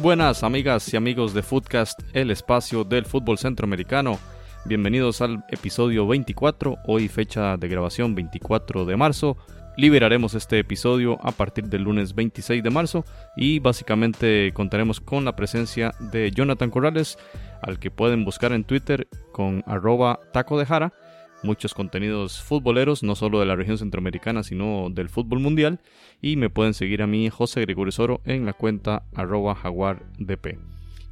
Buenas 0.00 0.44
amigas 0.44 0.92
y 0.94 0.96
amigos 0.96 1.34
de 1.34 1.42
Footcast, 1.42 2.00
el 2.14 2.30
espacio 2.30 2.84
del 2.84 3.04
fútbol 3.04 3.36
centroamericano. 3.36 4.18
Bienvenidos 4.64 5.20
al 5.20 5.44
episodio 5.50 6.06
24, 6.06 6.78
hoy 6.86 7.08
fecha 7.08 7.58
de 7.58 7.68
grabación 7.68 8.14
24 8.14 8.86
de 8.86 8.96
marzo. 8.96 9.36
Liberaremos 9.76 10.34
este 10.34 10.58
episodio 10.58 11.18
a 11.22 11.32
partir 11.32 11.64
del 11.64 11.82
lunes 11.82 12.14
26 12.14 12.62
de 12.62 12.70
marzo 12.70 13.04
y 13.36 13.58
básicamente 13.58 14.52
contaremos 14.54 15.00
con 15.00 15.26
la 15.26 15.36
presencia 15.36 15.92
de 15.98 16.30
Jonathan 16.30 16.70
Corrales, 16.70 17.18
al 17.60 17.78
que 17.78 17.90
pueden 17.90 18.24
buscar 18.24 18.52
en 18.52 18.64
Twitter 18.64 19.06
con 19.32 19.62
arroba 19.66 20.18
taco 20.32 20.58
de 20.58 20.64
jara 20.64 20.94
muchos 21.42 21.74
contenidos 21.74 22.42
futboleros, 22.42 23.02
no 23.02 23.14
solo 23.14 23.40
de 23.40 23.46
la 23.46 23.56
región 23.56 23.78
centroamericana, 23.78 24.42
sino 24.42 24.88
del 24.90 25.08
fútbol 25.08 25.40
mundial. 25.40 25.80
Y 26.20 26.36
me 26.36 26.50
pueden 26.50 26.74
seguir 26.74 27.02
a 27.02 27.06
mí, 27.06 27.30
José 27.30 27.60
Gregorio 27.62 27.92
Soro, 27.92 28.20
en 28.24 28.46
la 28.46 28.52
cuenta 28.52 29.04
arroba 29.14 29.54
jaguardp. 29.54 30.58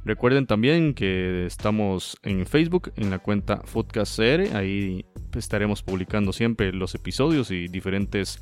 Recuerden 0.05 0.47
también 0.47 0.93
que 0.93 1.45
estamos 1.45 2.17
en 2.23 2.45
Facebook, 2.45 2.93
en 2.95 3.09
la 3.09 3.19
cuenta 3.19 3.61
FootcastCR. 3.65 4.55
Ahí 4.55 5.05
estaremos 5.35 5.83
publicando 5.83 6.31
siempre 6.31 6.71
los 6.71 6.95
episodios 6.95 7.51
y 7.51 7.67
diferentes 7.67 8.41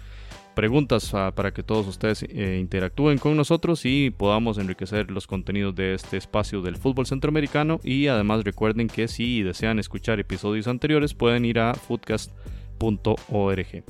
preguntas 0.58 1.14
ah, 1.14 1.34
para 1.36 1.54
que 1.54 1.62
todos 1.62 1.86
ustedes 1.86 2.24
eh, 2.24 2.58
interactúen 2.60 3.20
con 3.20 3.38
nosotros 3.38 3.86
y 3.86 4.10
podamos 4.10 4.58
enriquecer 4.58 5.12
los 5.12 5.28
contenidos 5.28 5.76
de 5.76 5.94
este 5.94 6.18
espacio 6.18 6.64
del 6.64 6.78
fútbol 6.78 7.06
centroamericano 7.06 7.80
y 7.84 8.08
además 8.08 8.44
recuerden 8.44 8.88
que 8.88 9.08
si 9.08 9.44
desean 9.44 9.78
escuchar 9.78 10.20
episodios 10.20 10.68
anteriores 10.68 11.14
pueden 11.14 11.46
ir 11.46 11.60
a 11.60 11.76
footcast.org. 11.76 13.84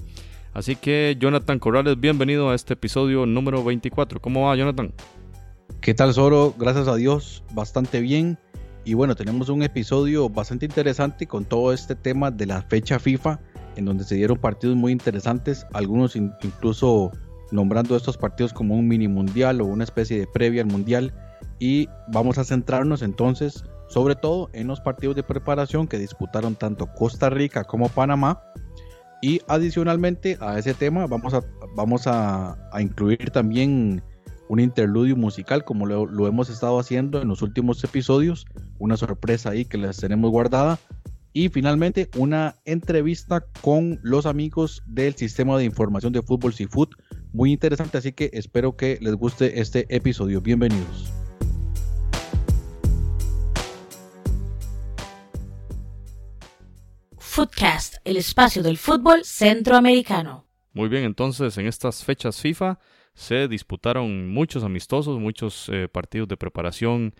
Así 0.54 0.76
que 0.76 1.16
Jonathan 1.18 1.58
Corrales, 1.58 1.98
bienvenido 2.02 2.50
a 2.50 2.56
este 2.56 2.74
episodio 2.74 3.26
número 3.26 3.64
24. 3.64 4.20
¿Cómo 4.20 4.48
va 4.48 4.58
Jonathan? 4.58 4.92
¿Qué 5.80 5.94
tal, 5.94 6.14
Zoro? 6.14 6.54
Gracias 6.58 6.90
a 6.90 6.98
Dios, 6.98 7.46
bastante 7.54 8.02
bien. 8.02 8.38
Y 8.84 8.94
bueno, 8.94 9.16
tenemos 9.16 9.48
un 9.48 9.64
episodio 9.64 10.28
bastante 10.28 10.66
interesante 10.66 11.28
con 11.28 11.46
todo 11.46 11.72
este 11.72 11.96
tema 11.96 12.30
de 12.30 12.46
la 12.46 12.62
fecha 12.62 13.00
FIFA, 13.00 13.40
en 13.78 13.86
donde 13.86 14.03
se 14.03 14.16
dieron 14.16 14.38
partidos 14.38 14.75
muy 14.75 14.92
interesantes, 14.92 15.66
algunos 15.73 16.16
in- 16.16 16.33
incluso 16.44 17.11
nombrando 17.52 17.95
estos 17.95 18.17
partidos 18.17 18.52
como 18.52 18.75
un 18.75 18.88
mini 18.88 19.08
mundial 19.08 19.61
o 19.61 19.66
una 19.66 19.86
especie 19.86 20.19
de 20.19 20.28
previa 20.28 20.61
al 20.64 20.67
mundial. 20.67 21.14
Y 21.59 21.88
vamos 22.09 22.38
a 22.38 22.44
centrarnos 22.44 23.02
entonces, 23.02 23.63
sobre 23.88 24.16
todo, 24.16 24.50
en 24.53 24.68
los 24.68 24.81
partidos 24.81 25.16
de 25.16 25.24
preparación 25.24 25.88
que 25.88 25.97
disputaron 25.97 26.56
tanto 26.56 26.88
Costa 26.94 27.29
Rica 27.29 27.63
como 27.63 27.88
Panamá. 27.88 28.41
Y 29.22 29.41
adicionalmente 29.47 30.38
a 30.41 30.59
ese 30.59 30.73
tema, 30.73 31.07
vamos 31.07 31.34
a, 31.34 31.41
vamos 31.75 32.06
a 32.06 32.56
incluir 32.79 33.31
también 33.31 34.03
un 34.50 34.59
interludio 34.59 35.16
musical 35.16 35.66
como 35.66 35.85
lo, 35.85 36.06
lo 36.06 36.28
hemos 36.28 36.50
estado 36.50 36.79
haciendo 36.79 37.22
en 37.22 37.28
los 37.28 37.41
últimos 37.41 37.84
episodios, 37.84 38.46
una 38.79 38.96
sorpresa 38.96 39.50
ahí 39.50 39.66
que 39.66 39.78
les 39.78 39.97
tenemos 39.97 40.31
guardada 40.31 40.79
y 41.38 41.50
finalmente 41.50 42.09
una 42.18 42.56
entrevista 42.66 43.46
con 43.62 44.00
los 44.02 44.25
amigos 44.25 44.81
del 44.88 45.14
sistema 45.14 45.56
de 45.56 45.66
información 45.66 46.12
de 46.12 46.24
fútbol 46.24 46.52
Seafood, 46.52 46.90
muy 47.31 47.52
interesante, 47.52 48.00
así 48.00 48.12
que 48.12 48.31
espero 48.34 48.75
que 48.75 48.98
les 49.02 49.14
guste 49.14 49.62
este 49.62 49.86
episodio. 49.96 50.42
Bienvenidos. 50.42 51.14
Footcast, 57.20 57.97
el 58.03 58.18
espacio 58.18 58.64
del 58.64 58.80
fútbol 58.80 59.24
centroamericano. 59.24 60.47
Muy 60.74 60.90
bien, 60.90 61.03
entonces 61.03 61.56
en 61.59 61.68
estas 61.68 62.03
fechas 62.03 62.42
FIFA 62.42 62.80
se 63.14 63.47
disputaron 63.47 64.28
muchos 64.28 64.64
amistosos, 64.64 65.20
muchos 65.20 65.70
eh, 65.72 65.88
partidos 65.88 66.28
de 66.30 66.38
preparación, 66.38 67.14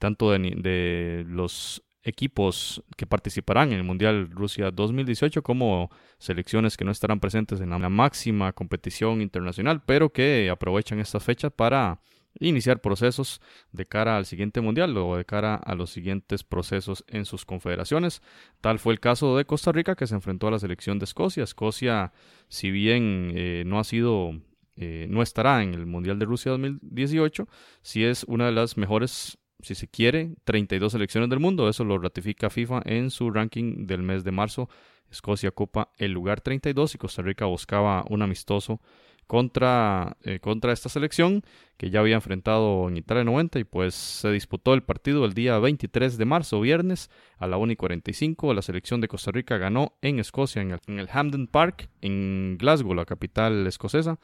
tanto 0.00 0.32
de, 0.32 1.24
los 1.28 1.84
equipos 2.02 2.82
que 2.96 3.06
participarán 3.06 3.72
en 3.72 3.78
el 3.78 3.84
Mundial 3.84 4.30
Rusia 4.30 4.70
2018 4.70 5.42
como 5.42 5.90
selecciones 6.18 6.76
que 6.76 6.84
no 6.84 6.90
estarán 6.90 7.20
presentes 7.20 7.60
en 7.60 7.70
la, 7.70 7.88
máxima 7.88 8.52
competición 8.52 9.20
internacional, 9.20 9.82
pero 9.84 10.12
que 10.12 10.50
aprovechan 10.50 10.98
estas 10.98 11.22
fechas 11.22 11.52
para 11.52 12.00
iniciar 12.40 12.80
procesos 12.80 13.40
de 13.72 13.86
cara 13.86 14.16
al 14.16 14.24
siguiente 14.24 14.60
Mundial 14.60 14.96
o 14.96 15.16
de 15.16 15.24
cara 15.24 15.54
a 15.54 15.74
los 15.74 15.90
siguientes 15.90 16.44
procesos 16.44 17.04
en 17.06 17.24
sus 17.24 17.44
confederaciones. 17.44 18.22
Tal 18.60 18.78
fue 18.78 18.94
el 18.94 19.00
caso 19.00 19.36
de 19.36 19.44
Costa 19.44 19.70
Rica 19.70 19.94
que 19.94 20.06
se 20.06 20.14
enfrentó 20.14 20.48
a 20.48 20.52
la 20.52 20.58
selección 20.58 20.98
de 20.98 21.04
Escocia. 21.04 21.44
Escocia, 21.44 22.12
si 22.48 22.70
bien 22.70 23.32
eh, 23.34 23.64
no 23.66 23.78
ha 23.78 23.84
sido 23.84 24.32
eh, 24.76 25.06
no 25.10 25.22
estará 25.22 25.62
en 25.62 25.74
el 25.74 25.84
Mundial 25.84 26.18
de 26.18 26.24
Rusia 26.24 26.52
2018, 26.52 27.46
si 27.82 28.04
es 28.04 28.24
una 28.24 28.46
de 28.46 28.52
las 28.52 28.78
mejores, 28.78 29.38
si 29.62 29.74
se 29.74 29.88
quiere, 29.88 30.34
32 30.44 30.92
selecciones 30.92 31.30
del 31.30 31.40
mundo. 31.40 31.68
Eso 31.68 31.84
lo 31.84 31.98
ratifica 31.98 32.50
FIFA 32.50 32.82
en 32.84 33.10
su 33.10 33.30
ranking 33.30 33.86
del 33.86 34.02
mes 34.02 34.24
de 34.24 34.32
marzo. 34.32 34.68
Escocia 35.10 35.50
ocupa 35.50 35.92
el 35.98 36.12
lugar 36.12 36.40
32 36.40 36.94
y 36.94 36.98
Costa 36.98 37.22
Rica 37.22 37.46
buscaba 37.46 38.04
un 38.08 38.22
amistoso 38.22 38.80
contra, 39.26 40.16
eh, 40.22 40.40
contra 40.40 40.72
esta 40.72 40.88
selección 40.88 41.42
que 41.76 41.90
ya 41.90 42.00
había 42.00 42.16
enfrentado 42.16 42.88
en 42.88 42.96
Italia 42.96 43.24
90 43.24 43.58
y 43.60 43.64
pues 43.64 43.94
se 43.94 44.30
disputó 44.30 44.74
el 44.74 44.82
partido 44.82 45.24
el 45.24 45.32
día 45.32 45.58
23 45.58 46.18
de 46.18 46.24
marzo, 46.24 46.60
viernes, 46.60 47.10
a 47.38 47.46
la 47.46 47.56
1 47.56 47.72
y 47.72 47.76
45. 47.76 48.52
La 48.54 48.62
selección 48.62 49.00
de 49.00 49.08
Costa 49.08 49.30
Rica 49.30 49.56
ganó 49.56 49.96
en 50.02 50.18
Escocia, 50.18 50.62
en 50.62 50.72
el, 50.72 50.80
en 50.86 50.98
el 50.98 51.08
Hampden 51.10 51.46
Park, 51.46 51.88
en 52.00 52.56
Glasgow, 52.58 52.94
la 52.94 53.04
capital 53.04 53.66
escocesa. 53.66 54.18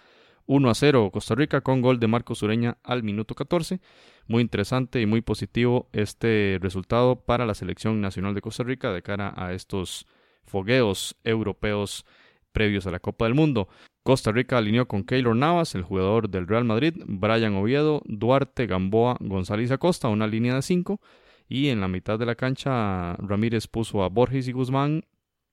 1 0.48 0.70
a 0.70 0.74
0 0.74 1.10
Costa 1.12 1.34
Rica 1.34 1.60
con 1.60 1.82
gol 1.82 2.00
de 2.00 2.06
Marco 2.06 2.34
Sureña 2.34 2.78
al 2.82 3.02
minuto 3.02 3.34
14. 3.34 3.80
Muy 4.26 4.40
interesante 4.40 5.00
y 5.00 5.06
muy 5.06 5.20
positivo 5.20 5.88
este 5.92 6.58
resultado 6.60 7.20
para 7.20 7.46
la 7.46 7.54
selección 7.54 8.00
nacional 8.00 8.34
de 8.34 8.40
Costa 8.40 8.64
Rica 8.64 8.90
de 8.90 9.02
cara 9.02 9.34
a 9.36 9.52
estos 9.52 10.06
fogueos 10.46 11.16
europeos 11.22 12.06
previos 12.50 12.86
a 12.86 12.90
la 12.90 12.98
Copa 12.98 13.26
del 13.26 13.34
Mundo. 13.34 13.68
Costa 14.02 14.32
Rica 14.32 14.56
alineó 14.56 14.88
con 14.88 15.04
Keylor 15.04 15.36
Navas, 15.36 15.74
el 15.74 15.82
jugador 15.82 16.30
del 16.30 16.48
Real 16.48 16.64
Madrid, 16.64 16.94
Brian 17.06 17.54
Oviedo, 17.54 18.00
Duarte, 18.06 18.66
Gamboa, 18.66 19.18
González 19.20 19.70
Acosta, 19.70 20.08
una 20.08 20.26
línea 20.26 20.54
de 20.54 20.62
5. 20.62 20.98
Y 21.46 21.68
en 21.68 21.82
la 21.82 21.88
mitad 21.88 22.18
de 22.18 22.24
la 22.24 22.34
cancha 22.34 23.16
Ramírez 23.16 23.66
puso 23.66 24.02
a 24.02 24.08
Borges 24.08 24.48
y 24.48 24.52
Guzmán, 24.52 25.04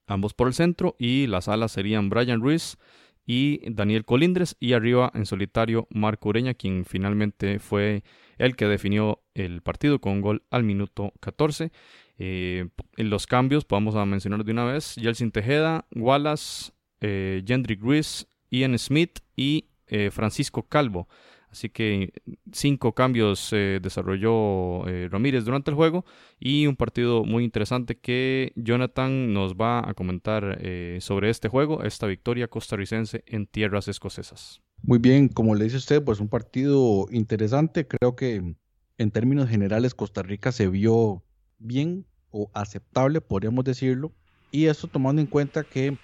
ambos 0.08 0.34
por 0.34 0.48
el 0.48 0.54
centro, 0.54 0.96
y 0.98 1.28
las 1.28 1.50
alas 1.50 1.74
serían 1.74 2.10
Brian 2.10 2.40
Ruiz, 2.42 2.78
y 3.26 3.62
Daniel 3.72 4.06
Colindres 4.06 4.56
y 4.60 4.74
arriba 4.74 5.12
en 5.16 5.26
solitario 5.26 5.88
Marco 5.90 6.30
Ureña 6.30 6.54
quien 6.54 6.86
finalmente 6.86 7.60
fue 7.60 8.04
el 8.38 8.56
que 8.56 8.66
definió 8.66 9.24
el 9.34 9.62
partido 9.62 10.00
con 10.00 10.22
gol 10.22 10.44
al 10.52 10.64
minuto 10.64 11.14
14 11.20 11.72
eh, 12.18 12.68
en 12.98 13.10
los 13.10 13.28
cambios 13.28 13.68
vamos 13.68 13.96
a 13.96 14.06
mencionar 14.06 14.44
de 14.44 14.52
una 14.52 14.66
vez 14.66 14.96
Yeltsin 14.96 15.32
Tejeda, 15.32 15.86
Wallace 15.96 16.72
eh, 17.02 17.44
Ruiz, 17.80 18.28
Ian 18.52 18.78
Smith 18.78 19.20
y 19.36 19.66
eh, 19.88 20.12
Francisco 20.12 20.64
Calvo 20.64 21.08
Así 21.56 21.70
que 21.70 22.12
cinco 22.52 22.92
cambios 22.92 23.54
eh, 23.54 23.80
desarrolló 23.82 24.86
eh, 24.90 25.08
Ramírez 25.10 25.46
durante 25.46 25.72
el 25.72 25.76
juego 25.76 26.04
y 26.38 26.68
un 26.68 26.76
partido 26.76 27.24
muy 27.24 27.46
interesante 27.46 27.98
que 27.98 28.52
Jonathan 28.58 29.32
nos 29.32 29.54
va 29.54 29.90
a 29.90 29.94
comentar 29.94 30.58
eh, 30.60 30.98
sobre 31.00 31.30
este 31.30 31.48
juego, 31.48 31.82
esta 31.84 32.08
victoria 32.08 32.50
costarricense 32.50 33.24
en 33.26 33.48
tierras 33.48 33.88
escocesas. 33.88 34.62
Muy 34.82 35.00
bien, 35.00 35.30
como 35.30 35.56
le 35.56 35.64
dice 35.64 35.78
usted, 35.78 36.04
pues 36.04 36.20
un 36.20 36.28
partido 36.28 37.06
interesante. 37.10 37.88
Creo 37.88 38.18
que 38.18 38.56
en 38.98 39.12
términos 39.12 39.48
generales 39.48 39.96
Costa 39.96 40.24
Rica 40.24 40.52
se 40.52 40.68
vio 40.68 41.24
bien 41.58 42.06
o 42.32 42.52
aceptable, 42.54 43.22
podríamos 43.22 43.64
decirlo. 43.64 44.12
Y 44.52 44.66
esto 44.66 44.90
tomando 44.90 45.22
en 45.22 45.28
cuenta 45.28 45.64
que 45.64 45.98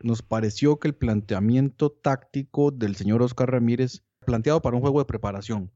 nos 0.00 0.22
pareció 0.22 0.78
que 0.78 0.88
el 0.88 0.94
planteamiento 0.94 1.90
táctico 1.90 2.70
del 2.70 2.96
señor 2.96 3.20
Oscar 3.20 3.50
Ramírez, 3.50 4.05
planteado 4.26 4.60
para 4.60 4.76
un 4.76 4.82
juego 4.82 4.98
de 4.98 5.06
preparación, 5.06 5.72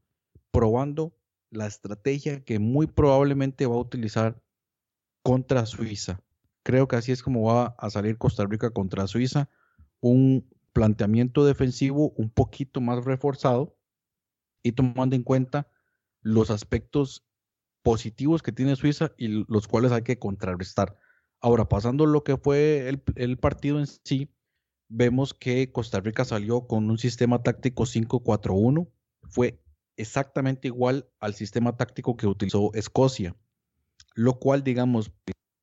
probando 0.51 1.17
la 1.49 1.65
estrategia 1.65 2.43
que 2.43 2.59
muy 2.59 2.85
probablemente 2.85 3.65
va 3.65 3.75
a 3.75 3.79
utilizar 3.79 4.39
contra 5.23 5.65
Suiza. 5.65 6.21
Creo 6.63 6.87
que 6.87 6.95
así 6.95 7.11
es 7.11 7.23
como 7.23 7.43
va 7.43 7.75
a 7.79 7.89
salir 7.89 8.19
Costa 8.19 8.45
Rica 8.45 8.69
contra 8.69 9.07
Suiza. 9.07 9.49
Un 9.99 10.47
planteamiento 10.73 11.45
defensivo 11.45 12.11
un 12.11 12.29
poquito 12.29 12.79
más 12.81 13.03
reforzado 13.03 13.75
y 14.63 14.73
tomando 14.73 15.15
en 15.15 15.23
cuenta 15.23 15.67
los 16.21 16.51
aspectos 16.51 17.25
positivos 17.81 18.43
que 18.43 18.51
tiene 18.51 18.75
Suiza 18.75 19.11
y 19.17 19.45
los 19.47 19.67
cuales 19.67 19.91
hay 19.91 20.03
que 20.03 20.19
contrarrestar. 20.19 20.97
Ahora, 21.39 21.67
pasando 21.67 22.05
lo 22.05 22.23
que 22.23 22.37
fue 22.37 22.87
el, 23.15 23.37
partido 23.37 23.79
en 23.79 23.87
sí, 23.87 24.31
vemos 24.91 25.33
que 25.33 25.71
Costa 25.71 26.01
Rica 26.01 26.25
salió 26.25 26.67
con 26.67 26.89
un 26.89 26.97
sistema 26.97 27.41
táctico 27.41 27.83
5-4-1. 27.85 28.89
Fue 29.29 29.63
exactamente 29.95 30.67
igual 30.67 31.09
al 31.19 31.33
sistema 31.33 31.77
táctico 31.77 32.17
que 32.17 32.27
utilizó 32.27 32.71
Escocia, 32.73 33.35
lo 34.13 34.39
cual, 34.39 34.63
digamos, 34.63 35.11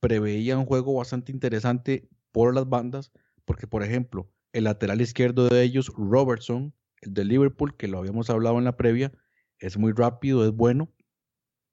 preveía 0.00 0.56
un 0.56 0.64
juego 0.64 0.94
bastante 0.94 1.30
interesante 1.30 2.08
por 2.32 2.54
las 2.54 2.68
bandas, 2.68 3.12
porque, 3.44 3.66
por 3.66 3.82
ejemplo, 3.82 4.30
el 4.52 4.64
lateral 4.64 5.00
izquierdo 5.00 5.48
de 5.48 5.62
ellos, 5.62 5.92
Robertson, 5.94 6.74
el 7.02 7.14
de 7.14 7.24
Liverpool, 7.24 7.76
que 7.76 7.88
lo 7.88 7.98
habíamos 7.98 8.30
hablado 8.30 8.58
en 8.58 8.64
la 8.64 8.76
previa, 8.76 9.12
es 9.58 9.76
muy 9.76 9.92
rápido, 9.92 10.44
es 10.46 10.52
bueno, 10.52 10.90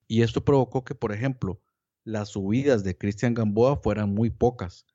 y 0.08 0.24
esto 0.24 0.44
provocó 0.44 0.84
que, 0.84 0.96
por 0.96 1.14
ejemplo, 1.14 1.62
las 2.04 2.30
subidas 2.30 2.84
de 2.84 2.98
Cristian 2.98 3.34
Gamboa 3.34 3.78
fueran 3.78 4.14
muy 4.14 4.30
pocas 4.30 4.86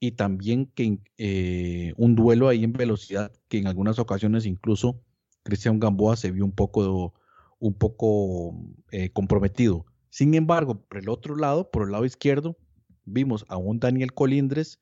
y 0.00 0.12
también 0.12 0.66
que 0.66 0.98
eh, 1.18 1.92
un 1.96 2.16
duelo 2.16 2.48
ahí 2.48 2.64
en 2.64 2.72
velocidad 2.72 3.30
que 3.48 3.58
en 3.58 3.66
algunas 3.66 3.98
ocasiones 3.98 4.46
incluso 4.46 5.02
Cristian 5.42 5.78
Gamboa 5.78 6.16
se 6.16 6.30
vio 6.30 6.44
un 6.44 6.52
poco, 6.52 7.14
un 7.58 7.74
poco 7.74 8.58
eh, 8.90 9.10
comprometido. 9.10 9.84
Sin 10.08 10.34
embargo, 10.34 10.82
por 10.82 10.98
el 10.98 11.08
otro 11.10 11.36
lado, 11.36 11.70
por 11.70 11.84
el 11.84 11.92
lado 11.92 12.06
izquierdo, 12.06 12.56
vimos 13.04 13.44
a 13.48 13.58
un 13.58 13.78
Daniel 13.78 14.14
Colindres 14.14 14.80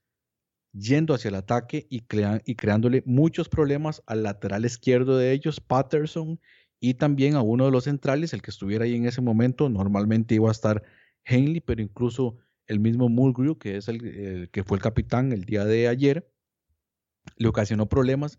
yendo 0.73 1.15
hacia 1.15 1.29
el 1.29 1.35
ataque 1.35 1.87
y, 1.91 2.05
y 2.45 2.55
creándole 2.55 3.03
muchos 3.05 3.49
problemas 3.49 4.03
al 4.07 4.23
lateral 4.23 4.65
izquierdo 4.65 5.17
de 5.17 5.33
ellos, 5.33 5.61
Patterson, 5.61 6.41
y 6.81 6.95
también 6.95 7.35
a 7.35 7.43
uno 7.43 7.65
de 7.65 7.73
los 7.73 7.85
centrales, 7.85 8.33
el 8.33 8.43
que 8.43 8.53
estuviera 8.53 8.85
ahí 8.85 8.95
en 8.95 9.07
ese 9.07 9.21
momento, 9.21 9.69
normalmente 9.69 10.37
iba 10.37 10.49
a 10.49 10.53
estar 10.53 10.85
Henley, 11.25 11.61
pero 11.61 11.83
incluso 11.83 12.37
el 12.69 12.81
mismo 12.81 13.09
Mulgrew, 13.09 13.59
que 13.59 13.77
es 13.77 13.89
el, 13.89 14.49
que 14.51 14.63
fue 14.63 14.77
el 14.77 14.83
capitán 14.83 15.33
el 15.33 15.45
día 15.45 15.65
de 15.65 15.89
ayer, 15.89 16.31
le 17.37 17.49
ocasionó 17.49 17.89
problemas. 17.89 18.39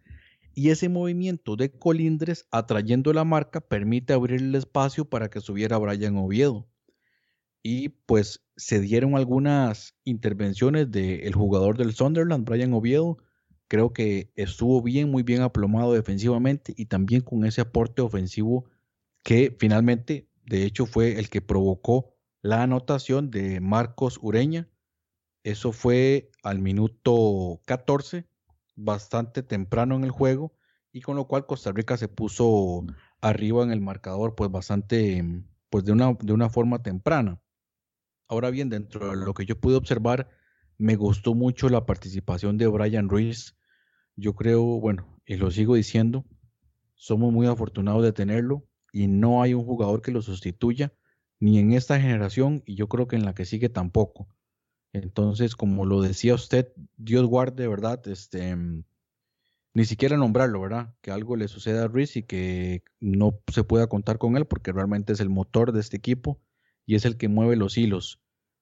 Y 0.54 0.70
ese 0.70 0.90
movimiento 0.90 1.56
de 1.56 1.72
colindres 1.72 2.48
atrayendo 2.52 3.14
la 3.14 3.24
marca 3.24 3.62
permite 3.62 4.14
abrir 4.14 4.42
el 4.42 4.56
espacio 4.56 5.06
para 5.06 5.30
que 5.30 5.42
subiera 5.42 5.78
Brian 5.78 6.18
Oviedo. 6.18 6.68
Y 7.62 7.90
pues 7.90 8.46
se 8.56 8.80
dieron 8.80 9.16
algunas 9.16 9.96
intervenciones 10.06 10.92
del 10.92 11.34
jugador 11.34 11.78
del 11.78 11.94
Sunderland, 11.94 12.46
Brian 12.46 12.74
Oviedo. 12.74 13.18
Creo 13.68 13.94
que 13.94 14.32
estuvo 14.36 14.82
bien, 14.82 15.12
muy 15.12 15.24
bien 15.24 15.42
aplomado 15.42 15.94
defensivamente 15.94 16.74
y 16.76 16.86
también 16.86 17.22
con 17.22 17.46
ese 17.46 17.62
aporte 17.62 18.02
ofensivo 18.02 18.66
que 19.24 19.56
finalmente, 19.60 20.30
de 20.46 20.64
hecho, 20.66 20.86
fue 20.86 21.20
el 21.20 21.30
que 21.30 21.42
provocó 21.42 22.19
la 22.42 22.64
anotación 22.64 23.32
de 23.32 23.60
Marcos 23.60 24.20
Ureña. 24.22 24.70
Eso 25.44 25.72
fue 25.72 26.32
al 26.44 26.60
minuto 26.60 27.62
14, 27.66 28.28
bastante 28.76 29.44
temprano 29.44 29.96
en 29.96 30.04
el 30.04 30.12
juego, 30.12 30.54
y 30.92 31.02
con 31.02 31.16
lo 31.16 31.28
cual 31.28 31.46
Costa 31.46 31.72
Rica 31.72 31.98
se 31.98 32.08
puso 32.08 32.86
arriba 33.22 33.64
en 33.64 33.72
el 33.72 33.82
marcador, 33.82 34.36
pues 34.36 34.50
bastante, 34.52 35.24
pues 35.70 35.84
de 35.86 35.92
una, 35.92 36.14
de 36.14 36.34
una 36.34 36.50
forma 36.50 36.82
temprana. 36.82 37.42
Ahora 38.28 38.50
bien, 38.50 38.70
dentro 38.70 39.10
de 39.10 39.26
lo 39.26 39.34
que 39.34 39.46
yo 39.46 39.60
pude 39.60 39.76
observar, 39.76 40.30
me 40.78 40.96
gustó 40.96 41.34
mucho 41.34 41.68
la 41.70 41.86
participación 41.86 42.58
de 42.58 42.68
Brian 42.68 43.10
Ruiz. 43.10 43.58
Yo 44.16 44.34
creo, 44.34 44.64
bueno, 44.64 45.20
y 45.26 45.36
lo 45.36 45.52
sigo 45.52 45.76
diciendo, 45.76 46.26
somos 46.96 47.34
muy 47.34 47.48
afortunados 47.48 48.04
de 48.04 48.14
tenerlo 48.14 48.68
y 48.92 49.08
no 49.08 49.42
hay 49.42 49.54
un 49.54 49.66
jugador 49.66 50.02
que 50.02 50.12
lo 50.12 50.22
sustituya 50.22 50.94
ni 51.40 51.60
en 51.60 51.74
esta 51.74 52.00
generación 52.00 52.64
y 52.66 52.76
yo 52.76 52.88
creo 52.90 53.08
que 53.08 53.16
en 53.16 53.26
la 53.26 53.34
que 53.34 53.46
sigue 53.46 53.70
tampoco. 53.70 54.28
Entonces, 54.94 55.56
como 55.56 55.86
lo 55.86 56.02
decía 56.02 56.34
usted, 56.36 56.74
Dios 56.98 57.26
guarde, 57.26 57.68
¿verdad? 57.68 58.06
Este, 58.08 58.56
mm, 58.56 58.84
ni 59.74 59.86
siquiera 59.86 60.18
nombrarlo, 60.18 60.62
¿verdad? 60.62 60.96
Que 61.02 61.12
algo 61.12 61.36
le 61.36 61.48
suceda 61.48 61.86
a 61.86 61.88
Ruiz 61.88 62.16
y 62.18 62.24
que 62.24 62.84
no 63.00 63.40
se 63.52 63.64
pueda 63.64 63.88
contar 63.88 64.18
con 64.18 64.36
él 64.36 64.46
porque 64.46 64.72
realmente 64.72 65.14
es 65.14 65.20
el 65.20 65.30
motor 65.30 65.72
de 65.72 65.80
este 65.80 65.98
equipo 65.98 66.42
y 66.86 66.96
es 66.96 67.06
el 67.06 67.18
que 67.18 67.30
mueve 67.30 67.56
los 67.56 67.78
hilos. 67.78 68.22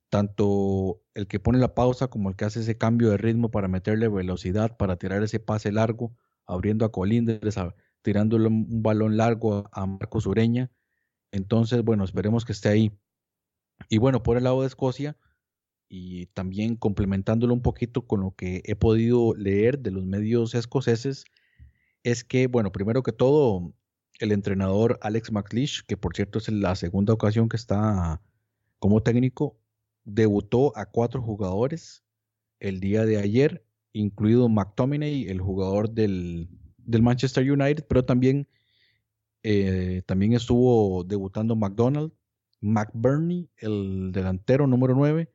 Tanto 0.09 1.01
el 1.15 1.27
que 1.27 1.39
pone 1.39 1.59
la 1.59 1.75
pausa 1.75 2.07
como 2.07 2.29
el 2.29 2.35
que 2.35 2.45
hace 2.45 2.61
ese 2.61 2.77
cambio 2.77 3.09
de 3.09 3.17
ritmo 3.17 3.51
para 3.51 3.67
meterle 3.67 4.07
velocidad, 4.07 4.77
para 4.77 4.97
tirar 4.97 5.23
ese 5.23 5.39
pase 5.39 5.71
largo, 5.71 6.15
abriendo 6.45 6.85
a 6.85 6.91
Colindres, 6.91 7.55
tirándole 8.01 8.47
un 8.47 8.83
balón 8.83 9.17
largo 9.17 9.69
a 9.71 9.85
Marcos 9.85 10.25
Ureña 10.25 10.71
entonces, 11.31 11.83
bueno, 11.83 12.03
esperemos 12.03 12.45
que 12.45 12.51
esté 12.51 12.69
ahí. 12.69 12.91
Y 13.89 13.97
bueno, 13.97 14.23
por 14.23 14.37
el 14.37 14.43
lado 14.43 14.61
de 14.61 14.67
Escocia, 14.67 15.17
y 15.89 16.27
también 16.27 16.75
complementándolo 16.75 17.53
un 17.53 17.61
poquito 17.61 18.05
con 18.05 18.21
lo 18.21 18.31
que 18.35 18.61
he 18.65 18.75
podido 18.75 19.33
leer 19.35 19.79
de 19.79 19.91
los 19.91 20.05
medios 20.05 20.53
escoceses, 20.55 21.25
es 22.03 22.23
que, 22.23 22.47
bueno, 22.47 22.71
primero 22.71 23.03
que 23.03 23.13
todo, 23.13 23.73
el 24.19 24.31
entrenador 24.31 24.97
Alex 25.01 25.31
McLeish, 25.31 25.83
que 25.85 25.97
por 25.97 26.15
cierto 26.15 26.39
es 26.39 26.49
la 26.49 26.75
segunda 26.75 27.13
ocasión 27.13 27.49
que 27.49 27.57
está 27.57 28.21
como 28.79 29.01
técnico, 29.01 29.59
debutó 30.03 30.75
a 30.77 30.85
cuatro 30.85 31.21
jugadores 31.21 32.03
el 32.59 32.79
día 32.79 33.05
de 33.05 33.17
ayer, 33.17 33.65
incluido 33.93 34.49
McTominay, 34.49 35.27
el 35.27 35.41
jugador 35.41 35.91
del, 35.91 36.49
del 36.77 37.01
Manchester 37.01 37.49
United, 37.49 37.85
pero 37.87 38.05
también 38.05 38.47
eh, 39.49 40.01
también 40.05 40.33
estuvo 40.33 41.05
debutando 41.05 41.55
McDonald, 41.55 42.11
McBurney, 42.59 43.49
el 43.55 44.11
delantero 44.11 44.67
número 44.67 44.93
9, 44.93 45.31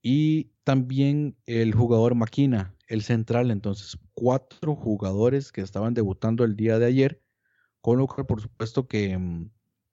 y 0.00 0.44
también 0.64 1.36
el 1.44 1.74
jugador 1.74 2.14
Maquina, 2.14 2.74
el 2.88 3.02
central. 3.02 3.50
Entonces, 3.50 3.98
cuatro 4.14 4.74
jugadores 4.74 5.52
que 5.52 5.60
estaban 5.60 5.92
debutando 5.92 6.42
el 6.44 6.56
día 6.56 6.78
de 6.78 6.86
ayer, 6.86 7.22
con 7.82 7.98
lo 7.98 8.06
cual, 8.06 8.24
por 8.24 8.40
supuesto, 8.40 8.88
que 8.88 9.18
mm, 9.18 9.50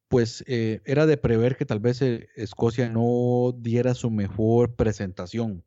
pues 0.08 0.46
eh, 0.48 0.81
era 0.86 1.05
de 1.05 1.17
prever 1.17 1.58
que 1.58 1.65
tal 1.65 1.81
vez 1.81 2.01
eh, 2.01 2.29
Escocia 2.38 2.89
no 2.89 3.53
diera 3.60 3.96
su 3.96 4.10
mejor 4.12 4.77
presentación. 4.77 5.65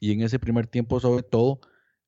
Y 0.00 0.12
en 0.12 0.20
ese 0.20 0.38
primer 0.38 0.66
tiempo, 0.66 1.00
sobre 1.00 1.22
todo, 1.22 1.60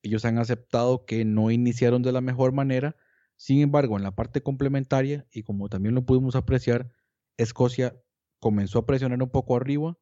ellos 0.02 0.26
han 0.26 0.36
aceptado 0.36 1.06
que 1.06 1.24
no 1.24 1.50
iniciaron 1.50 2.02
de 2.02 2.12
la 2.12 2.20
mejor 2.20 2.52
manera 2.52 2.94
sin 3.38 3.60
embargo, 3.60 3.96
en 3.96 4.02
la 4.02 4.16
parte 4.16 4.42
complementaria, 4.42 5.24
y 5.32 5.44
como 5.44 5.68
también 5.68 5.94
lo 5.94 6.04
pudimos 6.04 6.34
apreciar, 6.34 6.90
Escocia 7.36 7.96
comenzó 8.40 8.80
a 8.80 8.86
presionar 8.86 9.22
un 9.22 9.30
poco 9.30 9.56
arriba, 9.56 9.96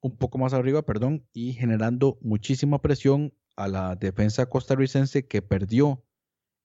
un 0.00 0.16
poco 0.16 0.38
más 0.38 0.52
arriba, 0.52 0.82
perdón, 0.82 1.24
y 1.32 1.52
generando 1.52 2.18
muchísima 2.22 2.82
presión 2.82 3.34
a 3.54 3.68
la 3.68 3.94
defensa 3.94 4.46
costarricense 4.46 5.28
que 5.28 5.42
perdió 5.42 6.04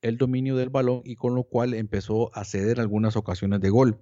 el 0.01 0.17
dominio 0.17 0.55
del 0.55 0.69
balón 0.69 1.01
y 1.05 1.15
con 1.17 1.35
lo 1.35 1.43
cual 1.43 1.75
empezó 1.75 2.35
a 2.35 2.45
ceder 2.45 2.79
algunas 2.79 3.15
ocasiones 3.15 3.61
de 3.61 3.69
gol. 3.69 3.99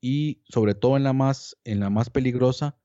Y 0.00 0.40
sobre 0.48 0.74
todo 0.74 0.96
en 0.96 1.02
la 1.02 1.12
más, 1.12 1.58
en 1.64 1.80
la 1.80 1.90
más 1.90 2.08
peligrosa, 2.08 2.78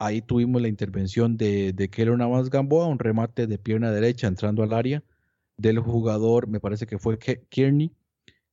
ahí 0.00 0.20
tuvimos 0.20 0.60
la 0.60 0.68
intervención 0.68 1.36
de, 1.36 1.72
de 1.72 1.90
Keylor 1.90 2.18
Navas 2.18 2.50
Gamboa, 2.50 2.86
un 2.86 2.98
remate 2.98 3.46
de 3.46 3.58
pierna 3.58 3.92
derecha 3.92 4.26
entrando 4.26 4.64
al 4.64 4.72
área 4.72 5.04
del 5.56 5.78
jugador, 5.78 6.48
me 6.48 6.58
parece 6.58 6.86
que 6.86 6.98
fue 6.98 7.18
Kearney, 7.18 7.94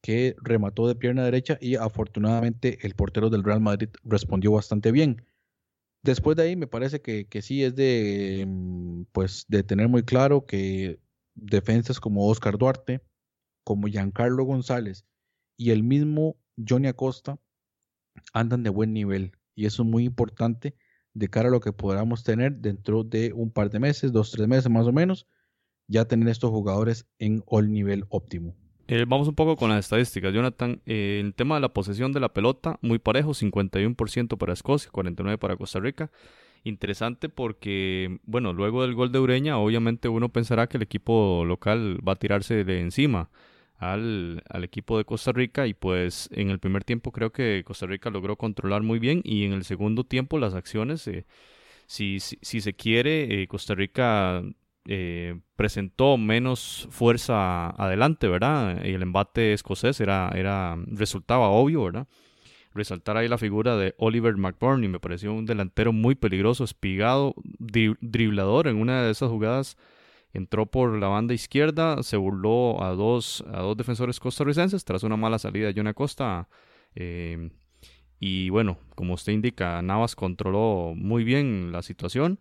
que 0.03 0.35
remató 0.41 0.85
de 0.85 0.95
pierna 0.95 1.23
derecha 1.23 1.57
y 1.61 1.75
afortunadamente 1.77 2.77
el 2.85 2.93
portero 2.93 3.29
del 3.29 3.43
Real 3.43 3.61
Madrid 3.61 3.87
respondió 4.03 4.51
bastante 4.51 4.91
bien. 4.91 5.25
Después 6.03 6.35
de 6.35 6.43
ahí 6.43 6.55
me 6.57 6.67
parece 6.67 7.01
que, 7.01 7.41
sí 7.41 7.63
es 7.63 7.73
de, 7.73 8.43
mm, 8.45 9.03
pues, 9.13 9.45
de 9.47 9.63
tener 9.63 9.87
muy 9.87 10.03
claro 10.03 10.45
que 10.45 10.99
defensas 11.35 12.01
como 12.01 12.27
Oscar 12.27 12.57
Duarte, 12.57 13.01
como 13.63 13.87
Giancarlo 13.87 14.43
González 14.43 15.05
y 15.55 15.71
el 15.71 15.83
mismo 15.83 16.35
Johnny 16.57 16.89
Acosta 16.89 17.39
andan 18.33 18.63
de 18.63 18.71
buen 18.71 18.91
nivel 18.93 19.31
y 19.55 19.67
eso 19.67 19.83
es 19.83 19.89
muy 19.89 20.03
importante 20.03 20.75
de 21.13 21.29
cara 21.29 21.47
a 21.47 21.51
lo 21.51 21.61
que 21.61 21.71
podamos 21.71 22.25
tener 22.25 22.57
dentro 22.57 23.05
de 23.05 23.31
un 23.31 23.51
par 23.51 23.69
de 23.69 23.79
meses, 23.79 24.11
dos, 24.11 24.31
tres 24.31 24.49
meses 24.49 24.69
más 24.69 24.85
o 24.85 24.91
menos, 24.91 25.27
ya 25.87 26.03
tener 26.05 26.27
estos 26.27 26.51
jugadores 26.51 27.07
en 27.19 27.41
all 27.47 27.71
nivel 27.71 28.03
óptimo. 28.09 28.57
Eh, 28.95 29.05
vamos 29.07 29.27
un 29.27 29.33
poco 29.33 29.55
con 29.55 29.71
las 29.71 29.79
estadísticas, 29.79 30.31
Jonathan. 30.31 30.79
Eh, 30.85 31.19
el 31.19 31.33
tema 31.33 31.55
de 31.55 31.61
la 31.61 31.69
posesión 31.69 32.11
de 32.11 32.19
la 32.19 32.31
pelota, 32.31 32.77
muy 32.83 32.99
parejo, 32.99 33.33
51% 33.33 34.37
para 34.37 34.53
Escocia, 34.53 34.91
49% 34.91 35.39
para 35.39 35.57
Costa 35.57 35.79
Rica. 35.79 36.11
Interesante 36.63 37.27
porque, 37.27 38.19
bueno, 38.23 38.53
luego 38.53 38.83
del 38.83 38.93
gol 38.93 39.11
de 39.11 39.17
Ureña, 39.17 39.57
obviamente 39.57 40.09
uno 40.09 40.29
pensará 40.29 40.67
que 40.67 40.77
el 40.77 40.83
equipo 40.83 41.43
local 41.43 42.07
va 42.07 42.11
a 42.13 42.17
tirarse 42.17 42.63
de 42.65 42.81
encima 42.81 43.31
al, 43.79 44.43
al, 44.47 44.63
equipo 44.63 44.99
de 44.99 45.05
Costa 45.05 45.31
Rica 45.31 45.65
y 45.65 45.73
pues 45.73 46.29
en 46.31 46.51
el 46.51 46.59
primer 46.59 46.83
tiempo 46.83 47.11
creo 47.11 47.31
que 47.31 47.63
Costa 47.65 47.87
Rica 47.87 48.11
logró 48.11 48.35
controlar 48.35 48.83
muy 48.83 48.99
bien 48.99 49.21
y 49.23 49.45
en 49.45 49.53
el 49.53 49.63
segundo 49.63 50.03
tiempo 50.03 50.37
las 50.37 50.53
acciones, 50.53 51.07
eh, 51.07 51.25
si, 51.87 52.19
si, 52.19 52.61
se 52.61 52.73
quiere, 52.73 53.41
eh, 53.41 53.47
Costa 53.47 53.73
Rica 53.73 54.43
eh, 54.85 55.39
presentó 55.55 56.17
menos 56.17 56.87
fuerza 56.91 57.69
adelante, 57.69 58.27
¿verdad? 58.27 58.83
Y 58.83 58.91
el 58.91 59.01
embate 59.01 59.53
escocés 59.53 60.01
era, 60.01 60.29
era, 60.35 60.77
resultaba 60.87 61.49
obvio, 61.49 61.83
¿verdad? 61.83 62.07
Resaltar 62.73 63.17
ahí 63.17 63.27
la 63.27 63.37
figura 63.37 63.77
de 63.77 63.95
Oliver 63.97 64.35
McBurney, 64.35 64.89
me 64.89 64.99
pareció 64.99 65.33
un 65.33 65.45
delantero 65.45 65.93
muy 65.93 66.15
peligroso, 66.15 66.63
espigado, 66.63 67.35
driblador 67.59 68.67
en 68.67 68.77
una 68.77 69.03
de 69.03 69.11
esas 69.11 69.29
jugadas. 69.29 69.77
Entró 70.33 70.65
por 70.65 70.97
la 70.97 71.07
banda 71.07 71.35
izquierda, 71.35 72.01
se 72.01 72.17
burló 72.17 72.83
a 72.83 72.89
dos, 72.95 73.43
a 73.53 73.61
dos 73.61 73.77
defensores 73.77 74.19
costarricenses 74.19 74.83
tras 74.83 75.03
una 75.03 75.15
mala 75.15 75.37
salida 75.37 75.67
de 75.67 75.73
John 75.77 75.87
Acosta. 75.87 76.49
Eh, 76.95 77.51
y 78.19 78.49
bueno, 78.49 78.79
como 78.95 79.13
usted 79.13 79.33
indica, 79.33 79.79
Navas 79.83 80.15
controló 80.15 80.93
muy 80.95 81.23
bien 81.23 81.71
la 81.71 81.83
situación 81.83 82.39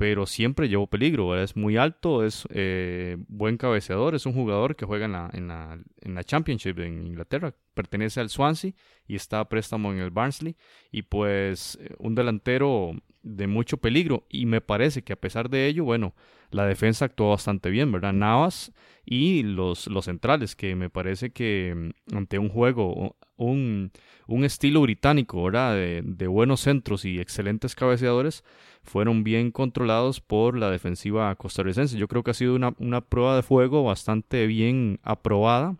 pero 0.00 0.24
siempre 0.24 0.70
llevó 0.70 0.86
peligro. 0.86 1.38
Es 1.38 1.56
muy 1.56 1.76
alto, 1.76 2.24
es 2.24 2.48
eh, 2.48 3.18
buen 3.28 3.58
cabeceador, 3.58 4.14
es 4.14 4.24
un 4.24 4.32
jugador 4.32 4.74
que 4.74 4.86
juega 4.86 5.04
en 5.04 5.12
la, 5.12 5.28
en, 5.34 5.48
la, 5.48 5.78
en 6.00 6.14
la 6.14 6.24
Championship 6.24 6.78
en 6.78 7.06
Inglaterra, 7.06 7.54
pertenece 7.74 8.18
al 8.18 8.30
Swansea 8.30 8.72
y 9.06 9.14
está 9.14 9.40
a 9.40 9.48
préstamo 9.50 9.92
en 9.92 9.98
el 9.98 10.10
Barnsley. 10.10 10.56
Y 10.90 11.02
pues 11.02 11.76
eh, 11.82 11.94
un 11.98 12.14
delantero 12.14 12.92
de 13.22 13.46
mucho 13.46 13.76
peligro. 13.76 14.24
Y 14.30 14.46
me 14.46 14.62
parece 14.62 15.02
que 15.02 15.12
a 15.12 15.20
pesar 15.20 15.50
de 15.50 15.66
ello, 15.66 15.84
bueno, 15.84 16.14
la 16.50 16.64
defensa 16.64 17.04
actuó 17.04 17.28
bastante 17.28 17.68
bien, 17.68 17.92
¿verdad? 17.92 18.14
Navas 18.14 18.72
y 19.04 19.42
los, 19.42 19.86
los 19.86 20.06
centrales, 20.06 20.56
que 20.56 20.76
me 20.76 20.88
parece 20.88 21.30
que 21.30 21.74
mm, 21.76 22.16
ante 22.16 22.38
un 22.38 22.48
juego, 22.48 23.16
un, 23.44 23.90
un 24.26 24.44
estilo 24.44 24.82
británico, 24.82 25.42
¿verdad? 25.42 25.74
De, 25.74 26.26
buenos 26.26 26.60
centros 26.60 27.04
y 27.04 27.18
excelentes 27.18 27.74
cabeceadores 27.74 28.44
fueron 28.82 29.24
bien 29.24 29.50
controlados 29.50 30.20
por 30.20 30.56
la 30.56 30.70
defensiva 30.70 31.34
costarricense. 31.34 31.98
Yo 31.98 32.08
creo 32.08 32.22
que 32.22 32.30
ha 32.30 32.34
sido 32.34 32.54
una, 32.54 32.74
una 32.78 33.00
prueba 33.00 33.36
de 33.36 33.42
fuego 33.42 33.84
bastante 33.84 34.46
bien 34.46 35.00
aprobada. 35.02 35.76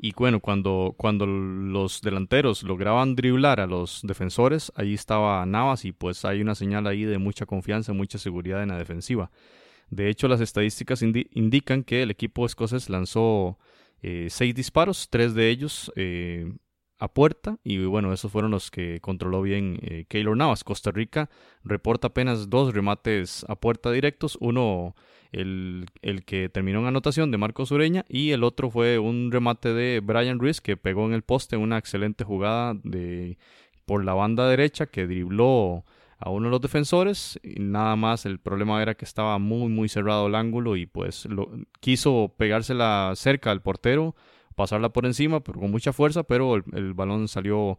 Y 0.00 0.12
bueno, 0.12 0.38
cuando, 0.38 0.94
cuando 0.96 1.26
los 1.26 2.00
delanteros 2.02 2.62
lograban 2.62 3.16
driblar 3.16 3.58
a 3.58 3.66
los 3.66 4.02
defensores, 4.04 4.70
ahí 4.76 4.94
estaba 4.94 5.44
Navas 5.44 5.84
y 5.84 5.90
pues 5.90 6.24
hay 6.24 6.40
una 6.40 6.54
señal 6.54 6.86
ahí 6.86 7.02
de 7.02 7.18
mucha 7.18 7.46
confianza, 7.46 7.92
mucha 7.92 8.18
seguridad 8.18 8.62
en 8.62 8.68
la 8.68 8.78
defensiva. 8.78 9.32
De 9.90 10.08
hecho, 10.08 10.28
las 10.28 10.40
estadísticas 10.40 11.02
indican 11.02 11.82
que 11.82 12.02
el 12.02 12.10
equipo 12.10 12.46
escocés 12.46 12.90
lanzó 12.90 13.58
eh, 14.02 14.28
seis 14.30 14.54
disparos, 14.54 15.08
tres 15.10 15.34
de 15.34 15.48
ellos 15.48 15.92
eh, 15.96 16.52
a 16.98 17.08
puerta. 17.08 17.58
Y 17.64 17.78
bueno, 17.84 18.12
esos 18.12 18.30
fueron 18.30 18.50
los 18.50 18.70
que 18.70 19.00
controló 19.00 19.42
bien 19.42 19.78
eh, 19.82 20.04
Keylor 20.08 20.36
Navas. 20.36 20.64
Costa 20.64 20.90
Rica 20.90 21.30
reporta 21.64 22.08
apenas 22.08 22.50
dos 22.50 22.74
remates 22.74 23.44
a 23.48 23.56
puerta 23.56 23.90
directos, 23.90 24.36
uno 24.40 24.94
el, 25.32 25.86
el, 26.02 26.24
que 26.24 26.48
terminó 26.48 26.80
en 26.80 26.86
anotación 26.86 27.30
de 27.30 27.38
Marcos 27.38 27.70
Ureña 27.70 28.04
y 28.08 28.30
el 28.30 28.44
otro 28.44 28.70
fue 28.70 28.98
un 28.98 29.30
remate 29.30 29.74
de 29.74 30.00
Brian 30.00 30.38
Ruiz 30.38 30.60
que 30.60 30.76
pegó 30.76 31.06
en 31.06 31.12
el 31.12 31.22
poste. 31.22 31.56
Una 31.56 31.78
excelente 31.78 32.24
jugada 32.24 32.74
de 32.82 33.38
por 33.84 34.04
la 34.04 34.14
banda 34.14 34.48
derecha 34.48 34.86
que 34.86 35.06
dribló 35.06 35.84
a 36.18 36.30
uno 36.30 36.46
de 36.46 36.50
los 36.50 36.60
defensores 36.60 37.38
y 37.42 37.60
nada 37.60 37.96
más 37.96 38.26
el 38.26 38.40
problema 38.40 38.82
era 38.82 38.94
que 38.94 39.04
estaba 39.04 39.38
muy 39.38 39.68
muy 39.68 39.88
cerrado 39.88 40.26
el 40.26 40.34
ángulo 40.34 40.76
y 40.76 40.86
pues 40.86 41.26
lo, 41.26 41.50
quiso 41.80 42.34
pegársela 42.36 43.12
cerca 43.14 43.50
al 43.50 43.62
portero 43.62 44.14
pasarla 44.58 44.90
por 44.90 45.06
encima, 45.06 45.40
pero 45.40 45.60
con 45.60 45.70
mucha 45.70 45.92
fuerza, 45.92 46.24
pero 46.24 46.56
el, 46.56 46.92
balón 46.92 47.28
salió 47.28 47.78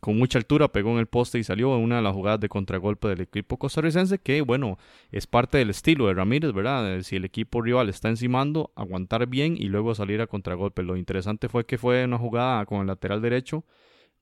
con 0.00 0.16
mucha 0.16 0.38
altura, 0.38 0.68
pegó 0.68 0.92
en 0.92 0.98
el 0.98 1.08
poste 1.08 1.38
y 1.40 1.44
salió 1.44 1.74
en 1.76 1.82
una 1.82 1.96
de 1.96 2.02
las 2.02 2.14
jugadas 2.14 2.38
de 2.38 2.48
contragolpe 2.48 3.08
del 3.08 3.22
equipo 3.22 3.58
costarricense, 3.58 4.18
que 4.18 4.40
bueno, 4.40 4.78
es 5.10 5.26
parte 5.26 5.58
del 5.58 5.70
estilo 5.70 6.06
de 6.06 6.14
Ramírez, 6.14 6.52
¿verdad? 6.52 7.02
Si 7.02 7.16
el 7.16 7.24
equipo 7.24 7.60
rival 7.60 7.88
está 7.88 8.08
encimando, 8.08 8.72
aguantar 8.76 9.26
bien 9.26 9.56
y 9.58 9.64
luego 9.64 9.96
salir 9.96 10.20
a 10.20 10.28
contragolpe. 10.28 10.84
Lo 10.84 10.96
interesante 10.96 11.48
fue 11.48 11.66
que 11.66 11.76
fue 11.76 12.04
una 12.04 12.18
jugada 12.18 12.64
con 12.66 12.82
el 12.82 12.86
lateral 12.86 13.20
derecho, 13.20 13.64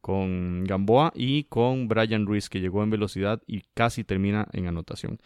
con 0.05 0.65
Gamboa 0.65 1.15
y 1.15 1.45
con 1.45 1.89
Brian 1.89 2.27
Ruiz, 2.27 2.51
que 2.51 2.61
llegó 2.61 2.83
en 2.83 2.91
velocidad 2.91 3.43
y 3.47 3.63
casi 3.73 4.05
termina 4.05 4.47
en 4.53 4.67
anotación. 4.67 5.19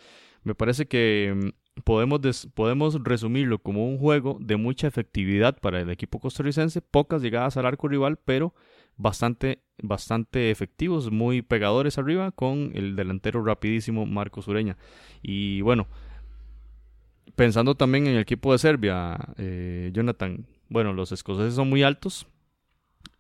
Me 0.45 0.55
parece 0.55 0.87
que 0.87 1.35
mm, 1.35 1.81
podemos, 1.83 2.47
podemos 2.55 3.03
resumirlo 3.03 3.59
como 3.59 3.89
un 3.89 3.99
juego 3.99 4.39
de 4.41 4.55
mucha 4.55 4.87
efectividad 4.87 5.59
para 5.59 5.81
el 5.81 5.91
equipo 5.91 6.21
costarricense, 6.21 6.81
pocas 6.81 7.23
llegadas 7.23 7.57
al 7.57 7.67
arco 7.67 7.89
rival, 7.89 8.21
pero 8.25 8.55
bastante, 8.97 9.65
bastante 9.83 10.53
efectivos, 10.53 11.11
muy 11.11 11.43
pegadores 11.43 11.99
arriba 11.99 12.31
con 12.31 12.71
el 12.75 12.95
delantero 12.95 13.43
rapidísimo 13.43 14.07
Marcos 14.07 14.47
Ureña. 14.47 14.77
Y 15.23 15.61
bueno, 15.63 15.89
pensando 17.35 17.75
también 17.75 18.07
en 18.07 18.15
el 18.15 18.21
equipo 18.21 18.53
de 18.53 18.59
Serbia, 18.59 19.19
eh, 19.39 19.91
Jonathan, 19.93 20.47
bueno, 20.69 20.93
los 20.93 21.11
escoceses 21.11 21.55
son 21.55 21.69
muy 21.69 21.83
altos 21.83 22.29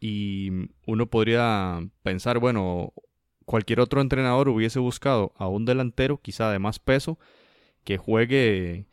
y 0.00 0.50
uno 0.86 1.06
podría 1.06 1.80
pensar, 2.02 2.38
bueno, 2.38 2.92
cualquier 3.44 3.80
otro 3.80 4.00
entrenador 4.00 4.48
hubiese 4.48 4.78
buscado 4.78 5.32
a 5.36 5.48
un 5.48 5.64
delantero 5.64 6.20
quizá 6.20 6.50
de 6.50 6.58
más 6.58 6.78
peso 6.78 7.18
que 7.84 7.96
juegue 7.96 8.86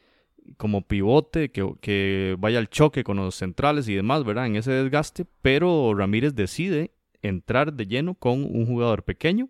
como 0.58 0.88
pivote, 0.88 1.52
que, 1.52 2.36
vaya 2.40 2.60
al 2.60 2.70
choque 2.70 3.04
con 3.04 3.18
los 3.18 3.36
centrales 3.36 3.88
y 3.88 3.96
demás, 3.96 4.24
¿verdad? 4.24 4.46
En 4.46 4.56
ese 4.56 4.72
desgaste, 4.72 5.26
pero 5.42 5.94
Ramírez 5.96 6.36
decide 6.36 6.92
entrar 7.22 7.74
de 7.74 7.88
lleno 7.88 8.16
con 8.16 8.44
un 8.44 8.66
jugador 8.66 9.04
pequeño, 9.04 9.50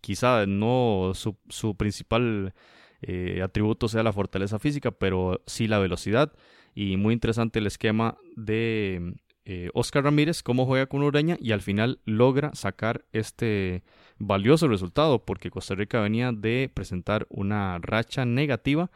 quizá 0.00 0.46
no 0.46 1.12
su, 1.14 1.36
su 1.48 1.76
principal 1.76 2.54
eh, 3.02 3.40
atributo 3.42 3.88
sea 3.88 4.02
la 4.02 4.12
fortaleza 4.12 4.58
física, 4.58 4.90
pero 4.90 5.42
sí 5.46 5.68
la 5.68 5.78
velocidad, 5.78 6.32
y 6.74 6.96
muy 6.96 7.14
interesante 7.14 7.58
el 7.58 7.66
esquema 7.66 8.16
de 8.36 9.14
eh, 9.44 9.70
Oscar 9.74 10.04
Ramírez, 10.04 10.42
cómo 10.42 10.66
juega 10.66 10.86
con 10.86 11.02
Ureña 11.02 11.36
y 11.40 11.52
al 11.52 11.62
final 11.62 12.00
logra 12.04 12.54
sacar 12.54 13.04
este 13.12 13.82
valioso 14.18 14.68
resultado 14.68 15.24
porque 15.24 15.50
Costa 15.50 15.74
Rica 15.74 16.00
venía 16.00 16.30
de 16.32 16.70
presentar 16.72 17.26
una 17.30 17.78
racha 17.80 18.26
negativa, 18.26 18.90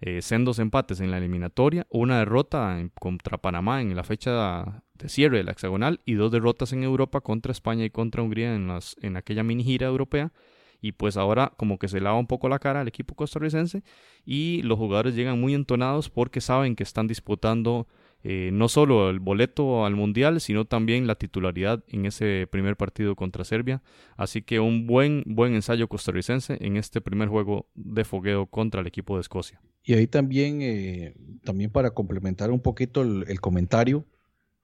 eh, 0.00 0.22
sendos 0.22 0.60
empates 0.60 1.00
en 1.00 1.10
la 1.10 1.18
eliminatoria, 1.18 1.86
una 1.90 2.20
derrota 2.20 2.78
contra 3.00 3.38
Panamá 3.38 3.80
en 3.80 3.96
la 3.96 4.04
fecha 4.04 4.82
de 4.94 5.08
cierre 5.08 5.38
de 5.38 5.44
la 5.44 5.52
hexagonal 5.52 6.00
y 6.04 6.14
dos 6.14 6.30
derrotas 6.30 6.72
en 6.72 6.84
Europa 6.84 7.20
contra 7.20 7.50
España 7.50 7.84
y 7.84 7.90
contra 7.90 8.22
Hungría 8.22 8.54
en, 8.54 8.68
las, 8.68 8.96
en 9.02 9.16
aquella 9.16 9.42
mini 9.42 9.64
gira 9.64 9.88
europea. 9.88 10.32
Y 10.80 10.92
pues 10.92 11.16
ahora 11.16 11.52
como 11.56 11.80
que 11.80 11.88
se 11.88 12.00
lava 12.00 12.16
un 12.16 12.28
poco 12.28 12.48
la 12.48 12.60
cara 12.60 12.82
al 12.82 12.86
equipo 12.86 13.16
costarricense 13.16 13.82
y 14.24 14.62
los 14.62 14.78
jugadores 14.78 15.16
llegan 15.16 15.40
muy 15.40 15.54
entonados 15.54 16.08
porque 16.08 16.40
saben 16.40 16.76
que 16.76 16.84
están 16.84 17.08
disputando 17.08 17.88
eh, 18.24 18.50
no 18.52 18.68
solo 18.68 19.10
el 19.10 19.20
boleto 19.20 19.86
al 19.86 19.94
Mundial, 19.94 20.40
sino 20.40 20.64
también 20.64 21.06
la 21.06 21.14
titularidad 21.14 21.84
en 21.88 22.04
ese 22.04 22.48
primer 22.50 22.76
partido 22.76 23.14
contra 23.14 23.44
Serbia. 23.44 23.82
Así 24.16 24.42
que 24.42 24.58
un 24.58 24.86
buen, 24.86 25.22
buen 25.26 25.54
ensayo 25.54 25.88
costarricense 25.88 26.58
en 26.60 26.76
este 26.76 27.00
primer 27.00 27.28
juego 27.28 27.68
de 27.74 28.04
fogueo 28.04 28.46
contra 28.46 28.80
el 28.80 28.86
equipo 28.86 29.14
de 29.14 29.20
Escocia. 29.20 29.60
Y 29.84 29.94
ahí 29.94 30.06
también, 30.06 30.60
eh, 30.62 31.14
también 31.44 31.70
para 31.70 31.92
complementar 31.92 32.50
un 32.50 32.60
poquito 32.60 33.02
el, 33.02 33.40
comentario, 33.40 34.04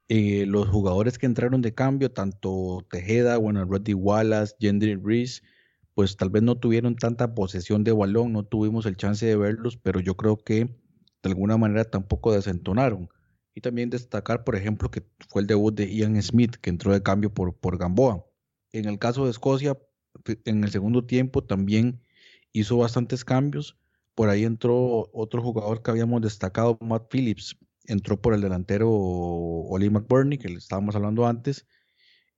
eh, 0.08 0.44
los 0.46 0.68
jugadores 0.68 1.16
que 1.16 1.26
entraron 1.26 1.62
de 1.62 1.75
cambio, 1.75 2.11
tanto 2.11 2.84
Tejeda, 2.90 3.38
bueno, 3.38 3.64
Roddy 3.64 3.94
Wallace, 3.94 4.56
Gendry 4.58 4.96
Reese, 4.96 5.42
pues 5.94 6.16
tal 6.16 6.30
vez 6.30 6.42
no 6.42 6.56
tuvieron 6.56 6.96
tanta 6.96 7.34
posesión 7.34 7.84
de 7.84 7.92
balón, 7.92 8.32
no 8.32 8.42
tuvimos 8.42 8.84
el 8.84 8.96
chance 8.96 9.25
de 9.25 9.37
verlos, 9.37 9.76
pero 9.76 10.00
yo 10.00 10.16
creo 10.16 10.37
que 10.37 10.64
de 10.64 11.30
alguna 11.30 11.56
manera 11.56 11.84
tampoco 11.84 12.32
desentonaron. 12.32 13.08
Y 13.54 13.61
también 13.61 13.90
destacar, 13.90 14.44
por 14.44 14.56
ejemplo, 14.56 14.90
que 14.90 15.04
fue 15.28 15.42
el 15.42 15.46
debut 15.46 15.75
de 15.75 15.94
Ian 15.94 16.20
Smith, 16.23 16.56
que 16.56 16.70
entró 16.70 16.92
de 16.92 17.02
cambio 17.02 17.32
por, 17.32 17.56
por 17.56 17.78
Gamboa. 17.78 18.26
En 18.73 18.87
el 18.87 18.99
caso 18.99 19.25
de 19.25 19.30
Escocia, 19.30 19.78
en 20.44 20.64
el 20.64 20.70
segundo 20.70 21.04
tiempo 21.04 21.44
también 21.44 22.00
hizo 22.52 22.76
bastantes 22.78 23.25
cambios. 23.25 23.76
Por 24.14 24.28
ahí 24.28 24.44
entró 24.44 25.11
otro 25.12 25.42
jugador 25.42 25.82
que 25.82 25.90
habíamos 25.90 26.23
destacado, 26.23 26.78
Matt 26.80 27.12
Phillips. 27.12 27.56
Entró 27.87 28.20
por 28.20 28.34
el 28.34 28.40
delantero 28.40 28.90
Oli 28.90 29.90
McBurney, 29.90 30.38
que 30.38 30.49
le 30.49 30.56
estábamos 30.56 30.96
hablando 30.96 31.26
antes. 31.26 31.66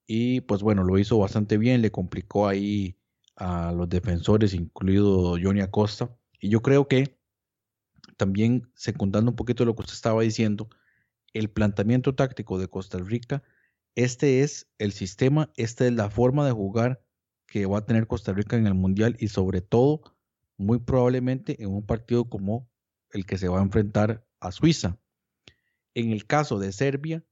Y 0.06 0.40
pues 0.42 0.62
bueno, 0.62 0.85
lo 0.85 0.99
hizo 0.99 1.18
bastante 1.18 1.58
bien, 1.58 1.82
le 1.82 1.90
complicó 1.90 2.46
ahí 2.49 2.96
a 3.37 3.73
los 3.73 3.88
defensores, 3.88 4.54
incluido 4.54 5.37
Johnny 5.42 5.61
Acosta. 5.61 6.16
Y 6.40 6.49
yo 6.49 6.62
creo 6.62 6.88
que 6.88 7.18
también, 8.16 8.70
secundando 8.75 9.30
un 9.30 9.37
poquito 9.37 9.64
lo 9.64 9.75
que 9.75 9.82
usted 9.82 9.94
estaba 9.94 10.23
diciendo, 10.23 10.70
el 11.38 11.50
planteamiento 11.50 12.14
táctico 12.14 12.59
de 12.59 12.69
Costa 12.69 12.99
Rica, 12.99 13.43
este 13.95 14.43
es 14.43 14.69
el 14.78 14.93
sistema, 14.93 15.50
esta 15.57 15.87
es 15.87 15.93
la 15.93 16.11
forma 16.11 16.47
de 16.47 16.52
jugar 16.52 17.02
que 17.47 17.66
va 17.66 17.78
a 17.78 17.87
tener 17.87 18.07
Costa 18.07 18.33
Rica 18.33 18.57
en 18.57 18.66
el 18.66 18.75
Mundial 18.75 19.16
y 19.19 19.28
sobre 19.28 19.61
todo, 19.61 20.02
muy 20.57 20.78
probablemente 20.78 21.62
en 21.62 21.71
un 21.71 21.85
partido 21.85 22.28
como 22.28 22.69
el 23.11 23.26
que 23.26 23.38
se 23.38 23.49
va 23.49 23.61
a 23.61 23.62
enfrentar 23.62 24.26
a 24.40 24.52
Suiza. 24.52 24.99
En 25.95 26.11
el 26.11 26.26
caso 26.26 26.59
de 26.59 26.73
Serbia, 26.73 27.25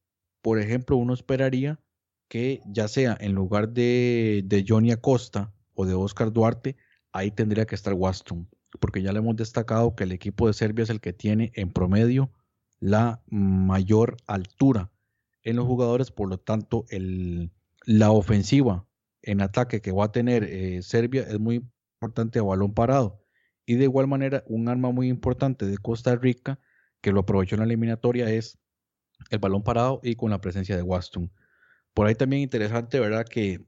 por 0.42 0.61
ejemplo, 0.61 0.96
uno 0.96 1.14
esperaría 1.14 1.80
que 2.28 2.61
ya 2.66 2.88
sea 2.88 3.16
en 3.20 3.32
lugar 3.32 3.70
de, 3.70 4.42
de 4.44 4.64
Johnny 4.66 4.90
Acosta 4.92 5.54
o 5.75 5.87
de 5.87 5.94
Oscar 5.94 6.32
Duarte, 6.32 6.76
ahí 7.12 7.30
tendría 7.30 7.66
que 7.66 7.75
estar 7.75 7.94
Waston, 7.94 8.49
porque 8.80 9.02
ya 9.02 9.12
le 9.12 9.18
hemos 9.18 9.37
destacado 9.37 9.94
que 9.94 10.04
el 10.04 10.12
equipo 10.12 10.46
de 10.46 10.52
Serbia 10.52 10.82
es 10.82 10.90
el 10.90 11.00
que 11.00 11.12
tiene 11.12 11.52
en 11.54 11.73
promedio 11.73 12.30
la 12.84 13.22
mayor 13.30 14.18
altura 14.26 14.92
en 15.42 15.56
los 15.56 15.66
jugadores, 15.66 16.10
por 16.10 16.28
lo 16.28 16.36
tanto 16.36 16.84
el, 16.90 17.50
la 17.86 18.10
ofensiva 18.10 18.86
en 19.22 19.40
ataque 19.40 19.80
que 19.80 19.90
va 19.90 20.04
a 20.04 20.12
tener 20.12 20.44
eh, 20.44 20.82
Serbia 20.82 21.22
es 21.22 21.40
muy 21.40 21.64
importante 22.02 22.38
a 22.38 22.42
balón 22.42 22.74
parado. 22.74 23.24
Y 23.64 23.76
de 23.76 23.84
igual 23.84 24.06
manera, 24.06 24.44
un 24.48 24.68
arma 24.68 24.90
muy 24.90 25.08
importante 25.08 25.64
de 25.64 25.78
Costa 25.78 26.14
Rica, 26.16 26.60
que 27.00 27.10
lo 27.10 27.20
aprovechó 27.20 27.54
en 27.54 27.60
la 27.60 27.64
eliminatoria, 27.64 28.30
es 28.30 28.58
el 29.30 29.38
balón 29.38 29.62
parado 29.62 30.00
y 30.02 30.16
con 30.16 30.30
la 30.30 30.42
presencia 30.42 30.76
de 30.76 30.82
Waston. 30.82 31.32
Por 31.94 32.06
ahí 32.06 32.14
también 32.14 32.42
interesante, 32.42 33.00
¿verdad? 33.00 33.26
Que 33.26 33.64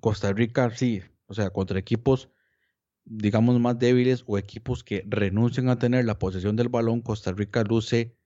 Costa 0.00 0.32
Rica, 0.32 0.68
sí, 0.74 1.00
o 1.26 1.34
sea, 1.34 1.50
contra 1.50 1.78
equipos, 1.78 2.28
digamos, 3.04 3.60
más 3.60 3.78
débiles 3.78 4.24
o 4.26 4.36
equipos 4.36 4.82
que 4.82 5.04
renuncian 5.06 5.68
a 5.68 5.78
tener 5.78 6.06
la 6.06 6.18
posesión 6.18 6.56
del 6.56 6.70
balón, 6.70 7.02
Costa 7.02 7.30
Rica 7.30 7.62
luce 7.62 8.17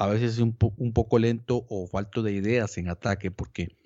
a 0.00 0.06
veces 0.06 0.38
un, 0.38 0.56
un 0.78 0.94
poco 0.94 1.18
lento 1.18 1.66
o 1.68 1.86
falto 1.86 2.22
de 2.22 2.32
ideas 2.32 2.78
en 2.78 2.88
ataque, 2.88 3.30
porque 3.30 3.76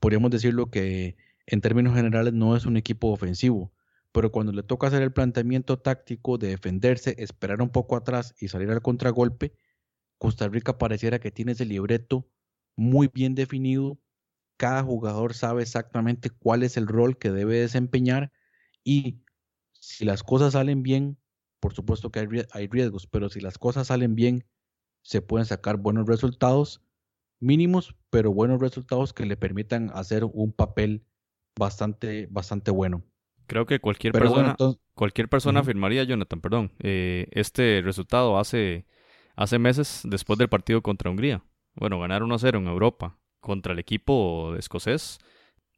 podríamos 0.00 0.30
decirlo 0.30 0.70
que 0.70 1.16
en 1.46 1.62
términos 1.62 1.94
generales 1.94 2.34
no 2.34 2.56
es 2.56 2.66
un 2.66 2.76
equipo 2.76 3.08
ofensivo, 3.08 3.72
pero 4.12 4.30
cuando 4.30 4.52
le 4.52 4.62
toca 4.62 4.88
hacer 4.88 5.00
el 5.00 5.14
planteamiento 5.14 5.78
táctico 5.78 6.36
de 6.36 6.48
defenderse, 6.48 7.14
esperar 7.16 7.62
un 7.62 7.70
poco 7.70 7.96
atrás 7.96 8.34
y 8.38 8.48
salir 8.48 8.70
al 8.70 8.82
contragolpe, 8.82 9.54
Costa 10.18 10.46
Rica 10.46 10.76
pareciera 10.76 11.20
que 11.20 11.30
tiene 11.30 11.52
ese 11.52 11.64
libreto 11.64 12.28
muy 12.76 13.08
bien 13.08 13.34
definido. 13.34 13.98
Cada 14.58 14.82
jugador 14.82 15.32
sabe 15.32 15.62
exactamente 15.62 16.28
cuál 16.28 16.64
es 16.64 16.76
el 16.76 16.86
rol 16.86 17.16
que 17.16 17.30
debe 17.30 17.60
desempeñar 17.60 18.30
y 18.84 19.22
si 19.72 20.04
las 20.04 20.22
cosas 20.22 20.52
salen 20.52 20.82
bien, 20.82 21.16
por 21.60 21.72
supuesto 21.72 22.10
que 22.10 22.46
hay, 22.52 22.66
riesgos, 22.66 23.06
pero 23.06 23.30
si 23.30 23.40
las 23.40 23.56
cosas 23.56 23.86
salen 23.86 24.14
bien, 24.14 24.44
se 25.06 25.22
pueden 25.22 25.46
sacar 25.46 25.76
buenos 25.76 26.08
resultados, 26.08 26.82
mínimos, 27.38 27.94
pero 28.10 28.32
buenos 28.32 28.60
resultados 28.60 29.12
que 29.12 29.24
le 29.24 29.36
permitan 29.36 29.92
hacer 29.94 30.24
un 30.24 30.52
papel 30.52 31.04
bastante, 31.56 32.26
bastante 32.28 32.72
bueno. 32.72 33.04
Creo 33.46 33.66
que 33.66 33.78
cualquier 33.78 34.12
persona, 34.12 34.56
cualquier 34.94 35.28
persona 35.28 35.60
afirmaría, 35.60 36.02
Jonathan, 36.02 36.40
perdón, 36.40 36.72
eh, 36.80 37.28
este 37.30 37.82
resultado 37.84 38.36
hace 38.36 38.84
hace 39.36 39.60
meses 39.60 40.00
después 40.02 40.40
del 40.40 40.48
partido 40.48 40.82
contra 40.82 41.08
Hungría. 41.08 41.44
Bueno, 41.76 42.00
ganar 42.00 42.22
1-0 42.22 42.58
en 42.58 42.66
Europa 42.66 43.16
contra 43.38 43.74
el 43.74 43.78
equipo 43.78 44.56
escocés, 44.56 45.20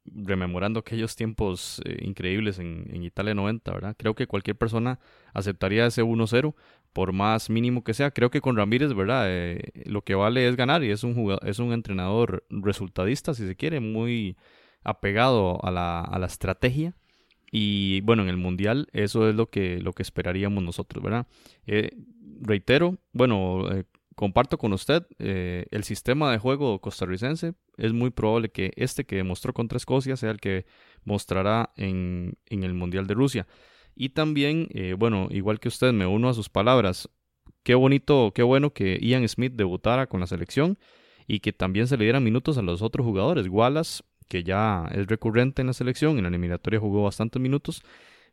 rememorando 0.05 0.79
aquellos 0.79 1.15
tiempos 1.15 1.83
eh, 1.85 1.99
increíbles 2.01 2.57
en, 2.57 3.03
Italia 3.03 3.35
90, 3.35 3.71
¿verdad? 3.71 3.95
Creo 3.95 4.15
que 4.15 4.25
cualquier 4.25 4.57
persona 4.57 4.99
aceptaría 5.35 5.85
ese 5.85 6.01
1-0, 6.01 6.55
por 6.93 7.13
más 7.13 7.49
mínimo 7.49 7.83
que 7.83 7.93
sea. 7.93 8.11
Creo 8.11 8.29
que 8.29 8.41
con 8.41 8.55
Ramírez, 8.55 8.93
¿verdad? 8.93 9.25
Eh, 9.27 9.71
lo 9.85 10.01
que 10.01 10.15
vale 10.15 10.47
es 10.47 10.55
ganar 10.55 10.83
y 10.83 10.91
es 10.91 11.03
un, 11.03 11.37
es 11.43 11.59
un 11.59 11.73
entrenador 11.73 12.45
resultadista, 12.49 13.33
si 13.33 13.45
se 13.45 13.55
quiere, 13.55 13.79
muy 13.79 14.37
apegado 14.83 15.63
a 15.63 15.71
la, 15.71 16.01
a 16.01 16.19
la 16.19 16.25
estrategia. 16.25 16.95
Y 17.51 18.01
bueno, 18.01 18.23
en 18.23 18.29
el 18.29 18.37
Mundial 18.37 18.87
eso 18.93 19.27
es 19.27 19.35
lo 19.35 19.49
que, 19.49 19.79
lo 19.79 19.93
que 19.93 20.03
esperaríamos 20.03 20.63
nosotros, 20.63 21.03
¿verdad? 21.03 21.27
Eh, 21.65 21.91
reitero, 22.41 22.97
bueno, 23.11 23.71
eh, 23.71 23.85
comparto 24.15 24.57
con 24.57 24.73
usted, 24.73 25.05
el 25.17 25.83
sistema 25.83 26.31
de 26.31 26.37
juego 26.37 26.79
costarricense 26.81 27.53
es 27.77 27.93
muy 27.93 28.09
probable 28.09 28.49
que 28.49 28.73
este 28.75 29.05
que 29.05 29.15
demostró 29.15 29.53
contra 29.53 29.77
Escocia 29.77 30.17
sea 30.17 30.31
el 30.31 30.41
que 30.41 30.65
mostrará 31.05 31.71
en, 31.77 32.37
en 32.47 32.63
el 32.63 32.73
Mundial 32.73 33.07
de 33.07 33.13
Rusia. 33.13 33.47
Y 33.99 34.09
también, 34.09 34.69
eh, 34.71 34.95
bueno, 34.97 35.27
igual 35.29 35.59
que 35.59 35.67
usted, 35.67 35.91
me 35.91 36.07
uno 36.07 36.29
a 36.29 36.33
sus 36.33 36.47
palabras. 36.47 37.09
Qué 37.63 37.75
bonito, 37.75 38.31
qué 38.33 38.43
bueno 38.43 38.71
que 38.71 38.97
Ian 39.01 39.27
Smith 39.27 39.51
debutara 39.53 40.07
con 40.07 40.21
la 40.21 40.25
selección 40.25 40.79
y 41.27 41.41
que 41.41 41.51
también 41.51 41.85
se 41.87 41.97
le 41.97 42.05
dieran 42.05 42.23
minutos 42.23 42.57
a 42.57 42.61
los 42.61 42.81
otros 42.81 43.05
jugadores. 43.05 43.47
Wallace, 43.49 44.01
que 44.29 44.45
ya 44.45 44.89
es 44.93 45.05
recurrente 45.07 45.61
en 45.61 45.67
la 45.67 45.73
selección, 45.73 46.15
en 46.15 46.23
la 46.23 46.29
eliminatoria 46.29 46.79
jugó 46.79 47.03
bastantes 47.03 47.41
minutos. 47.41 47.83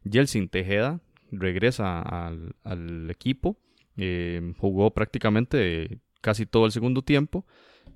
Yeltsin 0.04 0.48
Tejeda 0.48 1.00
regresa 1.32 2.00
al, 2.00 2.54
al 2.62 3.10
equipo 3.10 3.58
eh, 3.96 4.52
jugó 4.58 4.92
prácticamente 4.92 5.98
casi 6.20 6.46
todo 6.46 6.66
el 6.66 6.72
segundo 6.72 7.02
tiempo. 7.02 7.44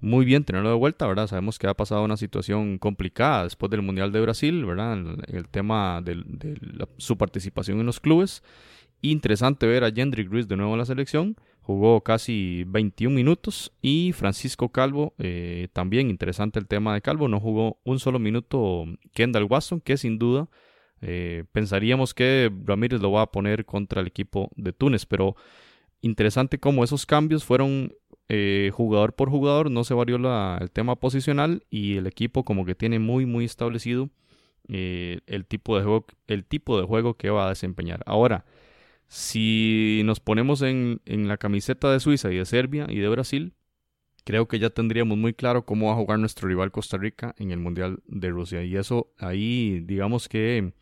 Muy 0.00 0.24
bien 0.24 0.44
tenerlo 0.44 0.70
de 0.70 0.76
vuelta, 0.76 1.06
¿verdad? 1.06 1.26
Sabemos 1.26 1.58
que 1.58 1.66
ha 1.66 1.74
pasado 1.74 2.04
una 2.04 2.16
situación 2.16 2.78
complicada 2.78 3.44
después 3.44 3.70
del 3.70 3.82
Mundial 3.82 4.12
de 4.12 4.20
Brasil, 4.20 4.64
¿verdad? 4.64 4.98
El, 5.28 5.48
tema 5.48 6.00
de, 6.02 6.24
su 6.96 7.18
participación 7.18 7.80
en 7.80 7.86
los 7.86 8.00
clubes. 8.00 8.42
Interesante 9.02 9.66
ver 9.66 9.84
a 9.84 9.90
Jendrik 9.90 10.30
Ruiz 10.30 10.48
de 10.48 10.56
nuevo 10.56 10.72
en 10.72 10.78
la 10.78 10.86
selección. 10.86 11.36
Jugó 11.60 12.02
casi 12.02 12.64
21 12.68 13.14
minutos. 13.14 13.72
Y 13.82 14.12
Francisco 14.12 14.70
Calvo, 14.70 15.14
eh, 15.18 15.68
también 15.74 16.08
interesante 16.08 16.58
el 16.58 16.66
tema 16.66 16.94
de 16.94 17.02
Calvo. 17.02 17.28
No 17.28 17.38
jugó 17.38 17.78
un 17.84 17.98
solo 17.98 18.18
minuto 18.18 18.86
Kendall 19.12 19.44
Watson, 19.44 19.82
que 19.82 19.98
sin 19.98 20.18
duda 20.18 20.48
eh, 21.02 21.44
pensaríamos 21.52 22.14
que 22.14 22.50
Ramírez 22.64 23.02
lo 23.02 23.12
va 23.12 23.22
a 23.22 23.30
poner 23.30 23.66
contra 23.66 24.00
el 24.00 24.06
equipo 24.06 24.50
de 24.56 24.72
Túnez. 24.72 25.04
Pero 25.04 25.36
interesante 26.00 26.58
cómo 26.58 26.84
esos 26.84 27.04
cambios 27.04 27.44
fueron 27.44 27.92
eh, 28.32 28.70
jugador 28.72 29.14
por 29.14 29.28
jugador, 29.28 29.72
no 29.72 29.82
se 29.82 29.92
varió 29.92 30.14
el 30.60 30.70
tema 30.70 30.94
posicional 30.94 31.64
y 31.68 31.96
el 31.96 32.06
equipo 32.06 32.44
como 32.44 32.64
que 32.64 32.76
tiene 32.76 33.00
muy 33.00 33.26
muy 33.26 33.44
establecido 33.44 34.08
eh, 34.68 35.18
el, 35.26 35.46
tipo 35.46 35.76
de 35.76 35.82
juego, 35.82 36.06
el 36.28 36.44
tipo 36.44 36.80
de 36.80 36.86
juego 36.86 37.14
que 37.14 37.30
va 37.30 37.46
a 37.46 37.48
desempeñar. 37.48 38.04
Ahora, 38.06 38.44
si 39.08 40.02
nos 40.04 40.20
ponemos 40.20 40.62
en, 40.62 41.00
en 41.06 41.26
la 41.26 41.38
camiseta 41.38 41.90
de 41.92 41.98
Suiza 41.98 42.30
y 42.30 42.36
de 42.36 42.44
Serbia 42.44 42.86
y 42.88 43.00
de 43.00 43.08
Brasil, 43.08 43.54
creo 44.24 44.46
que 44.46 44.60
ya 44.60 44.70
tendríamos 44.70 45.18
muy 45.18 45.34
claro 45.34 45.64
cómo 45.64 45.88
va 45.88 45.94
a 45.94 45.96
jugar 45.96 46.20
nuestro 46.20 46.48
rival 46.48 46.70
Costa 46.70 46.98
Rica 46.98 47.34
en 47.36 47.50
el 47.50 47.58
Mundial 47.58 47.98
de 48.06 48.30
Rusia. 48.30 48.62
Y 48.62 48.76
eso 48.76 49.12
ahí, 49.18 49.80
digamos 49.80 50.28
que 50.28 50.72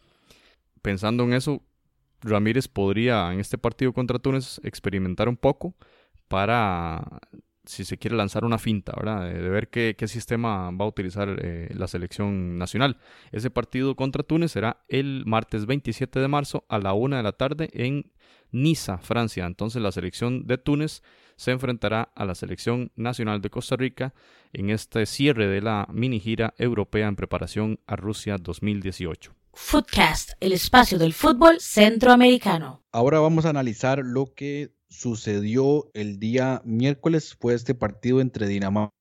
pensando 0.83 1.25
en 1.25 1.33
eso, 1.33 1.63
Ramírez 2.21 2.69
podría 2.69 3.33
en 3.33 3.41
este 3.41 3.57
partido 3.57 3.95
contra 3.95 4.19
Túnez 4.19 4.61
experimentar 4.65 5.31
un 5.31 5.39
poco 5.39 5.75
para, 6.29 7.21
si 7.65 7.85
se 7.85 7.99
quiere, 7.99 8.17
lanzar 8.17 8.45
una 8.45 8.59
finta, 8.59 8.93
¿verdad? 8.97 9.29
De, 9.29 9.49
ver 9.49 9.69
qué, 9.69 9.97
sistema 10.07 10.71
va 10.71 10.85
a 10.85 10.89
utilizar 10.89 11.37
eh, 11.43 11.69
la 11.75 11.89
selección 11.89 12.59
nacional. 12.59 12.99
Ese 13.33 13.51
partido 13.51 13.97
contra 13.97 14.23
Túnez 14.23 14.53
será 14.53 14.85
el 14.89 15.25
martes 15.27 15.67
27 15.67 16.21
de 16.21 16.29
marzo 16.29 16.65
a 16.69 16.79
la 16.79 16.93
una 16.93 17.19
de 17.19 17.23
la 17.23 17.33
tarde 17.33 17.71
en 17.73 18.13
Niza, 18.51 18.99
Francia. 18.99 19.47
Entonces 19.47 19.83
la 19.83 19.93
selección 19.93 20.47
de 20.47 20.59
Túnez 20.59 21.03
se 21.37 21.53
enfrentará 21.53 22.11
a 22.15 22.25
la 22.25 22.35
selección 22.35 22.91
nacional 22.97 23.41
de 23.41 23.51
Costa 23.51 23.77
Rica 23.77 24.15
en 24.53 24.71
este 24.71 25.07
cierre 25.07 25.47
de 25.47 25.61
la 25.61 25.87
mini 25.93 26.21
gira 26.21 26.55
europea 26.59 27.07
en 27.07 27.17
preparación 27.17 27.81
a 27.87 27.97
Rusia 27.97 28.39
2018. 28.39 29.35
Footcast, 29.53 30.33
el 30.41 30.53
espacio 30.53 30.99
del 30.99 31.13
fútbol 31.13 31.59
centroamericano. 31.61 32.85
Ahora 32.93 33.19
vamos 33.21 33.45
a 33.45 33.51
analizar 33.51 34.01
lo 34.05 34.33
que 34.35 34.71
sucedió 34.89 35.91
el 35.95 36.19
día 36.19 36.63
miércoles. 36.65 37.37
Fue 37.39 37.55
este 37.55 37.75
partido 37.75 38.21
entre 38.21 38.47
Dinamarca 38.47 38.93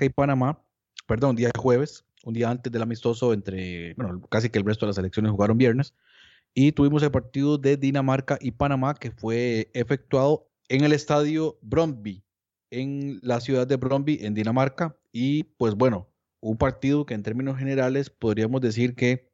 y 0.00 0.08
Panamá. 0.08 0.62
Perdón, 1.06 1.36
día 1.36 1.50
jueves, 1.56 2.04
un 2.24 2.34
día 2.34 2.50
antes 2.50 2.72
del 2.72 2.82
amistoso 2.82 3.32
entre, 3.32 3.94
bueno, 3.94 4.20
casi 4.28 4.50
que 4.50 4.58
el 4.58 4.64
resto 4.64 4.86
de 4.86 4.90
las 4.90 4.98
elecciones 4.98 5.32
jugaron 5.32 5.58
viernes. 5.58 5.94
Y 6.54 6.72
tuvimos 6.72 7.02
el 7.02 7.10
partido 7.10 7.58
de 7.58 7.76
Dinamarca 7.76 8.38
y 8.40 8.50
Panamá 8.52 8.94
que 8.94 9.10
fue 9.10 9.70
efectuado 9.72 10.48
en 10.68 10.84
el 10.84 10.92
estadio 10.92 11.58
Bromby, 11.62 12.22
en 12.70 13.20
la 13.22 13.40
ciudad 13.40 13.66
de 13.66 13.76
Bromby, 13.76 14.18
en 14.22 14.34
Dinamarca. 14.34 14.96
Y 15.12 15.44
pues 15.44 15.74
bueno, 15.74 16.08
un 16.40 16.56
partido 16.56 17.06
que 17.06 17.14
en 17.14 17.22
términos 17.22 17.58
generales 17.58 18.10
podríamos 18.10 18.60
decir 18.60 18.94
que 18.94 19.30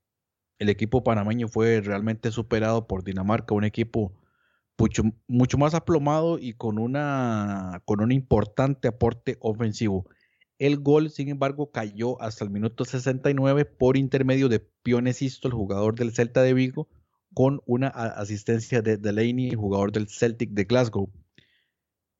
el 0.58 0.68
equipo 0.68 1.04
panameño 1.04 1.48
fue 1.48 1.80
realmente 1.80 2.30
superado 2.30 2.86
por 2.86 3.04
Dinamarca, 3.04 3.54
un 3.54 3.64
equipo 3.64 4.12
mucho, 4.78 5.02
mucho 5.26 5.58
más 5.58 5.74
aplomado 5.74 6.38
y 6.38 6.54
con, 6.54 6.78
una, 6.78 7.82
con 7.84 8.00
un 8.00 8.12
importante 8.12 8.88
aporte 8.88 9.36
ofensivo. 9.40 10.06
El 10.58 10.78
gol, 10.78 11.10
sin 11.10 11.28
embargo, 11.28 11.70
cayó 11.70 12.20
hasta 12.22 12.44
el 12.44 12.50
minuto 12.50 12.84
69 12.84 13.64
por 13.66 13.96
intermedio 13.96 14.48
de 14.48 14.60
Pionesisto, 14.60 15.48
el 15.48 15.54
jugador 15.54 15.94
del 15.94 16.12
Celta 16.12 16.42
de 16.42 16.54
Vigo, 16.54 16.88
con 17.34 17.60
una 17.66 17.88
asistencia 17.88 18.80
de 18.80 18.96
Delaney, 18.96 19.50
jugador 19.54 19.92
del 19.92 20.08
Celtic 20.08 20.50
de 20.50 20.64
Glasgow. 20.64 21.10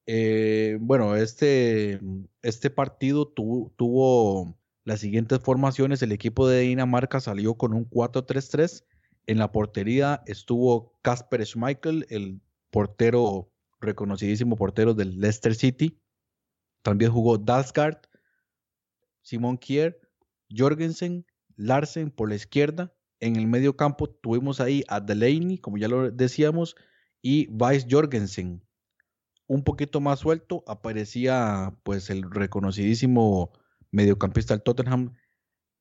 Eh, 0.07 0.77
bueno, 0.81 1.17
este, 1.17 2.01
este 2.43 2.71
partido 2.71 3.27
tuvo 3.27 4.57
las 4.85 5.01
siguientes 5.01 5.41
formaciones, 5.41 6.03
el 6.03 6.13
equipo 6.13 6.47
de 6.47 6.61
Dinamarca 6.61 7.21
salió 7.21 7.55
con 7.55 7.73
un 7.73 7.89
4-3-3. 7.89 8.85
En 9.27 9.39
la 9.39 9.51
portería 9.51 10.23
estuvo 10.27 10.93
Kasper 11.03 11.45
Schmeichel, 11.45 12.07
el 12.11 12.41
portero, 12.71 13.51
reconocidísimo 13.81 14.57
portero 14.57 14.95
del 14.95 15.21
Leicester 15.21 15.55
City. 15.55 16.01
también 16.83 17.11
jugó 17.11 17.37
Dalsgaard, 17.37 18.01
Simón 19.23 19.59
Kier, 19.59 20.01
Jorgensen, 20.57 21.27
Larsen 21.57 22.11
por 22.11 22.29
la 22.29 22.37
izquierda. 22.37 22.95
En 23.19 23.37
el 23.37 23.47
medio 23.47 23.77
campo 23.77 24.09
tuvimos 24.09 24.61
ahí 24.61 24.85
a 24.89 25.01
Delaney, 25.01 25.59
como 25.59 25.79
ya 25.79 25.89
lo 25.89 26.11
decíamos, 26.11 26.77
y 27.23 27.49
Weiss 27.49 27.87
Jorgensen. 27.91 28.63
Un 29.49 29.65
poquito 29.65 30.01
más 30.01 30.21
suelto 30.21 30.63
aparecía 30.67 31.77
pues 31.83 32.11
el 32.11 32.31
reconocidísimo 32.31 33.53
mediocampista 33.91 34.55
del 34.55 34.63
Tottenham, 34.63 35.15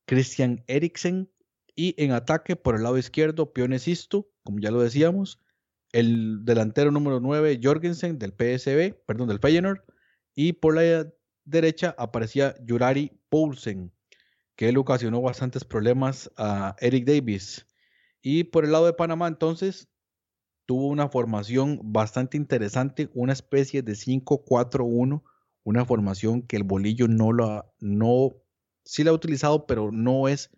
Christian 0.05 0.63
Eriksen. 0.67 1.31
Y 1.75 1.93
en 2.01 2.13
ataque 2.13 2.55
por 2.55 2.75
el 2.75 2.83
lado 2.83 2.97
izquierdo, 2.97 3.51
Pionesisto, 3.51 4.31
como 4.43 4.59
ya 4.59 4.71
lo 4.71 4.81
decíamos. 4.81 5.41
El 5.95 6.43
delantero 6.43 6.91
número 6.91 7.21
9, 7.21 7.61
Jorgensen, 7.63 8.19
del 8.19 8.33
PSB, 8.33 8.95
perdón, 9.05 9.29
del 9.29 9.39
Feyenoord. 9.39 9.79
Y 10.35 10.51
por 10.51 10.75
la 10.75 11.07
derecha 11.45 11.95
aparecía 11.97 12.53
Jurari 12.67 13.17
Poulsen, 13.29 13.93
que 14.57 14.67
él 14.67 14.77
ocasionó 14.77 15.21
bastantes 15.21 15.63
problemas 15.63 16.29
a 16.35 16.75
Eric 16.81 17.05
Davis. 17.05 17.65
Y 18.21 18.43
por 18.43 18.65
el 18.65 18.73
lado 18.73 18.87
de 18.87 18.91
Panamá, 18.91 19.29
entonces, 19.29 19.87
tuvo 20.65 20.89
una 20.89 21.07
formación 21.07 21.79
bastante 21.81 22.35
interesante, 22.35 23.09
una 23.13 23.31
especie 23.31 23.81
de 23.81 23.93
5-4-1, 23.93 25.23
una 25.63 25.85
formación 25.85 26.41
que 26.41 26.57
el 26.57 26.63
bolillo 26.63 27.07
no 27.07 27.31
lo 27.31 27.73
no 27.79 28.35
sí 28.83 29.05
la 29.05 29.11
ha 29.11 29.13
utilizado, 29.13 29.65
pero 29.65 29.93
no 29.93 30.27
es 30.27 30.49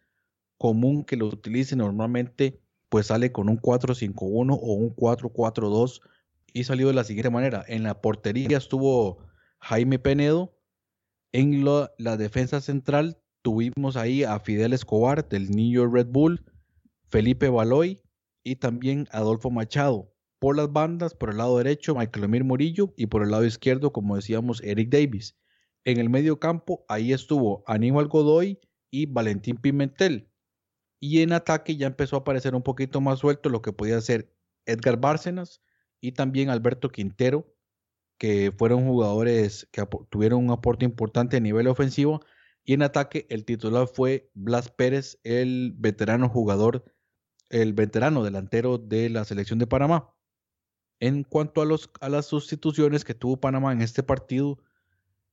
común 0.57 1.05
que 1.05 1.15
lo 1.15 1.27
utilice 1.27 1.75
normalmente, 1.75 2.59
pues 2.89 3.07
sale 3.07 3.31
con 3.31 3.49
un 3.49 3.59
4-5-1 3.59 4.57
o 4.59 4.73
un 4.73 4.95
4-4-2 4.95 6.01
y 6.53 6.63
salió 6.63 6.87
de 6.87 6.93
la 6.93 7.03
siguiente 7.03 7.29
manera. 7.29 7.63
En 7.67 7.83
la 7.83 8.01
portería 8.01 8.57
estuvo 8.57 9.19
Jaime 9.59 9.99
Penedo, 9.99 10.57
en 11.33 11.65
la 11.65 12.17
defensa 12.17 12.61
central 12.61 13.21
tuvimos 13.41 13.95
ahí 13.95 14.23
a 14.23 14.39
Fidel 14.39 14.73
Escobar 14.73 15.27
del 15.27 15.51
New 15.51 15.85
Red 15.87 16.07
Bull, 16.07 16.43
Felipe 17.09 17.49
Baloy 17.49 18.01
y 18.43 18.55
también 18.55 19.07
Adolfo 19.11 19.51
Machado. 19.51 20.13
Por 20.39 20.55
las 20.55 20.71
bandas, 20.71 21.13
por 21.15 21.31
el 21.31 21.37
lado 21.37 21.57
derecho, 21.57 21.95
Michael 21.95 22.25
Emir 22.25 22.43
Murillo 22.43 22.93
y 22.95 23.07
por 23.07 23.23
el 23.23 23.31
lado 23.31 23.45
izquierdo, 23.45 23.91
como 23.91 24.15
decíamos, 24.15 24.61
Eric 24.63 24.89
Davis. 24.89 25.37
En 25.83 25.99
el 25.99 26.09
medio 26.09 26.39
campo, 26.39 26.85
ahí 26.87 27.13
estuvo 27.13 27.63
Aníbal 27.67 28.07
Godoy 28.07 28.59
y 28.91 29.05
Valentín 29.07 29.57
Pimentel. 29.57 30.29
Y 30.99 31.21
en 31.21 31.33
ataque 31.33 31.75
ya 31.77 31.87
empezó 31.87 32.15
a 32.15 32.19
aparecer 32.19 32.55
un 32.55 32.63
poquito 32.63 33.01
más 33.01 33.19
suelto 33.19 33.49
lo 33.49 33.61
que 33.61 33.73
podía 33.73 34.01
ser 34.01 34.33
Edgar 34.65 34.97
Bárcenas 34.99 35.61
y 36.01 36.13
también 36.13 36.49
Alberto 36.49 36.89
Quintero, 36.89 37.53
que 38.17 38.51
fueron 38.57 38.85
jugadores 38.85 39.67
que 39.71 39.83
tuvieron 40.09 40.43
un 40.45 40.51
aporte 40.51 40.85
importante 40.85 41.37
a 41.37 41.39
nivel 41.39 41.67
ofensivo. 41.67 42.21
Y 42.63 42.73
en 42.73 42.81
ataque, 42.81 43.27
el 43.29 43.45
titular 43.45 43.87
fue 43.87 44.29
Blas 44.33 44.69
Pérez, 44.71 45.19
el 45.23 45.73
veterano 45.77 46.29
jugador, 46.29 46.83
el 47.49 47.73
veterano 47.73 48.23
delantero 48.23 48.77
de 48.77 49.09
la 49.09 49.23
selección 49.23 49.59
de 49.59 49.67
Panamá. 49.67 50.13
En 50.99 51.23
cuanto 51.23 51.61
a, 51.61 51.65
los, 51.65 51.91
a 52.01 52.09
las 52.09 52.25
sustituciones 52.25 53.05
que 53.05 53.13
tuvo 53.13 53.39
Panamá 53.39 53.71
en 53.71 53.81
este 53.81 54.03
partido, 54.03 54.59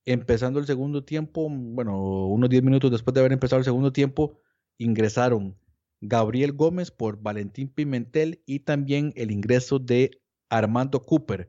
empezando 0.05 0.61
el 0.61 0.67
segundo 0.67 1.05
tiempo, 1.05 1.49
bueno, 1.51 2.27
unos 2.27 2.51
10 2.51 2.63
minutos 2.63 2.91
después 2.91 3.15
de 3.15 3.21
haber 3.21 3.33
empezado 3.33 3.59
el 3.59 3.65
segundo 3.65 3.93
tiempo, 3.93 4.39
ingresaron 4.79 5.59
Gabriel 6.01 6.53
Gómez 6.53 6.91
por 6.91 7.21
Valentín 7.23 7.69
Pimentel 7.69 8.43
y 8.47 8.61
también 8.61 9.13
el 9.17 9.31
ingreso 9.31 9.79
de 9.79 10.23
Armando 10.51 11.03
Cooper 11.03 11.49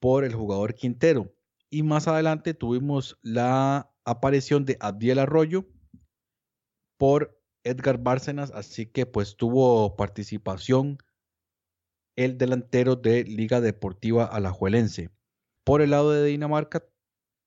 por 0.00 0.24
el 0.24 0.34
jugador 0.34 0.74
Quintero. 0.74 1.34
Y 1.70 1.82
más 1.82 2.08
adelante 2.08 2.54
tuvimos 2.54 3.18
la 3.22 3.92
aparición 4.04 4.64
de 4.64 4.76
Abdiel 4.80 5.18
Arroyo 5.18 5.66
por 6.96 7.40
Edgar 7.64 7.98
Bárcenas, 7.98 8.50
así 8.52 8.86
que 8.86 9.04
pues 9.04 9.36
tuvo 9.36 9.96
participación 9.96 10.98
el 12.16 12.38
delantero 12.38 12.96
de 12.96 13.24
Liga 13.24 13.60
Deportiva 13.60 14.24
Alajuelense. 14.24 15.10
Por 15.64 15.82
el 15.82 15.90
lado 15.90 16.12
de 16.12 16.24
Dinamarca 16.24 16.84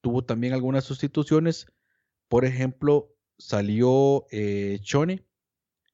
tuvo 0.01 0.23
también 0.23 0.53
algunas 0.53 0.83
sustituciones, 0.83 1.67
por 2.29 2.45
ejemplo, 2.45 3.15
salió 3.41 4.25
eh, 4.31 4.79
Chone, 4.81 5.25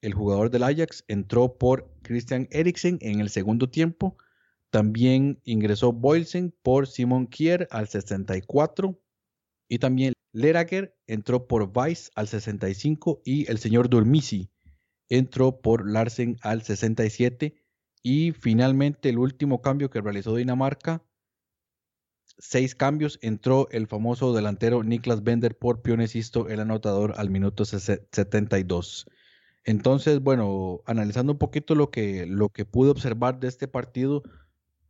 el 0.02 0.14
jugador 0.14 0.52
del 0.52 0.64
Ajax, 0.64 1.04
entró 1.08 1.58
por 1.58 1.92
Christian 2.04 2.48
Eriksen 2.52 3.00
en 3.02 3.20
el 3.20 3.30
segundo 3.30 3.70
tiempo. 3.70 4.18
También 4.70 5.40
ingresó 5.44 5.94
Boylsen 5.94 6.54
por 6.62 6.88
Simon 6.88 7.28
Kier 7.28 7.68
al 7.72 7.88
64 7.88 9.00
y 9.70 9.80
también 9.80 10.14
Lerager 10.34 10.96
entró 11.08 11.48
por 11.48 11.72
Weiss 11.74 12.12
al 12.16 12.28
65 12.28 13.22
y 13.26 13.50
el 13.50 13.58
señor 13.60 13.90
Durmisi 13.90 14.52
entró 15.10 15.62
por 15.62 15.90
Larsen 15.90 16.38
al 16.42 16.64
67 16.64 17.56
y 18.04 18.34
finalmente 18.34 19.10
el 19.10 19.18
último 19.18 19.62
cambio 19.62 19.90
que 19.90 20.02
realizó 20.02 20.36
Dinamarca 20.36 21.04
seis 22.38 22.76
cambios 22.76 23.20
entró 23.22 23.68
el 23.72 23.88
famoso 23.88 24.34
delantero 24.34 24.84
Niklas 24.84 25.24
Bender 25.24 25.58
por 25.58 25.82
Pionesisto 25.82 26.50
el 26.50 26.60
anotador 26.60 27.14
al 27.18 27.30
minuto 27.30 27.66
72 27.66 29.08
entonces 29.64 30.22
bueno 30.22 30.82
analizando 30.86 31.34
un 31.34 31.40
poquito 31.40 31.76
lo 31.76 31.90
que 31.90 32.26
lo 32.26 32.50
que 32.50 32.66
pude 32.66 32.90
observar 32.90 33.40
de 33.40 33.48
este 33.48 33.68
partido 33.68 34.24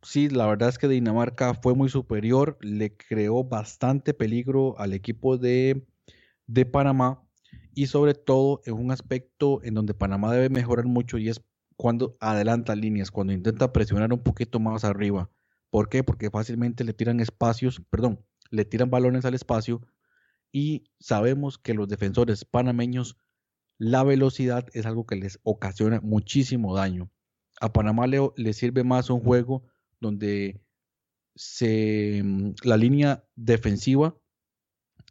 sí, 0.02 0.28
la 0.28 0.46
verdad 0.46 0.68
es 0.68 0.78
que 0.78 0.88
Dinamarca 0.88 1.54
fue 1.54 1.74
muy 1.74 1.88
superior, 1.88 2.58
le 2.60 2.96
creó 2.96 3.44
bastante 3.44 4.14
peligro 4.14 4.78
al 4.78 4.92
equipo 4.92 5.38
de, 5.38 5.86
de 6.46 6.66
Panamá 6.66 7.22
y 7.74 7.86
sobre 7.86 8.14
todo 8.14 8.60
en 8.64 8.74
un 8.74 8.90
aspecto 8.90 9.60
en 9.62 9.74
donde 9.74 9.94
Panamá 9.94 10.32
debe 10.32 10.48
mejorar 10.48 10.86
mucho 10.86 11.18
y 11.18 11.28
es 11.28 11.42
cuando 11.76 12.16
adelanta 12.20 12.74
líneas, 12.74 13.10
cuando 13.10 13.32
intenta 13.32 13.72
presionar 13.72 14.12
un 14.12 14.22
poquito 14.22 14.58
más 14.58 14.84
arriba. 14.84 15.30
¿Por 15.70 15.88
qué? 15.88 16.02
Porque 16.02 16.30
fácilmente 16.30 16.84
le 16.84 16.94
tiran 16.94 17.20
espacios, 17.20 17.82
perdón, 17.90 18.24
le 18.50 18.64
tiran 18.64 18.90
balones 18.90 19.24
al 19.24 19.34
espacio 19.34 19.82
y 20.50 20.84
sabemos 20.98 21.58
que 21.58 21.74
los 21.74 21.88
defensores 21.88 22.44
panameños, 22.44 23.18
la 23.78 24.02
velocidad 24.02 24.66
es 24.72 24.86
algo 24.86 25.06
que 25.06 25.16
les 25.16 25.38
ocasiona 25.42 26.00
muchísimo 26.00 26.74
daño. 26.74 27.10
A 27.60 27.72
Panamá 27.72 28.06
le, 28.06 28.52
sirve 28.52 28.84
más 28.84 29.10
un 29.10 29.20
juego 29.20 29.64
donde 30.00 30.60
se, 31.34 32.22
mm, 32.24 32.54
la 32.64 32.76
línea 32.76 33.24
defensiva 33.36 34.16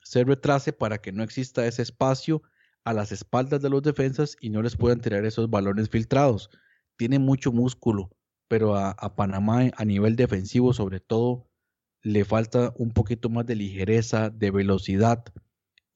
se 0.03 0.23
retrase 0.23 0.73
para 0.73 0.99
que 0.99 1.11
no 1.11 1.23
exista 1.23 1.65
ese 1.67 1.81
espacio 1.81 2.41
a 2.83 2.93
las 2.93 3.11
espaldas 3.11 3.61
de 3.61 3.69
los 3.69 3.83
defensas 3.83 4.37
y 4.39 4.49
no 4.49 4.61
les 4.61 4.77
puedan 4.77 5.01
tirar 5.01 5.25
esos 5.25 5.49
balones 5.49 5.89
filtrados. 5.89 6.49
Tiene 6.95 7.19
mucho 7.19 7.51
músculo, 7.51 8.09
pero 8.47 8.75
a, 8.75 9.15
Panamá 9.15 9.71
a 9.75 9.85
nivel 9.85 10.15
defensivo 10.15 10.73
sobre 10.73 10.99
todo 10.99 11.49
le 12.01 12.25
falta 12.25 12.73
un 12.77 12.91
poquito 12.91 13.29
más 13.29 13.45
de 13.45 13.55
ligereza, 13.55 14.29
de 14.29 14.51
velocidad. 14.51 15.25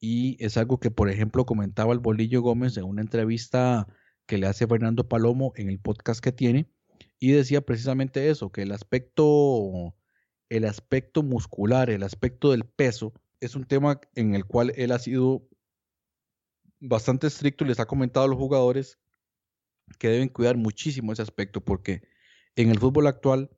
Y 0.00 0.36
es 0.44 0.56
algo 0.56 0.78
que, 0.78 0.90
por 0.90 1.08
ejemplo, 1.08 1.46
comentaba 1.46 1.92
el 1.92 2.00
Bolillo 2.00 2.42
Gómez 2.42 2.76
en 2.76 2.84
una 2.84 3.02
entrevista 3.02 3.86
que 4.26 4.36
le 4.36 4.46
hace 4.46 4.66
Fernando 4.66 5.08
Palomo 5.08 5.52
en 5.56 5.68
el 5.68 5.78
podcast 5.78 6.22
que 6.22 6.32
tiene, 6.32 6.68
y 7.18 7.30
decía 7.30 7.60
precisamente 7.60 8.30
eso, 8.30 8.50
que 8.50 8.62
el 8.62 8.72
aspecto, 8.72 9.94
el 10.48 10.64
aspecto 10.64 11.22
muscular, 11.22 11.88
el 11.88 12.02
aspecto 12.02 12.50
del 12.50 12.64
peso, 12.64 13.12
es 13.40 13.54
un 13.54 13.64
tema 13.64 14.00
en 14.14 14.34
el 14.34 14.44
cual 14.44 14.72
él 14.76 14.92
ha 14.92 14.98
sido 14.98 15.48
bastante 16.80 17.28
estricto 17.28 17.64
y 17.64 17.68
les 17.68 17.80
ha 17.80 17.86
comentado 17.86 18.26
a 18.26 18.28
los 18.28 18.38
jugadores 18.38 18.98
que 19.98 20.08
deben 20.08 20.28
cuidar 20.28 20.56
muchísimo 20.56 21.12
ese 21.12 21.22
aspecto 21.22 21.60
porque 21.60 22.02
en 22.56 22.70
el 22.70 22.78
fútbol 22.78 23.06
actual 23.06 23.50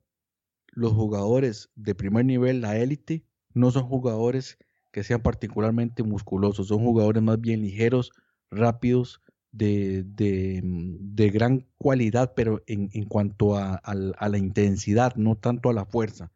los 0.67 0.93
jugadores 0.93 1.69
de 1.75 1.95
primer 1.95 2.25
nivel, 2.25 2.61
la 2.61 2.77
élite, 2.77 3.23
no 3.53 3.71
son 3.71 3.83
jugadores 3.83 4.57
que 4.91 5.03
sean 5.03 5.21
particularmente 5.21 6.03
musculosos, 6.03 6.67
son 6.67 6.79
jugadores 6.79 7.23
más 7.23 7.39
bien 7.39 7.61
ligeros, 7.61 8.11
rápidos, 8.51 9.21
de, 9.51 11.31
gran 11.33 11.65
cualidad, 11.77 12.33
pero 12.35 12.61
en, 12.67 13.05
cuanto 13.05 13.57
a, 13.57 13.81
la 13.93 14.37
intensidad, 14.37 15.15
no 15.15 15.35
tanto 15.35 15.69
a 15.69 15.73
la 15.73 15.85
fuerza. 15.85 16.31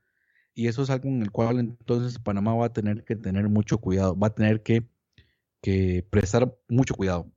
Y 0.53 0.67
eso 0.67 0.83
es 0.83 0.89
algo 0.89 1.09
en 1.09 1.21
el 1.21 1.31
cual 1.31 1.59
entonces 1.59 2.19
Panamá 2.19 2.53
va 2.53 2.67
a 2.67 2.73
tener 2.73 3.03
que 3.03 3.15
tener 3.15 3.47
mucho 3.49 3.77
cuidado, 3.77 4.17
va 4.17 4.27
a 4.27 4.35
tener 4.35 4.63
que, 4.63 4.87
que 5.61 6.05
prestar 6.09 6.57
mucho 6.67 6.95
cuidado. 6.95 7.31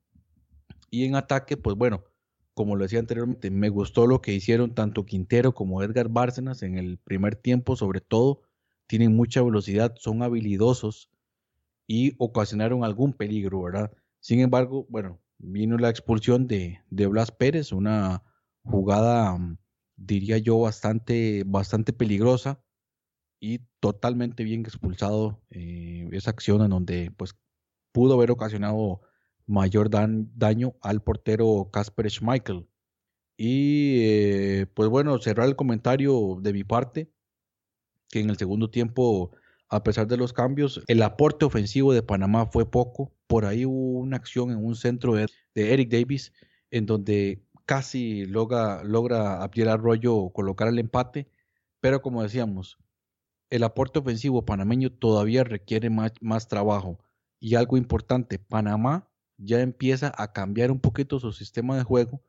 Y 0.91 1.05
en 1.05 1.15
ataque, 1.15 1.57
pues 1.57 1.77
bueno, 1.77 2.05
como 2.55 2.77
lo 2.77 2.85
decía 2.85 2.99
anteriormente, 2.99 3.51
me 3.51 3.69
gustó 3.69 4.07
lo 4.07 4.21
que 4.21 4.35
hicieron 4.35 4.75
tanto 4.75 5.05
Quintero 5.07 5.55
como 5.55 5.83
Edgar 5.83 6.09
Bárcenas 6.09 6.63
en 6.63 6.77
el 6.79 6.99
primer 6.99 7.37
tiempo, 7.37 7.77
sobre 7.77 8.01
todo, 8.01 8.43
tienen 8.87 9.17
mucha 9.17 9.43
velocidad, 9.43 9.95
son 9.99 10.23
habilidosos 10.23 11.11
y 11.87 12.15
ocasionaron 12.19 12.85
algún 12.85 13.13
peligro, 13.15 13.63
¿verdad? 13.63 13.93
Sin 14.21 14.41
embargo, 14.41 14.87
bueno, 14.89 15.21
vino 15.39 15.79
la 15.79 15.91
expulsión 15.91 16.47
de, 16.47 16.81
Blas 16.91 17.33
Pérez, 17.33 17.73
una 17.73 18.23
jugada, 18.65 19.37
mm, 19.37 19.59
diría 19.97 20.39
yo, 20.39 20.61
bastante, 20.61 21.45
bastante 21.47 21.93
peligrosa. 21.93 22.63
y 23.41 23.61
totalmente 23.81 24.45
bien 24.45 24.61
expulsado 24.63 25.43
eh, 25.51 26.09
esa 26.13 26.31
acción 26.31 26.63
en 26.63 26.71
donde 26.71 27.11
pues 27.17 27.37
pudo 27.93 28.15
haber 28.15 28.31
ocasionado 28.31 29.03
mayor 29.47 29.91
daño 29.91 30.75
al 30.81 31.03
portero 31.03 31.71
Casper 31.73 32.11
Schmeichel. 32.11 32.67
Y 33.37 33.99
eh, 34.03 34.67
pues 34.75 34.89
bueno, 34.89 35.19
cerrar 35.19 35.49
el 35.49 35.57
comentario 35.57 36.39
de 36.41 36.53
mi 36.53 36.65
parte, 36.65 37.11
que 38.09 38.21
en 38.21 38.31
el 38.31 38.37
segundo 38.37 38.71
tiempo, 38.71 39.33
a 39.69 39.83
pesar 39.83 40.07
de 40.07 40.17
los 40.17 40.33
cambios, 40.33 40.83
el 40.87 41.03
aporte 41.03 41.45
ofensivo 41.45 41.93
de 41.93 42.03
Panamá 42.03 42.47
fue 42.47 42.71
poco. 42.71 43.13
Por 43.27 43.45
ahí 43.45 43.65
hubo 43.65 44.01
una 44.01 44.17
acción 44.17 44.51
en 44.51 44.65
un 44.65 44.77
centro 44.77 45.15
de, 45.15 45.27
Eric 45.55 45.91
Davis, 45.91 46.33
en 46.71 46.87
donde 46.87 47.43
casi 47.65 48.27
logra, 48.27 48.85
logra 48.85 49.43
Abdiel 49.43 49.69
Arroyo 49.69 50.31
colocar 50.31 50.69
el 50.69 50.79
empate, 50.79 51.29
pero 51.81 52.03
como 52.03 52.23
decíamos, 52.23 52.79
el 53.51 53.65
aporte 53.65 53.99
ofensivo 53.99 54.45
panameño 54.45 54.93
todavía 54.93 55.45
requiere 55.45 55.91
más, 55.91 56.13
más 56.21 56.49
trabajo. 56.49 56.99
Y 57.41 57.57
algo 57.57 57.77
importante, 57.77 58.39
Panamá 58.39 59.12
ya 59.45 59.61
empieza 59.61 60.13
a 60.17 60.33
cambiar 60.33 60.71
un 60.71 60.81
poquito 60.81 61.21
su 61.21 61.33
sistema 61.33 61.77
de 61.77 61.83
juego 61.85 62.23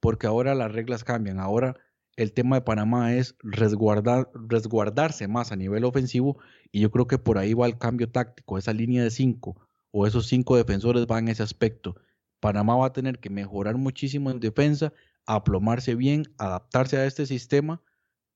porque 0.00 0.26
ahora 0.26 0.54
las 0.54 0.72
reglas 0.72 1.04
cambian. 1.04 1.38
Ahora 1.38 1.76
el 2.16 2.32
tema 2.32 2.56
de 2.56 2.62
Panamá 2.62 3.14
es 3.14 3.36
resguardar, 3.40 4.30
resguardarse 4.34 5.28
más 5.28 5.52
a 5.52 5.56
nivel 5.56 5.84
ofensivo 5.84 6.38
y 6.72 6.80
yo 6.80 6.90
creo 6.90 7.06
que 7.06 7.18
por 7.18 7.38
ahí 7.38 7.54
va 7.54 7.66
el 7.66 7.78
cambio 7.78 8.10
táctico. 8.10 8.58
Esa 8.58 8.72
línea 8.72 9.02
de 9.02 9.10
cinco 9.10 9.56
o 9.90 10.06
esos 10.06 10.26
cinco 10.26 10.56
defensores 10.56 11.06
van 11.06 11.24
en 11.24 11.32
ese 11.32 11.42
aspecto. 11.42 11.96
Panamá 12.40 12.76
va 12.76 12.86
a 12.86 12.92
tener 12.92 13.18
que 13.18 13.30
mejorar 13.30 13.76
muchísimo 13.76 14.30
en 14.30 14.40
defensa, 14.40 14.92
aplomarse 15.26 15.94
bien, 15.94 16.24
adaptarse 16.38 16.96
a 16.96 17.06
este 17.06 17.26
sistema 17.26 17.82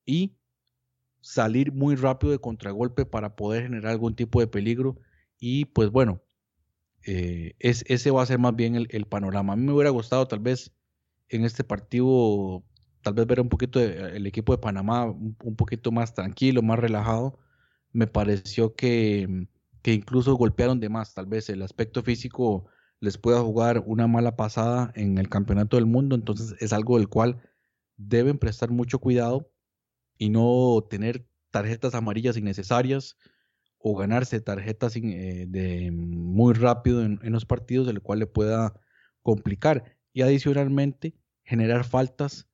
y 0.05 0.35
salir 1.21 1.71
muy 1.71 1.95
rápido 1.95 2.31
de 2.31 2.39
contragolpe 2.39 3.05
para 3.05 3.35
poder 3.35 3.63
generar 3.63 3.91
algún 3.91 4.15
tipo 4.15 4.39
de 4.39 4.47
peligro. 4.47 4.97
Y 5.39 5.65
pues 5.65 5.91
bueno, 5.91 6.21
eh, 7.05 7.55
es, 7.59 7.83
ese 7.87 8.11
va 8.11 8.23
a 8.23 8.25
ser 8.25 8.39
más 8.39 8.55
bien 8.55 8.75
el, 8.75 9.05
panorama. 9.05 9.53
A 9.53 9.55
mí 9.55 9.63
me 9.63 9.73
hubiera 9.73 9.89
gustado 9.89 10.27
tal 10.27 10.39
vez 10.39 10.71
en 11.29 11.45
este 11.45 11.63
partido, 11.63 12.63
tal 13.01 13.13
vez 13.13 13.25
ver 13.27 13.41
un 13.41 13.49
poquito 13.49 13.79
el 13.79 14.27
equipo 14.27 14.53
de 14.53 14.59
Panamá 14.61 15.05
un, 15.05 15.55
poquito 15.55 15.91
más 15.91 16.13
tranquilo, 16.13 16.61
más 16.61 16.79
relajado. 16.79 17.39
Me 17.93 18.07
pareció 18.07 18.75
que, 18.75 19.47
que, 19.81 19.93
incluso 19.93 20.35
golpearon 20.35 20.79
de 20.79 20.89
más, 20.89 21.13
tal 21.13 21.25
vez 21.25 21.49
el 21.49 21.61
aspecto 21.61 22.03
físico 22.03 22.65
les 22.99 23.17
pueda 23.17 23.41
jugar 23.41 23.83
una 23.85 24.07
mala 24.07 24.35
pasada 24.35 24.91
en 24.95 25.17
el 25.17 25.27
campeonato 25.27 25.77
del 25.77 25.87
mundo, 25.87 26.15
entonces 26.15 26.55
es 26.59 26.71
algo 26.71 26.97
del 26.97 27.09
cual 27.09 27.41
deben 27.97 28.37
prestar 28.37 28.69
mucho 28.69 28.99
cuidado 28.99 29.51
y 30.17 30.29
no 30.29 30.85
tener 30.89 31.25
tarjetas 31.49 31.95
amarillas 31.95 32.37
innecesarias 32.37 33.17
o 33.83 33.95
ganarse 33.95 34.39
tarjetas 34.41 34.95
eh, 34.95 35.45
de 35.47 35.91
muy 35.91 36.53
rápido 36.53 37.03
en, 37.03 37.19
los 37.23 37.45
partidos, 37.45 37.87
el 37.87 38.01
cual 38.01 38.19
le 38.19 38.27
pueda 38.27 38.73
complicar. 39.21 39.97
Y 40.13 40.21
adicionalmente, 40.21 41.15
generar 41.43 41.83
faltas 41.83 42.47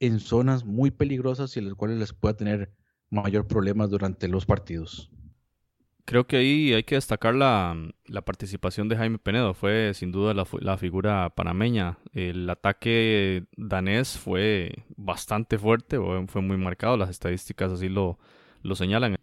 en 0.00 0.20
zonas 0.20 0.64
muy 0.64 0.90
peligrosas 0.90 1.56
y 1.56 1.60
en 1.60 1.66
las 1.66 1.74
cuales 1.74 1.98
les 1.98 2.12
pueda 2.12 2.36
tener 2.36 2.72
mayor 3.10 3.46
problemas 3.46 3.90
durante 3.90 4.28
los 4.28 4.46
partidos. 4.46 5.10
Creo 6.04 6.26
que 6.26 6.36
ahí 6.36 6.72
hay 6.72 6.84
que 6.84 6.94
destacar 6.94 7.34
la, 7.34 7.76
participación 8.24 8.88
de 8.88 8.96
Jaime 8.96 9.18
Penedo. 9.18 9.54
Fue 9.54 9.92
sin 9.92 10.12
duda 10.12 10.32
la, 10.34 10.76
figura 10.76 11.30
panameña. 11.30 11.98
El 12.12 12.48
ataque 12.48 13.44
danés 13.56 14.16
fue 14.16 14.84
bastante 14.96 15.58
fuerte, 15.58 15.98
fue 16.28 16.42
muy 16.42 16.56
marcado. 16.56 16.96
Las 16.96 17.10
estadísticas 17.10 17.72
así 17.72 17.88
lo, 17.88 18.18
lo 18.62 18.76
señalan. 18.76 19.16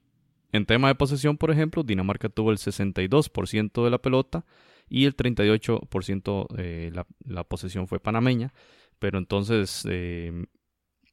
En 0.54 0.68
tema 0.68 0.88
de 0.88 0.96
posesión, 0.96 1.38
por 1.38 1.50
ejemplo, 1.50 1.82
Dinamarca 1.84 2.30
tuvo 2.30 2.52
el 2.52 2.58
62% 2.58 3.84
de 3.84 3.90
la 3.90 3.98
pelota 3.98 4.46
y 4.88 5.06
el 5.06 5.18
38% 5.18 6.48
de 6.56 6.92
la, 6.92 7.08
la, 7.26 7.44
posesión 7.44 7.88
fue 7.88 8.00
panameña. 8.00 8.54
Pero 9.00 9.18
entonces 9.18 9.84
eh, 9.90 10.46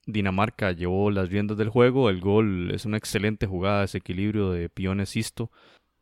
Dinamarca 0.07 0.73
llevó 0.73 1.11
las 1.11 1.31
riendas 1.31 1.57
del 1.57 1.71
juego. 1.71 2.11
El 2.11 2.21
gol 2.21 2.71
es 2.71 2.85
una 2.85 2.99
excelente 2.99 3.47
jugada, 3.47 3.85
ese 3.85 3.99
equilibrio 3.99 4.51
de 4.51 4.69
Piones 4.69 5.09
Sisto. 5.09 5.51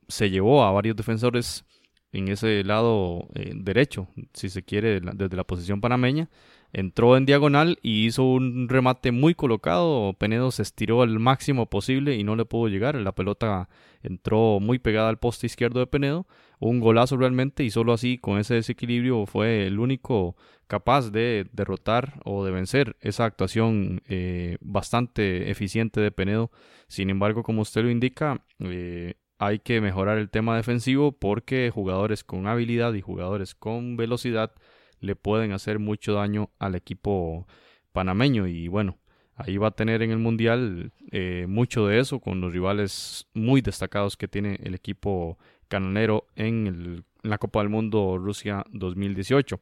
Se 0.08 0.30
llevó 0.30 0.64
a 0.64 0.72
varios 0.72 0.96
defensores 0.96 1.64
en 2.10 2.26
ese 2.26 2.64
lado 2.64 3.28
eh, 3.34 3.52
derecho, 3.54 4.08
si 4.34 4.48
se 4.48 4.64
quiere, 4.64 5.00
desde 5.00 5.36
la 5.36 5.44
posición 5.44 5.80
panameña 5.80 6.28
entró 6.72 7.16
en 7.16 7.26
diagonal 7.26 7.78
y 7.82 8.06
hizo 8.06 8.24
un 8.24 8.68
remate 8.68 9.12
muy 9.12 9.34
colocado. 9.34 10.14
Penedo 10.14 10.50
se 10.50 10.62
estiró 10.62 11.02
al 11.02 11.18
máximo 11.18 11.66
posible 11.66 12.16
y 12.16 12.24
no 12.24 12.36
le 12.36 12.44
pudo 12.44 12.68
llegar. 12.68 12.94
La 12.96 13.12
pelota 13.12 13.68
entró 14.02 14.60
muy 14.60 14.78
pegada 14.78 15.08
al 15.08 15.18
poste 15.18 15.46
izquierdo 15.46 15.80
de 15.80 15.86
Penedo. 15.86 16.26
Un 16.60 16.80
golazo 16.80 17.16
realmente 17.16 17.64
y 17.64 17.70
solo 17.70 17.92
así, 17.92 18.18
con 18.18 18.38
ese 18.38 18.54
desequilibrio, 18.54 19.26
fue 19.26 19.66
el 19.66 19.78
único 19.78 20.36
capaz 20.66 21.10
de 21.10 21.46
derrotar 21.52 22.20
o 22.24 22.44
de 22.44 22.50
vencer 22.50 22.96
esa 23.00 23.24
actuación 23.24 24.02
eh, 24.08 24.58
bastante 24.60 25.50
eficiente 25.50 26.00
de 26.00 26.10
Penedo. 26.10 26.50
Sin 26.88 27.10
embargo, 27.10 27.42
como 27.42 27.62
usted 27.62 27.82
lo 27.82 27.90
indica, 27.90 28.44
eh, 28.60 29.14
hay 29.38 29.60
que 29.60 29.80
mejorar 29.80 30.18
el 30.18 30.30
tema 30.30 30.56
defensivo 30.56 31.12
porque 31.12 31.70
jugadores 31.72 32.24
con 32.24 32.46
habilidad 32.46 32.92
y 32.94 33.00
jugadores 33.00 33.54
con 33.54 33.96
velocidad 33.96 34.52
le 35.00 35.16
pueden 35.16 35.52
hacer 35.52 35.78
mucho 35.78 36.14
daño 36.14 36.50
al 36.58 36.74
equipo 36.74 37.46
panameño 37.92 38.46
y 38.46 38.68
bueno, 38.68 38.98
ahí 39.34 39.56
va 39.56 39.68
a 39.68 39.72
tener 39.72 40.02
en 40.02 40.10
el 40.10 40.18
Mundial 40.18 40.92
eh, 41.10 41.46
mucho 41.48 41.86
de 41.86 42.00
eso 42.00 42.20
con 42.20 42.40
los 42.40 42.52
rivales 42.52 43.28
muy 43.34 43.60
destacados 43.60 44.16
que 44.16 44.28
tiene 44.28 44.58
el 44.62 44.74
equipo 44.74 45.38
canonero 45.68 46.26
en, 46.34 47.04
la 47.22 47.38
Copa 47.38 47.60
del 47.60 47.68
Mundo 47.68 48.16
Rusia 48.18 48.64
2018. 48.72 49.60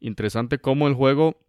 Interesante 0.00 0.58
cómo 0.58 0.88
el 0.88 0.94
juego 0.94 1.40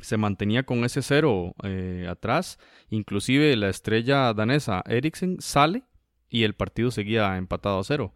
se 0.00 0.16
mantenía 0.16 0.64
con 0.64 0.84
ese 0.84 1.02
cero 1.02 1.54
eh, 1.62 2.06
atrás, 2.08 2.58
inclusive 2.90 3.56
la 3.56 3.68
estrella 3.68 4.32
danesa 4.34 4.82
Eriksen 4.86 5.40
sale 5.40 5.84
y 6.28 6.44
el 6.44 6.54
partido 6.54 6.90
seguía 6.90 7.36
empatado 7.36 7.78
a 7.78 7.84
cero. 7.84 8.14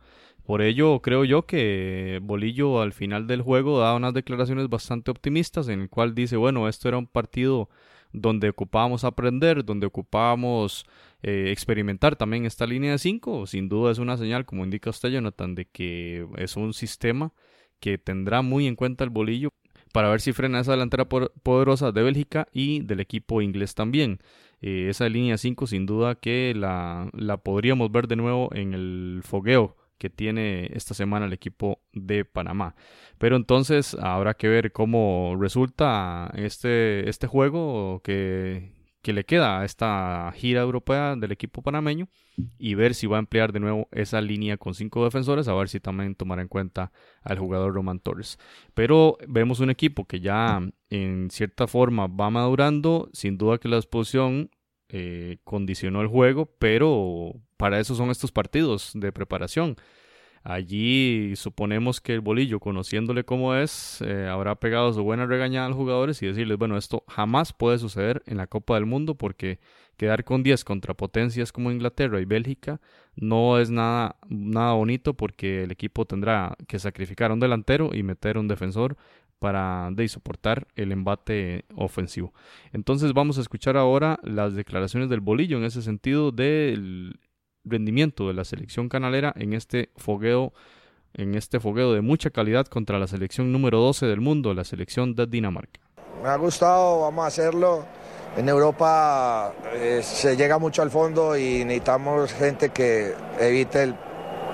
Por 0.50 0.62
ello, 0.62 1.00
creo 1.00 1.24
yo 1.24 1.46
que 1.46 2.18
Bolillo 2.20 2.80
al 2.80 2.92
final 2.92 3.28
del 3.28 3.40
juego 3.40 3.78
da 3.78 3.94
unas 3.94 4.12
declaraciones 4.12 4.68
bastante 4.68 5.12
optimistas 5.12 5.68
en 5.68 5.82
el 5.82 5.88
cual 5.88 6.12
dice, 6.12 6.36
bueno, 6.36 6.68
esto 6.68 6.88
era 6.88 6.98
un 6.98 7.06
partido 7.06 7.68
donde 8.12 8.48
ocupábamos 8.48 9.04
aprender, 9.04 9.64
donde 9.64 9.86
ocupábamos 9.86 10.86
eh, 11.22 11.50
experimentar 11.52 12.16
también 12.16 12.46
esta 12.46 12.66
línea 12.66 12.90
de 12.90 12.98
5. 12.98 13.46
Sin 13.46 13.68
duda 13.68 13.92
es 13.92 13.98
una 13.98 14.16
señal, 14.16 14.44
como 14.44 14.64
indica 14.64 14.90
usted, 14.90 15.10
Jonathan, 15.10 15.54
de 15.54 15.66
que 15.66 16.26
es 16.36 16.56
un 16.56 16.74
sistema 16.74 17.32
que 17.78 17.96
tendrá 17.96 18.42
muy 18.42 18.66
en 18.66 18.74
cuenta 18.74 19.04
el 19.04 19.10
bolillo 19.10 19.50
para 19.92 20.10
ver 20.10 20.20
si 20.20 20.32
frena 20.32 20.58
esa 20.58 20.72
delantera 20.72 21.08
poderosa 21.08 21.92
de 21.92 22.02
Bélgica 22.02 22.48
y 22.52 22.80
del 22.80 22.98
equipo 22.98 23.40
inglés 23.40 23.76
también. 23.76 24.18
Eh, 24.62 24.88
esa 24.90 25.08
línea 25.08 25.38
5 25.38 25.68
sin 25.68 25.86
duda 25.86 26.16
que 26.16 26.54
la, 26.56 27.08
la 27.12 27.36
podríamos 27.36 27.92
ver 27.92 28.08
de 28.08 28.16
nuevo 28.16 28.50
en 28.52 28.74
el 28.74 29.20
fogueo 29.22 29.76
que 30.00 30.08
tiene 30.08 30.70
esta 30.72 30.94
semana 30.94 31.26
el 31.26 31.34
equipo 31.34 31.82
de 31.92 32.24
Panamá. 32.24 32.74
Pero 33.18 33.36
entonces 33.36 33.94
habrá 34.00 34.32
que 34.32 34.48
ver 34.48 34.72
cómo 34.72 35.36
resulta 35.38 36.32
este, 36.34 37.06
este 37.08 37.26
juego 37.26 38.00
que, 38.02 38.72
que 39.02 39.12
le 39.12 39.24
queda 39.24 39.60
a 39.60 39.66
esta 39.66 40.32
gira 40.34 40.62
europea 40.62 41.16
del 41.16 41.32
equipo 41.32 41.60
panameño 41.60 42.08
y 42.58 42.74
ver 42.76 42.94
si 42.94 43.06
va 43.06 43.18
a 43.18 43.20
emplear 43.20 43.52
de 43.52 43.60
nuevo 43.60 43.88
esa 43.92 44.22
línea 44.22 44.56
con 44.56 44.72
cinco 44.72 45.04
defensores, 45.04 45.48
a 45.48 45.54
ver 45.54 45.68
si 45.68 45.80
también 45.80 46.14
tomará 46.14 46.40
en 46.40 46.48
cuenta 46.48 46.92
al 47.20 47.38
jugador 47.38 47.74
Roman 47.74 48.00
Torres. 48.00 48.38
Pero 48.72 49.18
vemos 49.28 49.60
un 49.60 49.68
equipo 49.68 50.06
que 50.06 50.20
ya 50.20 50.62
en 50.88 51.30
cierta 51.30 51.66
forma 51.66 52.06
va 52.06 52.30
madurando, 52.30 53.10
sin 53.12 53.36
duda 53.36 53.58
que 53.58 53.68
la 53.68 53.76
exposición 53.76 54.48
eh, 54.88 55.40
condicionó 55.44 56.00
el 56.00 56.08
juego, 56.08 56.46
pero 56.58 57.34
para 57.60 57.78
eso 57.78 57.94
son 57.94 58.08
estos 58.08 58.32
partidos 58.32 58.92
de 58.94 59.12
preparación. 59.12 59.76
Allí 60.42 61.36
suponemos 61.36 62.00
que 62.00 62.14
el 62.14 62.22
bolillo, 62.22 62.58
conociéndole 62.58 63.24
cómo 63.24 63.54
es, 63.54 64.00
eh, 64.00 64.26
habrá 64.26 64.54
pegado 64.54 64.90
su 64.94 65.02
buena 65.02 65.26
regañada 65.26 65.66
a 65.66 65.68
los 65.68 65.76
jugadores 65.76 66.22
y 66.22 66.26
decirles, 66.26 66.56
bueno, 66.56 66.78
esto 66.78 67.04
jamás 67.06 67.52
puede 67.52 67.78
suceder 67.78 68.22
en 68.24 68.38
la 68.38 68.46
Copa 68.46 68.76
del 68.76 68.86
Mundo 68.86 69.14
porque 69.14 69.58
quedar 69.98 70.24
con 70.24 70.42
10 70.42 70.64
contra 70.64 70.94
potencias 70.94 71.52
como 71.52 71.70
Inglaterra 71.70 72.18
y 72.18 72.24
Bélgica 72.24 72.80
no 73.14 73.58
es 73.58 73.68
nada, 73.68 74.16
nada 74.30 74.72
bonito 74.72 75.12
porque 75.12 75.64
el 75.64 75.70
equipo 75.70 76.06
tendrá 76.06 76.56
que 76.66 76.78
sacrificar 76.78 77.30
a 77.30 77.34
un 77.34 77.40
delantero 77.40 77.90
y 77.92 78.02
meter 78.02 78.38
un 78.38 78.48
defensor 78.48 78.96
para 79.38 79.90
de 79.92 80.08
soportar 80.08 80.66
el 80.76 80.92
embate 80.92 81.66
ofensivo. 81.74 82.32
Entonces 82.72 83.12
vamos 83.12 83.36
a 83.36 83.42
escuchar 83.42 83.76
ahora 83.76 84.18
las 84.22 84.54
declaraciones 84.54 85.10
del 85.10 85.20
bolillo 85.20 85.58
en 85.58 85.64
ese 85.64 85.82
sentido 85.82 86.32
del 86.32 87.20
rendimiento 87.64 88.28
de 88.28 88.34
la 88.34 88.44
selección 88.44 88.88
canalera 88.88 89.32
en 89.36 89.52
este 89.52 89.90
fogueo 89.96 90.52
en 91.14 91.34
este 91.34 91.60
fogueo 91.60 91.92
de 91.92 92.00
mucha 92.00 92.30
calidad 92.30 92.66
contra 92.66 92.98
la 92.98 93.06
selección 93.06 93.52
número 93.52 93.78
12 93.80 94.06
del 94.06 94.20
mundo, 94.20 94.54
la 94.54 94.64
selección 94.64 95.14
de 95.14 95.26
Dinamarca. 95.26 95.80
Me 96.22 96.28
ha 96.28 96.36
gustado, 96.36 97.00
vamos 97.00 97.24
a 97.24 97.28
hacerlo. 97.28 97.84
En 98.36 98.48
Europa 98.48 99.52
eh, 99.72 100.00
se 100.04 100.36
llega 100.36 100.58
mucho 100.58 100.82
al 100.82 100.90
fondo 100.90 101.36
y 101.36 101.64
necesitamos 101.64 102.32
gente 102.32 102.68
que 102.68 103.14
evite 103.40 103.92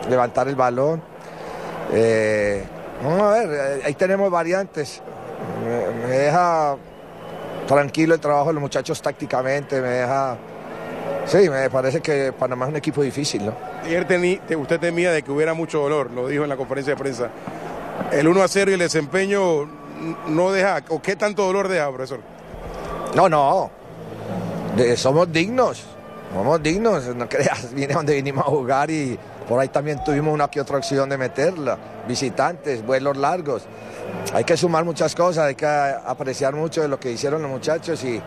levantar 0.09 0.49
el 0.49 0.55
balón. 0.55 1.03
Eh, 1.93 2.65
vamos 3.03 3.23
a 3.23 3.31
ver, 3.33 3.51
eh, 3.51 3.83
ahí 3.85 3.95
tenemos 3.95 4.31
variantes. 4.31 5.03
Me 6.09 6.17
deja 6.17 6.77
tranquilo 7.67 8.15
el 8.15 8.21
trabajo 8.21 8.49
de 8.49 8.55
los 8.55 8.63
muchachos 8.63 9.01
tácticamente, 9.03 9.81
me 9.81 9.89
deja... 9.89 10.39
Sí, 11.27 11.51
me 11.51 11.69
parece 11.71 12.01
que 12.01 12.33
Panamá 12.33 12.67
es 12.67 12.71
un 12.71 12.77
equipo 12.77 13.03
difícil, 13.03 13.45
¿no? 13.47 13.53
Ayer 13.85 14.07
tení- 14.07 14.41
te- 14.47 14.55
usted 14.57 14.79
temía 14.79 15.11
de 15.13 15.23
que 15.23 15.31
hubiera 15.33 15.55
mucho 15.55 15.81
dolor, 15.81 16.11
lo 16.13 16.29
dijo 16.29 16.45
en 16.45 16.49
la 16.49 16.57
conferencia 16.57 16.95
de 16.95 16.99
prensa. 17.01 17.31
El 18.13 18.29
1 18.29 18.43
a 18.43 18.49
0 18.49 18.71
y 18.71 18.75
el 18.75 18.81
desempeño 18.81 19.65
no 20.29 20.53
deja, 20.53 20.83
o 20.89 21.03
qué 21.03 21.17
tanto 21.17 21.45
dolor 21.45 21.67
deja, 21.69 21.89
profesor. 21.89 22.21
No, 23.15 23.29
no. 23.29 23.71
De- 24.77 24.97
somos 24.97 25.33
dignos. 25.33 25.83
Somos 26.33 26.63
dignos. 26.63 27.05
No 27.17 27.29
creas, 27.29 27.73
viene 27.75 27.95
donde 27.95 28.15
vinimos 28.15 28.45
a 28.47 28.51
jugar 28.51 28.91
y 28.91 29.19
por 29.49 29.61
ahí 29.61 29.69
también 29.69 30.03
tuvimos 30.05 30.35
una 30.35 30.49
que 30.49 30.61
otra 30.61 30.79
opción 30.79 31.09
de 31.09 31.19
meterla. 31.19 31.79
Visitantes, 32.09 32.85
vuelos 32.85 33.17
largos. 33.17 33.67
Hay 34.33 34.45
que 34.45 34.57
sumar 34.57 34.85
muchas 34.85 35.15
cosas, 35.15 35.45
hay 35.47 35.55
que 35.55 35.67
apreciar 35.67 36.55
mucho 36.55 36.83
de 36.83 36.89
lo 36.89 36.99
que 36.99 37.13
hicieron 37.13 37.43
los 37.43 37.51
muchachos 37.51 38.03
y 38.05 38.21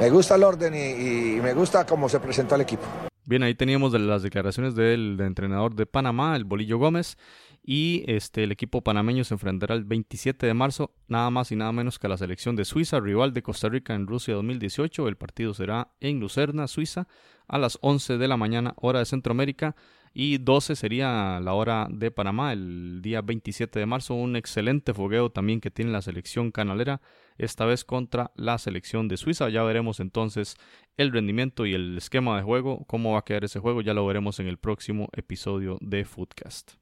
me 0.00 0.10
gusta 0.10 0.34
el 0.34 0.42
orden 0.42 0.74
y, 0.74 1.40
me 1.40 1.54
gusta 1.54 1.86
cómo 1.86 2.08
se 2.08 2.18
presentó 2.20 2.56
el 2.56 2.62
equipo. 2.62 2.82
Bien, 3.24 3.42
ahí 3.42 3.54
teníamos 3.54 3.92
las 3.92 4.22
declaraciones 4.22 4.74
del 4.74 5.18
entrenador 5.20 5.74
de 5.74 5.86
Panamá, 5.86 6.36
el 6.36 6.44
Bolillo 6.44 6.78
Gómez, 6.78 7.16
y 7.62 8.04
este 8.06 8.44
el 8.44 8.52
equipo 8.52 8.82
panameño 8.82 9.24
se 9.24 9.32
enfrentará 9.32 9.74
el 9.74 9.84
27 9.84 10.46
de 10.46 10.52
marzo, 10.52 10.92
nada 11.08 11.30
más 11.30 11.50
y 11.50 11.56
nada 11.56 11.72
menos 11.72 11.98
que 11.98 12.06
a 12.06 12.10
la 12.10 12.18
selección 12.18 12.56
de 12.56 12.66
Suiza, 12.66 13.00
rival 13.00 13.32
de 13.32 13.42
Costa 13.42 13.70
Rica 13.70 13.94
en 13.94 14.06
Rusia 14.06 14.34
2018. 14.34 15.08
El 15.08 15.16
partido 15.16 15.54
será 15.54 15.88
en 16.00 16.20
Lucerna, 16.20 16.66
Suiza, 16.66 17.08
a 17.48 17.56
las 17.56 17.78
11 17.80 18.18
de 18.18 18.28
la 18.28 18.36
mañana, 18.36 18.74
hora 18.76 18.98
de 18.98 19.06
Centroamérica, 19.06 19.74
y 20.16 20.38
12 20.38 20.76
sería 20.76 21.40
la 21.40 21.54
hora 21.54 21.88
de 21.90 22.12
Panamá, 22.12 22.52
el 22.52 23.02
día 23.02 23.20
27 23.20 23.80
de 23.80 23.84
marzo. 23.84 24.14
Un 24.14 24.36
excelente 24.36 24.94
fogueo 24.94 25.32
también 25.32 25.60
que 25.60 25.72
tiene 25.72 25.90
la 25.90 26.02
selección 26.02 26.52
canalera, 26.52 27.00
esta 27.36 27.64
vez 27.64 27.84
contra 27.84 28.30
la 28.36 28.58
selección 28.58 29.08
de 29.08 29.16
Suiza. 29.16 29.48
Ya 29.48 29.64
veremos 29.64 29.98
entonces 29.98 30.54
el 30.96 31.10
rendimiento 31.10 31.66
y 31.66 31.74
el 31.74 31.98
esquema 31.98 32.36
de 32.36 32.44
juego, 32.44 32.84
cómo 32.86 33.14
va 33.14 33.18
a 33.18 33.24
quedar 33.24 33.44
ese 33.44 33.58
juego, 33.58 33.82
ya 33.82 33.92
lo 33.92 34.06
veremos 34.06 34.38
en 34.38 34.46
el 34.46 34.56
próximo 34.56 35.08
episodio 35.14 35.78
de 35.80 36.04
Footcast. 36.04 36.74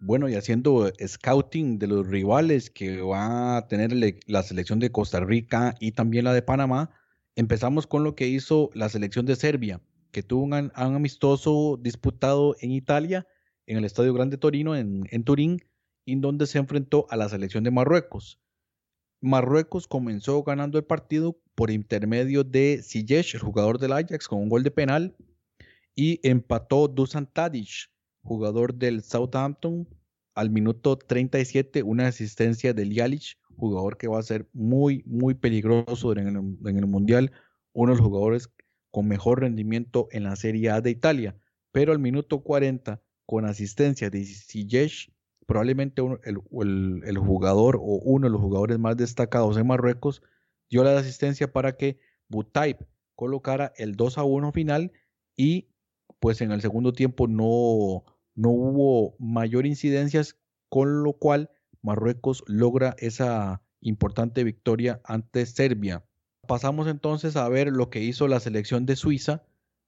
Bueno, 0.00 0.28
y 0.28 0.34
haciendo 0.34 0.90
scouting 1.04 1.78
de 1.78 1.86
los 1.86 2.08
rivales 2.08 2.70
que 2.70 3.00
va 3.00 3.56
a 3.58 3.68
tener 3.68 3.92
la 4.26 4.42
selección 4.42 4.80
de 4.80 4.90
Costa 4.90 5.20
Rica 5.20 5.76
y 5.78 5.92
también 5.92 6.24
la 6.24 6.34
de 6.34 6.42
Panamá, 6.42 6.90
empezamos 7.36 7.86
con 7.86 8.02
lo 8.02 8.16
que 8.16 8.26
hizo 8.26 8.70
la 8.74 8.88
selección 8.88 9.26
de 9.26 9.36
Serbia, 9.36 9.80
que 10.10 10.22
tuvo 10.22 10.44
un, 10.44 10.72
amistoso 10.74 11.78
disputado 11.80 12.56
en 12.60 12.72
Italia, 12.72 13.26
en 13.66 13.78
el 13.78 13.84
Estadio 13.84 14.14
Grande 14.14 14.38
Torino, 14.38 14.76
en, 14.76 15.24
Turín, 15.24 15.58
en 16.06 16.20
donde 16.20 16.46
se 16.46 16.58
enfrentó 16.58 17.06
a 17.10 17.16
la 17.16 17.28
selección 17.28 17.64
de 17.64 17.70
Marruecos. 17.70 18.40
Marruecos 19.20 19.88
comenzó 19.88 20.42
ganando 20.42 20.78
el 20.78 20.84
partido 20.84 21.38
por 21.54 21.70
intermedio 21.70 22.44
de 22.44 22.80
Ziyech, 22.82 23.34
el 23.34 23.40
jugador 23.40 23.78
del 23.78 23.92
Ajax, 23.92 24.28
con 24.28 24.40
un 24.40 24.48
gol 24.48 24.62
de 24.62 24.70
penal, 24.70 25.16
y 25.94 26.20
empató 26.28 26.88
Dusan 26.88 27.26
Tadic, 27.26 27.90
jugador 28.22 28.74
del 28.74 29.02
Southampton, 29.02 29.88
al 30.34 30.50
minuto 30.50 30.98
37, 30.98 31.82
una 31.82 32.08
asistencia 32.08 32.74
de 32.74 32.84
Lialic, 32.84 33.38
jugador 33.56 33.96
que 33.96 34.06
va 34.06 34.18
a 34.18 34.22
ser 34.22 34.48
muy, 34.52 35.02
muy 35.06 35.34
peligroso 35.34 36.12
en 36.12 36.28
el, 36.28 36.36
en 36.68 36.76
el 36.76 36.86
Mundial, 36.86 37.32
uno 37.72 37.92
de 37.92 37.98
los 37.98 38.06
jugadores 38.06 38.50
con 38.96 39.08
mejor 39.08 39.40
rendimiento 39.40 40.08
en 40.10 40.22
la 40.22 40.36
Serie 40.36 40.70
A 40.70 40.80
de 40.80 40.88
Italia, 40.88 41.36
pero 41.70 41.92
al 41.92 41.98
minuto 41.98 42.42
40, 42.42 43.02
con 43.26 43.44
asistencia 43.44 44.08
de 44.08 44.24
Ziyech, 44.24 45.12
probablemente 45.44 46.00
el 46.00 47.18
jugador 47.18 47.76
o 47.76 48.00
uno 48.02 48.26
de 48.26 48.32
los 48.32 48.40
jugadores 48.40 48.78
más 48.78 48.96
destacados 48.96 49.58
en 49.58 49.66
Marruecos, 49.66 50.22
dio 50.70 50.82
la 50.82 50.98
asistencia 50.98 51.52
para 51.52 51.76
que 51.76 51.98
Butaib 52.28 52.86
colocara 53.14 53.74
el 53.76 53.96
2 53.96 54.16
a 54.16 54.24
1 54.24 54.52
final 54.52 54.92
y 55.36 55.68
pues 56.18 56.40
en 56.40 56.50
el 56.50 56.62
segundo 56.62 56.94
tiempo 56.94 57.28
no, 57.28 58.02
no 58.34 58.48
hubo 58.48 59.14
mayor 59.18 59.66
incidencias, 59.66 60.38
con 60.70 61.02
lo 61.02 61.12
cual 61.12 61.50
Marruecos 61.82 62.44
logra 62.46 62.96
esa 62.96 63.62
importante 63.82 64.42
victoria 64.42 65.02
ante 65.04 65.44
Serbia. 65.44 66.05
Pasamos 66.46 66.86
entonces 66.88 67.36
a 67.36 67.48
ver 67.48 67.68
lo 67.68 67.90
que 67.90 68.00
hizo 68.02 68.28
la 68.28 68.40
selección 68.40 68.86
de 68.86 68.96
Suiza, 68.96 69.44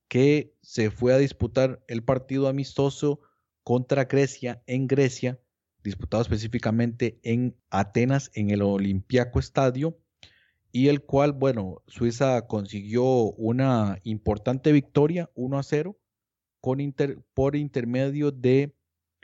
que 0.09 0.57
se 0.63 0.91
fue 0.91 1.13
a 1.13 1.19
disputar 1.19 1.85
el 1.89 2.03
partido 2.03 2.49
amistoso 2.49 3.21
contra 3.63 4.05
Grecia 4.07 4.63
en 4.67 4.87
Grecia, 4.87 5.41
disputado 5.83 6.23
específicamente 6.23 7.21
en 7.23 7.57
Atenas, 7.71 8.31
en 8.35 8.51
el 8.51 8.63
Olympiaco 8.63 9.39
Estadio, 9.39 9.99
y 10.73 10.89
el 10.89 11.03
cual, 11.03 11.33
bueno, 11.33 11.83
Suiza 11.87 12.47
consiguió 12.47 13.05
una 13.05 14.01
importante 14.03 14.73
victoria, 14.73 15.31
1 15.35 15.59
a 15.59 15.63
0, 15.63 15.99
con 16.61 16.81
inter- 16.81 17.23
por 17.35 17.57
intermedio 17.57 18.31
de 18.33 18.75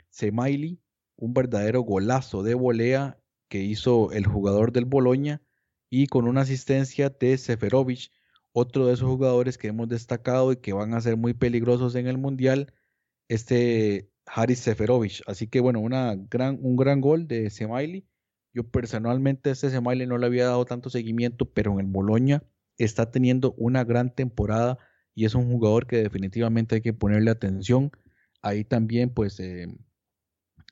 Semaili, 0.09 0.79
un 1.17 1.33
verdadero 1.33 1.81
golazo 1.81 2.43
de 2.43 2.53
volea 2.53 3.19
que 3.47 3.61
hizo 3.61 4.11
el 4.11 4.25
jugador 4.25 4.71
del 4.71 4.85
Boloña 4.85 5.41
y 5.89 6.07
con 6.07 6.27
una 6.27 6.41
asistencia 6.41 7.09
de 7.09 7.37
Seferovic, 7.37 8.11
otro 8.51 8.87
de 8.87 8.93
esos 8.93 9.07
jugadores 9.09 9.57
que 9.57 9.67
hemos 9.67 9.89
destacado 9.89 10.51
y 10.51 10.57
que 10.57 10.73
van 10.73 10.93
a 10.93 11.01
ser 11.01 11.17
muy 11.17 11.33
peligrosos 11.33 11.95
en 11.95 12.07
el 12.07 12.17
Mundial, 12.17 12.73
este 13.27 14.09
Haris 14.25 14.59
Seferovic. 14.59 15.21
Así 15.27 15.47
que 15.47 15.59
bueno, 15.59 15.79
una 15.79 16.15
gran, 16.15 16.59
un 16.61 16.75
gran 16.75 17.01
gol 17.01 17.27
de 17.27 17.49
Semaili. 17.49 18.07
Yo 18.53 18.63
personalmente 18.63 19.49
a 19.49 19.53
este 19.53 19.69
Semaili 19.69 20.07
no 20.07 20.17
le 20.17 20.25
había 20.25 20.45
dado 20.45 20.65
tanto 20.65 20.89
seguimiento, 20.89 21.45
pero 21.51 21.73
en 21.73 21.79
el 21.81 21.87
Boloña 21.87 22.43
está 22.77 23.11
teniendo 23.11 23.53
una 23.57 23.83
gran 23.83 24.13
temporada 24.13 24.77
y 25.13 25.25
es 25.25 25.35
un 25.35 25.49
jugador 25.49 25.87
que 25.87 25.97
definitivamente 25.97 26.75
hay 26.75 26.81
que 26.81 26.93
ponerle 26.93 27.31
atención. 27.31 27.91
Ahí 28.41 28.63
también, 28.63 29.09
pues, 29.09 29.39
eh, 29.39 29.67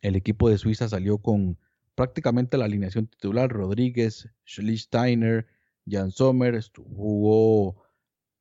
el 0.02 0.16
equipo 0.16 0.50
de 0.50 0.58
Suiza 0.58 0.88
salió 0.90 1.18
con 1.20 1.58
prácticamente 1.96 2.58
la 2.58 2.66
alineación 2.66 3.08
titular: 3.08 3.50
Rodríguez, 3.50 4.30
Schlichsteiner, 4.46 5.48
Jan 5.88 6.12
Sommer, 6.12 6.60
jugó 6.96 7.84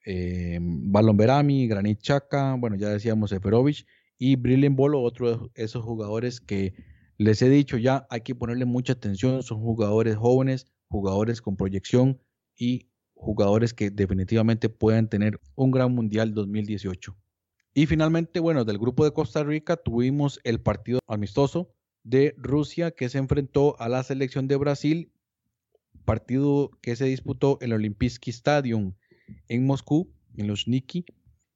eh, 0.04 0.58
Balon 0.60 1.16
Berami, 1.16 1.66
Granit 1.68 2.00
Xhaka, 2.00 2.56
bueno, 2.58 2.76
ya 2.76 2.88
decíamos 2.88 3.30
Seferovic 3.30 3.86
y 4.18 4.36
Brillen 4.36 4.76
Bolo, 4.76 5.02
otro 5.02 5.30
de 5.30 5.50
esos 5.54 5.84
jugadores 5.84 6.40
que 6.40 6.74
les 7.18 7.42
he 7.42 7.48
dicho 7.48 7.76
ya, 7.76 8.06
hay 8.10 8.22
que 8.22 8.34
ponerle 8.34 8.64
mucha 8.64 8.94
atención, 8.94 9.42
son 9.42 9.60
jugadores 9.60 10.16
jóvenes, 10.16 10.66
jugadores 10.88 11.40
con 11.40 11.56
proyección 11.56 12.20
y 12.56 12.88
jugadores 13.14 13.74
que 13.74 13.90
definitivamente 13.90 14.68
pueden 14.68 15.08
tener 15.08 15.40
un 15.54 15.70
gran 15.70 15.92
Mundial 15.94 16.34
2018. 16.34 17.16
Y 17.74 17.86
finalmente, 17.86 18.40
bueno, 18.40 18.64
del 18.64 18.78
grupo 18.78 19.04
de 19.04 19.12
Costa 19.12 19.44
Rica 19.44 19.76
tuvimos 19.76 20.40
el 20.44 20.60
partido 20.60 20.98
amistoso 21.06 21.74
de 22.04 22.34
Rusia 22.36 22.90
que 22.90 23.08
se 23.08 23.18
enfrentó 23.18 23.80
a 23.80 23.88
la 23.88 24.02
selección 24.02 24.48
de 24.48 24.56
Brasil, 24.56 25.12
partido 26.04 26.70
que 26.80 26.96
se 26.96 27.04
disputó 27.04 27.58
en 27.60 27.70
el 27.70 27.74
Olimpijski 27.74 28.30
Stadium 28.30 28.94
en 29.48 29.66
Moscú, 29.66 30.10
en 30.36 30.46
los 30.46 30.68
Niki. 30.68 31.04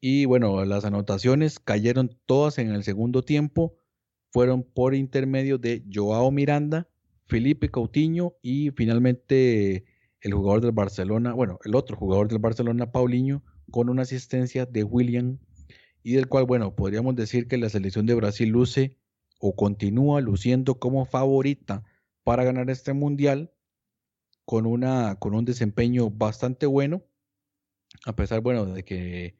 Y 0.00 0.24
bueno, 0.24 0.64
las 0.64 0.84
anotaciones 0.84 1.58
cayeron 1.58 2.16
todas 2.26 2.58
en 2.58 2.70
el 2.70 2.84
segundo 2.84 3.22
tiempo, 3.22 3.76
fueron 4.30 4.62
por 4.62 4.94
intermedio 4.94 5.58
de 5.58 5.84
Joao 5.92 6.30
Miranda, 6.30 6.88
Felipe 7.26 7.70
Coutinho 7.70 8.36
y 8.42 8.70
finalmente 8.70 9.84
el 10.20 10.34
jugador 10.34 10.60
del 10.60 10.72
Barcelona, 10.72 11.32
bueno, 11.32 11.58
el 11.64 11.74
otro 11.74 11.96
jugador 11.96 12.28
del 12.28 12.38
Barcelona, 12.38 12.92
Paulinho, 12.92 13.42
con 13.70 13.88
una 13.88 14.02
asistencia 14.02 14.66
de 14.66 14.84
William 14.84 15.38
y 16.02 16.12
del 16.12 16.28
cual, 16.28 16.44
bueno, 16.44 16.74
podríamos 16.76 17.16
decir 17.16 17.48
que 17.48 17.58
la 17.58 17.68
selección 17.68 18.06
de 18.06 18.14
Brasil 18.14 18.48
luce 18.48 18.96
o 19.40 19.54
continúa 19.54 20.20
luciendo 20.20 20.78
como 20.78 21.04
favorita 21.04 21.84
para 22.24 22.44
ganar 22.44 22.70
este 22.70 22.92
mundial 22.92 23.52
con, 24.44 24.66
una, 24.66 25.16
con 25.18 25.34
un 25.34 25.44
desempeño 25.44 26.10
bastante 26.10 26.66
bueno, 26.66 27.04
a 28.04 28.14
pesar, 28.14 28.40
bueno, 28.40 28.66
de 28.66 28.84
que 28.84 29.36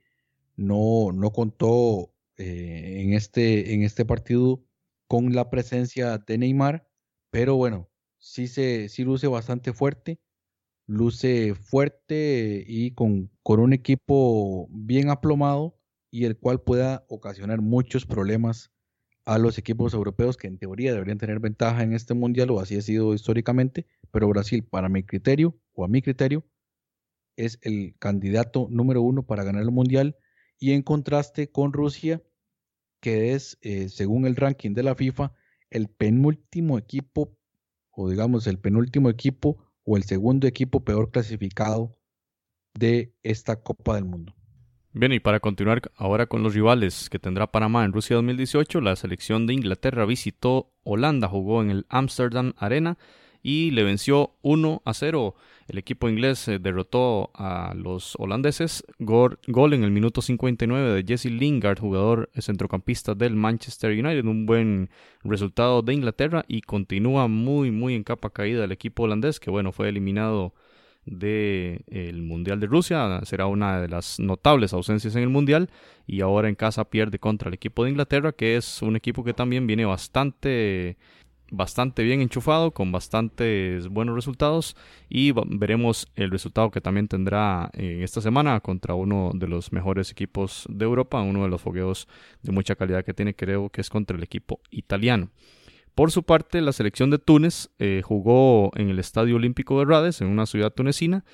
no, 0.57 1.12
no 1.12 1.32
contó 1.32 2.14
eh, 2.36 3.03
en, 3.03 3.12
este, 3.12 3.74
en 3.74 3.82
este 3.82 4.05
partido 4.05 4.64
con 5.07 5.34
la 5.34 5.51
presencia 5.51 6.18
de 6.18 6.38
Neymar, 6.38 6.88
pero 7.30 7.57
bueno, 7.57 7.88
sí, 8.18 8.49
se, 8.49 8.88
sí 8.88 9.05
luce 9.05 9.28
bastante 9.28 9.72
fuerte, 9.72 10.20
luce 10.86 11.55
fuerte 11.55 12.64
y 12.66 12.92
con, 12.92 13.30
con 13.42 13.61
un 13.61 13.72
equipo 13.72 14.68
bien 14.70 15.11
aplomado 15.11 15.78
y 16.11 16.24
el 16.24 16.36
cual 16.36 16.62
pueda 16.62 17.05
ocasionar 17.09 17.61
muchos 17.61 18.07
problemas 18.07 18.72
a 19.27 19.39
los 19.39 19.59
equipos 19.59 19.93
europeos 19.93 20.37
que 20.37 20.47
en 20.47 20.57
teoría 20.57 20.93
deberían 20.93 21.18
tener 21.18 21.41
ventaja 21.41 21.83
en 21.83 21.93
este 21.93 22.14
mundial 22.14 22.51
o 22.53 22.61
así 22.61 22.77
ha 22.77 22.83
sido 22.83 23.12
históricamente, 23.12 23.87
pero 24.12 24.29
Brasil 24.29 24.64
para 24.64 24.89
mi 24.89 25.03
criterio 25.03 25.59
o 25.74 25.85
a 25.85 25.89
mi 25.89 26.01
criterio 26.01 26.47
es 27.35 27.59
el 27.62 27.97
candidato 27.99 28.68
número 28.70 29.03
uno 29.03 29.24
para 29.24 29.43
ganar 29.43 29.62
el 29.62 29.72
mundial 29.72 30.16
y 30.59 30.72
en 30.72 30.83
contraste 30.83 31.51
con 31.51 31.72
Rusia, 31.72 32.22
que 33.01 33.33
es, 33.33 33.59
eh, 33.62 33.89
según 33.89 34.27
el 34.27 34.37
ranking 34.37 34.74
de 34.74 34.85
la 34.85 34.95
FIFA, 34.95 35.33
el 35.70 35.89
penúltimo 35.89 36.79
equipo, 36.79 37.37
o 37.91 38.09
digamos 38.09 38.47
el 38.47 38.59
penúltimo 38.59 39.11
equipo 39.11 39.59
o 39.83 39.97
el 39.97 40.05
segundo 40.05 40.47
equipo 40.47 40.85
peor 40.85 41.11
clasificado 41.11 41.99
de 42.74 43.12
esta 43.24 43.57
Copa 43.57 43.97
del 43.97 44.05
Mundo. 44.05 44.35
Bien, 44.99 45.12
y 45.12 45.20
para 45.20 45.40
continuar 45.40 45.82
ahora 45.97 46.24
con 46.24 46.42
los 46.42 46.55
rivales 46.55 47.11
que 47.11 47.18
tendrá 47.18 47.53
Panamá 47.53 47.84
en 47.84 47.92
Rusia 47.92 48.16
2018, 48.16 48.80
la 48.80 48.97
selección 48.97 49.47
de 49.47 49.53
Inglaterra 49.53 50.07
visitó 50.07 50.70
Holanda, 50.84 51.28
jugó 51.28 51.61
en 51.61 51.68
el 51.68 51.86
Amsterdam 51.90 52.55
Arena 52.57 52.97
y 53.42 53.72
le 53.72 53.84
venció 53.84 54.36
1 54.40 54.80
a 54.86 54.94
0. 54.94 55.34
El 55.68 55.76
equipo 55.76 56.09
inglés 56.09 56.49
eh, 56.49 56.59
derrotó 56.59 57.30
a 57.34 57.74
los 57.76 58.16
holandeses. 58.16 58.86
Gol, 58.99 59.38
en 59.74 59.84
el 59.84 59.90
minuto 59.90 60.22
59 60.22 60.94
de 60.94 61.05
Jesse 61.07 61.26
Lingard, 61.26 61.78
jugador 61.78 62.30
centrocampista 62.34 63.14
del 63.14 63.36
Manchester 63.36 63.90
United. 63.90 64.24
Un 64.24 64.47
buen 64.47 64.88
resultado 65.22 65.82
de 65.82 65.92
Inglaterra 65.92 66.47
y 66.49 66.62
continúa 66.62 67.28
muy, 67.28 67.70
muy 67.70 67.94
en 67.94 68.03
capa 68.03 68.30
caída 68.30 68.64
el 68.64 68.72
equipo 68.72 69.03
holandés, 69.03 69.40
que 69.40 69.51
bueno, 69.51 69.72
fue 69.72 69.90
eliminado 69.90 70.55
del 71.07 72.22
Mundial 72.22 72.61
de 72.61 72.66
Rusia. 72.66 73.20
Será 73.24 73.46
una 73.46 73.80
de 73.80 73.88
las 73.88 74.20
notables 74.20 74.72
ausencias 74.72 75.16
en 75.16 75.22
el 75.22 75.28
Mundial. 75.28 75.70
Y 76.07 76.20
ahora 76.20 76.48
en 76.48 76.54
casa 76.54 76.84
pierde 76.84 77.18
contra 77.18 77.48
el 77.48 77.54
equipo 77.54 77.84
de 77.84 77.90
Inglaterra, 77.90 78.32
que 78.32 78.57
es 78.57 78.82
un 78.82 78.96
equipo 78.96 79.24
que 79.24 79.32
también 79.32 79.66
viene 79.66 79.84
bastante 79.84 80.96
bastante 81.50 82.02
bien 82.02 82.20
enchufado, 82.20 82.72
con 82.72 82.90
bastantes 82.92 83.88
buenos 83.88 84.14
resultados 84.14 84.76
y 85.09 85.32
veremos 85.32 86.09
el 86.16 86.30
resultado 86.30 86.70
que 86.70 86.80
también 86.80 87.09
tendrá 87.09 87.70
en 87.74 88.02
esta 88.02 88.20
semana 88.20 88.61
contra 88.61 88.94
uno 88.94 89.30
de 89.34 89.46
los 89.46 89.72
mejores 89.72 90.11
equipos 90.11 90.66
de 90.68 90.84
Europa, 90.84 91.22
uno 91.22 91.44
de 91.44 91.48
los 91.48 91.62
fogueos 91.62 92.09
de 92.42 92.52
mucha 92.52 92.74
calidad 92.74 93.04
que 93.04 93.14
tiene, 93.14 93.34
creo 93.34 93.70
que 93.70 93.80
es 93.80 93.90
contra 93.90 94.16
el 94.16 94.22
equipo 94.22 94.61
italiano. 94.70 95.30
Por 95.97 96.11
su 96.12 96.24
parte, 96.24 96.61
la 96.61 96.74
selección 96.74 97.09
de 97.09 97.18
Túnez 97.18 97.70
eh, 97.78 98.03
jugó 98.05 98.70
en 98.76 98.90
el 98.90 98.99
Estadio 98.99 99.36
Olímpico 99.36 99.78
de 99.78 99.86
Rades, 99.86 100.20
en 100.20 100.26
una 100.26 100.44
ciudad 100.44 100.70
tunecina, 100.70 101.24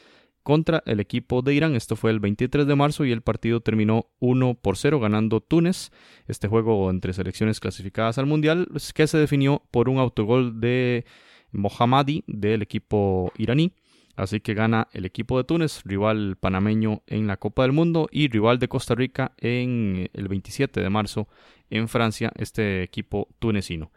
contra 0.45 0.85
el 0.87 1.01
equipo 1.01 1.43
de 1.43 1.53
Irán. 1.53 1.75
Esto 1.75 1.97
fue 1.97 2.13
el 2.13 2.21
23 2.21 2.65
de 2.69 2.77
marzo 2.77 3.05
y 3.05 3.11
el 3.11 3.23
partido 3.23 3.61
terminó 3.61 4.07
1 4.21 4.55
por 4.63 4.77
0 4.77 5.01
ganando 5.01 5.41
Túnez. 5.41 5.91
Este 6.29 6.47
juego 6.47 6.89
entre 6.91 7.13
selecciones 7.13 7.59
clasificadas 7.59 8.19
al 8.19 8.27
Mundial 8.27 8.69
que 8.95 9.09
se 9.09 9.19
definió 9.19 9.65
por 9.73 9.89
un 9.89 9.99
autogol 9.99 10.61
de 10.61 11.07
Mohammadi 11.51 12.23
del 12.29 12.63
equipo 12.63 13.33
iraní. 13.39 13.73
Así 14.15 14.39
que 14.39 14.55
gana 14.55 14.87
el 14.93 15.07
equipo 15.07 15.39
de 15.39 15.43
Túnez, 15.43 15.83
rival 15.85 16.37
panameño 16.39 17.03
en 17.09 17.27
la 17.27 17.37
Copa 17.37 17.63
del 17.63 17.73
Mundo 17.73 18.09
y 18.13 18.29
rival 18.29 18.61
de 18.61 18.69
Costa 18.69 18.95
Rica 18.95 19.33
en 19.39 20.09
el 20.13 20.29
27 20.29 20.81
de 20.81 20.89
marzo 20.89 21.27
en 21.69 21.89
Francia, 21.89 22.31
este 22.37 22.85
equipo 22.85 23.27
tunecino. 23.41 23.91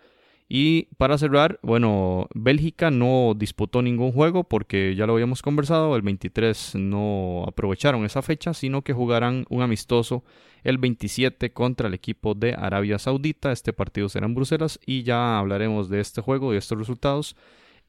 Y 0.48 0.84
para 0.98 1.18
cerrar, 1.18 1.60
bueno, 1.64 2.28
Bélgica 2.36 2.92
no 2.92 3.34
disputó 3.36 3.82
ningún 3.82 4.12
juego 4.12 4.44
porque 4.44 4.94
ya 4.96 5.08
lo 5.08 5.14
habíamos 5.14 5.42
conversado, 5.42 5.96
el 5.96 6.04
23 6.04 6.76
no 6.76 7.46
aprovecharon 7.48 8.06
esa 8.06 8.22
fecha, 8.22 8.54
sino 8.54 8.84
que 8.84 8.94
jugarán 8.94 9.46
un 9.50 9.64
amistoso 9.64 10.24
el 10.64 10.78
27 10.78 11.52
contra 11.52 11.88
el 11.88 11.96
equipo 11.96 12.36
de 12.36 12.54
Arabia 12.54 13.00
Saudita. 13.00 13.52
Este 13.52 13.74
partido 13.74 14.08
será 14.08 14.28
en 14.28 14.36
Bruselas 14.36 14.80
y 14.86 15.02
ya 15.02 15.40
hablaremos 15.40 15.90
de 15.90 16.00
este 16.00 16.22
juego 16.22 16.54
y 16.54 16.58
estos 16.58 16.78
resultados 16.78 17.36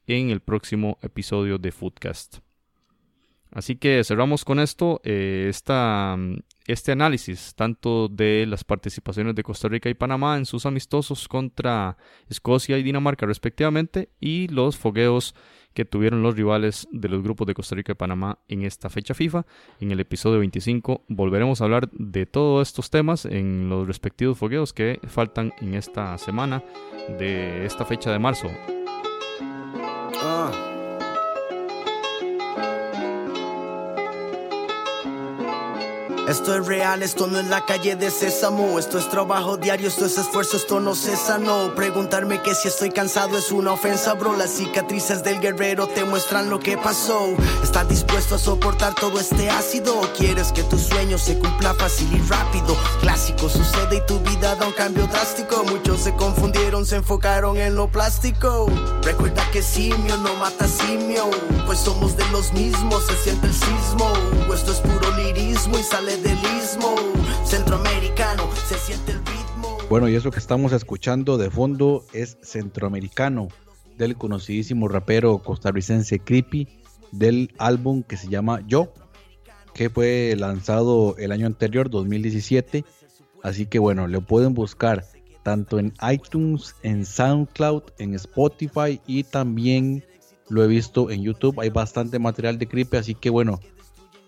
en 0.07 0.31
el 0.31 0.39
próximo 0.39 0.97
episodio 1.03 1.59
de 1.59 1.71
Foodcast. 1.71 2.39
Así 3.51 3.75
que 3.75 4.03
cerramos 4.03 4.43
con 4.43 4.59
esto 4.59 4.99
eh, 5.03 5.47
este 6.67 6.91
análisis 6.91 7.55
tanto 7.55 8.09
de 8.09 8.45
las 8.45 8.63
participaciones 8.63 9.33
de 9.35 9.43
Costa 9.43 9.69
Rica 9.69 9.89
y 9.89 9.93
Panamá 9.93 10.37
en 10.37 10.45
sus 10.45 10.65
amistosos 10.65 11.27
contra 11.27 11.97
Escocia 12.29 12.77
y 12.77 12.83
Dinamarca 12.83 13.25
respectivamente 13.25 14.09
y 14.19 14.49
los 14.49 14.77
fogueos 14.77 15.33
que 15.73 15.85
tuvieron 15.85 16.23
los 16.23 16.35
rivales 16.35 16.87
de 16.91 17.07
los 17.07 17.23
grupos 17.23 17.47
de 17.47 17.53
Costa 17.53 17.75
Rica 17.75 17.93
y 17.93 17.95
Panamá 17.95 18.39
en 18.47 18.63
esta 18.63 18.89
fecha 18.89 19.13
FIFA. 19.13 19.45
En 19.79 19.91
el 19.91 19.99
episodio 19.99 20.39
25 20.39 21.05
volveremos 21.07 21.61
a 21.61 21.65
hablar 21.65 21.89
de 21.91 22.25
todos 22.25 22.67
estos 22.67 22.89
temas 22.89 23.25
en 23.25 23.69
los 23.69 23.87
respectivos 23.87 24.37
fogueos 24.37 24.73
que 24.73 24.99
faltan 25.07 25.53
en 25.61 25.75
esta 25.75 26.17
semana 26.17 26.63
de 27.17 27.65
esta 27.65 27.85
fecha 27.85 28.11
de 28.11 28.19
marzo. 28.19 28.49
Esto 36.27 36.53
es 36.57 36.67
real, 36.67 37.03
esto 37.03 37.27
no 37.27 37.39
es 37.39 37.47
la 37.47 37.63
calle 37.65 37.95
de 37.95 38.11
Sésamo. 38.11 38.77
Esto 38.79 38.99
es 38.99 39.09
trabajo 39.09 39.55
diario, 39.55 39.87
esto 39.87 40.05
es 40.05 40.17
esfuerzo, 40.17 40.57
esto 40.57 40.81
no 40.81 40.93
cesa, 40.93 41.37
no. 41.37 41.73
Preguntarme 41.73 42.41
que 42.41 42.53
si 42.53 42.67
estoy 42.67 42.89
cansado 42.89 43.37
es 43.37 43.49
una 43.49 43.71
ofensa, 43.71 44.13
bro. 44.13 44.35
Las 44.35 44.51
cicatrices 44.51 45.23
del 45.23 45.39
guerrero 45.39 45.87
te 45.87 46.03
muestran 46.03 46.49
lo 46.49 46.59
que 46.59 46.77
pasó. 46.77 47.33
¿Estás 47.63 47.87
dispuesto 47.87 48.35
a 48.35 48.39
soportar 48.39 48.93
todo 48.95 49.21
este 49.21 49.49
ácido? 49.49 49.97
¿O 49.97 50.13
quieres 50.17 50.51
que 50.51 50.63
tu 50.63 50.77
sueño 50.77 51.17
se 51.17 51.39
cumpla 51.39 51.73
fácil 51.75 52.13
y 52.13 52.19
rápido? 52.27 52.75
Clásico 52.99 53.47
sucede 53.47 53.95
y 53.95 54.05
tu 54.05 54.19
vida 54.19 54.53
da 54.55 54.67
un 54.67 54.73
cambio 54.73 55.07
drástico. 55.07 55.63
Muchos 55.63 56.01
se 56.01 56.13
confundieron, 56.13 56.85
se 56.85 56.97
enfocaron 56.97 57.55
en 57.55 57.75
lo 57.75 57.89
plástico. 57.89 58.69
Recuerda 59.01 59.49
que 59.51 59.61
simio 59.61 60.17
no 60.17 60.35
mata 60.35 60.67
simio. 60.67 61.29
Pues 61.65 61.79
somos 61.79 62.17
de 62.17 62.27
los 62.31 62.51
mismos, 62.51 63.05
se 63.05 63.15
siente 63.15 63.47
el 63.47 63.53
sismo. 63.53 64.11
Esto 64.53 64.71
es 64.71 64.79
puro 64.79 65.15
lirismo 65.15 65.77
y 65.77 65.83
sale 65.83 66.16
del 66.23 66.37
centroamericano, 67.45 68.43
se 68.67 68.77
siente 68.77 69.11
el 69.11 69.19
ritmo. 69.19 69.77
Bueno, 69.89 70.09
y 70.09 70.15
eso 70.15 70.31
que 70.31 70.39
estamos 70.39 70.73
escuchando 70.73 71.37
de 71.37 71.49
fondo 71.49 72.05
es 72.13 72.37
centroamericano 72.41 73.47
del 73.97 74.15
conocidísimo 74.15 74.87
rapero 74.87 75.39
costarricense 75.39 76.19
Creepy 76.19 76.67
del 77.11 77.53
álbum 77.57 78.03
que 78.03 78.17
se 78.17 78.27
llama 78.27 78.61
Yo, 78.67 78.93
que 79.73 79.89
fue 79.89 80.35
lanzado 80.37 81.15
el 81.17 81.31
año 81.31 81.47
anterior, 81.47 81.89
2017. 81.89 82.83
Así 83.43 83.65
que 83.65 83.79
bueno, 83.79 84.07
lo 84.07 84.21
pueden 84.21 84.53
buscar 84.53 85.05
tanto 85.43 85.79
en 85.79 85.93
iTunes, 86.11 86.75
en 86.83 87.05
SoundCloud, 87.05 87.83
en 87.99 88.13
Spotify 88.15 88.99
y 89.07 89.23
también 89.23 90.03
lo 90.49 90.63
he 90.63 90.67
visto 90.67 91.09
en 91.09 91.23
YouTube. 91.23 91.59
Hay 91.59 91.69
bastante 91.69 92.19
material 92.19 92.57
de 92.57 92.67
Creepy, 92.67 92.97
así 92.97 93.15
que 93.15 93.29
bueno, 93.29 93.59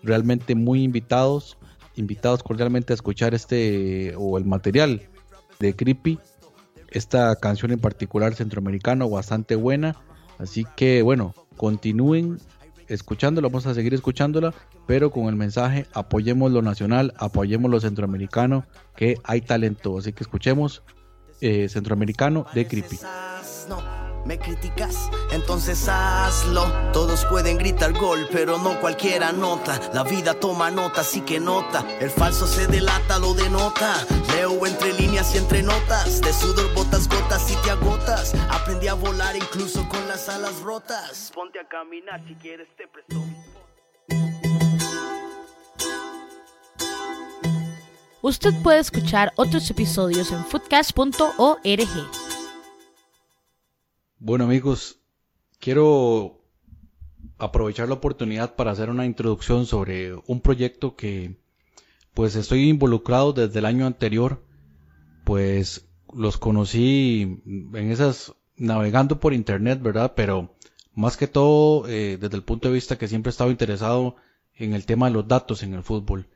realmente 0.02 0.54
muy 0.54 0.82
invitados 0.82 1.58
invitados 1.96 2.42
cordialmente 2.42 2.92
a 2.92 2.94
escuchar 2.94 3.34
este 3.34 4.14
o 4.16 4.38
el 4.38 4.44
material 4.44 5.02
de 5.58 5.74
Creepy. 5.74 6.18
Esta 6.88 7.36
canción 7.36 7.70
en 7.70 7.78
particular 7.78 8.34
centroamericano 8.34 9.08
bastante 9.08 9.54
buena. 9.54 9.96
Así 10.38 10.64
que 10.76 11.02
bueno, 11.02 11.34
continúen 11.56 12.38
escuchándola, 12.88 13.48
vamos 13.48 13.66
a 13.66 13.74
seguir 13.74 13.94
escuchándola, 13.94 14.52
pero 14.86 15.10
con 15.10 15.26
el 15.26 15.36
mensaje 15.36 15.86
apoyemos 15.92 16.50
lo 16.50 16.62
nacional, 16.62 17.14
apoyemos 17.18 17.70
lo 17.70 17.80
centroamericano, 17.80 18.66
que 18.96 19.16
hay 19.22 19.40
talento. 19.40 19.96
Así 19.98 20.12
que 20.12 20.24
escuchemos 20.24 20.82
eh, 21.40 21.68
centroamericano 21.68 22.46
de 22.54 22.66
Creepy. 22.66 22.98
¿Me 24.24 24.38
criticas? 24.38 25.10
Entonces 25.32 25.88
hazlo. 25.88 26.64
Todos 26.92 27.24
pueden 27.26 27.56
gritar 27.56 27.92
gol, 27.92 28.28
pero 28.30 28.58
no 28.58 28.80
cualquiera 28.80 29.32
nota. 29.32 29.80
La 29.92 30.02
vida 30.02 30.34
toma 30.34 30.70
nota, 30.70 31.00
así 31.00 31.22
que 31.22 31.40
nota. 31.40 31.84
El 32.00 32.10
falso 32.10 32.46
se 32.46 32.66
delata, 32.66 33.18
lo 33.18 33.34
denota. 33.34 34.06
Leo 34.34 34.66
entre 34.66 34.92
líneas 34.92 35.34
y 35.34 35.38
entre 35.38 35.62
notas. 35.62 36.20
De 36.20 36.32
sudor 36.32 36.72
botas 36.74 37.08
gotas 37.08 37.50
y 37.50 37.56
te 37.56 37.70
agotas. 37.70 38.34
Aprendí 38.50 38.88
a 38.88 38.94
volar 38.94 39.36
incluso 39.36 39.88
con 39.88 40.06
las 40.06 40.28
alas 40.28 40.60
rotas. 40.60 41.32
Ponte 41.34 41.58
a 41.58 41.66
caminar 41.68 42.22
si 42.26 42.34
quieres, 42.34 42.68
te 42.76 42.86
presto. 42.86 43.16
Usted 48.22 48.52
puede 48.62 48.80
escuchar 48.80 49.32
otros 49.36 49.70
episodios 49.70 50.30
en 50.30 50.44
foodcast.org. 50.44 52.19
Bueno 54.22 54.44
amigos, 54.44 54.98
quiero 55.60 56.44
aprovechar 57.38 57.88
la 57.88 57.94
oportunidad 57.94 58.54
para 58.54 58.70
hacer 58.70 58.90
una 58.90 59.06
introducción 59.06 59.64
sobre 59.64 60.14
un 60.14 60.42
proyecto 60.42 60.94
que 60.94 61.38
pues 62.12 62.36
estoy 62.36 62.68
involucrado 62.68 63.32
desde 63.32 63.60
el 63.60 63.64
año 63.64 63.86
anterior, 63.86 64.44
pues 65.24 65.88
los 66.12 66.36
conocí 66.36 67.40
en 67.46 67.90
esas 67.90 68.34
navegando 68.58 69.20
por 69.20 69.32
internet, 69.32 69.80
¿verdad? 69.80 70.12
Pero 70.14 70.54
más 70.94 71.16
que 71.16 71.26
todo 71.26 71.88
eh, 71.88 72.18
desde 72.20 72.36
el 72.36 72.42
punto 72.42 72.68
de 72.68 72.74
vista 72.74 72.98
que 72.98 73.08
siempre 73.08 73.30
he 73.30 73.32
estado 73.32 73.50
interesado 73.50 74.16
en 74.54 74.74
el 74.74 74.84
tema 74.84 75.06
de 75.06 75.14
los 75.14 75.28
datos 75.28 75.62
en 75.62 75.72
el 75.72 75.82
fútbol, 75.82 76.26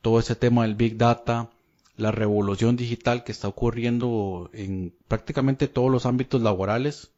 todo 0.00 0.18
ese 0.18 0.34
tema 0.34 0.62
del 0.62 0.76
big 0.76 0.96
data, 0.96 1.50
la 1.98 2.10
revolución 2.10 2.74
digital 2.76 3.22
que 3.22 3.32
está 3.32 3.48
ocurriendo 3.48 4.48
en 4.54 4.94
prácticamente 5.08 5.68
todos 5.68 5.90
los 5.90 6.06
ámbitos 6.06 6.40
laborales, 6.40 7.10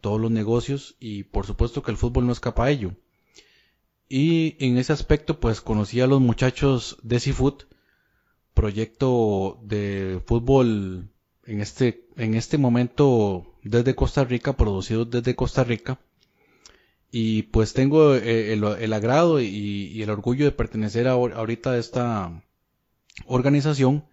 todos 0.00 0.20
los 0.20 0.30
negocios 0.30 0.96
y 1.00 1.24
por 1.24 1.46
supuesto 1.46 1.82
que 1.82 1.90
el 1.90 1.96
fútbol 1.96 2.26
no 2.26 2.32
escapa 2.32 2.64
a 2.64 2.70
ello. 2.70 2.92
Y 4.12 4.56
en 4.58 4.76
ese 4.76 4.92
aspecto, 4.92 5.38
pues 5.38 5.60
conocí 5.60 6.00
a 6.00 6.08
los 6.08 6.20
muchachos 6.20 6.98
de 7.04 7.20
Seafood, 7.20 7.62
proyecto 8.54 9.60
de 9.62 10.20
fútbol 10.26 11.08
en 11.44 11.60
este, 11.60 12.08
en 12.16 12.34
este 12.34 12.58
momento 12.58 13.54
desde 13.62 13.94
Costa 13.94 14.24
Rica, 14.24 14.56
producido 14.56 15.04
desde 15.04 15.36
Costa 15.36 15.62
Rica. 15.62 16.00
Y 17.12 17.42
pues 17.44 17.72
tengo 17.72 18.16
eh, 18.16 18.52
el, 18.52 18.92
agrado 18.92 19.40
y, 19.40 20.02
el 20.02 20.10
orgullo 20.10 20.44
de 20.44 20.52
pertenecer 20.52 21.06
a, 21.06 21.12
ahorita 21.12 21.70
a 21.70 21.78
esta 21.78 22.42
organización. 23.26 24.04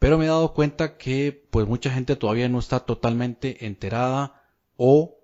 Pero 0.00 0.18
me 0.18 0.24
he 0.24 0.28
dado 0.28 0.54
cuenta 0.54 0.96
que 0.96 1.46
pues 1.50 1.68
mucha 1.68 1.90
gente 1.90 2.16
todavía 2.16 2.48
no 2.48 2.58
está 2.58 2.80
totalmente 2.80 3.64
enterada 3.66 4.39
o 4.82 5.18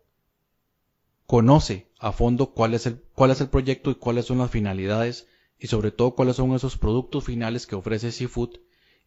conoce 1.25 1.87
a 1.99 2.13
fondo 2.13 2.53
cuál 2.53 2.75
es 2.75 2.85
el, 2.85 3.03
cuál 3.15 3.31
es 3.31 3.41
el 3.41 3.49
proyecto 3.49 3.91
y 3.91 3.95
cuáles 3.95 4.27
son 4.27 4.37
las 4.37 4.51
finalidades 4.51 5.29
y 5.59 5.69
sobre 5.69 5.93
todo 5.93 6.15
cuáles 6.15 6.37
son 6.37 6.53
esos 6.53 6.77
productos 6.77 7.25
finales 7.25 7.67
que 7.67 7.75
ofrece 7.75 8.13
Seafood 8.13 8.59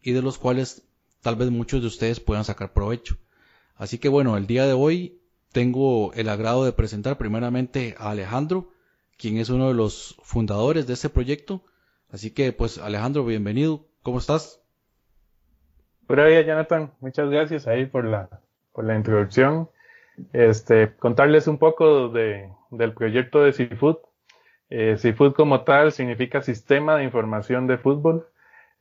y 0.02 0.10
de 0.10 0.22
los 0.22 0.38
cuales 0.38 0.88
tal 1.22 1.36
vez 1.36 1.52
muchos 1.52 1.82
de 1.82 1.86
ustedes 1.86 2.18
puedan 2.18 2.44
sacar 2.44 2.72
provecho. 2.72 3.16
Así 3.76 3.98
que 3.98 4.08
bueno, 4.08 4.36
el 4.36 4.48
día 4.48 4.66
de 4.66 4.72
hoy 4.72 5.20
tengo 5.52 6.12
el 6.14 6.28
agrado 6.28 6.64
de 6.64 6.72
presentar 6.72 7.16
primeramente 7.16 7.94
a 7.96 8.10
Alejandro, 8.10 8.72
quien 9.16 9.38
es 9.38 9.50
uno 9.50 9.68
de 9.68 9.74
los 9.74 10.16
fundadores 10.24 10.88
de 10.88 10.94
este 10.94 11.10
proyecto. 11.10 11.64
Así 12.10 12.32
que 12.32 12.52
pues 12.52 12.78
Alejandro, 12.78 13.24
bienvenido. 13.24 13.86
¿Cómo 14.02 14.18
estás? 14.18 14.60
Buenos 16.08 16.26
días, 16.26 16.44
Jonathan. 16.44 16.92
Muchas 16.98 17.30
gracias 17.30 17.68
ahí 17.68 17.86
por 17.86 18.04
la, 18.04 18.40
por 18.72 18.84
la 18.84 18.96
introducción. 18.96 19.70
Este, 20.32 20.94
contarles 20.96 21.46
un 21.46 21.58
poco 21.58 22.08
de, 22.08 22.50
del 22.70 22.94
proyecto 22.94 23.42
de 23.42 23.52
Seafood. 23.52 23.96
Eh, 24.68 24.96
Seafood 24.96 25.34
como 25.34 25.62
tal 25.64 25.92
significa 25.92 26.42
Sistema 26.42 26.96
de 26.96 27.04
Información 27.04 27.66
de 27.66 27.78
Fútbol. 27.78 28.26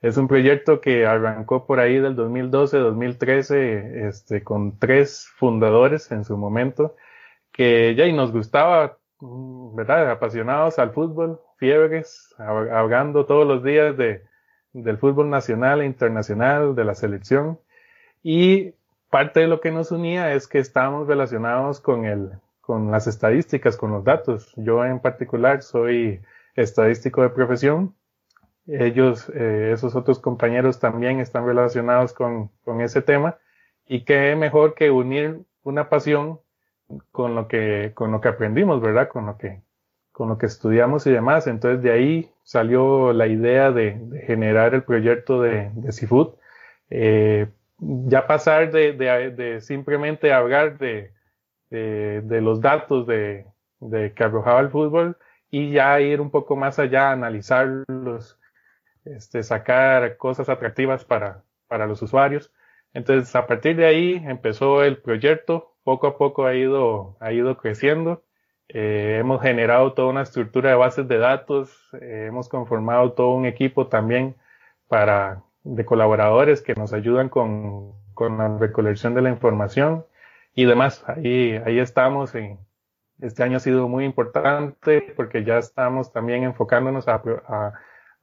Es 0.01 0.17
un 0.17 0.27
proyecto 0.27 0.79
que 0.79 1.05
arrancó 1.05 1.65
por 1.65 1.79
ahí 1.79 1.99
del 1.99 2.15
2012-2013 2.15 4.07
este, 4.07 4.43
con 4.43 4.79
tres 4.79 5.27
fundadores 5.35 6.11
en 6.11 6.23
su 6.23 6.37
momento, 6.37 6.95
que 7.51 7.95
ya 7.95 8.05
y 8.05 8.13
nos 8.13 8.31
gustaba, 8.31 8.97
mm, 9.19 9.75
¿verdad? 9.75 10.09
Apasionados 10.11 10.79
al 10.79 10.91
fútbol, 10.91 11.41
fiebres, 11.57 12.33
hablando 12.37 13.25
todos 13.25 13.45
los 13.45 13.63
días 13.63 13.97
de, 13.97 14.23
del 14.71 14.97
fútbol 14.97 15.29
nacional 15.29 15.81
e 15.81 15.85
internacional, 15.85 16.75
de 16.75 16.85
la 16.85 16.95
selección. 16.95 17.59
Y 18.23 18.73
parte 19.09 19.41
de 19.41 19.47
lo 19.47 19.59
que 19.59 19.71
nos 19.71 19.91
unía 19.91 20.33
es 20.33 20.47
que 20.47 20.59
estábamos 20.59 21.07
relacionados 21.07 21.79
con 21.79 22.05
el, 22.05 22.31
con 22.61 22.91
las 22.91 23.07
estadísticas, 23.07 23.77
con 23.77 23.91
los 23.91 24.03
datos. 24.03 24.53
Yo 24.55 24.85
en 24.85 24.99
particular 24.99 25.61
soy 25.63 26.21
estadístico 26.55 27.21
de 27.21 27.29
profesión. 27.29 27.95
Ellos, 28.67 29.31
eh, 29.33 29.71
esos 29.73 29.95
otros 29.95 30.19
compañeros 30.19 30.79
también 30.79 31.19
están 31.19 31.45
relacionados 31.45 32.13
con, 32.13 32.51
con 32.63 32.81
ese 32.81 33.01
tema. 33.01 33.37
Y 33.87 34.05
qué 34.05 34.35
mejor 34.35 34.75
que 34.75 34.91
unir 34.91 35.41
una 35.63 35.89
pasión 35.89 36.39
con 37.11 37.35
lo 37.35 37.47
que, 37.47 37.91
con 37.95 38.11
lo 38.11 38.21
que 38.21 38.27
aprendimos, 38.27 38.81
¿verdad? 38.81 39.09
Con 39.09 39.25
lo 39.25 39.37
que, 39.37 39.61
con 40.11 40.29
lo 40.29 40.37
que 40.37 40.45
estudiamos 40.45 41.07
y 41.07 41.11
demás. 41.11 41.47
Entonces 41.47 41.81
de 41.81 41.91
ahí 41.91 42.31
salió 42.43 43.13
la 43.13 43.25
idea 43.25 43.71
de, 43.71 44.23
generar 44.27 44.75
el 44.75 44.83
proyecto 44.83 45.41
de, 45.41 45.71
de 45.73 45.91
Seafood. 45.91 46.35
Eh, 46.91 47.47
ya 47.81 48.27
pasar 48.27 48.71
de, 48.71 48.93
de, 48.93 49.61
simplemente 49.61 50.33
hablar 50.33 50.77
de, 50.77 51.13
de, 51.69 52.41
los 52.41 52.61
datos 52.61 53.07
de, 53.07 53.45
que 54.15 54.23
arrojaba 54.23 54.59
el 54.59 54.69
fútbol 54.69 55.17
y 55.49 55.71
ya 55.71 55.99
ir 55.99 56.21
un 56.21 56.29
poco 56.29 56.55
más 56.55 56.79
allá, 56.79 57.11
analizarlos, 57.11 58.39
este, 59.05 59.43
sacar 59.43 60.17
cosas 60.17 60.49
atractivas 60.49 61.05
para, 61.05 61.43
para 61.67 61.87
los 61.87 62.01
usuarios. 62.01 62.51
Entonces, 62.93 63.35
a 63.35 63.47
partir 63.47 63.75
de 63.75 63.85
ahí 63.85 64.21
empezó 64.25 64.83
el 64.83 64.97
proyecto, 64.97 65.75
poco 65.83 66.07
a 66.07 66.17
poco 66.17 66.45
ha 66.45 66.55
ido, 66.55 67.17
ha 67.19 67.31
ido 67.31 67.57
creciendo. 67.57 68.23
Eh, 68.67 69.17
hemos 69.19 69.41
generado 69.41 69.93
toda 69.93 70.09
una 70.09 70.21
estructura 70.21 70.69
de 70.69 70.75
bases 70.75 71.07
de 71.07 71.17
datos, 71.17 71.89
eh, 71.99 72.25
hemos 72.27 72.49
conformado 72.49 73.13
todo 73.13 73.31
un 73.31 73.45
equipo 73.45 73.87
también 73.87 74.35
para 74.87 75.43
de 75.75 75.85
colaboradores 75.85 76.61
que 76.61 76.75
nos 76.75 76.93
ayudan 76.93 77.29
con, 77.29 77.93
con 78.13 78.37
la 78.37 78.57
recolección 78.57 79.13
de 79.13 79.21
la 79.21 79.29
información 79.29 80.05
y 80.55 80.65
demás. 80.65 81.03
Ahí, 81.07 81.59
ahí 81.65 81.79
estamos. 81.79 82.35
Y 82.35 82.57
este 83.21 83.43
año 83.43 83.57
ha 83.57 83.59
sido 83.61 83.87
muy 83.87 84.05
importante 84.05 85.13
porque 85.15 85.43
ya 85.43 85.57
estamos 85.57 86.11
también 86.11 86.43
enfocándonos 86.43 87.07
a, 87.07 87.21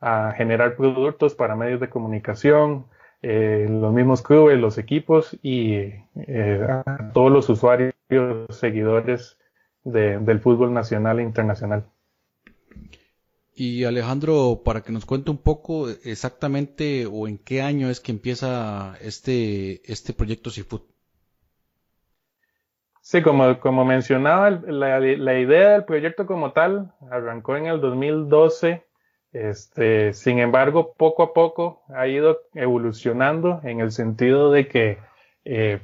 a, 0.01 0.33
generar 0.33 0.77
productos 0.77 1.35
para 1.35 1.57
medios 1.57 1.81
de 1.81 1.89
comunicación, 1.89 2.87
eh, 3.23 3.67
los 3.69 3.93
mismos 3.93 4.23
clubes, 4.23 4.59
los 4.59 4.79
equipos 4.79 5.37
y 5.43 5.93
eh, 6.15 6.67
todos 7.13 7.33
los 7.33 7.49
usuarios, 7.49 7.95
seguidores 8.51 9.39
de, 9.83 10.19
del 10.19 10.41
fútbol 10.41 10.73
nacional 10.73 11.21
e 11.21 11.23
internacional. 11.23 11.87
Y 13.59 13.85
Alejandro, 13.85 14.61
para 14.63 14.83
que 14.83 14.93
nos 14.93 15.07
cuente 15.07 15.31
un 15.31 15.39
poco 15.39 15.89
exactamente 15.89 17.07
o 17.11 17.27
en 17.27 17.39
qué 17.39 17.63
año 17.63 17.89
es 17.89 18.01
que 18.01 18.13
empieza 18.13 18.99
este, 19.01 19.81
este 19.91 20.13
proyecto 20.13 20.51
Seafood. 20.51 20.83
Sí, 23.01 23.23
como, 23.23 23.59
como 23.61 23.87
mencionaba, 23.87 24.51
la, 24.51 25.01
la, 25.01 25.41
idea 25.41 25.71
del 25.71 25.85
proyecto 25.85 26.27
como 26.27 26.53
tal 26.53 26.93
arrancó 27.11 27.57
en 27.57 27.67
el 27.67 27.81
2012. 27.81 28.85
Este, 29.33 30.13
sin 30.13 30.39
embargo, 30.39 30.93
poco 30.95 31.23
a 31.23 31.33
poco 31.33 31.83
ha 31.89 32.07
ido 32.09 32.41
evolucionando 32.53 33.63
en 33.65 33.81
el 33.81 33.91
sentido 33.91 34.51
de 34.51 34.69
que 34.69 34.99
eh, 35.47 35.81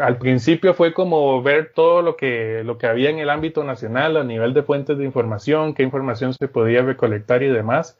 al 0.00 0.18
principio 0.18 0.74
fue 0.74 0.92
como 0.92 1.42
ver 1.42 1.72
todo 1.74 2.02
lo 2.02 2.16
que, 2.16 2.62
lo 2.64 2.78
que 2.78 2.86
había 2.86 3.10
en 3.10 3.18
el 3.18 3.30
ámbito 3.30 3.64
nacional 3.64 4.16
a 4.16 4.24
nivel 4.24 4.54
de 4.54 4.62
fuentes 4.62 4.98
de 4.98 5.04
información, 5.04 5.74
qué 5.74 5.82
información 5.82 6.34
se 6.34 6.48
podía 6.48 6.82
recolectar 6.82 7.42
y 7.42 7.48
demás, 7.48 7.98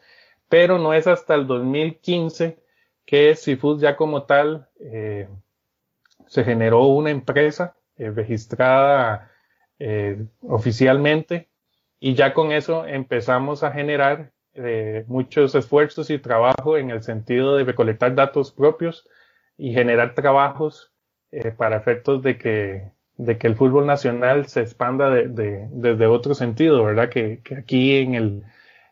pero 0.49 0.79
no 0.79 0.95
es 0.95 1.07
hasta 1.07 1.35
el 1.35 1.47
2015 1.47 2.59
que 3.05 3.35
Seafood 3.35 3.81
ya 3.81 3.97
como 3.97 4.25
tal 4.25 4.69
eh, 4.81 5.29
se 6.27 6.45
generó 6.45 6.87
una 6.87 7.11
empresa 7.11 7.77
eh, 7.97 8.11
registrada 8.11 9.31
eh, 9.79 10.25
oficialmente 10.41 11.49
y 12.01 12.15
ya 12.15 12.35
con 12.35 12.53
eso 12.53 12.87
empezamos 12.87 13.63
a 13.63 13.73
generar 13.73 14.33
muchos 15.09 15.53
esfuerzos 15.57 16.11
y 16.11 16.19
trabajo 16.21 16.77
en 16.77 16.91
el 16.91 17.03
sentido 17.03 17.57
de 17.57 17.65
recolectar 17.65 18.15
datos 18.15 18.53
propios 18.53 19.09
y 19.59 19.73
generar 19.73 20.15
trabajos 20.15 20.94
eh, 21.35 21.51
para 21.51 21.77
efectos 21.77 22.23
de 22.23 22.39
que, 22.39 22.93
de 23.17 23.39
que 23.39 23.47
el 23.49 23.57
fútbol 23.57 23.87
nacional 23.87 24.47
se 24.47 24.61
expanda 24.61 25.11
de, 25.11 25.69
desde 25.71 26.07
otro 26.07 26.35
sentido, 26.35 26.85
¿verdad? 26.85 27.09
Que, 27.09 27.41
que 27.43 27.57
aquí 27.57 27.97
en 27.97 28.15
el, 28.15 28.43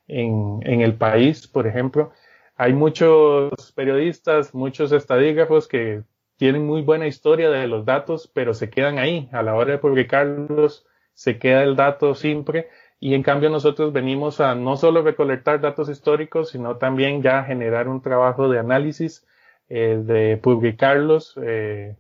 en, 0.09 0.61
en, 0.65 0.81
el 0.81 0.95
país, 0.97 1.47
por 1.47 1.67
ejemplo, 1.67 2.13
hay 2.57 2.73
muchos 2.73 3.73
periodistas, 3.77 4.55
muchos 4.55 4.91
estadígrafos 4.93 5.69
que 5.69 6.03
tienen 6.37 6.67
muy 6.67 6.83
buena 6.83 7.07
historia 7.07 7.51
de 7.51 7.69
los 7.69 7.85
datos, 7.85 8.29
pero 8.35 8.55
se 8.55 8.71
quedan 8.71 8.99
ahí. 8.99 9.29
A 9.33 9.43
la 9.45 9.55
hora 9.55 9.73
de 9.73 9.79
publicarlos, 9.79 10.85
se 11.15 11.39
queda 11.39 11.63
el 11.63 11.77
dato 11.77 12.17
siempre. 12.17 12.69
Y 12.99 13.15
en 13.15 13.23
cambio 13.23 13.51
nosotros 13.51 13.93
venimos 13.93 14.41
a 14.41 14.55
no 14.57 14.77
solo 14.77 15.03
recolectar 15.03 15.61
datos 15.61 15.89
históricos, 15.89 16.51
sino 16.51 16.79
también 16.79 17.23
ya 17.23 17.45
generar 17.45 17.89
un 17.89 18.03
trabajo 18.03 18.49
de 18.49 18.59
análisis, 18.59 19.25
eh, 19.69 20.01
de 20.05 20.37
publicarlos, 20.37 21.39
eh, 21.43 21.97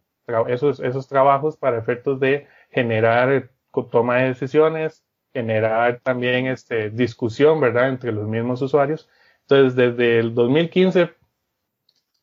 esos, 0.48 0.80
esos 0.80 1.08
trabajos 1.08 1.56
para 1.56 1.78
efectos 1.78 2.20
de 2.20 2.46
generar 2.70 3.50
toma 3.90 4.18
de 4.18 4.28
decisiones, 4.28 5.02
generar 5.32 6.00
también 6.00 6.46
este, 6.46 6.90
discusión, 6.90 7.60
¿verdad?, 7.60 7.88
entre 7.88 8.12
los 8.12 8.28
mismos 8.28 8.60
usuarios. 8.62 9.08
Entonces, 9.42 9.74
desde 9.74 10.18
el 10.18 10.34
2015 10.34 11.10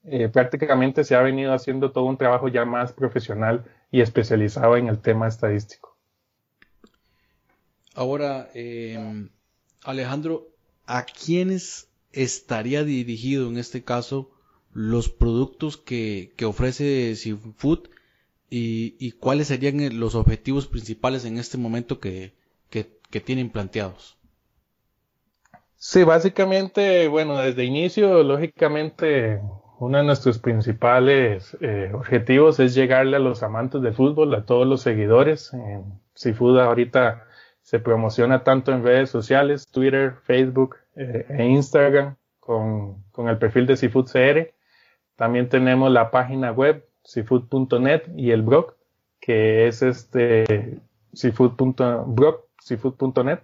eh, 0.05 0.29
prácticamente 0.29 1.03
se 1.03 1.15
ha 1.15 1.21
venido 1.21 1.53
haciendo 1.53 1.91
todo 1.91 2.05
un 2.05 2.17
trabajo 2.17 2.47
ya 2.47 2.65
más 2.65 2.93
profesional 2.93 3.65
y 3.91 4.01
especializado 4.01 4.77
en 4.77 4.87
el 4.87 4.99
tema 4.99 5.27
estadístico. 5.27 5.97
Ahora, 7.93 8.49
em, 8.53 9.29
Alejandro, 9.83 10.47
¿a 10.85 11.05
quiénes 11.05 11.89
estaría 12.11 12.83
dirigido 12.83 13.49
en 13.49 13.57
este 13.57 13.83
caso 13.83 14.31
los 14.79 15.09
productos 15.09 15.75
que, 15.75 16.31
que 16.37 16.45
ofrece 16.45 17.13
Seafood 17.17 17.89
y, 18.49 18.95
y, 18.97 19.11
cuáles 19.11 19.47
serían 19.47 19.99
los 19.99 20.15
objetivos 20.15 20.67
principales 20.67 21.25
en 21.25 21.37
este 21.37 21.57
momento 21.57 21.99
que, 21.99 22.31
que, 22.69 23.19
tienen 23.19 23.49
planteados. 23.49 24.17
Sí, 25.75 26.05
básicamente, 26.05 27.09
bueno, 27.09 27.37
desde 27.39 27.65
inicio, 27.65 28.23
lógicamente, 28.23 29.41
uno 29.79 29.97
de 29.97 30.05
nuestros 30.05 30.39
principales 30.39 31.57
eh, 31.59 31.91
objetivos 31.93 32.61
es 32.61 32.73
llegarle 32.73 33.17
a 33.17 33.19
los 33.19 33.43
amantes 33.43 33.81
del 33.81 33.93
fútbol, 33.93 34.33
a 34.33 34.45
todos 34.45 34.65
los 34.65 34.81
seguidores. 34.81 35.53
En 35.53 35.99
Seafood 36.13 36.57
ahorita 36.57 37.25
Se 37.61 37.79
promociona 37.79 38.45
tanto 38.45 38.71
en 38.71 38.85
redes 38.85 39.09
sociales, 39.09 39.67
Twitter, 39.67 40.15
Facebook 40.23 40.77
eh, 40.95 41.25
e 41.27 41.45
Instagram 41.47 42.15
con, 42.39 43.03
con, 43.11 43.27
el 43.27 43.37
perfil 43.37 43.65
de 43.65 43.75
Seafood 43.75 44.09
CR. 44.09 44.58
También 45.19 45.49
tenemos 45.49 45.91
la 45.91 46.11
página 46.11 46.53
web 46.53 46.87
seafood.net 47.03 48.03
y 48.15 48.31
el 48.31 48.41
blog 48.41 48.75
que 49.19 49.67
es 49.67 49.81
este 49.81 50.79
seafood.blog, 51.11 52.45
seafood.net. 52.61 53.39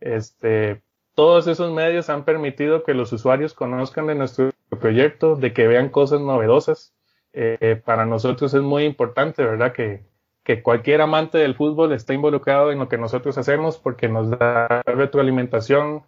Este, 0.00 0.80
todos 1.14 1.46
esos 1.46 1.74
medios 1.74 2.08
han 2.08 2.24
permitido 2.24 2.84
que 2.84 2.94
los 2.94 3.12
usuarios 3.12 3.52
conozcan 3.52 4.06
de 4.06 4.14
nuestro 4.14 4.48
proyecto, 4.80 5.36
de 5.36 5.52
que 5.52 5.68
vean 5.68 5.90
cosas 5.90 6.22
novedosas. 6.22 6.94
Eh, 7.34 7.78
para 7.84 8.06
nosotros 8.06 8.54
es 8.54 8.62
muy 8.62 8.84
importante, 8.84 9.44
¿verdad? 9.44 9.74
Que, 9.74 10.06
que 10.42 10.62
cualquier 10.62 11.02
amante 11.02 11.36
del 11.36 11.54
fútbol 11.54 11.92
esté 11.92 12.14
involucrado 12.14 12.72
en 12.72 12.78
lo 12.78 12.88
que 12.88 12.96
nosotros 12.96 13.36
hacemos 13.36 13.76
porque 13.76 14.08
nos 14.08 14.30
da 14.30 14.80
retroalimentación, 14.86 16.02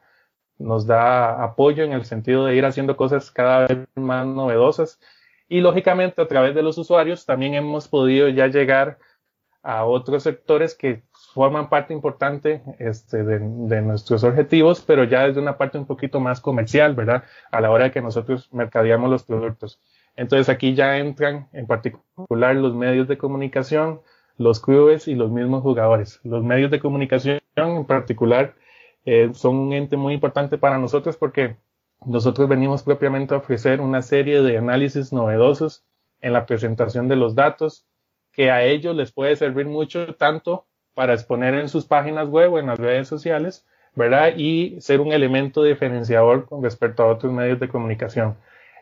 nos 0.63 0.87
da 0.87 1.43
apoyo 1.43 1.85
en 1.85 1.93
el 1.93 2.05
sentido 2.05 2.47
de 2.47 2.57
ir 2.57 2.65
haciendo 2.65 2.97
cosas 2.97 3.31
cada 3.31 3.67
vez 3.67 3.89
más 3.95 4.27
novedosas. 4.27 5.01
Y 5.49 5.61
lógicamente 5.61 6.23
a 6.23 6.29
través 6.29 6.55
de 6.55 6.63
los 6.63 6.79
usuarios 6.79 7.27
también 7.27 7.55
hemos 7.55 7.89
podido 7.89 8.29
ya 8.29 8.47
llegar 8.47 8.99
a 9.63 9.85
otros 9.85 10.25
sectores 10.25 10.75
que 10.75 11.03
forman 11.35 11.69
parte 11.69 11.95
importante 11.95 12.63
este, 12.79 13.23
de, 13.23 13.41
nuestros 13.83 14.25
objetivos, 14.25 14.83
pero 14.85 15.05
ya 15.05 15.27
desde 15.27 15.41
una 15.41 15.57
parte 15.57 15.79
un 15.79 15.87
poquito 15.87 16.21
más 16.21 16.41
comercial, 16.41 16.95
¿verdad? 16.95 17.25
A 17.51 17.61
la 17.61 17.71
hora 17.71 17.85
de 17.85 17.91
que 17.93 18.03
nosotros 18.03 18.49
mercadeamos 18.53 19.09
los 19.09 19.23
productos. 19.23 19.81
Entonces 20.17 20.49
aquí 20.49 20.75
ya 20.75 20.99
entran 20.99 21.49
en 21.53 21.67
particular 21.67 22.57
los 22.57 22.75
medios 22.75 23.09
de 23.09 23.19
comunicación, 23.19 24.03
los 24.37 24.61
clubes 24.61 25.09
y 25.09 25.15
los 25.15 25.31
mismos 25.31 25.63
jugadores. 25.63 26.21
Los 26.25 26.43
medios 26.43 26.71
de 26.71 26.81
comunicación 26.81 27.41
en 27.57 27.85
particular 27.85 28.55
eh, 29.05 29.31
son 29.35 29.57
un 29.57 29.73
ente 29.73 29.97
muy 29.97 30.15
importante 30.15 30.59
para 30.59 30.79
nosotros 30.79 31.17
porque 31.17 31.57
nosotros 32.05 32.49
venimos 32.49 32.83
propiamente 32.83 33.35
a 33.35 33.39
ofrecer 33.39 33.81
una 33.81 34.03
serie 34.03 34.43
de 34.43 34.59
análisis 34.59 35.13
novedosos 35.13 35.85
en 36.21 36.33
la 36.33 36.47
presentación 36.47 37.09
de 37.09 37.17
los 37.17 37.35
datos 37.35 37.87
que 38.33 38.51
a 38.51 38.65
ellos 38.65 38.97
les 38.97 39.13
puede 39.13 39.37
servir 39.37 39.67
mucho 39.67 40.15
tanto 40.15 40.67
para 40.95 41.15
exponer 41.15 41.55
en 41.55 41.69
sus 41.69 41.85
páginas 41.87 42.29
web 42.29 42.53
o 42.53 42.59
en 42.59 42.67
las 42.67 42.79
redes 42.79 43.09
sociales, 43.09 43.67
¿verdad? 43.95 44.35
Y 44.37 44.81
ser 44.81 45.01
un 45.01 45.13
elemento 45.13 45.63
diferenciador 45.63 46.47
con 46.47 46.63
respecto 46.63 47.03
a 47.03 47.09
otros 47.09 47.33
medios 47.33 47.61
de 47.61 47.69
comunicación. 47.69 48.37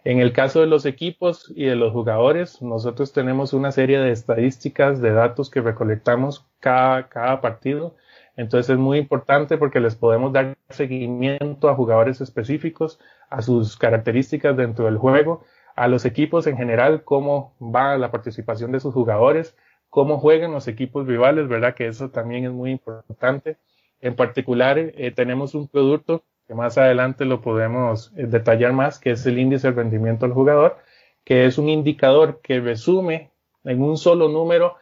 En 0.05 0.19
el 0.19 0.33
caso 0.33 0.61
de 0.61 0.67
los 0.67 0.87
equipos 0.87 1.53
y 1.55 1.67
de 1.67 1.77
los 1.77 1.93
jugadores, 1.93 2.63
nosotros 2.63 3.13
tenemos 3.13 3.53
una 3.53 3.71
serie 3.71 3.99
de 3.99 4.13
estadísticas, 4.13 5.01
de 5.01 5.13
datos 5.13 5.51
que 5.51 5.61
recolectamos 5.61 6.47
cada, 6.59 7.09
cada 7.09 7.41
partido. 7.41 7.95
Entonces 8.41 8.71
es 8.71 8.79
muy 8.79 8.97
importante 8.97 9.59
porque 9.59 9.81
les 9.81 9.97
podemos 9.97 10.33
dar 10.33 10.57
seguimiento 10.71 11.69
a 11.69 11.75
jugadores 11.75 12.23
específicos, 12.23 12.99
a 13.29 13.43
sus 13.43 13.77
características 13.77 14.57
dentro 14.57 14.87
del 14.87 14.97
juego, 14.97 15.45
a 15.77 15.89
los 15.89 16.07
equipos 16.07 16.47
en 16.47 16.57
general, 16.57 17.05
cómo 17.05 17.55
va 17.61 17.99
la 17.99 18.11
participación 18.11 18.73
de 18.73 18.81
sus 18.81 18.95
jugadores, 18.95 19.55
cómo 19.91 20.19
juegan 20.19 20.53
los 20.53 20.69
equipos 20.69 21.07
rivales, 21.07 21.49
¿verdad? 21.49 21.75
Que 21.75 21.87
eso 21.87 22.09
también 22.09 22.47
es 22.47 22.51
muy 22.51 22.71
importante. 22.71 23.59
En 24.01 24.17
particular, 24.17 24.79
eh, 24.79 25.13
tenemos 25.15 25.55
un 25.55 25.69
producto 25.69 26.25
que 26.49 26.55
más 26.55 26.79
adelante 26.79 27.27
lo 27.27 27.43
podemos 27.43 28.11
eh, 28.17 28.25
detallar 28.25 28.73
más, 28.73 28.99
que 28.99 29.11
es 29.11 29.27
el 29.27 29.39
índice 29.39 29.69
de 29.69 29.75
rendimiento 29.75 30.25
del 30.25 30.33
jugador, 30.33 30.79
que 31.25 31.45
es 31.45 31.59
un 31.59 31.69
indicador 31.69 32.41
que 32.43 32.59
resume 32.59 33.33
en 33.65 33.83
un 33.83 33.99
solo 33.99 34.31
número 34.31 34.77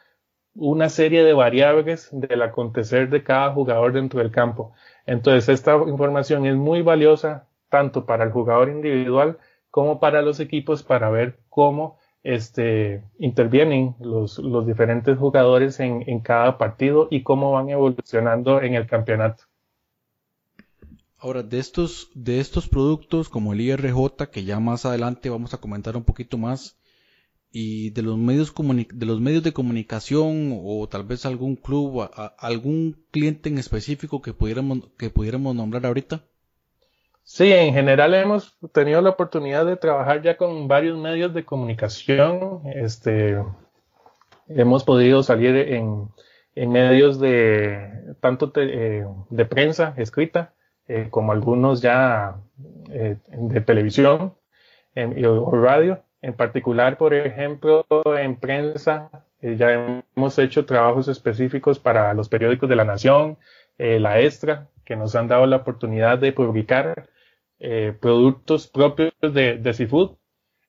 una 0.55 0.89
serie 0.89 1.25
de 1.25 1.33
variables 1.33 2.09
del 2.13 2.43
acontecer 2.43 3.11
de 3.11 3.23
cada 3.23 3.53
jugador 3.53 3.93
dentro 3.93 4.21
del 4.21 4.31
campo. 4.31 4.73
Entonces, 5.07 5.49
esta 5.49 5.77
información 5.87 6.47
es 6.47 6.57
muy 6.57 6.83
valiosa 6.83 7.47
tanto 7.69 8.07
para 8.07 8.25
el 8.25 8.33
jugador 8.33 8.69
individual 8.69 9.39
como 9.71 10.01
para 10.01 10.23
los 10.23 10.41
equipos 10.41 10.83
para 10.83 11.11
ver 11.11 11.39
cómo 11.49 11.99
este, 12.23 13.05
intervienen 13.19 13.95
los, 14.01 14.39
los 14.39 14.67
diferentes 14.67 15.17
jugadores 15.19 15.81
en, 15.81 16.03
en, 16.07 16.21
cada 16.21 16.59
partido 16.59 17.09
y 17.11 17.23
cómo 17.23 17.53
van 17.53 17.69
evolucionando 17.69 18.61
en 18.61 18.75
el 18.75 18.87
campeonato. 18.87 19.45
Ahora, 21.21 21.43
de 21.43 21.59
estos, 21.59 22.11
de 22.15 22.39
estos 22.39 22.69
productos 22.69 23.29
como 23.29 23.53
el 23.53 23.61
IRJ, 23.61 24.31
que 24.31 24.45
ya 24.45 24.61
más 24.61 24.87
adelante 24.87 25.31
vamos 25.31 25.53
a 25.53 25.59
comentar 25.59 25.97
un 25.97 26.05
poquito 26.05 26.39
más, 26.39 26.78
y 27.51 27.91
de 27.91 28.03
los 28.03 28.19
medios, 28.19 28.55
de, 28.55 29.07
los 29.07 29.21
medios 29.21 29.43
de 29.43 29.53
comunicación 29.53 30.61
o 30.63 30.89
tal 30.89 31.05
vez 31.05 31.25
algún 31.25 31.57
club, 31.57 32.09
algún 32.39 33.05
cliente 33.11 33.49
en 33.49 33.59
específico 33.59 34.21
que 34.21 34.35
pudiéramos, 34.35 34.91
que 34.99 35.11
pudiéramos 35.11 35.55
nombrar 35.55 35.87
ahorita. 35.87 36.23
Sí, 37.23 37.53
en 37.53 37.75
general 37.75 38.15
hemos 38.15 38.57
tenido 38.73 39.03
la 39.03 39.11
oportunidad 39.11 39.67
de 39.67 39.77
trabajar 39.77 40.23
ya 40.23 40.37
con 40.37 40.67
varios 40.67 40.99
medios 40.99 41.35
de 41.35 41.45
comunicación. 41.45 42.63
Este, 42.75 43.37
hemos 44.49 44.85
podido 44.85 45.23
salir 45.23 45.55
en, 45.57 46.09
en 46.55 46.71
medios 46.71 47.21
de 47.21 48.15
tanto 48.21 48.51
eh, 48.57 49.05
de 49.31 49.45
prensa 49.45 49.95
escrita 49.97 50.55
eh, 50.87 51.09
como 51.11 51.33
algunos 51.33 51.83
ya 51.83 52.37
eh, 52.91 53.17
de 53.27 53.61
televisión 53.61 54.35
o 54.97 55.51
radio. 55.53 56.03
En 56.21 56.35
particular, 56.35 56.99
por 56.99 57.15
ejemplo, 57.15 57.87
en 58.19 58.37
prensa 58.37 59.11
ya 59.41 60.03
hemos 60.17 60.39
hecho 60.39 60.67
trabajos 60.67 61.09
específicos 61.09 61.79
para 61.79 62.13
los 62.15 62.29
periódicos 62.29 62.69
de 62.69 62.77
la 62.77 62.85
Nación, 62.85 63.39
la 63.79 64.21
Extra, 64.21 64.69
que 64.85 64.97
nos 64.97 65.15
han 65.15 65.29
dado 65.29 65.47
la 65.47 65.57
oportunidad 65.57 66.19
de 66.19 66.33
publicar 66.33 67.09
eh, 67.61 67.93
productos 68.01 68.69
propios 68.69 69.13
de, 69.21 69.59
de 69.59 69.75
Seafood. 69.75 70.17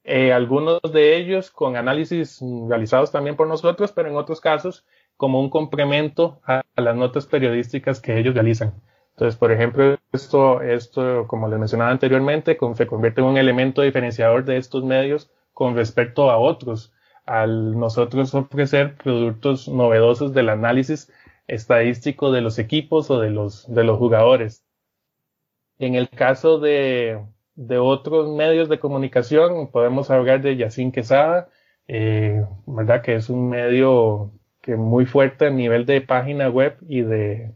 Eh, 0.04 0.34
algunos 0.34 0.82
de 0.92 1.18
ellos 1.18 1.52
con 1.52 1.76
análisis 1.76 2.40
realizados 2.68 3.12
también 3.12 3.36
por 3.36 3.48
nosotros, 3.48 3.92
pero 3.92 4.10
en 4.10 4.16
otros 4.16 4.42
casos 4.42 4.86
como 5.16 5.40
un 5.40 5.50
complemento 5.50 6.42
a, 6.46 6.64
las 6.76 6.96
notas 6.96 7.28
periodísticas 7.28 8.02
que 8.02 8.18
ellos 8.18 8.34
realizan. 8.34 8.74
Entonces, 9.12 9.38
por 9.38 9.52
ejemplo, 9.52 9.98
esto, 10.12 10.62
esto 10.62 11.28
como 11.28 11.48
les 11.48 11.60
mencionaba 11.60 11.92
anteriormente, 11.92 12.58
se 12.74 12.88
convierte 12.88 13.22
en 13.22 13.28
un 13.28 13.38
elemento 13.38 13.82
diferenciador 13.82 14.46
de 14.46 14.58
estos 14.58 14.84
medios 14.84 15.30
con 15.60 15.76
respecto 15.76 16.32
a 16.32 16.38
otros, 16.38 16.94
al 17.26 17.78
nosotros 17.78 18.34
ofrecer 18.34 18.96
productos 18.96 19.68
novedosos 19.68 20.34
del 20.34 20.48
análisis 20.48 21.12
estadístico 21.48 22.32
de 22.32 22.40
los 22.40 22.60
equipos 22.60 23.12
o 23.12 23.20
de 23.20 23.30
los, 23.30 23.68
de 23.68 23.84
los 23.84 23.98
jugadores. 23.98 24.64
En 25.78 25.96
el 25.96 26.08
caso 26.08 26.60
de, 26.60 27.20
de 27.56 27.78
otros 27.78 28.30
medios 28.30 28.70
de 28.70 28.80
comunicación, 28.80 29.68
podemos 29.70 30.10
hablar 30.10 30.42
de 30.42 30.56
Yacine 30.56 30.94
Quesada, 30.94 31.50
eh, 31.90 32.46
¿verdad? 32.66 33.02
Que 33.02 33.16
es 33.16 33.30
un 33.30 33.50
medio 33.50 34.32
que 34.62 34.78
muy 34.78 35.06
fuerte 35.06 35.48
a 35.48 35.50
nivel 35.50 35.86
de 35.86 36.00
página 36.00 36.48
web 36.50 36.78
y 36.88 37.02
de, 37.02 37.52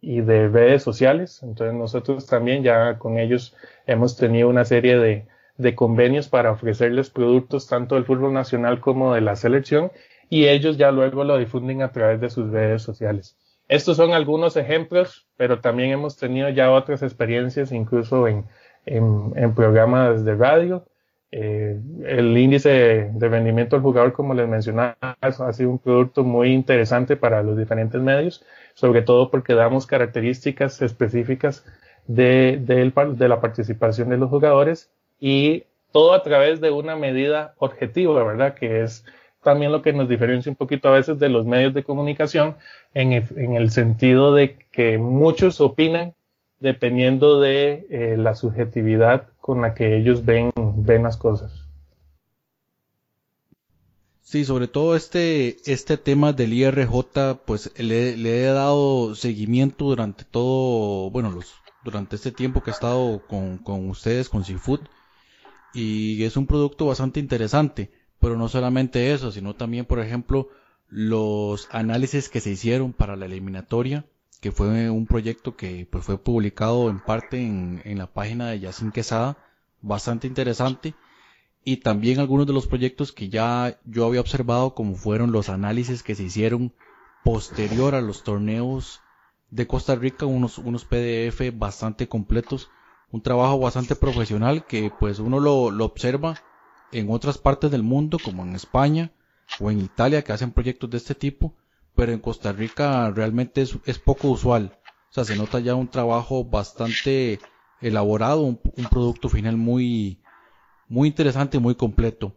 y 0.00 0.22
de 0.22 0.48
redes 0.48 0.82
sociales. 0.82 1.42
Entonces 1.42 1.74
nosotros 1.74 2.26
también 2.26 2.62
ya 2.62 2.98
con 2.98 3.18
ellos 3.18 3.54
hemos 3.86 4.16
tenido 4.16 4.48
una 4.48 4.64
serie 4.64 4.96
de, 4.98 5.26
de 5.56 5.74
convenios 5.74 6.28
para 6.28 6.52
ofrecerles 6.52 7.10
productos 7.10 7.66
tanto 7.66 7.94
del 7.94 8.04
fútbol 8.04 8.32
nacional 8.32 8.80
como 8.80 9.14
de 9.14 9.20
la 9.20 9.36
selección 9.36 9.92
y 10.28 10.46
ellos 10.48 10.78
ya 10.78 10.90
luego 10.90 11.24
lo 11.24 11.36
difunden 11.36 11.82
a 11.82 11.92
través 11.92 12.20
de 12.20 12.30
sus 12.30 12.50
redes 12.50 12.82
sociales. 12.82 13.36
Estos 13.68 13.96
son 13.96 14.12
algunos 14.12 14.56
ejemplos, 14.56 15.26
pero 15.36 15.60
también 15.60 15.90
hemos 15.90 16.16
tenido 16.16 16.48
ya 16.48 16.70
otras 16.70 17.02
experiencias, 17.02 17.72
incluso 17.72 18.26
en, 18.28 18.44
en, 18.86 19.54
programas 19.54 20.24
de 20.24 20.34
radio. 20.34 20.84
Eh, 21.30 21.80
el 22.04 22.36
índice 22.36 23.10
de 23.12 23.28
rendimiento 23.28 23.76
del 23.76 23.82
jugador, 23.82 24.12
como 24.12 24.34
les 24.34 24.48
mencionaba, 24.48 24.96
ha 25.20 25.52
sido 25.52 25.70
un 25.70 25.78
producto 25.78 26.24
muy 26.24 26.52
interesante 26.52 27.16
para 27.16 27.42
los 27.42 27.56
diferentes 27.56 28.00
medios, 28.00 28.44
sobre 28.74 29.02
todo 29.02 29.30
porque 29.30 29.54
damos 29.54 29.86
características 29.86 30.82
específicas 30.82 31.64
de, 32.06 32.58
de, 32.60 32.90
de 32.90 33.28
la 33.28 33.40
participación 33.40 34.10
de 34.10 34.18
los 34.18 34.28
jugadores 34.28 34.90
y 35.24 35.66
todo 35.92 36.14
a 36.14 36.24
través 36.24 36.60
de 36.60 36.72
una 36.72 36.96
medida 36.96 37.54
objetiva, 37.58 38.24
¿verdad? 38.24 38.54
Que 38.54 38.82
es 38.82 39.04
también 39.40 39.70
lo 39.70 39.80
que 39.80 39.92
nos 39.92 40.08
diferencia 40.08 40.50
un 40.50 40.56
poquito 40.56 40.88
a 40.88 40.92
veces 40.92 41.20
de 41.20 41.28
los 41.28 41.46
medios 41.46 41.74
de 41.74 41.84
comunicación 41.84 42.56
en 42.92 43.12
el, 43.12 43.24
en 43.36 43.54
el 43.54 43.70
sentido 43.70 44.34
de 44.34 44.58
que 44.72 44.98
muchos 44.98 45.60
opinan 45.60 46.14
dependiendo 46.58 47.38
de 47.38 47.86
eh, 47.88 48.16
la 48.18 48.34
subjetividad 48.34 49.28
con 49.40 49.60
la 49.60 49.74
que 49.74 49.96
ellos 49.96 50.24
ven, 50.24 50.50
ven 50.56 51.04
las 51.04 51.16
cosas. 51.16 51.68
Sí, 54.22 54.44
sobre 54.44 54.66
todo 54.66 54.96
este, 54.96 55.58
este 55.70 55.98
tema 55.98 56.32
del 56.32 56.52
IRJ, 56.52 57.36
pues 57.44 57.72
le, 57.78 58.16
le, 58.16 58.42
he 58.42 58.46
dado 58.46 59.14
seguimiento 59.14 59.84
durante 59.84 60.24
todo, 60.24 61.10
bueno, 61.10 61.30
los, 61.30 61.54
durante 61.84 62.16
este 62.16 62.32
tiempo 62.32 62.60
que 62.60 62.70
he 62.70 62.72
estado 62.72 63.22
con, 63.28 63.58
con 63.58 63.88
ustedes, 63.88 64.28
con 64.28 64.44
Seafood, 64.44 64.80
y 65.72 66.22
es 66.24 66.36
un 66.36 66.46
producto 66.46 66.86
bastante 66.86 67.20
interesante 67.20 67.90
pero 68.22 68.36
no 68.36 68.48
solamente 68.48 69.12
eso, 69.12 69.32
sino 69.32 69.56
también, 69.56 69.84
por 69.84 69.98
ejemplo, 69.98 70.48
los 70.88 71.68
análisis 71.72 72.28
que 72.28 72.40
se 72.40 72.50
hicieron 72.50 72.92
para 72.92 73.16
la 73.16 73.26
eliminatoria 73.26 74.06
que 74.40 74.52
fue 74.52 74.90
un 74.90 75.06
proyecto 75.06 75.56
que 75.56 75.88
pues, 75.90 76.04
fue 76.04 76.18
publicado 76.18 76.88
en 76.88 77.00
parte 77.00 77.40
en, 77.40 77.80
en 77.84 77.98
la 77.98 78.12
página 78.12 78.48
de 78.48 78.58
Yacine 78.58 78.90
Quesada, 78.90 79.38
bastante 79.80 80.26
interesante. 80.26 80.94
Y 81.64 81.76
también 81.78 82.18
algunos 82.18 82.48
de 82.48 82.52
los 82.52 82.66
proyectos 82.66 83.12
que 83.12 83.28
ya 83.28 83.78
yo 83.84 84.04
había 84.04 84.20
observado, 84.20 84.74
como 84.74 84.96
fueron 84.96 85.30
los 85.30 85.48
análisis 85.48 86.02
que 86.02 86.16
se 86.16 86.24
hicieron 86.24 86.72
posterior 87.22 87.94
a 87.94 88.00
los 88.00 88.24
torneos 88.24 89.00
de 89.50 89.68
Costa 89.68 89.94
Rica, 89.94 90.26
unos, 90.26 90.58
unos 90.58 90.84
PDF 90.84 91.56
bastante 91.56 92.08
completos, 92.08 92.68
un 93.12 93.20
trabajo 93.20 93.58
bastante 93.58 93.94
profesional 93.94 94.66
que 94.66 94.90
pues 94.98 95.18
uno 95.18 95.38
lo, 95.38 95.84
observa 95.84 96.34
en 96.90 97.10
otras 97.10 97.38
partes 97.38 97.70
del 97.70 97.82
mundo, 97.82 98.18
como 98.22 98.42
en 98.42 98.54
España 98.54 99.12
o 99.60 99.70
en 99.70 99.80
Italia, 99.80 100.22
que 100.22 100.32
hacen 100.32 100.50
proyectos 100.50 100.90
de 100.90 100.96
este 100.96 101.14
tipo, 101.14 101.54
pero 101.94 102.12
en 102.12 102.18
Costa 102.18 102.52
Rica 102.52 103.10
realmente 103.10 103.60
es, 103.62 103.78
es 103.84 103.98
poco 103.98 104.28
usual. 104.28 104.78
O 105.10 105.12
sea, 105.12 105.24
se 105.24 105.36
nota 105.36 105.60
ya 105.60 105.74
un 105.74 105.88
trabajo 105.88 106.42
bastante 106.42 107.38
elaborado, 107.82 108.40
un, 108.40 108.58
producto 108.90 109.28
final 109.28 109.58
muy, 109.58 110.18
muy 110.88 111.08
interesante 111.08 111.58
y 111.58 111.60
muy 111.60 111.74
completo. 111.74 112.34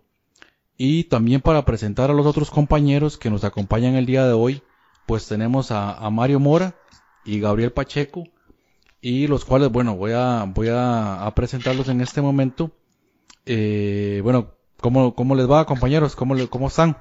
Y 0.78 1.05
también 1.05 1.39
para 1.39 1.63
presentar 1.63 2.11
a 2.11 2.13
los 2.13 2.26
otros 2.26 2.51
compañeros 2.51 3.17
que 3.17 3.30
nos 3.30 3.45
acompañan 3.45 3.95
el 3.95 4.05
día 4.05 4.28
de 4.28 4.34
hoy, 4.34 4.61
pues 5.05 5.26
tenemos 5.26 5.71
a, 5.71 5.93
a 5.93 6.09
Mario 6.09 6.41
Mora 6.41 6.76
y 7.23 7.39
Gabriel 7.39 7.71
Pacheco, 7.71 8.26
y 9.08 9.28
los 9.28 9.45
cuales, 9.45 9.70
bueno, 9.70 9.95
voy 9.95 10.14
a, 10.16 10.45
voy 10.47 10.70
a, 10.72 11.32
presentarlos 11.36 11.89
en 11.89 12.01
este 12.01 12.22
momento. 12.22 12.72
Eh, 13.45 14.20
bueno, 14.24 14.58
¿cómo, 14.78 15.14
¿cómo 15.14 15.36
les 15.36 15.47
va, 15.47 15.68
compañeros? 15.68 16.16
¿Cómo, 16.16 16.36
cómo 16.49 16.70
están? 16.70 16.97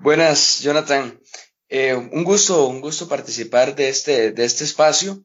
Buenas, 0.00 0.62
Jonathan. 0.62 1.20
Eh, 1.68 1.94
un 1.94 2.24
gusto, 2.24 2.66
un 2.66 2.80
gusto 2.80 3.06
participar 3.06 3.76
de 3.76 3.88
este, 3.88 4.32
de 4.32 4.44
este 4.44 4.64
espacio. 4.64 5.22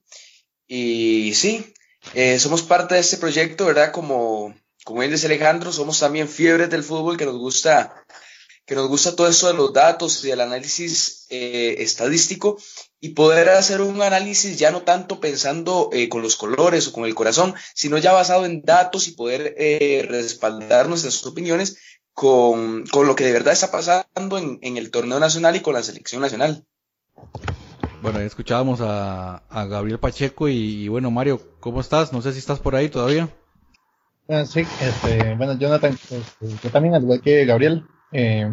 Y 0.68 1.34
sí, 1.34 1.74
eh, 2.14 2.38
somos 2.38 2.62
parte 2.62 2.94
de 2.94 3.02
este 3.02 3.18
proyecto, 3.18 3.66
¿verdad? 3.66 3.92
Como, 3.92 4.54
como 4.84 5.00
bien 5.00 5.12
dice 5.12 5.26
Alejandro, 5.26 5.74
somos 5.74 6.00
también 6.00 6.30
fiebres 6.30 6.70
del 6.70 6.84
fútbol 6.84 7.18
que 7.18 7.26
nos 7.26 7.40
gusta, 7.40 8.06
que 8.68 8.76
nos 8.76 8.88
gusta 8.88 9.16
todo 9.16 9.30
esto 9.30 9.48
de 9.48 9.56
los 9.56 9.74
datos 9.74 10.24
y 10.24 10.28
del 10.28 10.42
análisis 10.42 11.26
eh, 11.32 11.78
estadístico 11.80 12.60
y 13.00 13.10
poder 13.10 13.50
hacer 13.50 13.82
un 13.82 14.02
análisis 14.02 14.58
ya 14.58 14.72
no 14.72 14.82
tanto 14.82 15.20
pensando 15.20 15.89
eh, 15.93 16.10
con 16.10 16.22
los 16.22 16.36
colores 16.36 16.88
o 16.88 16.93
con 16.93 17.06
el 17.06 17.14
corazón, 17.14 17.54
sino 17.74 17.98
ya 17.98 18.14
basado 18.14 18.46
en 18.46 18.64
datos 18.64 19.08
y 19.08 19.12
poder 19.12 19.54
eh, 19.58 20.06
respaldar 20.10 20.89
nuestras 20.89 21.26
opiniones 21.26 21.78
con, 22.14 22.86
con 22.88 23.08
lo 23.08 23.16
que 23.16 23.26
de 23.26 23.34
verdad 23.34 23.54
está 23.54 23.72
pasando 23.72 24.38
en, 24.38 24.60
en 24.62 24.78
el 24.78 24.89
torneo 24.89 25.20
nacional 25.20 25.56
y 25.56 25.62
con 25.62 25.74
la 25.74 25.84
selección 25.84 26.22
nacional. 26.22 26.66
Bueno, 28.02 28.20
ya 28.20 28.26
escuchábamos 28.26 28.82
a, 28.82 29.38
a 29.50 29.66
Gabriel 29.66 30.00
Pacheco 30.00 30.48
y, 30.48 30.84
y 30.84 30.88
bueno, 30.88 31.12
Mario, 31.12 31.41
¿cómo 31.60 31.82
estás? 31.82 32.14
No 32.14 32.22
sé 32.22 32.34
si 32.34 32.39
estás 32.39 32.60
por 32.60 32.76
ahí 32.76 32.89
todavía. 32.89 33.30
Ah, 34.28 34.46
sí, 34.46 34.62
este, 34.82 35.36
bueno, 35.36 35.58
Jonathan, 35.60 35.93
este, 35.93 36.48
yo 36.64 36.70
también, 36.72 36.96
al 36.96 37.04
igual 37.04 37.22
que 37.22 37.46
Gabriel, 37.46 37.86
eh, 38.12 38.52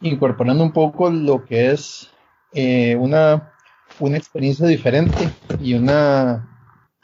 incorporando 0.00 0.62
un 0.62 0.72
poco 0.72 1.10
lo 1.10 1.44
que 1.44 1.72
es 1.72 2.10
eh, 2.52 2.96
una, 2.96 3.52
una 3.98 4.16
experiencia 4.16 4.66
diferente 4.66 5.34
y 5.58 5.74
una 5.74 6.48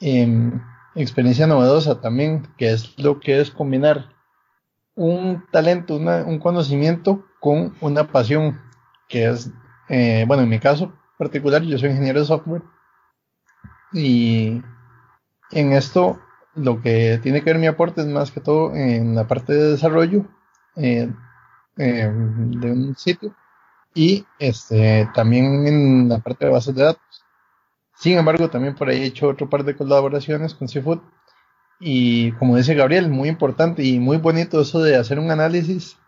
em, 0.01 0.61
experiencia 0.95 1.47
novedosa 1.47 2.01
también, 2.01 2.47
que 2.57 2.73
es 2.73 2.99
lo 2.99 3.21
que 3.21 3.41
es 3.41 3.51
combinar 3.51 4.15
un 4.97 5.45
talento, 5.53 5.97
una- 5.97 6.25
un 6.25 6.39
conocimiento 6.39 7.25
con 7.41 7.75
una 7.81 8.09
pasión, 8.13 8.61
que 9.09 9.27
es, 9.31 9.51
eh, 9.89 10.25
bueno, 10.27 10.43
en 10.45 10.49
mi 10.51 10.59
caso 10.59 10.93
particular, 11.19 11.63
yo 11.63 11.79
soy 11.79 11.91
ingeniero 11.91 12.21
de 12.21 12.27
software 12.27 12.63
y 13.93 14.63
en 15.53 15.73
esto 15.73 16.21
lo 16.55 16.81
que 16.83 17.19
tiene 17.23 17.41
que 17.43 17.53
ver 17.53 17.59
mi 17.61 17.67
aporte 17.67 18.01
es 18.03 18.07
más 18.09 18.31
que 18.31 18.41
todo 18.41 18.75
en 18.75 19.15
la 19.15 19.27
parte 19.27 19.53
de 19.55 19.71
desarrollo 19.73 20.25
eh, 20.77 21.11
eh, 21.77 22.13
de 22.13 22.73
un 22.73 22.97
sitio 22.97 23.35
y 23.95 24.25
este 24.39 25.09
también 25.15 25.67
en 25.67 26.09
la 26.09 26.19
parte 26.19 26.47
de 26.47 26.53
bases 26.53 26.75
de 26.75 26.85
datos. 26.85 27.25
Sin 27.97 28.17
embargo, 28.17 28.49
también 28.49 28.75
por 28.75 28.89
ahí 28.89 29.03
he 29.03 29.07
hecho 29.07 29.29
otro 29.29 29.49
par 29.51 29.65
de 29.65 29.77
colaboraciones 29.77 30.55
con 30.55 30.69
Seafood 30.69 31.01
y 31.81 32.33
como 32.33 32.57
dice 32.57 32.75
Gabriel, 32.75 33.09
muy 33.09 33.29
importante 33.29 33.83
y 33.85 33.99
muy 33.99 34.19
bonito 34.19 34.61
eso 34.61 34.83
de 34.83 34.97
hacer 34.97 35.19
un 35.19 35.31
análisis 35.31 35.99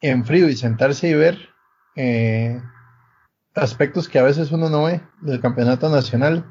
en 0.00 0.24
frío 0.24 0.48
y 0.48 0.56
sentarse 0.56 1.08
y 1.08 1.14
ver 1.14 1.50
eh, 1.96 2.60
aspectos 3.54 4.08
que 4.08 4.18
a 4.18 4.22
veces 4.22 4.52
uno 4.52 4.68
no 4.68 4.84
ve 4.84 5.00
del 5.20 5.40
campeonato 5.40 5.88
nacional. 5.88 6.46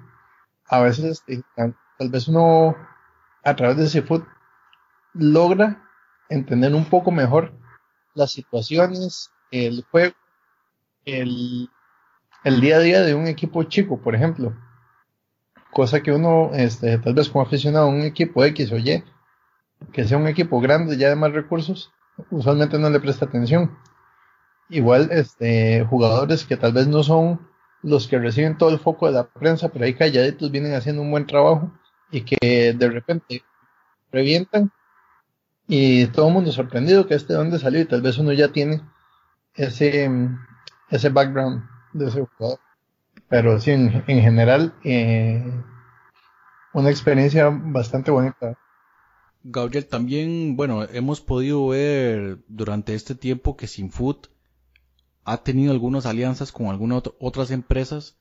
A 0.65 0.81
veces 0.81 1.23
tal 1.55 1.75
tal 1.97 2.09
vez 2.09 2.27
uno 2.27 2.75
a 3.43 3.55
través 3.55 3.77
de 3.77 3.87
Seafood 3.87 4.23
logra 5.13 5.83
entender 6.29 6.73
un 6.73 6.85
poco 6.85 7.11
mejor 7.11 7.53
las 8.13 8.31
situaciones, 8.31 9.31
el 9.51 9.85
juego, 9.89 10.15
el, 11.05 11.69
el 12.43 12.61
día 12.61 12.77
a 12.77 12.79
día 12.79 13.01
de 13.01 13.15
un 13.15 13.27
equipo 13.27 13.63
chico, 13.63 14.01
por 14.01 14.15
ejemplo. 14.15 14.55
Cosa 15.71 16.01
que 16.01 16.11
uno, 16.11 16.51
este, 16.53 16.97
tal 16.99 17.13
vez 17.13 17.29
como 17.29 17.43
aficionado 17.43 17.85
a 17.85 17.89
un 17.89 18.01
equipo 18.01 18.43
X 18.43 18.71
o 18.71 18.77
Y, 18.77 19.03
que 19.91 20.05
sea 20.05 20.17
un 20.17 20.27
equipo 20.27 20.61
grande 20.61 20.97
ya 20.97 21.09
de 21.09 21.15
más 21.15 21.31
recursos, 21.31 21.91
usualmente 22.29 22.77
no 22.77 22.89
le 22.89 22.99
presta 22.99 23.25
atención. 23.25 23.77
Igual, 24.69 25.09
este, 25.11 25.85
jugadores 25.89 26.45
que 26.45 26.57
tal 26.57 26.73
vez 26.73 26.87
no 26.87 27.03
son 27.03 27.47
los 27.81 28.07
que 28.07 28.17
reciben 28.17 28.57
todo 28.57 28.69
el 28.69 28.79
foco 28.79 29.07
de 29.07 29.13
la 29.13 29.25
prensa, 29.25 29.69
pero 29.69 29.85
ahí 29.85 29.93
calladitos 29.93 30.51
vienen 30.51 30.73
haciendo 30.73 31.01
un 31.01 31.11
buen 31.11 31.27
trabajo 31.27 31.71
y 32.11 32.21
que 32.21 32.73
de 32.73 32.89
repente 32.89 33.43
revientan 34.11 34.71
y 35.67 36.07
todo 36.07 36.27
el 36.27 36.33
mundo 36.33 36.51
sorprendido 36.51 37.07
que 37.07 37.15
este 37.15 37.33
de 37.33 37.39
dónde 37.39 37.59
salió 37.59 37.81
y 37.81 37.85
tal 37.85 38.01
vez 38.01 38.17
uno 38.17 38.31
ya 38.33 38.49
tiene 38.49 38.81
ese, 39.55 40.09
ese 40.93 41.09
background 41.09 41.63
de 41.93 42.07
ese 42.07 42.25
jugador. 42.25 42.59
Pero 43.29 43.59
sí, 43.59 43.71
en, 43.71 44.03
en 44.07 44.21
general, 44.21 44.73
eh, 44.83 45.43
una 46.73 46.89
experiencia 46.89 47.49
bastante 47.49 48.11
bonita. 48.11 48.57
Gabriel, 49.43 49.87
también, 49.87 50.55
bueno, 50.55 50.83
hemos 50.83 51.19
podido 51.21 51.67
ver 51.67 52.39
durante 52.47 52.95
este 52.95 53.15
tiempo 53.15 53.57
que 53.57 53.67
Sinfood 53.67 54.27
ha 55.25 55.43
tenido 55.43 55.71
algunas 55.71 56.05
alianzas 56.05 56.51
con 56.51 56.67
algunas 56.67 57.03
ot- 57.03 57.15
otras 57.19 57.51
empresas, 57.51 58.17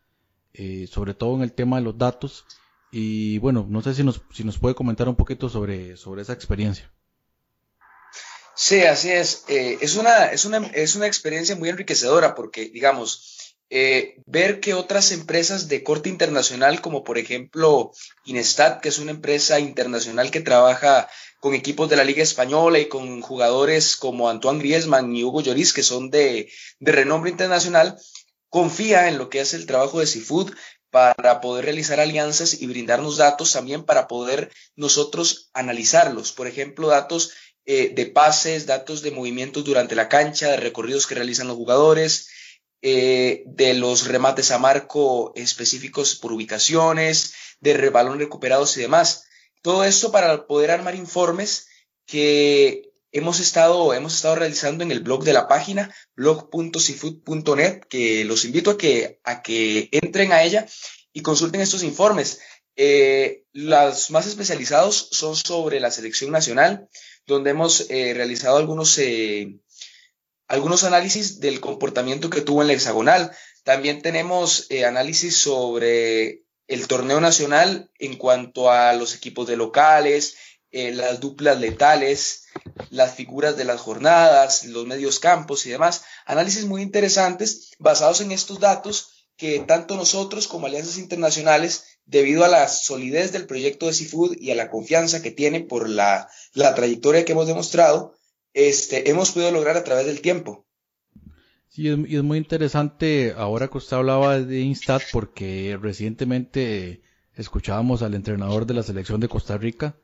eh, 0.55 0.87
sobre 0.89 1.15
todo 1.15 1.37
en 1.37 1.43
el 1.43 1.53
tema 1.53 1.77
de 1.77 1.83
los 1.83 1.99
datos. 1.99 2.45
Y 2.91 3.39
bueno, 3.39 3.67
no 3.69 3.83
sé 3.83 3.95
si 3.95 4.05
nos, 4.05 4.23
si 4.33 4.45
nos 4.45 4.59
puede 4.59 4.75
comentar 4.75 5.09
un 5.09 5.17
poquito 5.17 5.49
sobre, 5.49 5.97
sobre 5.97 6.23
esa 6.23 6.33
experiencia. 6.33 6.91
Sí, 8.55 8.83
así 8.83 9.11
es. 9.11 9.45
Eh, 9.49 9.79
es 9.81 9.97
una, 9.97 10.27
es 10.27 10.45
una, 10.45 10.59
es 10.75 10.95
una 10.95 11.07
experiencia 11.07 11.57
muy 11.57 11.69
enriquecedora 11.71 12.35
porque, 12.35 12.67
digamos, 12.69 13.57
eh, 13.71 14.17
ver 14.27 14.61
que 14.61 14.75
otras 14.75 15.11
empresas 15.13 15.69
de 15.69 15.83
corte 15.83 16.11
internacional, 16.11 16.83
como 16.83 17.05
por 17.05 17.17
ejemplo 17.19 17.93
Inestat, 18.25 18.83
que 18.83 18.91
es 18.91 18.99
una 18.99 19.13
empresa 19.13 19.59
internacional 19.61 20.31
que 20.31 20.41
trabaja 20.41 21.09
con 21.41 21.55
equipos 21.55 21.89
de 21.89 21.97
la 21.97 22.05
Liga 22.05 22.23
Española 22.23 22.79
y 22.79 22.89
con 22.89 23.23
jugadores 23.23 23.97
como 23.97 24.29
Antoine 24.29 24.59
Griezmann 24.61 25.17
y 25.17 25.25
Hugo 25.25 25.41
Lloris, 25.41 25.73
que 25.73 25.83
son 25.83 26.11
de, 26.11 26.51
de 26.79 26.93
renombre 26.93 27.31
internacional, 27.31 27.97
confía 28.51 29.09
en 29.09 29.17
lo 29.19 29.31
que 29.31 29.41
es 29.41 29.55
el 29.55 29.67
trabajo 29.67 30.01
de 30.01 30.07
Seafood 30.07 30.53
para 30.91 31.41
poder 31.41 31.65
realizar 31.65 32.01
alianzas 32.01 32.61
y 32.61 32.67
brindarnos 32.67 33.17
datos 33.17 33.53
también 33.53 33.85
para 33.85 34.07
poder 34.07 34.53
nosotros 34.77 35.51
analizarlos. 35.55 36.33
Por 36.33 36.47
ejemplo, 36.47 36.89
datos 36.89 37.33
eh, 37.67 37.93
de 37.95 38.07
pases, 38.07 38.67
datos 38.67 39.03
de 39.03 39.11
movimientos 39.11 39.65
durante 39.65 39.95
la 39.95 40.09
cancha, 40.09 40.51
de 40.51 40.57
recorridos 40.57 41.07
que 41.07 41.15
realizan 41.15 41.49
los 41.49 41.57
jugadores, 41.57 42.29
eh, 42.83 43.45
de 43.47 43.75
los 43.75 44.07
remates 44.07 44.51
a 44.51 44.59
marco 44.59 45.33
específicos 45.37 46.17
por 46.17 46.33
ubicaciones, 46.33 47.35
de 47.61 47.75
re- 47.75 47.91
balón 47.91 48.19
recuperados 48.19 48.77
y 48.77 48.81
demás. 48.81 49.25
Todo 49.63 49.85
esto 49.85 50.11
para 50.11 50.47
poder 50.47 50.73
armar 50.73 50.95
informes 50.97 51.69
que 52.07 52.91
hemos 53.13 53.39
estado, 53.39 53.95
hemos 53.95 54.15
estado 54.17 54.35
realizando 54.37 54.83
en 54.83 54.91
el 54.91 55.01
blog 55.01 55.23
de 55.23 55.33
la 55.33 55.47
página 55.47 55.95
blog.seafood.net, 56.17 57.81
que 57.89 58.25
los 58.25 58.45
invito 58.45 58.73
a 58.73 58.79
que, 58.79 59.21
a 59.25 59.43
que 59.43 59.89
entren 59.93 60.33
a 60.33 60.43
ella 60.43 60.67
y 61.13 61.23
consulten 61.23 61.61
estos 61.61 61.83
informes. 61.83 62.41
Eh, 62.77 63.43
los 63.53 64.11
más 64.11 64.27
especializados 64.27 65.09
son 65.13 65.37
sobre 65.37 65.79
la 65.79 65.91
selección 65.91 66.31
nacional, 66.31 66.89
donde 67.27 67.51
hemos 67.51 67.91
eh, 67.91 68.13
realizado 68.15 68.57
algunos, 68.57 68.99
eh, 68.99 69.59
algunos 70.49 70.85
análisis 70.85 71.41
del 71.41 71.61
comportamiento 71.61 72.31
que 72.31 72.41
tuvo 72.41 72.63
en 72.63 72.69
la 72.69 72.75
hexagonal. 72.75 73.33
También 73.63 74.03
tenemos 74.03 74.67
eh, 74.71 74.85
análisis 74.85 75.37
sobre 75.37 76.45
el 76.67 76.89
torneo 76.89 77.21
nacional 77.21 77.91
en 77.99 78.17
cuanto 78.17 78.71
a 78.71 78.93
los 78.95 79.15
equipos 79.15 79.47
de 79.47 79.57
locales, 79.57 80.37
las 80.71 81.21
duplas 81.21 81.61
letales, 81.61 82.45
las 82.89 83.15
figuras 83.15 83.59
de 83.59 83.67
las 83.67 83.79
jornadas, 83.79 84.65
los 84.65 84.87
medios 84.87 85.19
campos 85.19 85.67
y 85.67 85.71
demás. 85.71 86.05
Análisis 86.25 86.65
muy 86.65 86.81
interesantes 86.81 87.73
basados 87.79 88.23
en 88.23 88.33
estos 88.33 88.59
datos 88.59 89.29
que 89.37 89.61
tanto 89.61 89.97
nosotros 89.97 90.49
como 90.49 90.67
alianzas 90.67 90.97
internacionales, 90.97 91.92
debido 92.07 92.45
a 92.45 92.49
la 92.49 92.69
solidez 92.69 93.33
del 93.33 93.47
proyecto 93.47 93.87
de 93.87 93.93
Seafood 93.93 94.37
y 94.39 94.51
a 94.51 94.55
la 94.55 94.71
confianza 94.71 95.23
que 95.23 95.31
tiene 95.31 95.61
por 95.61 95.89
la, 95.89 96.29
la 96.55 96.75
trayectoria 96.75 97.25
que 97.25 97.33
hemos 97.33 97.47
demostrado, 97.47 98.15
este, 98.55 99.11
hemos 99.11 99.33
podido 99.33 99.51
lograr 99.51 99.77
a 99.77 99.85
través 99.85 100.07
del 100.07 100.21
tiempo. 100.21 100.67
Sí, 101.69 101.89
es, 101.89 101.99
y 102.07 102.17
es 102.17 102.23
muy 102.23 102.39
interesante 102.39 103.35
ahora 103.37 103.69
que 103.69 103.79
usted 103.79 103.97
hablaba 103.97 104.39
de 104.39 104.61
Instat 104.61 105.03
porque 105.11 105.79
recientemente 105.81 107.03
escuchábamos 107.35 108.03
al 108.03 108.15
entrenador 108.15 108.67
de 108.67 108.75
la 108.75 108.83
selección 108.83 109.21
de 109.21 109.29
Costa 109.29 109.57
Rica, 109.57 109.97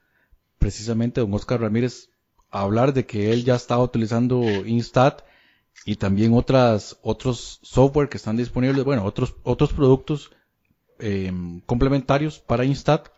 precisamente 0.59 1.21
don 1.21 1.35
Oscar 1.35 1.61
Ramírez, 1.61 2.09
hablar 2.51 2.95
de 2.95 3.05
que 3.05 3.33
él 3.33 3.45
ya 3.45 3.55
estaba 3.55 3.83
utilizando 3.83 4.43
Instat 4.65 5.23
y 5.85 5.97
también 5.97 6.33
otras 6.33 6.99
otros 7.03 7.61
software 7.63 8.09
que 8.09 8.17
están 8.17 8.37
disponibles, 8.37 8.85
bueno, 8.85 9.05
otros 9.05 9.37
otros 9.43 9.73
productos 9.73 10.31
eh, 10.99 11.33
complementarios 11.67 12.39
para 12.39 12.65
Instat, 12.65 13.09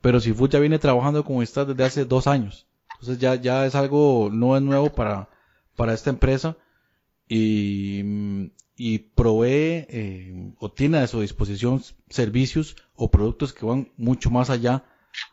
pero 0.00 0.20
Seafood 0.20 0.50
ya 0.50 0.58
viene 0.58 0.78
trabajando 0.78 1.24
con 1.24 1.36
Instat 1.36 1.68
desde 1.68 1.84
hace 1.84 2.04
dos 2.04 2.26
años, 2.26 2.66
entonces 2.94 3.18
ya 3.18 3.34
ya 3.34 3.66
es 3.66 3.74
algo 3.74 4.30
no 4.32 4.56
es 4.56 4.62
nuevo 4.62 4.92
para 4.92 5.28
para 5.76 5.94
esta 5.94 6.10
empresa 6.10 6.56
y, 7.28 8.52
y 8.76 8.98
provee 8.98 9.86
eh, 9.88 10.54
o 10.58 10.70
tiene 10.70 10.98
a 10.98 11.06
su 11.06 11.20
disposición 11.20 11.82
servicios 12.08 12.76
o 12.94 13.10
productos 13.10 13.52
que 13.52 13.64
van 13.64 13.90
mucho 13.96 14.30
más 14.30 14.50
allá 14.50 14.84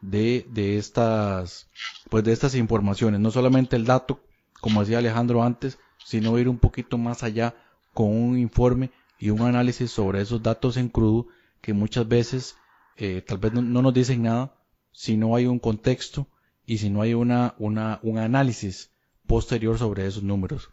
de, 0.02 0.46
de 0.50 0.78
estas 0.78 1.70
pues 2.10 2.24
de 2.24 2.34
estas 2.34 2.56
informaciones. 2.56 3.20
No 3.20 3.32
solamente 3.32 3.76
el 3.76 3.86
dato 3.86 4.22
como 4.62 4.82
decía 4.82 5.00
Alejandro 5.00 5.44
antes 5.44 5.78
sino 6.06 6.40
ir 6.40 6.48
un 6.48 6.58
poquito 6.58 6.98
más 6.98 7.24
allá 7.24 7.56
con 7.94 8.08
un 8.08 8.38
informe 8.38 8.92
y 9.20 9.30
un 9.30 9.42
análisis 9.42 9.92
sobre 9.92 10.22
esos 10.22 10.42
datos 10.42 10.78
en 10.78 10.90
crudo 10.90 11.28
que 11.62 11.74
muchas 11.74 12.08
veces 12.08 12.56
eh, 12.98 13.24
tal 13.26 13.38
vez 13.38 13.54
no, 13.54 13.62
no, 13.62 13.82
nos 13.82 13.94
dicen 13.94 14.24
nada 14.24 14.56
si 14.92 15.18
no 15.18 15.36
hay 15.36 15.46
un 15.46 15.60
contexto 15.60 16.28
y 16.66 16.78
si 16.80 16.90
no 16.90 17.02
hay 17.02 17.14
una, 17.14 17.56
una 17.58 18.00
un 18.04 18.18
análisis 18.18 18.92
posterior 19.28 19.78
sobre 19.78 20.06
esos 20.08 20.24
números 20.24 20.70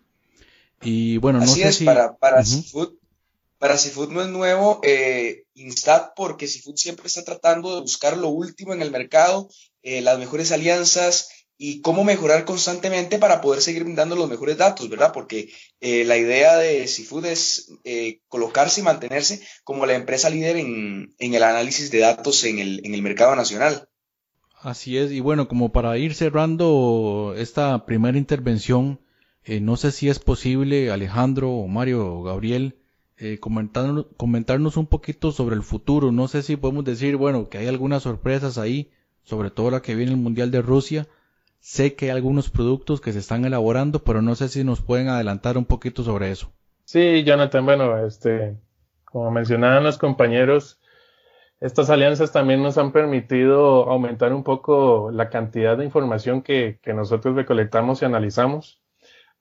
y 0.82 1.16
bueno, 1.18 1.38
no 1.38 1.44
Así 1.44 1.62
sé 1.62 1.68
es, 1.68 1.76
si... 1.76 1.84
para, 1.84 2.16
para. 2.16 2.44
Seafood, 2.44 2.94
para 3.58 3.78
Seafood 3.78 4.10
no 4.10 4.22
es 4.22 4.28
nuevo 4.28 4.80
eh, 4.82 5.44
Instat 5.54 6.12
porque 6.14 6.46
Seafood 6.46 6.76
siempre 6.76 7.06
está 7.06 7.24
tratando 7.24 7.74
de 7.74 7.80
buscar 7.80 8.16
lo 8.16 8.28
último 8.28 8.74
en 8.74 8.82
el 8.82 8.90
mercado, 8.90 9.48
eh, 9.82 10.02
las 10.02 10.18
mejores 10.18 10.52
alianzas 10.52 11.28
y 11.58 11.80
cómo 11.80 12.04
mejorar 12.04 12.44
constantemente 12.44 13.18
para 13.18 13.40
poder 13.40 13.62
seguir 13.62 13.84
brindando 13.84 14.16
los 14.16 14.28
mejores 14.28 14.58
datos, 14.58 14.88
¿verdad? 14.88 15.12
Porque 15.12 15.50
eh, 15.80 16.04
la 16.04 16.16
idea 16.16 16.56
de 16.56 16.86
Seafood 16.86 17.26
es 17.26 17.72
eh, 17.84 18.20
colocarse 18.28 18.80
y 18.80 18.84
mantenerse 18.84 19.40
como 19.64 19.86
la 19.86 19.94
empresa 19.94 20.28
líder 20.30 20.56
en, 20.56 21.14
en 21.18 21.34
el 21.34 21.42
análisis 21.42 21.90
de 21.90 22.00
datos 22.00 22.44
en 22.44 22.58
el, 22.58 22.84
en 22.84 22.94
el 22.94 23.02
mercado 23.02 23.34
nacional. 23.36 23.88
Así 24.60 24.98
es, 24.98 25.12
y 25.12 25.20
bueno, 25.20 25.48
como 25.48 25.70
para 25.70 25.96
ir 25.96 26.14
cerrando 26.14 27.34
esta 27.36 27.86
primera 27.86 28.18
intervención, 28.18 29.00
eh, 29.44 29.60
no 29.60 29.76
sé 29.76 29.92
si 29.92 30.08
es 30.08 30.18
posible, 30.18 30.90
Alejandro, 30.90 31.52
o 31.52 31.68
Mario, 31.68 32.04
o 32.04 32.22
Gabriel, 32.24 32.76
eh, 33.16 33.38
comentarnos, 33.38 34.06
comentarnos 34.16 34.76
un 34.76 34.86
poquito 34.86 35.30
sobre 35.30 35.54
el 35.54 35.62
futuro. 35.62 36.10
No 36.10 36.26
sé 36.26 36.42
si 36.42 36.56
podemos 36.56 36.84
decir, 36.84 37.16
bueno, 37.16 37.48
que 37.48 37.58
hay 37.58 37.68
algunas 37.68 38.02
sorpresas 38.02 38.58
ahí, 38.58 38.90
sobre 39.22 39.50
todo 39.50 39.70
la 39.70 39.82
que 39.82 39.94
viene 39.94 40.12
el 40.12 40.18
Mundial 40.18 40.50
de 40.50 40.62
Rusia. 40.62 41.06
Sé 41.68 41.96
que 41.96 42.04
hay 42.04 42.10
algunos 42.12 42.48
productos 42.48 43.00
que 43.00 43.12
se 43.12 43.18
están 43.18 43.44
elaborando, 43.44 44.04
pero 44.04 44.22
no 44.22 44.36
sé 44.36 44.46
si 44.46 44.62
nos 44.62 44.82
pueden 44.82 45.08
adelantar 45.08 45.58
un 45.58 45.64
poquito 45.64 46.04
sobre 46.04 46.30
eso. 46.30 46.52
Sí, 46.84 47.24
Jonathan, 47.24 47.66
bueno, 47.66 48.06
este, 48.06 48.56
como 49.04 49.32
mencionaban 49.32 49.82
los 49.82 49.98
compañeros, 49.98 50.78
estas 51.60 51.90
alianzas 51.90 52.30
también 52.30 52.62
nos 52.62 52.78
han 52.78 52.92
permitido 52.92 53.90
aumentar 53.90 54.32
un 54.32 54.44
poco 54.44 55.10
la 55.10 55.28
cantidad 55.28 55.76
de 55.76 55.84
información 55.84 56.40
que, 56.42 56.78
que 56.82 56.94
nosotros 56.94 57.34
recolectamos 57.34 58.00
y 58.00 58.04
analizamos. 58.04 58.80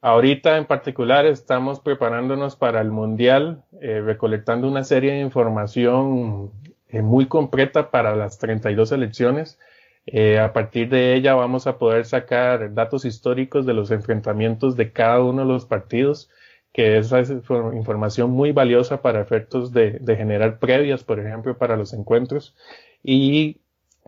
Ahorita 0.02 0.58
en 0.58 0.66
particular 0.66 1.28
estamos 1.28 1.80
preparándonos 1.80 2.56
para 2.56 2.82
el 2.82 2.90
Mundial, 2.90 3.66
eh, 3.82 4.02
recolectando 4.02 4.68
una 4.68 4.84
serie 4.84 5.12
de 5.12 5.20
información 5.20 6.54
eh, 6.90 7.04
muy 7.04 7.28
completa 7.28 7.92
para 7.92 8.16
las 8.16 8.40
32 8.40 8.92
elecciones. 8.94 9.60
Eh, 10.08 10.40
a 10.40 10.54
partir 10.54 10.90
de 10.90 11.16
ella 11.16 11.34
vamos 11.34 11.66
a 11.68 11.78
poder 11.78 12.06
sacar 12.06 12.74
datos 12.74 13.06
históricos 13.06 13.66
de 13.66 13.74
los 13.74 13.90
enfrentamientos 13.92 14.76
de 14.76 14.92
cada 14.92 15.22
uno 15.24 15.42
de 15.42 15.48
los 15.48 15.66
partidos, 15.66 16.30
que 16.74 16.98
esa 16.98 17.20
es 17.20 17.32
infor- 17.32 17.76
información 17.76 18.30
muy 18.32 18.52
valiosa 18.52 19.02
para 19.02 19.22
efectos 19.22 19.72
de, 19.74 19.94
de 20.00 20.16
generar 20.16 20.60
previas, 20.60 21.04
por 21.04 21.20
ejemplo, 21.20 21.58
para 21.58 21.78
los 21.78 21.94
encuentros. 21.94 22.56
Y 23.04 23.62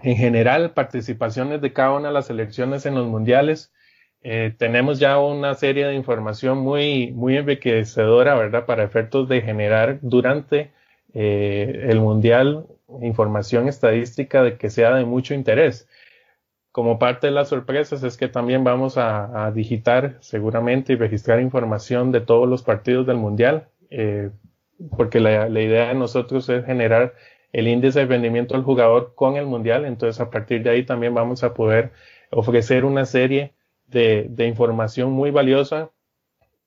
en 0.03 0.15
general, 0.17 0.73
participaciones 0.73 1.61
de 1.61 1.73
cada 1.73 1.93
una 1.93 2.09
de 2.09 2.13
las 2.13 2.29
elecciones 2.29 2.85
en 2.85 2.95
los 2.95 3.07
mundiales. 3.07 3.73
Eh, 4.21 4.53
tenemos 4.57 4.99
ya 4.99 5.19
una 5.19 5.53
serie 5.55 5.85
de 5.87 5.95
información 5.95 6.57
muy, 6.59 7.11
muy 7.13 7.37
enriquecedora, 7.37 8.35
¿verdad? 8.35 8.65
Para 8.65 8.83
efectos 8.83 9.29
de 9.29 9.41
generar 9.41 9.99
durante 10.01 10.71
eh, 11.13 11.87
el 11.89 11.99
mundial 11.99 12.67
información 13.01 13.67
estadística 13.67 14.43
de 14.43 14.57
que 14.57 14.69
sea 14.69 14.95
de 14.95 15.05
mucho 15.05 15.33
interés. 15.33 15.87
Como 16.71 16.99
parte 16.99 17.27
de 17.27 17.33
las 17.33 17.49
sorpresas 17.49 18.03
es 18.03 18.17
que 18.17 18.27
también 18.27 18.63
vamos 18.63 18.97
a, 18.97 19.47
a 19.47 19.51
digitar 19.51 20.17
seguramente 20.21 20.93
y 20.93 20.95
registrar 20.95 21.41
información 21.41 22.11
de 22.11 22.21
todos 22.21 22.47
los 22.47 22.63
partidos 22.63 23.07
del 23.07 23.17
mundial, 23.17 23.67
eh, 23.89 24.29
porque 24.95 25.19
la, 25.19 25.47
idea 25.49 25.87
de 25.87 25.95
nosotros 25.95 26.47
es 26.49 26.65
generar 26.65 27.15
el 27.51 27.67
índice 27.67 27.99
de 27.99 28.05
rendimiento 28.05 28.53
del 28.53 28.63
jugador 28.63 29.13
con 29.15 29.37
el 29.37 29.47
mundial, 29.47 29.85
entonces 29.85 30.21
a 30.21 30.29
partir 30.29 30.63
de 30.63 30.69
ahí 30.69 30.85
también 30.85 31.13
vamos 31.13 31.43
a 31.43 31.53
poder 31.53 31.91
ofrecer 32.29 32.85
una 32.85 33.05
serie 33.05 33.53
de, 33.87 34.29
información 34.47 35.11
muy 35.11 35.31
valiosa 35.31 35.89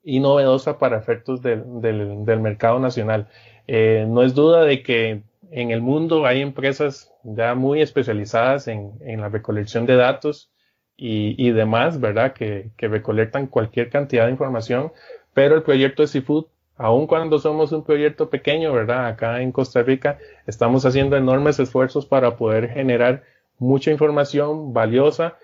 y 0.03 0.19
novedosa 0.19 0.79
para 0.79 0.99
efectos 0.99 1.43
del, 1.43 1.63
del 1.83 2.41
mercado 2.41 2.81
nacional. 2.81 3.29
Eh, 3.73 4.05
no 4.09 4.25
es 4.25 4.35
duda 4.35 4.65
de 4.65 4.83
que 4.83 5.23
en 5.53 5.71
el 5.71 5.81
mundo 5.81 6.27
hay 6.27 6.41
empresas 6.41 7.13
ya 7.23 7.55
muy 7.55 7.81
especializadas 7.81 8.67
en, 8.67 8.99
la 9.01 9.29
recolección 9.29 9.87
de 9.87 9.95
datos 9.95 10.51
y, 10.97 11.37
y 11.39 11.53
demás, 11.53 12.01
¿verdad? 12.01 12.33
Que, 12.33 12.73
que, 12.77 12.89
recolectan 12.89 13.47
cualquier 13.47 13.89
cantidad 13.89 14.25
de 14.25 14.33
información, 14.33 14.91
pero 15.35 15.55
el 15.55 15.63
proyecto 15.63 16.03
de 16.03 16.09
Seafood, 16.09 16.47
aun 16.77 17.07
cuando 17.07 17.39
somos 17.39 17.71
un 17.71 17.85
proyecto 17.85 18.29
pequeño, 18.29 18.73
¿verdad? 18.73 19.07
Acá 19.07 19.41
en 19.41 19.53
Costa 19.53 19.85
Rica 19.85 20.19
estamos 20.49 20.85
haciendo 20.85 21.17
enormes 21.17 21.61
esfuerzos 21.61 22.07
para 22.07 22.37
poder 22.37 22.71
generar 22.71 23.23
mucha 23.61 23.93
información 23.93 24.73
valiosa 24.73 25.37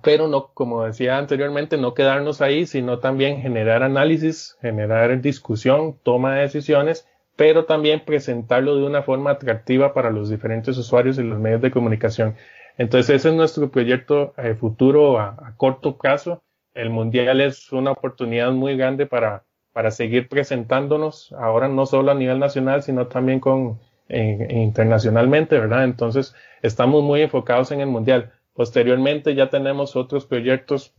pero 0.00 0.26
no, 0.26 0.52
como 0.54 0.84
decía 0.84 1.18
anteriormente, 1.18 1.76
no 1.76 1.92
quedarnos 1.92 2.40
ahí, 2.40 2.66
sino 2.66 2.98
también 2.98 3.42
generar 3.42 3.82
análisis, 3.82 4.56
generar 4.62 5.20
discusión, 5.20 5.98
toma 6.02 6.36
de 6.36 6.42
decisiones, 6.42 7.06
pero 7.36 7.64
también 7.64 8.04
presentarlo 8.04 8.76
de 8.76 8.84
una 8.84 9.02
forma 9.02 9.30
atractiva 9.32 9.94
para 9.94 10.10
los 10.10 10.30
diferentes 10.30 10.76
usuarios 10.78 11.18
y 11.18 11.22
los 11.22 11.38
medios 11.38 11.62
de 11.62 11.70
comunicación. 11.70 12.36
Entonces, 12.78 13.16
ese 13.16 13.30
es 13.30 13.34
nuestro 13.34 13.70
proyecto 13.70 14.34
eh, 14.36 14.54
futuro 14.54 15.18
a, 15.18 15.28
a, 15.30 15.54
corto 15.56 15.98
plazo. 15.98 16.42
El 16.74 16.90
Mundial 16.90 17.40
es 17.40 17.72
una 17.72 17.92
oportunidad 17.92 18.50
muy 18.52 18.76
grande 18.76 19.06
para, 19.06 19.44
para 19.72 19.90
seguir 19.90 20.28
presentándonos, 20.28 21.32
ahora 21.32 21.68
no 21.68 21.86
solo 21.86 22.12
a 22.12 22.14
nivel 22.14 22.38
nacional, 22.38 22.82
sino 22.82 23.06
también 23.08 23.40
con, 23.40 23.78
eh, 24.14 24.48
internacionalmente, 24.50 25.58
¿verdad? 25.58 25.84
Entonces, 25.84 26.34
estamos 26.60 27.02
muy 27.02 27.22
enfocados 27.22 27.72
en 27.72 27.80
el 27.80 27.86
Mundial. 27.86 28.32
Posteriormente 28.52 29.34
ya 29.34 29.48
tenemos 29.48 29.96
otros 29.96 30.26
proyectos 30.26 30.92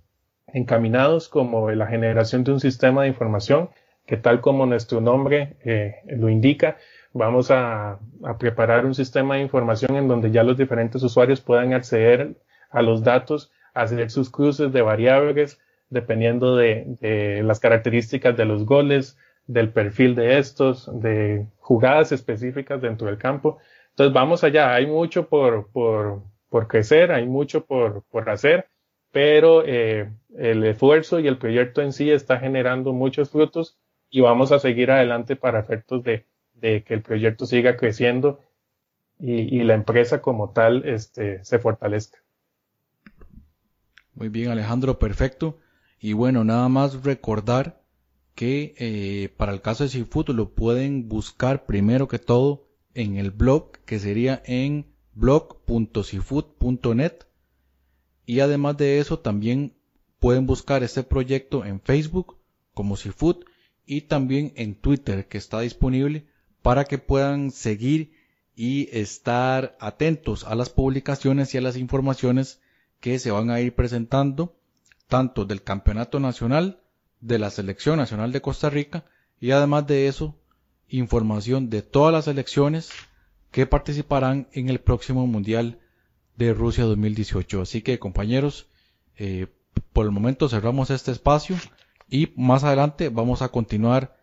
encaminados 0.48 1.30
como 1.30 1.70
la 1.70 1.86
generación 1.86 2.44
de 2.44 2.54
un 2.54 2.60
sistema 2.60 3.04
de 3.04 3.10
información 3.10 3.70
que 4.06 4.18
tal 4.18 4.42
como 4.42 4.66
nuestro 4.66 5.02
nombre 5.02 5.56
eh, 5.64 6.02
lo 6.08 6.30
indica, 6.30 6.78
vamos 7.14 7.52
a, 7.52 8.00
preparar 8.40 8.86
un 8.86 8.96
sistema 8.96 9.36
de 9.36 9.42
información 9.42 9.96
en 9.96 10.08
donde 10.08 10.32
ya 10.32 10.44
los 10.44 10.58
diferentes 10.58 11.02
usuarios 11.04 11.42
puedan 11.42 11.74
acceder 11.74 12.36
a 12.70 12.82
los 12.82 13.04
datos, 13.04 13.52
hacer 13.74 14.10
sus 14.10 14.30
cruces 14.30 14.72
de 14.72 14.82
variables 14.82 15.60
dependiendo 15.90 16.56
de, 16.56 17.42
las 17.44 17.60
características 17.60 18.36
de 18.36 18.46
los 18.46 18.66
goles, 18.66 19.18
del 19.46 19.70
perfil 19.70 20.16
de 20.16 20.40
estos, 20.40 20.90
de 21.02 21.46
jugadas 21.60 22.12
específicas 22.12 22.82
dentro 22.82 23.08
del 23.08 23.18
campo. 23.18 23.60
Entonces 23.90 24.14
vamos 24.14 24.44
allá, 24.44 24.74
hay 24.74 24.88
mucho 24.88 25.28
por, 25.28 25.70
por, 25.72 26.24
por 26.50 26.68
crecer, 26.68 27.12
hay 27.12 27.28
mucho 27.28 27.66
por, 27.66 28.04
por 28.10 28.28
hacer, 28.30 28.68
pero 29.12 29.64
eh, 29.66 30.10
el 30.36 30.64
esfuerzo 30.64 31.20
y 31.20 31.28
el 31.28 31.38
proyecto 31.38 31.82
en 31.82 31.94
sí 31.94 32.10
está 32.10 32.40
generando 32.40 32.92
muchos 32.94 33.30
frutos 33.30 33.78
y 34.14 34.22
vamos 34.22 34.52
a 34.52 34.60
seguir 34.60 34.92
adelante 34.92 35.36
para 35.36 35.60
efectos 35.60 36.04
de, 36.04 36.28
que 36.62 36.94
el 36.94 37.02
proyecto 37.02 37.48
siga 37.48 37.76
creciendo 37.78 38.40
y, 39.20 39.58
y 39.58 39.64
la 39.64 39.74
empresa 39.74 40.22
como 40.22 40.52
tal 40.52 40.88
este, 40.88 41.44
se 41.44 41.58
fortalezca. 41.58 42.20
Muy 44.14 44.30
bien, 44.30 44.52
Alejandro, 44.52 45.00
perfecto. 45.00 45.58
Y 46.00 46.14
bueno, 46.14 46.44
nada 46.44 46.70
más 46.70 47.04
recordar 47.04 47.82
que 48.36 48.76
eh, 48.78 49.34
para 49.36 49.52
el 49.52 49.62
caso 49.62 49.84
de 49.84 49.90
Seafood 49.90 50.30
lo 50.30 50.54
pueden 50.54 51.10
buscar 51.10 51.66
primero 51.66 52.08
que 52.08 52.20
todo 52.20 52.68
en 52.94 53.18
el 53.18 53.32
blog 53.32 53.72
que 53.86 53.98
sería 53.98 54.44
en 54.46 54.94
blog.seafood.net 55.16 57.14
y 58.28 58.42
además 58.42 58.78
de 58.78 59.00
eso 59.00 59.18
también 59.18 59.74
pueden 60.20 60.46
buscar 60.46 60.84
este 60.84 61.02
proyecto 61.02 61.66
en 61.66 61.82
Facebook 61.82 62.38
como 62.76 62.96
Seafood 62.96 63.46
y 63.86 64.02
también 64.02 64.54
en 64.56 64.76
Twitter 64.76 65.28
que 65.28 65.38
está 65.38 65.60
disponible 65.60 66.26
para 66.62 66.86
que 66.86 66.98
puedan 66.98 67.52
seguir 67.52 68.14
y 68.56 68.90
estar 68.98 69.76
atentos 69.80 70.44
a 70.44 70.56
las 70.56 70.70
publicaciones 70.70 71.54
y 71.54 71.58
a 71.58 71.62
las 71.62 71.76
informaciones 71.76 72.62
que 73.00 73.20
se 73.20 73.32
van 73.32 73.50
a 73.50 73.60
ir 73.60 73.74
presentando 73.76 74.56
tanto 75.08 75.46
del 75.46 75.64
campeonato 75.64 76.20
nacional, 76.20 76.80
de 77.20 77.40
la 77.40 77.50
selección 77.50 77.98
nacional 77.98 78.32
de 78.32 78.42
Costa 78.42 78.70
Rica 78.70 79.06
y 79.40 79.52
además 79.52 79.88
de 79.88 80.08
eso 80.08 80.36
información 80.90 81.70
de 81.70 81.82
todas 81.82 82.14
las 82.14 82.26
selecciones 82.26 82.92
que 83.52 83.66
participarán 83.66 84.48
en 84.54 84.70
el 84.70 84.80
próximo 84.80 85.26
Mundial 85.28 85.80
de 86.38 86.54
Rusia 86.54 86.84
2018. 86.86 87.62
Así 87.62 87.82
que 87.82 88.00
compañeros, 88.00 88.68
eh, 89.18 89.48
por 89.92 90.06
el 90.06 90.12
momento 90.12 90.50
cerramos 90.50 90.90
este 90.90 91.12
espacio 91.12 91.56
y 92.14 92.32
más 92.36 92.64
adelante 92.64 93.10
vamos 93.10 93.42
a 93.42 93.50
continuar 93.50 94.16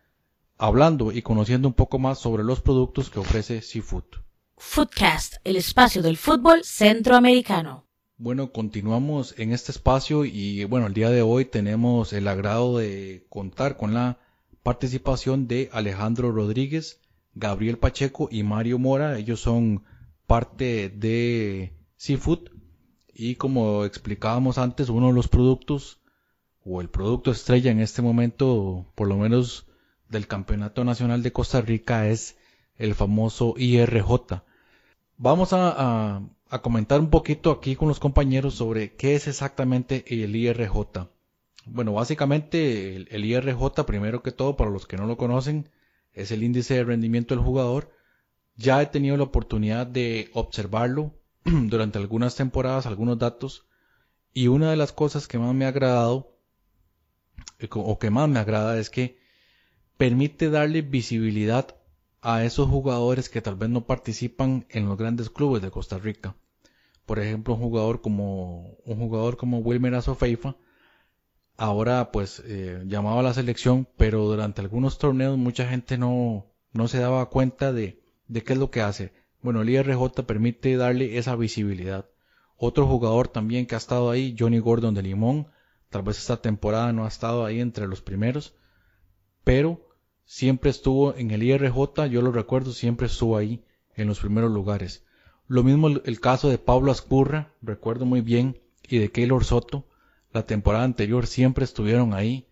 hablando 0.56 1.10
y 1.10 1.22
conociendo 1.22 1.66
un 1.66 1.74
poco 1.74 1.98
más 1.98 2.20
sobre 2.20 2.44
los 2.44 2.60
productos 2.60 3.10
que 3.10 3.18
ofrece 3.18 3.62
Seafood. 3.62 4.04
Foodcast, 4.56 5.38
el 5.42 5.56
espacio 5.56 6.00
del 6.00 6.16
fútbol 6.16 6.62
centroamericano. 6.62 7.88
Bueno, 8.16 8.52
continuamos 8.52 9.34
en 9.38 9.52
este 9.52 9.72
espacio 9.72 10.24
y 10.24 10.62
bueno, 10.66 10.86
el 10.86 10.94
día 10.94 11.10
de 11.10 11.22
hoy 11.22 11.46
tenemos 11.46 12.12
el 12.12 12.28
agrado 12.28 12.78
de 12.78 13.26
contar 13.28 13.76
con 13.76 13.92
la 13.92 14.20
participación 14.62 15.48
de 15.48 15.68
Alejandro 15.72 16.30
Rodríguez, 16.30 17.00
Gabriel 17.34 17.78
Pacheco 17.78 18.28
y 18.30 18.44
Mario 18.44 18.78
Mora. 18.78 19.18
Ellos 19.18 19.40
son 19.40 19.82
parte 20.28 20.90
de 20.90 21.74
Seafood 21.96 22.50
y 23.12 23.34
como 23.34 23.84
explicábamos 23.84 24.58
antes, 24.58 24.90
uno 24.90 25.08
de 25.08 25.14
los 25.14 25.26
productos 25.26 25.99
o 26.70 26.80
el 26.80 26.88
producto 26.88 27.32
estrella 27.32 27.72
en 27.72 27.80
este 27.80 28.00
momento, 28.00 28.86
por 28.94 29.08
lo 29.08 29.16
menos 29.16 29.66
del 30.08 30.28
Campeonato 30.28 30.84
Nacional 30.84 31.20
de 31.22 31.32
Costa 31.32 31.60
Rica, 31.60 32.06
es 32.06 32.36
el 32.76 32.94
famoso 32.94 33.54
IRJ. 33.56 34.44
Vamos 35.16 35.50
a, 35.52 36.22
comentar 36.62 37.00
un 37.00 37.10
poquito 37.10 37.50
aquí 37.50 37.74
con 37.74 37.88
los 37.88 37.98
compañeros 37.98 38.54
sobre 38.54 38.94
qué 38.94 39.16
es 39.16 39.26
exactamente 39.26 40.04
el 40.06 40.36
IRJ. 40.36 41.08
Bueno, 41.66 41.92
básicamente 41.92 42.94
el, 42.94 43.08
el, 43.10 43.24
IRJ, 43.24 43.84
primero 43.84 44.22
que 44.22 44.30
todo, 44.30 44.56
para 44.56 44.70
los 44.70 44.86
que 44.86 44.96
no 44.96 45.06
lo 45.06 45.16
conocen, 45.16 45.68
es 46.12 46.30
el 46.30 46.44
índice 46.44 46.74
de 46.74 46.84
rendimiento 46.84 47.34
del 47.34 47.44
jugador. 47.44 47.90
Ya 48.56 48.80
he 48.80 48.86
tenido 48.86 49.16
la 49.16 49.24
oportunidad 49.24 49.88
de 49.88 50.30
observarlo 50.34 51.14
durante 51.44 51.98
algunas 51.98 52.36
temporadas, 52.36 52.86
algunos 52.86 53.18
datos, 53.18 53.66
y 54.32 54.46
una 54.46 54.70
de 54.70 54.76
las 54.76 54.92
cosas 54.92 55.26
que 55.26 55.38
más 55.38 55.52
me 55.52 55.64
ha 55.64 55.68
agradado, 55.68 56.29
o 57.70 57.98
que 57.98 58.10
más 58.10 58.28
me 58.28 58.38
agrada, 58.38 58.78
es 58.78 58.90
que 58.90 59.18
permite 59.96 60.50
darle 60.50 60.82
visibilidad 60.82 61.76
a 62.22 62.44
esos 62.44 62.68
jugadores 62.68 63.28
que 63.28 63.42
tal 63.42 63.56
vez 63.56 63.70
no 63.70 63.86
participan 63.86 64.66
en 64.70 64.86
los 64.86 64.98
grandes 64.98 65.30
clubes 65.30 65.62
de 65.62 65.70
Costa 65.70 65.98
Rica. 65.98 66.36
Por 67.06 67.18
ejemplo, 67.18 67.54
un 67.54 67.60
jugador 67.60 68.00
como 68.00 68.78
un 68.84 68.98
jugador 68.98 69.36
como 69.36 69.58
Wilmer 69.58 69.94
Azofeifa 69.94 70.56
ahora 71.60 72.10
pues 72.10 72.42
eh, 72.46 72.82
llamaba 72.86 73.20
a 73.20 73.22
la 73.22 73.34
selección, 73.34 73.86
pero 73.98 74.24
durante 74.24 74.62
algunos 74.62 74.96
torneos 74.96 75.36
mucha 75.36 75.68
gente 75.68 75.98
no, 75.98 76.46
no 76.72 76.88
se 76.88 76.98
daba 76.98 77.28
cuenta 77.28 77.72
de, 77.72 78.02
de 78.28 78.42
qué 78.42 78.54
es 78.54 78.58
lo 78.58 78.70
que 78.70 78.80
hace. 78.80 79.12
Bueno, 79.42 79.60
el 79.60 79.68
IRJ 79.68 80.22
permite 80.26 80.76
darle 80.76 81.18
esa 81.18 81.36
visibilidad. 81.36 82.08
Otro 82.56 82.86
jugador 82.86 83.28
también 83.28 83.66
que 83.66 83.74
ha 83.74 83.78
estado 83.78 84.10
ahí, 84.10 84.34
Johnny 84.38 84.58
Gordon 84.58 84.94
de 84.94 85.02
Limón, 85.02 85.48
tal 85.90 86.02
vez 86.02 86.18
esta 86.18 86.40
temporada 86.40 86.92
no 86.92 87.04
ha 87.04 87.08
estado 87.08 87.44
ahí 87.44 87.60
entre 87.60 87.86
los 87.86 88.00
primeros, 88.00 88.54
pero 89.44 89.88
siempre 90.24 90.70
estuvo 90.70 91.14
en 91.14 91.32
el 91.32 91.42
IRJ, 91.42 92.06
yo 92.08 92.22
lo 92.22 92.32
recuerdo, 92.32 92.72
siempre 92.72 93.08
estuvo 93.08 93.36
ahí 93.36 93.64
en 93.96 94.06
los 94.06 94.20
primeros 94.20 94.50
lugares. 94.50 95.04
Lo 95.48 95.64
mismo 95.64 95.88
el, 95.88 96.20
caso 96.20 96.48
de 96.48 96.58
Pablo 96.58 96.92
Ascurra, 96.92 97.52
recuerdo 97.60 98.06
muy 98.06 98.20
bien, 98.20 98.60
y 98.88 98.98
de 98.98 99.10
Keylor 99.10 99.44
Soto, 99.44 99.88
la 100.32 100.46
temporada 100.46 100.84
anterior 100.84 101.26
siempre 101.26 101.64
estuvieron 101.64 102.14
ahí 102.14 102.46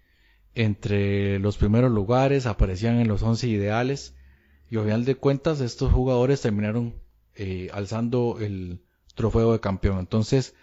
entre 0.55 1.39
los 1.39 1.57
primeros 1.57 1.93
lugares, 1.93 2.47
aparecían 2.47 2.99
en 2.99 3.07
los 3.07 3.23
once 3.23 3.47
ideales 3.47 4.17
y 4.69 4.77
al 4.77 4.85
final 4.85 5.05
de 5.05 5.15
cuentas 5.15 5.61
estos 5.61 5.93
jugadores 5.93 6.41
terminaron 6.41 6.97
eh, 7.37 7.71
alzando 7.73 8.39
el 8.41 8.83
trofeo 9.15 9.53
de 9.53 9.61
campeón. 9.61 10.01
Entonces, 10.01 10.57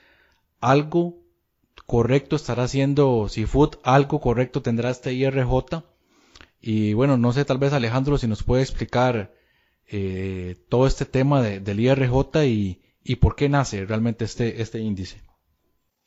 algo 0.59 1.24
correcto 1.85 2.35
estará 2.35 2.63
haciendo 2.63 3.27
Seafood, 3.29 3.75
algo 3.83 4.19
correcto 4.19 4.61
tendrá 4.61 4.89
este 4.89 5.13
IRJ 5.13 5.83
y 6.67 6.93
bueno, 6.93 7.17
no 7.17 7.31
sé, 7.31 7.45
tal 7.45 7.59
vez 7.59 7.73
Alejandro, 7.73 8.17
si 8.17 8.27
nos 8.27 8.41
puede 8.41 8.63
explicar 8.63 9.31
eh, 9.87 10.55
todo 10.67 10.87
este 10.87 11.05
tema 11.05 11.43
del 11.43 11.79
IRJ 11.79 12.45
y, 12.45 12.81
y, 13.03 13.17
por 13.17 13.35
qué 13.35 13.49
nace 13.49 13.85
realmente 13.85 14.25
este, 14.25 14.63
este 14.63 14.79
índice. 14.79 15.21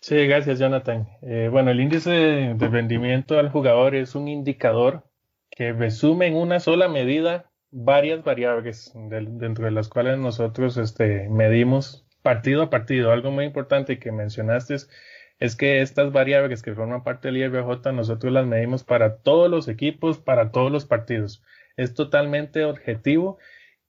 Sí, 0.00 0.16
gracias 0.26 0.58
Jonathan. 0.58 1.08
Eh, 1.22 1.48
bueno, 1.50 1.70
el 1.70 1.80
índice 1.80 2.10
de, 2.10 2.68
rendimiento 2.68 3.38
al 3.38 3.50
jugador 3.50 3.94
es 3.94 4.14
un 4.16 4.26
indicador 4.26 5.04
que 5.50 5.72
resume 5.72 6.26
en 6.26 6.34
una 6.34 6.60
sola 6.60 6.88
medida 6.88 7.50
varias 7.70 8.24
variables 8.24 8.92
dentro 8.94 9.64
de 9.64 9.70
las 9.70 9.88
cuales 9.88 10.18
nosotros 10.18 10.76
este, 10.76 11.28
medimos 11.28 12.04
partido 12.22 12.62
a 12.62 12.70
partido. 12.70 13.12
Algo 13.12 13.30
muy 13.30 13.44
importante 13.44 13.98
que 13.98 14.10
mencionaste 14.10 14.74
es 14.74 14.90
es 15.38 15.54
que 15.56 15.80
estas 15.80 16.12
variables 16.12 16.62
que 16.62 16.74
forman 16.74 17.04
parte 17.04 17.28
del 17.28 17.36
IRJ 17.38 17.92
nosotros 17.92 18.32
las 18.32 18.46
medimos 18.46 18.84
para 18.84 19.18
todos 19.18 19.50
los 19.50 19.68
equipos, 19.68 20.18
para 20.18 20.50
todos 20.50 20.72
los 20.72 20.84
partidos. 20.84 21.42
Es 21.76 21.94
totalmente 21.94 22.64
objetivo 22.64 23.38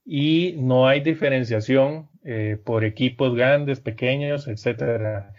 y 0.06 0.56
no 0.58 0.88
hay 0.88 1.02
diferenciación 1.02 2.10
eh, 2.24 2.58
por 2.64 2.84
equipos 2.84 3.36
grandes, 3.36 3.80
pequeños, 3.80 4.48
etcétera. 4.48 5.34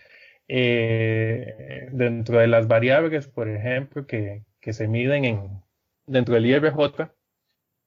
Eh, 0.49 1.89
dentro 1.93 2.39
de 2.41 2.49
las 2.49 2.67
variables, 2.67 3.29
por 3.29 3.49
ejemplo, 3.49 4.07
que, 4.07 4.43
se 4.61 4.89
miden 4.89 5.25
en, 5.25 5.63
dentro 6.07 6.35
del 6.35 6.47
IRJ, 6.47 7.13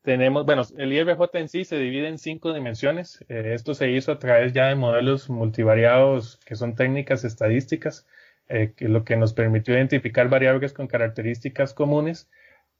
tenemos, 0.01 0.45
bueno, 0.45 0.63
el 0.77 0.93
IRJ 0.93 1.21
en 1.33 1.49
sí 1.49 1.65
se 1.65 1.77
divide 1.77 2.07
en 2.07 2.17
cinco 2.17 2.53
dimensiones. 2.53 3.23
Eh, 3.27 3.51
esto 3.53 3.73
se 3.73 3.91
hizo 3.91 4.13
a 4.13 4.19
través 4.19 4.53
ya 4.53 4.67
de 4.67 4.75
modelos 4.75 5.29
multivariados 5.29 6.39
que 6.45 6.55
son 6.55 6.75
técnicas 6.75 7.25
estadísticas 7.25 8.07
eh, 8.49 8.73
lo 8.79 9.03
que 9.03 9.15
nos 9.15 9.33
permitió 9.33 9.73
identificar 9.73 10.29
variables 10.29 10.73
con 10.73 10.87
características 10.87 11.73
comunes 11.73 12.29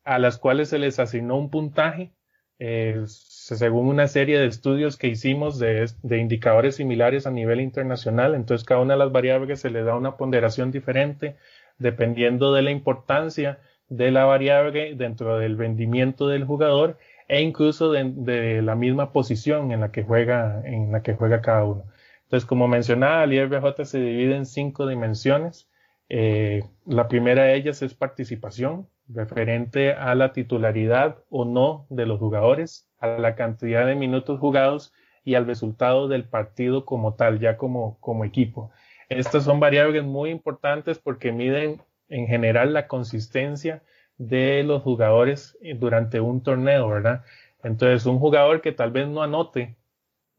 a 0.04 0.20
las 0.20 0.38
cuales 0.38 0.70
se 0.70 0.80
les 0.80 1.00
asignó 1.00 1.38
un 1.38 1.50
puntaje 1.50 2.12
eh, 2.60 3.04
según 3.08 3.88
una 3.88 4.08
serie 4.08 4.40
de 4.40 4.46
estudios 4.46 4.96
que 4.96 5.08
hicimos 5.08 5.60
de, 5.60 5.90
indicadores 6.04 6.76
similares 6.76 7.28
a 7.28 7.32
nivel 7.32 7.60
internacional. 7.60 8.36
Entonces, 8.36 8.66
cada 8.66 8.82
una 8.82 8.94
de 8.94 9.00
las 9.00 9.12
variables 9.12 9.60
se 9.60 9.70
le 9.70 9.84
da 9.84 9.96
una 9.96 10.18
ponderación 10.18 10.72
diferente 10.72 11.36
dependiendo 11.78 12.54
de 12.54 12.62
la 12.62 12.72
importancia 12.72 13.60
de 13.90 14.12
la 14.12 14.26
variable 14.26 14.96
dentro 14.96 15.38
del 15.40 15.58
rendimiento 15.58 16.28
del 16.28 16.46
jugador 16.46 16.98
e 17.28 17.42
incluso 17.42 17.92
de, 17.92 18.12
de, 18.16 18.62
la 18.62 18.76
misma 18.76 19.12
posición 19.12 19.72
en 19.72 19.82
la 19.82 19.92
que 19.92 20.04
juega, 20.04 20.62
en 20.66 20.92
la 20.92 21.02
que 21.02 21.16
juega 21.16 21.42
cada 21.42 21.64
uno. 21.66 21.86
Entonces, 22.34 22.50
como 22.50 22.68
mencionaba, 22.68 23.26
el 23.26 23.34
IRBJ 23.34 23.86
se 23.86 24.00
divide 24.00 24.36
en 24.36 24.48
cinco 24.48 24.88
dimensiones. 24.88 25.70
Eh, 26.10 26.64
la 26.88 27.08
primera 27.08 27.44
de 27.44 27.56
ellas 27.56 27.84
es 27.84 27.94
participación, 27.94 28.90
referente 29.08 29.94
a 29.94 30.16
la 30.16 30.34
titularidad 30.34 31.20
o 31.30 31.46
no 31.46 31.86
de 31.92 32.08
los 32.08 32.18
jugadores, 32.18 32.90
a 32.98 33.20
la 33.20 33.36
cantidad 33.36 33.86
de 33.86 33.94
minutos 33.94 34.40
jugados 34.40 34.94
y 35.24 35.36
al 35.36 35.46
resultado 35.46 36.08
del 36.08 36.24
partido 36.24 36.86
como 36.86 37.14
tal, 37.14 37.40
ya 37.40 37.56
como, 37.56 38.00
como 38.00 38.26
equipo. 38.26 38.72
Estas 39.10 39.44
son 39.44 39.60
variables 39.60 40.04
muy 40.04 40.32
importantes 40.32 40.98
porque 40.98 41.32
miden 41.32 41.84
en 42.10 42.26
general 42.26 42.74
la 42.74 42.88
consistencia 42.88 43.84
de 44.18 44.64
los 44.64 44.82
jugadores 44.82 45.56
durante 45.76 46.20
un 46.20 46.42
torneo, 46.42 46.88
¿verdad? 46.88 47.24
Entonces, 47.62 48.08
un 48.08 48.18
jugador 48.18 48.62
que 48.62 48.72
tal 48.72 48.90
vez 48.90 49.08
no 49.08 49.22
anote 49.22 49.76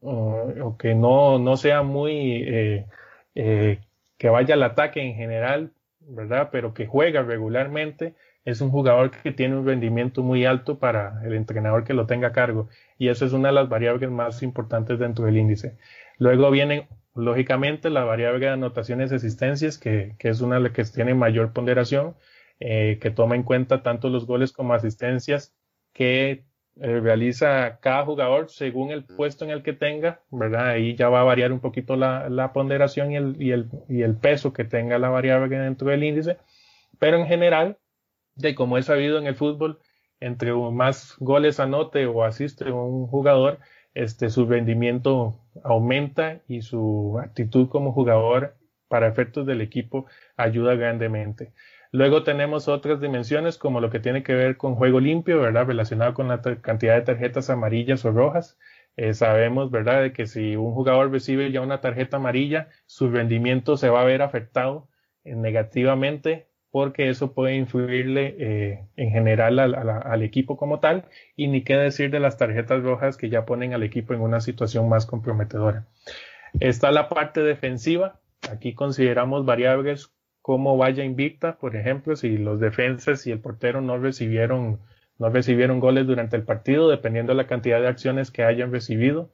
o, 0.05 0.77
que 0.77 0.95
no, 0.95 1.39
no, 1.39 1.57
sea 1.57 1.83
muy, 1.83 2.43
eh, 2.47 2.85
eh, 3.35 3.79
que 4.17 4.29
vaya 4.29 4.53
al 4.55 4.63
ataque 4.63 5.01
en 5.01 5.15
general, 5.15 5.71
¿verdad? 5.99 6.49
Pero 6.51 6.73
que 6.73 6.85
juega 6.87 7.23
regularmente, 7.23 8.15
es 8.45 8.61
un 8.61 8.69
jugador 8.69 9.11
que 9.11 9.31
tiene 9.31 9.57
un 9.57 9.65
rendimiento 9.65 10.21
muy 10.23 10.45
alto 10.45 10.79
para 10.79 11.21
el 11.25 11.33
entrenador 11.33 11.83
que 11.83 11.93
lo 11.93 12.05
tenga 12.05 12.29
a 12.29 12.31
cargo. 12.33 12.69
Y 12.97 13.09
eso 13.09 13.25
es 13.25 13.33
una 13.33 13.49
de 13.49 13.55
las 13.55 13.69
variables 13.69 14.09
más 14.11 14.43
importantes 14.43 14.99
dentro 14.99 15.25
del 15.25 15.37
índice. 15.37 15.77
Luego 16.19 16.51
vienen, 16.51 16.87
lógicamente, 17.15 17.89
la 17.89 18.03
variable 18.03 18.45
de 18.45 18.51
anotaciones 18.53 19.11
y 19.11 19.15
asistencias, 19.15 19.77
que, 19.77 20.15
que 20.19 20.29
es 20.29 20.41
una 20.41 20.55
de 20.55 20.61
las 20.61 20.71
que 20.73 20.83
tiene 20.85 21.13
mayor 21.15 21.53
ponderación. 21.53 22.15
eh, 22.59 22.99
que 23.01 23.11
toma 23.11 23.35
en 23.35 23.43
cuenta 23.43 23.83
tanto 23.83 24.09
los 24.09 24.25
goles 24.25 24.51
como 24.53 24.73
asistencias 24.73 25.53
que 25.93 26.45
eh, 26.81 26.99
realiza 26.99 27.79
cada 27.79 28.03
jugador 28.03 28.49
según 28.49 28.91
el 28.91 29.05
puesto 29.05 29.45
en 29.45 29.51
el 29.51 29.63
que 29.63 29.73
tenga, 29.73 30.21
¿verdad? 30.29 30.69
Ahí 30.69 30.95
ya 30.95 31.07
va 31.09 31.21
a 31.21 31.23
variar 31.23 31.53
un 31.53 31.61
poquito 31.61 31.95
la, 31.95 32.51
ponderación 32.53 33.11
y 33.11 33.15
el, 33.15 33.41
y, 33.41 33.51
el, 33.51 33.69
y 33.87 34.01
el, 34.01 34.15
peso 34.15 34.51
que 34.51 34.65
tenga 34.65 34.99
la 34.99 35.09
variable 35.09 35.57
dentro 35.57 35.89
del 35.89 36.03
índice, 36.03 36.37
pero 36.99 37.17
en 37.17 37.27
general, 37.27 37.77
de 38.35 38.55
como 38.55 38.77
es 38.77 38.85
sabido 38.87 39.17
en 39.17 39.27
el 39.27 39.35
fútbol, 39.35 39.79
entre 40.19 40.53
más 40.53 41.15
goles 41.19 41.59
anote 41.59 42.07
o 42.07 42.23
asiste 42.23 42.71
un 42.71 43.07
jugador, 43.07 43.59
este, 43.93 44.29
su 44.29 44.45
rendimiento 44.45 45.39
aumenta 45.63 46.41
y 46.47 46.61
su 46.61 47.17
actitud 47.23 47.69
como 47.69 47.93
jugador 47.93 48.55
para 48.89 49.07
efectos 49.07 49.45
del 49.45 49.61
equipo 49.61 50.05
ayuda 50.35 50.75
grandemente. 50.75 51.53
Luego 51.95 52.23
tenemos 52.23 52.67
otras 52.67 52.99
dimensiones 52.99 53.57
como 53.57 53.79
lo 53.79 53.89
que 53.89 54.01
tiene 54.01 54.21
que 54.21 54.35
ver 54.35 54.57
con 54.57 54.75
juego 54.75 54.99
limpio, 54.99 55.39
¿verdad? 55.39 55.65
Relacionado 55.65 56.13
con 56.13 56.27
la 56.27 56.41
cantidad 56.41 56.95
de 56.95 57.03
tarjetas 57.03 57.49
amarillas 57.49 58.03
o 58.03 58.11
rojas. 58.11 58.57
Eh, 58.97 59.13
sabemos, 59.13 59.71
¿verdad?, 59.71 60.01
de 60.01 60.11
que 60.11 60.25
si 60.25 60.57
un 60.57 60.73
jugador 60.73 61.09
recibe 61.09 61.53
ya 61.53 61.61
una 61.61 61.79
tarjeta 61.79 62.17
amarilla, 62.17 62.67
su 62.85 63.09
rendimiento 63.09 63.77
se 63.77 63.87
va 63.87 64.01
a 64.01 64.03
ver 64.03 64.21
afectado 64.21 64.89
eh, 65.23 65.35
negativamente 65.35 66.47
porque 66.69 67.07
eso 67.07 67.33
puede 67.33 67.55
influirle 67.55 68.35
eh, 68.39 68.87
en 68.97 69.11
general 69.11 69.57
al, 69.57 70.21
equipo 70.21 70.57
como 70.57 70.81
tal 70.81 71.05
y 71.37 71.47
ni 71.47 71.63
qué 71.63 71.77
decir 71.77 72.11
de 72.11 72.19
las 72.19 72.37
tarjetas 72.37 72.83
rojas 72.83 73.15
que 73.15 73.29
ya 73.29 73.45
ponen 73.45 73.73
al 73.73 73.83
equipo 73.83 74.13
en 74.13 74.19
una 74.19 74.41
situación 74.41 74.89
más 74.89 75.05
comprometedora. 75.05 75.85
Está 76.59 76.91
la 76.91 77.07
parte 77.07 77.39
defensiva. 77.39 78.19
Aquí 78.51 78.73
consideramos 78.73 79.45
variables 79.45 80.11
como 80.45 80.77
vaya 80.77 81.03
invicta, 81.03 81.57
por 81.57 81.75
ejemplo, 81.75 82.15
si 82.15 82.37
los 82.37 82.59
defensas 82.59 83.25
y 83.25 83.31
el 83.31 83.39
portero 83.39 83.81
no 83.81 83.97
recibieron, 83.97 84.79
no 85.17 85.29
recibieron 85.31 85.79
goles 85.79 86.05
durante 86.05 86.35
el 86.35 86.43
partido, 86.43 86.87
dependiendo 86.87 87.33
de 87.33 87.37
la 87.37 87.47
cantidad 87.47 87.81
de 87.81 87.87
acciones 87.87 88.29
que 88.29 88.43
hayan 88.43 88.71
recibido. 88.71 89.31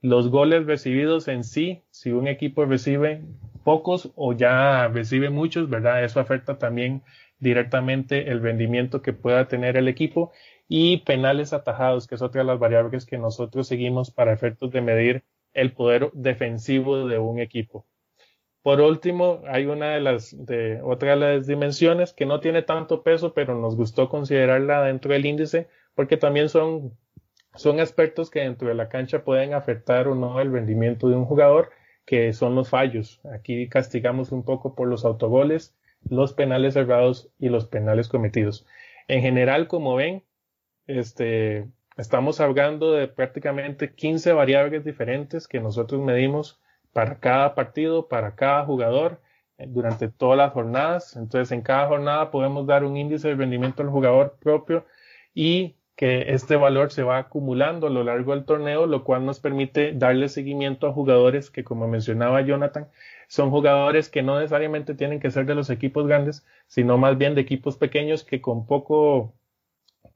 Los 0.00 0.30
goles 0.30 0.64
recibidos 0.64 1.28
en 1.28 1.44
sí, 1.44 1.82
si 1.90 2.12
un 2.12 2.28
equipo 2.28 2.64
recibe 2.64 3.20
pocos 3.62 4.10
o 4.16 4.32
ya 4.32 4.88
recibe 4.88 5.28
muchos, 5.28 5.68
¿verdad? 5.68 6.02
Eso 6.02 6.18
afecta 6.18 6.56
también 6.56 7.02
directamente 7.40 8.30
el 8.30 8.40
rendimiento 8.40 9.02
que 9.02 9.12
pueda 9.12 9.48
tener 9.48 9.76
el 9.76 9.86
equipo 9.86 10.32
y 10.66 11.02
penales 11.04 11.52
atajados, 11.52 12.06
que 12.06 12.14
es 12.14 12.22
otra 12.22 12.40
de 12.40 12.46
las 12.46 12.58
variables 12.58 13.04
que 13.04 13.18
nosotros 13.18 13.68
seguimos 13.68 14.10
para 14.10 14.32
efectos 14.32 14.70
de 14.70 14.80
medir 14.80 15.24
el 15.52 15.74
poder 15.74 16.10
defensivo 16.14 17.06
de 17.06 17.18
un 17.18 17.38
equipo. 17.38 17.84
Por 18.64 18.80
último, 18.80 19.42
hay 19.46 19.66
una 19.66 19.90
de 19.90 20.00
las, 20.00 20.34
de, 20.46 20.80
otra 20.82 21.10
de 21.10 21.16
las 21.16 21.46
dimensiones 21.46 22.14
que 22.14 22.24
no 22.24 22.40
tiene 22.40 22.62
tanto 22.62 23.02
peso, 23.02 23.34
pero 23.34 23.54
nos 23.54 23.76
gustó 23.76 24.08
considerarla 24.08 24.82
dentro 24.84 25.12
del 25.12 25.26
índice, 25.26 25.68
porque 25.94 26.16
también 26.16 26.48
son, 26.48 26.96
son 27.54 27.78
aspectos 27.78 28.30
que 28.30 28.40
dentro 28.40 28.68
de 28.68 28.74
la 28.74 28.88
cancha 28.88 29.22
pueden 29.22 29.52
afectar 29.52 30.08
o 30.08 30.14
no 30.14 30.40
el 30.40 30.50
rendimiento 30.50 31.10
de 31.10 31.14
un 31.14 31.26
jugador 31.26 31.72
que 32.06 32.32
son 32.32 32.54
los 32.54 32.70
fallos. 32.70 33.20
Aquí 33.34 33.68
castigamos 33.68 34.32
un 34.32 34.46
poco 34.46 34.74
por 34.74 34.88
los 34.88 35.04
autogoles, 35.04 35.76
los 36.08 36.32
penales 36.32 36.72
cerrados 36.72 37.28
y 37.38 37.50
los 37.50 37.66
penales 37.66 38.08
cometidos. 38.08 38.64
En 39.08 39.20
general, 39.20 39.68
como 39.68 39.94
ven, 39.94 40.24
este, 40.86 41.68
estamos 41.98 42.40
hablando 42.40 42.92
de 42.92 43.08
prácticamente 43.08 43.94
15 43.94 44.32
variables 44.32 44.86
diferentes 44.86 45.48
que 45.48 45.60
nosotros 45.60 46.00
medimos 46.00 46.62
para 46.94 47.20
cada 47.20 47.54
partido, 47.54 48.08
para 48.08 48.34
cada 48.36 48.64
jugador, 48.64 49.20
eh, 49.58 49.66
durante 49.68 50.08
todas 50.08 50.38
las 50.38 50.52
jornadas. 50.52 51.16
Entonces, 51.16 51.52
en 51.52 51.62
cada 51.62 51.88
jornada 51.88 52.30
podemos 52.30 52.66
dar 52.66 52.84
un 52.84 52.96
índice 52.96 53.28
de 53.28 53.34
rendimiento 53.34 53.82
al 53.82 53.90
jugador 53.90 54.38
propio 54.40 54.86
y 55.34 55.76
que 55.96 56.32
este 56.34 56.56
valor 56.56 56.90
se 56.92 57.02
va 57.02 57.18
acumulando 57.18 57.86
a 57.86 57.90
lo 57.90 58.02
largo 58.04 58.34
del 58.34 58.44
torneo, 58.44 58.86
lo 58.86 59.04
cual 59.04 59.24
nos 59.26 59.40
permite 59.40 59.92
darle 59.92 60.28
seguimiento 60.28 60.86
a 60.86 60.92
jugadores 60.92 61.50
que, 61.50 61.64
como 61.64 61.86
mencionaba 61.88 62.40
Jonathan, 62.42 62.88
son 63.28 63.50
jugadores 63.50 64.08
que 64.08 64.22
no 64.22 64.38
necesariamente 64.38 64.94
tienen 64.94 65.20
que 65.20 65.30
ser 65.30 65.46
de 65.46 65.54
los 65.54 65.70
equipos 65.70 66.06
grandes, 66.06 66.44
sino 66.66 66.98
más 66.98 67.16
bien 67.18 67.34
de 67.34 67.42
equipos 67.42 67.76
pequeños 67.76 68.24
que 68.24 68.40
con 68.40 68.66
poco, 68.66 69.34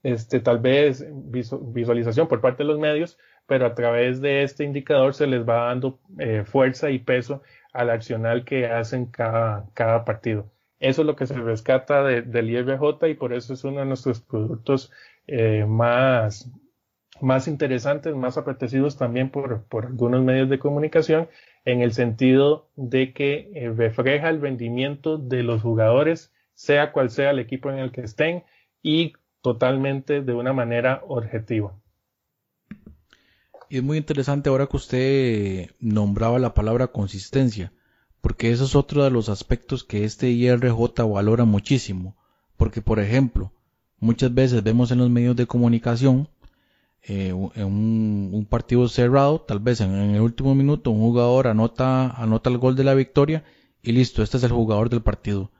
este, 0.02 0.40
tal 0.40 0.58
vez 0.58 1.06
visualización 1.12 2.28
por 2.28 2.40
parte 2.40 2.64
de 2.64 2.68
los 2.68 2.78
medios, 2.78 3.18
pero 3.48 3.64
a 3.64 3.74
través 3.74 4.20
de 4.20 4.42
este 4.42 4.62
indicador 4.62 5.14
se 5.14 5.26
les 5.26 5.48
va 5.48 5.68
dando 5.68 5.98
eh, 6.18 6.44
fuerza 6.44 6.90
y 6.90 6.98
peso 6.98 7.42
al 7.72 7.88
accional 7.88 8.44
que 8.44 8.66
hacen 8.66 9.06
cada, 9.06 10.04
partido. 10.04 10.52
Eso 10.80 11.00
es 11.00 11.06
lo 11.06 11.16
que 11.16 11.26
se 11.26 11.34
rescata 11.34 12.04
del 12.04 12.50
IRJ 12.50 13.08
y 13.08 13.14
por 13.14 13.32
eso 13.32 13.54
es 13.54 13.64
uno 13.64 13.80
de 13.80 13.86
nuestros 13.86 14.20
productos 14.20 14.92
eh, 15.26 15.64
más, 15.66 16.52
más 17.22 17.48
interesantes, 17.48 18.14
más 18.14 18.36
apetecidos 18.36 18.98
también 18.98 19.30
por, 19.30 19.64
por, 19.64 19.86
algunos 19.86 20.22
medios 20.22 20.50
de 20.50 20.58
comunicación, 20.58 21.28
en 21.64 21.80
el 21.80 21.92
sentido 21.92 22.68
de 22.76 23.14
que 23.14 23.50
eh, 23.54 23.70
refleja 23.74 24.28
el 24.28 24.42
rendimiento 24.42 25.16
de 25.16 25.42
los 25.42 25.62
jugadores, 25.62 26.34
sea 26.52 26.92
cual 26.92 27.08
sea 27.08 27.30
el 27.30 27.38
equipo 27.38 27.70
en 27.70 27.78
el 27.78 27.92
que 27.92 28.02
estén, 28.02 28.44
y 28.82 29.14
totalmente 29.40 30.20
de 30.20 30.34
una 30.34 30.52
manera 30.52 31.00
objetiva. 31.08 31.72
Y 33.70 33.78
es 33.78 33.82
muy 33.82 33.98
interesante 33.98 34.48
ahora 34.48 34.66
que 34.66 34.76
usted 34.76 35.70
nombraba 35.80 36.38
la 36.38 36.54
palabra 36.54 36.88
consistencia, 36.88 37.72
porque 38.20 38.50
eso 38.50 38.64
es 38.64 38.74
otro 38.74 39.04
de 39.04 39.10
los 39.10 39.28
aspectos 39.28 39.84
que 39.84 40.04
este 40.04 40.30
IRJ 40.30 41.04
valora 41.06 41.44
muchísimo, 41.44 42.16
porque 42.56 42.82
por 42.82 42.98
ejemplo, 42.98 43.52
Muchas 44.00 44.32
veces 44.32 44.62
vemos 44.62 44.92
en 44.92 44.98
los 44.98 45.10
medios 45.10 45.34
de 45.34 45.46
comunicación 45.46 46.28
eh, 47.02 47.34
en 47.54 47.64
un, 47.64 48.46
partido 48.48 48.86
cerrado, 48.88 49.40
tal 49.40 49.58
vez 49.58 49.80
en, 49.80 49.92
el 49.92 50.20
último 50.20 50.54
minuto 50.54 50.92
un 50.92 51.00
jugador 51.00 51.48
anota, 51.48 52.10
anota 52.10 52.48
el 52.48 52.58
gol 52.58 52.76
de 52.76 52.84
la 52.84 52.94
victoria 52.94 53.44
y 53.82 53.92
listo, 53.92 54.22
este 54.22 54.36
es 54.36 54.44
el 54.44 54.52
jugador 54.52 54.88
del 54.88 55.02
partido. 55.02 55.50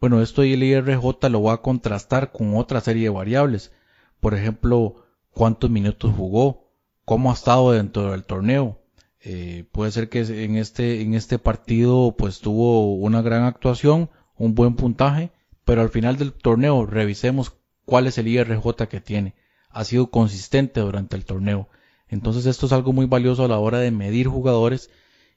Bueno, 0.00 0.22
esto 0.22 0.42
el 0.42 0.62
IRJ 0.62 1.28
lo 1.28 1.42
va 1.42 1.54
a 1.54 1.62
contrastar 1.62 2.30
con 2.30 2.56
otra 2.56 2.80
serie 2.80 3.04
de 3.04 3.08
variables. 3.08 3.72
Por 4.20 4.34
ejemplo, 4.34 5.06
cuántos 5.32 5.68
minutos 5.70 6.14
jugó, 6.16 6.67
cómo 7.08 7.30
ha 7.30 7.34
estado 7.34 7.72
dentro 7.72 8.10
del 8.10 8.24
torneo. 8.24 8.82
Eh, 9.22 9.64
puede 9.72 9.90
ser 9.92 10.10
que 10.10 10.20
en 10.20 10.56
este, 10.56 11.00
en 11.00 11.14
este 11.14 11.38
partido 11.38 12.14
pues 12.18 12.40
tuvo 12.40 12.96
una 12.96 13.22
gran 13.22 13.44
actuación, 13.44 14.10
un 14.36 14.54
buen 14.54 14.76
puntaje, 14.76 15.32
pero 15.64 15.80
al 15.80 15.88
final 15.88 16.18
del 16.18 16.34
torneo 16.34 16.84
revisemos 16.84 17.56
cuál 17.86 18.08
es 18.08 18.18
el 18.18 18.28
IRJ 18.28 18.88
que 18.90 19.00
tiene. 19.00 19.34
Ha 19.70 19.84
sido 19.84 20.10
consistente 20.10 20.80
durante 20.80 21.16
el 21.16 21.24
torneo. 21.24 21.70
Entonces 22.08 22.44
esto 22.44 22.66
es 22.66 22.72
algo 22.72 22.92
muy 22.92 23.06
valioso 23.06 23.42
a 23.42 23.48
la 23.48 23.58
hora 23.58 23.78
de 23.78 23.90
medir 23.90 24.26
jugadores 24.26 24.90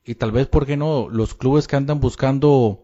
y 0.03 0.15
tal 0.15 0.33
vez, 0.33 0.47
¿por 0.47 0.65
qué 0.65 0.75
no? 0.75 1.07
Los 1.07 1.35
clubes 1.35 1.69
que 1.69 1.77
andan 1.77 2.01
buscando 2.01 2.83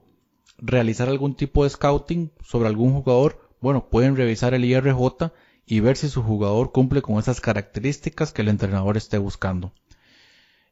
realizar 0.60 1.10
algún 1.10 1.36
tipo 1.36 1.66
de 1.66 1.72
scouting 1.72 2.32
sobre 2.42 2.70
algún 2.70 2.94
jugador, 2.94 3.50
bueno, 3.60 3.90
pueden 3.90 4.16
revisar 4.16 4.54
el 4.54 4.64
IRJ 4.64 5.34
y 5.68 5.82
ver 5.82 5.98
si 5.98 6.10
su 6.10 6.24
jugador 6.24 6.72
cumple 6.72 7.04
con 7.04 7.20
esas 7.20 7.42
características 7.42 8.32
que 8.32 8.42
el 8.42 8.48
entrenador 8.48 8.98
esté 8.98 9.20
buscando. 9.20 9.74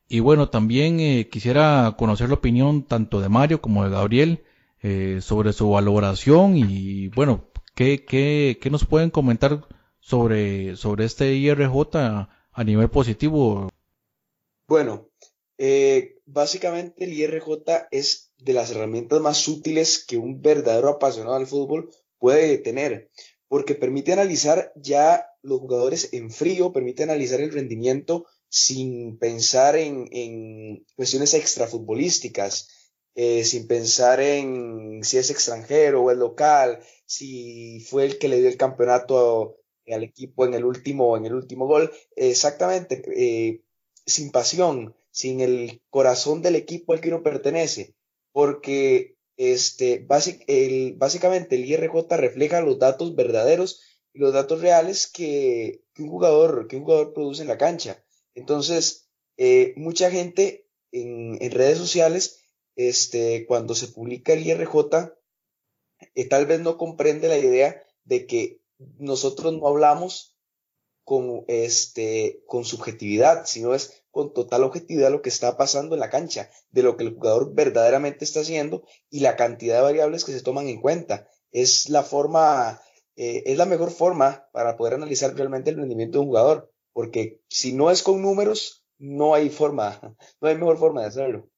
Y 0.07 0.21
bueno, 0.21 0.49
también 0.49 0.99
eh, 0.99 1.29
quisiera 1.29 1.95
conocer 1.97 2.29
la 2.29 2.35
opinión 2.35 2.83
tanto 2.83 3.21
de 3.21 3.29
Mario 3.29 3.61
como 3.61 3.83
de 3.83 3.91
Gabriel 3.91 4.43
eh, 4.81 5.19
sobre 5.21 5.53
su 5.53 5.69
valoración 5.69 6.55
y 6.55 7.09
bueno, 7.09 7.45
¿Qué, 7.75 8.05
qué, 8.05 8.57
qué 8.61 8.69
nos 8.69 8.85
pueden 8.85 9.09
comentar 9.09 9.67
sobre, 9.99 10.77
sobre 10.77 11.03
este 11.03 11.33
IRJ 11.33 11.73
a, 11.93 12.63
nivel 12.63 12.89
positivo? 12.89 13.69
Bueno, 14.65 15.09
eh, 15.57 16.15
básicamente 16.25 17.03
el 17.03 17.11
IRJ 17.11 17.89
es 17.91 18.31
de 18.37 18.53
las 18.53 18.71
herramientas 18.71 19.19
más 19.19 19.45
útiles 19.49 20.05
que 20.05 20.15
un 20.15 20.41
verdadero 20.41 20.87
apasionado 20.87 21.37
del 21.37 21.47
fútbol 21.47 21.89
puede 22.17 22.57
tener, 22.59 23.11
porque 23.47 23.75
permite 23.75 24.13
analizar 24.13 24.71
ya 24.75 25.27
los 25.41 25.59
jugadores 25.59 26.09
en 26.13 26.31
frío, 26.31 26.73
permite 26.73 27.03
analizar 27.03 27.41
el 27.41 27.51
rendimiento 27.51 28.25
sin 28.49 29.17
pensar 29.17 29.75
en, 29.75 30.07
en 30.11 30.85
cuestiones 30.95 31.33
extrafutbolísticas, 31.33 32.69
eh, 33.15 33.43
sin 33.45 33.67
pensar 33.67 34.19
en 34.19 35.03
si 35.03 35.17
es 35.17 35.29
extranjero 35.29 36.03
o 36.03 36.11
es 36.11 36.17
local, 36.17 36.79
si 37.05 37.79
fue 37.81 38.05
el 38.05 38.17
que 38.17 38.27
le 38.27 38.39
dio 38.39 38.49
el 38.49 38.57
campeonato 38.57 39.57
al 39.87 40.03
equipo 40.03 40.45
en 40.45 40.53
el 40.53 40.65
último, 40.65 41.15
en 41.15 41.25
el 41.25 41.33
último 41.33 41.67
gol. 41.67 41.91
Exactamente, 42.15 43.03
eh, 43.15 43.61
sin 44.05 44.31
pasión, 44.31 44.95
sin 45.11 45.39
el 45.39 45.81
corazón 45.89 46.41
del 46.41 46.55
equipo 46.55 46.93
al 46.93 47.01
que 47.01 47.09
uno 47.09 47.23
pertenece, 47.23 47.95
porque 48.31 49.14
este, 49.37 50.07
el, 50.47 50.93
básicamente 50.95 51.55
el 51.55 51.65
IRJ 51.65 52.17
refleja 52.17 52.61
los 52.61 52.79
datos 52.79 53.15
verdaderos 53.15 53.81
y 54.13 54.19
los 54.19 54.33
datos 54.33 54.61
reales 54.61 55.07
que, 55.07 55.83
un, 55.99 56.09
jugador, 56.09 56.67
que 56.67 56.77
un 56.77 56.83
jugador 56.83 57.13
produce 57.13 57.41
en 57.41 57.49
la 57.49 57.57
cancha. 57.57 58.03
Entonces, 58.33 59.09
eh, 59.37 59.73
mucha 59.75 60.09
gente 60.09 60.67
en, 60.91 61.37
en, 61.41 61.51
redes 61.51 61.77
sociales, 61.77 62.41
este, 62.75 63.45
cuando 63.45 63.75
se 63.75 63.89
publica 63.89 64.33
el 64.33 64.45
IRJ, 64.45 64.75
eh, 66.15 66.27
tal 66.27 66.45
vez 66.45 66.61
no 66.61 66.77
comprende 66.77 67.27
la 67.27 67.37
idea 67.37 67.83
de 68.03 68.25
que 68.25 68.61
nosotros 68.97 69.53
no 69.53 69.67
hablamos 69.67 70.35
con, 71.03 71.45
este, 71.47 72.43
con 72.47 72.65
subjetividad, 72.65 73.45
sino 73.45 73.73
es 73.73 74.03
con 74.15 74.31
total 74.31 74.63
objetividad 74.63 75.11
lo 75.11 75.21
que 75.21 75.27
está 75.27 75.57
pasando 75.57 75.93
en 75.93 75.99
la 75.99 76.09
cancha, 76.09 76.49
de 76.71 76.83
lo 76.83 76.95
que 76.95 77.03
el 77.03 77.15
jugador 77.15 77.53
verdaderamente 77.53 78.23
está 78.23 78.39
haciendo 78.39 78.85
y 79.09 79.19
la 79.19 79.35
cantidad 79.35 79.75
de 79.75 79.81
variables 79.81 80.23
que 80.23 80.31
se 80.31 80.41
toman 80.41 80.69
en 80.69 80.79
cuenta. 80.79 81.27
Es 81.51 81.89
la 81.89 82.01
forma, 82.01 82.79
eh, 83.17 83.43
es 83.45 83.57
la 83.57 83.65
mejor 83.65 83.91
forma 83.91 84.45
para 84.53 84.77
poder 84.77 84.93
analizar 84.93 85.35
realmente 85.35 85.69
el 85.69 85.75
rendimiento 85.75 86.17
de 86.17 86.21
un 86.21 86.27
jugador, 86.27 86.71
porque 86.93 87.41
si 87.49 87.73
no 87.73 87.91
es 87.91 88.03
con 88.03 88.21
números, 88.21 88.85
no 88.99 89.33
hay 89.33 89.49
forma, 89.49 89.99
no 90.39 90.47
hay 90.47 90.55
mejor 90.55 90.77
forma 90.77 91.01
de 91.01 91.07
hacerlo. 91.07 91.49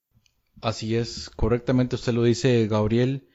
Así 0.60 0.96
es, 0.96 1.30
correctamente 1.30 1.96
usted 1.96 2.14
lo 2.14 2.24
dice, 2.24 2.66
Gabriel. 2.66 3.30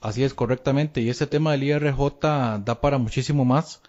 Así 0.00 0.24
es, 0.24 0.34
correctamente. 0.34 1.00
Y 1.02 1.08
este 1.08 1.28
tema 1.28 1.52
del 1.52 1.62
IRJ 1.62 2.20
da 2.20 2.80
para 2.80 2.98
muchísimo 2.98 3.44
más. 3.44 3.80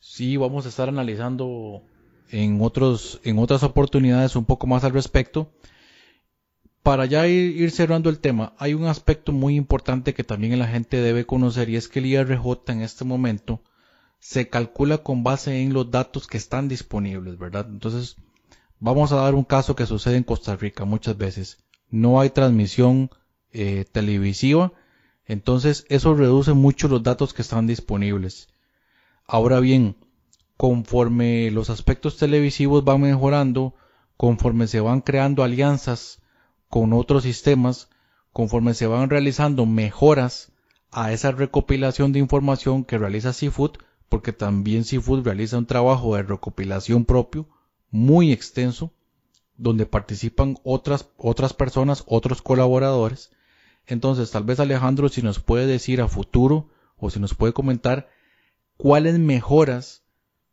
Sí, 0.00 0.38
vamos 0.38 0.64
a 0.64 0.70
estar 0.70 0.88
analizando 0.88 1.84
en, 2.34 2.60
otros, 2.60 3.20
en 3.22 3.38
otras 3.38 3.62
oportunidades 3.62 4.34
un 4.34 4.44
poco 4.44 4.66
más 4.66 4.82
al 4.82 4.92
respecto. 4.92 5.52
Para 6.82 7.06
ya 7.06 7.28
ir, 7.28 7.70
cerrando 7.70 8.10
el 8.10 8.18
tema, 8.18 8.54
hay 8.58 8.74
un 8.74 8.86
aspecto 8.86 9.30
muy 9.32 9.54
importante 9.54 10.14
que 10.14 10.24
también 10.24 10.58
la 10.58 10.66
gente 10.66 11.00
debe 11.00 11.24
conocer 11.24 11.70
y 11.70 11.76
es 11.76 11.88
que 11.88 12.00
el 12.00 12.06
IRJ 12.06 12.72
en 12.72 12.82
este 12.82 13.04
momento 13.04 13.62
se 14.18 14.48
calcula 14.48 14.98
con 14.98 15.22
base 15.22 15.62
en 15.62 15.72
los 15.72 15.90
datos 15.90 16.26
que 16.26 16.36
están 16.36 16.68
disponibles, 16.68 17.38
¿verdad? 17.38 17.68
Entonces, 17.70 18.16
vamos 18.80 19.12
a 19.12 19.16
dar 19.16 19.34
un 19.34 19.44
caso 19.44 19.76
que 19.76 19.86
sucede 19.86 20.16
en 20.16 20.24
Costa 20.24 20.56
Rica 20.56 20.84
muchas 20.84 21.16
veces. 21.16 21.58
No 21.88 22.20
hay 22.20 22.30
transmisión 22.30 23.10
eh, 23.52 23.84
televisiva, 23.90 24.72
entonces 25.24 25.86
eso 25.88 26.14
reduce 26.14 26.52
mucho 26.52 26.88
los 26.88 27.02
datos 27.02 27.32
que 27.32 27.42
están 27.42 27.66
disponibles. 27.68 28.48
Ahora 29.26 29.60
bien, 29.60 29.96
conforme 30.56 31.50
los 31.50 31.70
aspectos 31.70 32.16
televisivos 32.16 32.84
van 32.84 33.00
mejorando, 33.00 33.74
conforme 34.16 34.66
se 34.66 34.80
van 34.80 35.00
creando 35.00 35.42
alianzas 35.42 36.22
con 36.68 36.92
otros 36.92 37.24
sistemas, 37.24 37.88
conforme 38.32 38.74
se 38.74 38.86
van 38.86 39.10
realizando 39.10 39.66
mejoras 39.66 40.52
a 40.90 41.12
esa 41.12 41.32
recopilación 41.32 42.12
de 42.12 42.20
información 42.20 42.84
que 42.84 42.98
realiza 42.98 43.32
Seafood, 43.32 43.72
porque 44.08 44.32
también 44.32 44.84
Seafood 44.84 45.24
realiza 45.24 45.58
un 45.58 45.66
trabajo 45.66 46.14
de 46.14 46.22
recopilación 46.22 47.04
propio 47.04 47.48
muy 47.90 48.32
extenso, 48.32 48.92
donde 49.56 49.86
participan 49.86 50.56
otras, 50.62 51.08
otras 51.16 51.52
personas, 51.52 52.04
otros 52.06 52.42
colaboradores. 52.42 53.30
Entonces, 53.86 54.30
tal 54.30 54.44
vez 54.44 54.60
Alejandro, 54.60 55.08
si 55.08 55.22
nos 55.22 55.40
puede 55.40 55.66
decir 55.66 56.00
a 56.00 56.08
futuro 56.08 56.70
o 56.96 57.10
si 57.10 57.20
nos 57.20 57.34
puede 57.34 57.52
comentar 57.52 58.08
cuáles 58.76 59.18
mejoras 59.18 60.03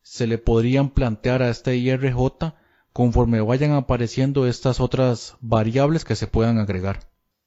se 0.02 0.28
le 0.28 0.38
podrían 0.38 0.90
plantear 0.90 1.42
a 1.42 1.50
este 1.50 1.76
IRJ 1.76 2.54
conforme 2.94 3.42
vayan 3.42 3.72
apareciendo 3.72 4.48
estas 4.48 4.80
otras 4.80 5.38
variables 5.42 6.06
que 6.06 6.16
se 6.16 6.28
puedan 6.28 6.58
agregar. 6.58 7.00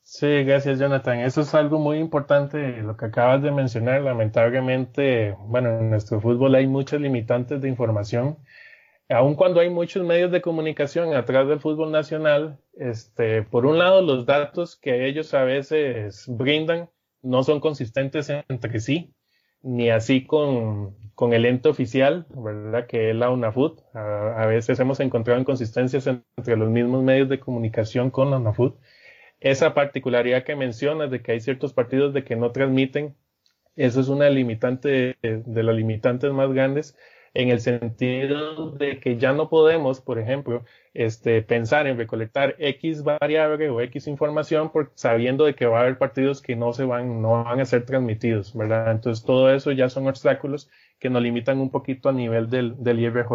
Sí, 0.02 0.44
gracias 0.44 0.78
Jonathan. 0.78 1.20
Eso 1.20 1.40
es 1.40 1.54
algo 1.54 1.78
muy 1.78 1.98
importante, 1.98 2.82
lo 2.82 2.96
que 2.96 3.06
acabas 3.06 3.42
de 3.42 3.50
mencionar. 3.50 4.02
Lamentablemente, 4.02 5.34
bueno, 5.46 5.78
en 5.78 5.90
nuestro 5.90 6.20
fútbol 6.20 6.54
hay 6.54 6.66
muchos 6.66 7.00
limitantes 7.00 7.60
de 7.60 7.68
información. 7.68 8.38
Aun 9.08 9.34
cuando 9.34 9.60
hay 9.60 9.70
muchos 9.70 10.04
medios 10.06 10.30
de 10.30 10.40
comunicación 10.40 11.14
atrás 11.14 11.48
del 11.48 11.60
fútbol 11.60 11.92
nacional, 11.92 12.58
este, 12.74 13.42
por 13.42 13.66
un 13.66 13.78
lado 13.78 14.02
los 14.02 14.24
datos 14.24 14.76
que 14.76 15.06
ellos 15.06 15.34
a 15.34 15.44
veces 15.44 16.24
brindan 16.28 16.90
no 17.22 17.42
son 17.42 17.60
consistentes 17.60 18.30
entre 18.30 18.80
sí 18.80 19.13
ni 19.64 19.90
así 19.90 20.24
con, 20.24 20.94
con, 21.14 21.32
el 21.32 21.46
ente 21.46 21.68
oficial, 21.68 22.26
¿verdad? 22.30 22.86
Que 22.86 23.10
es 23.10 23.16
la 23.16 23.30
UNAFUT. 23.30 23.80
A, 23.94 24.46
veces 24.46 24.78
hemos 24.78 25.00
encontrado 25.00 25.40
inconsistencias 25.40 26.06
entre 26.06 26.56
los 26.56 26.70
mismos 26.70 27.02
medios 27.02 27.28
de 27.28 27.40
comunicación 27.40 28.10
con 28.10 28.30
la 28.30 28.36
UNAFUT. 28.36 28.76
Esa 29.40 29.74
particularidad 29.74 30.44
que 30.44 30.54
mencionas 30.54 31.10
de 31.10 31.22
que 31.22 31.32
hay 31.32 31.40
ciertos 31.40 31.72
partidos 31.72 32.14
de 32.14 32.24
que 32.24 32.36
no 32.36 32.52
transmiten, 32.52 33.16
eso 33.74 34.00
es 34.00 34.08
una 34.08 34.30
limitante 34.30 35.16
de, 35.22 35.42
de 35.44 35.62
las 35.62 35.74
limitantes 35.74 36.30
más 36.32 36.52
grandes 36.52 36.96
en 37.34 37.48
el 37.48 37.60
sentido 37.60 38.70
de 38.70 39.00
que 39.00 39.18
ya 39.18 39.32
no 39.32 39.48
podemos, 39.48 40.00
por 40.00 40.20
ejemplo, 40.20 40.64
este, 40.94 41.42
pensar 41.42 41.88
en 41.88 41.98
recolectar 41.98 42.54
X 42.58 43.02
variable 43.02 43.68
o 43.70 43.80
X 43.80 44.06
información 44.06 44.70
por, 44.70 44.92
sabiendo 44.94 45.44
de 45.44 45.56
que 45.56 45.66
va 45.66 45.78
a 45.78 45.82
haber 45.82 45.98
partidos 45.98 46.40
que 46.40 46.54
no 46.54 46.72
se 46.72 46.84
van, 46.84 47.20
no 47.20 47.44
van 47.44 47.60
a 47.60 47.64
ser 47.64 47.84
transmitidos, 47.84 48.56
¿verdad? 48.56 48.92
Entonces 48.92 49.24
todo 49.24 49.52
eso 49.52 49.72
ya 49.72 49.88
son 49.88 50.06
obstáculos 50.06 50.70
que 51.00 51.10
nos 51.10 51.22
limitan 51.22 51.58
un 51.58 51.70
poquito 51.70 52.08
a 52.08 52.12
nivel 52.12 52.48
del, 52.48 52.82
del 52.82 53.00
IRJ. 53.00 53.32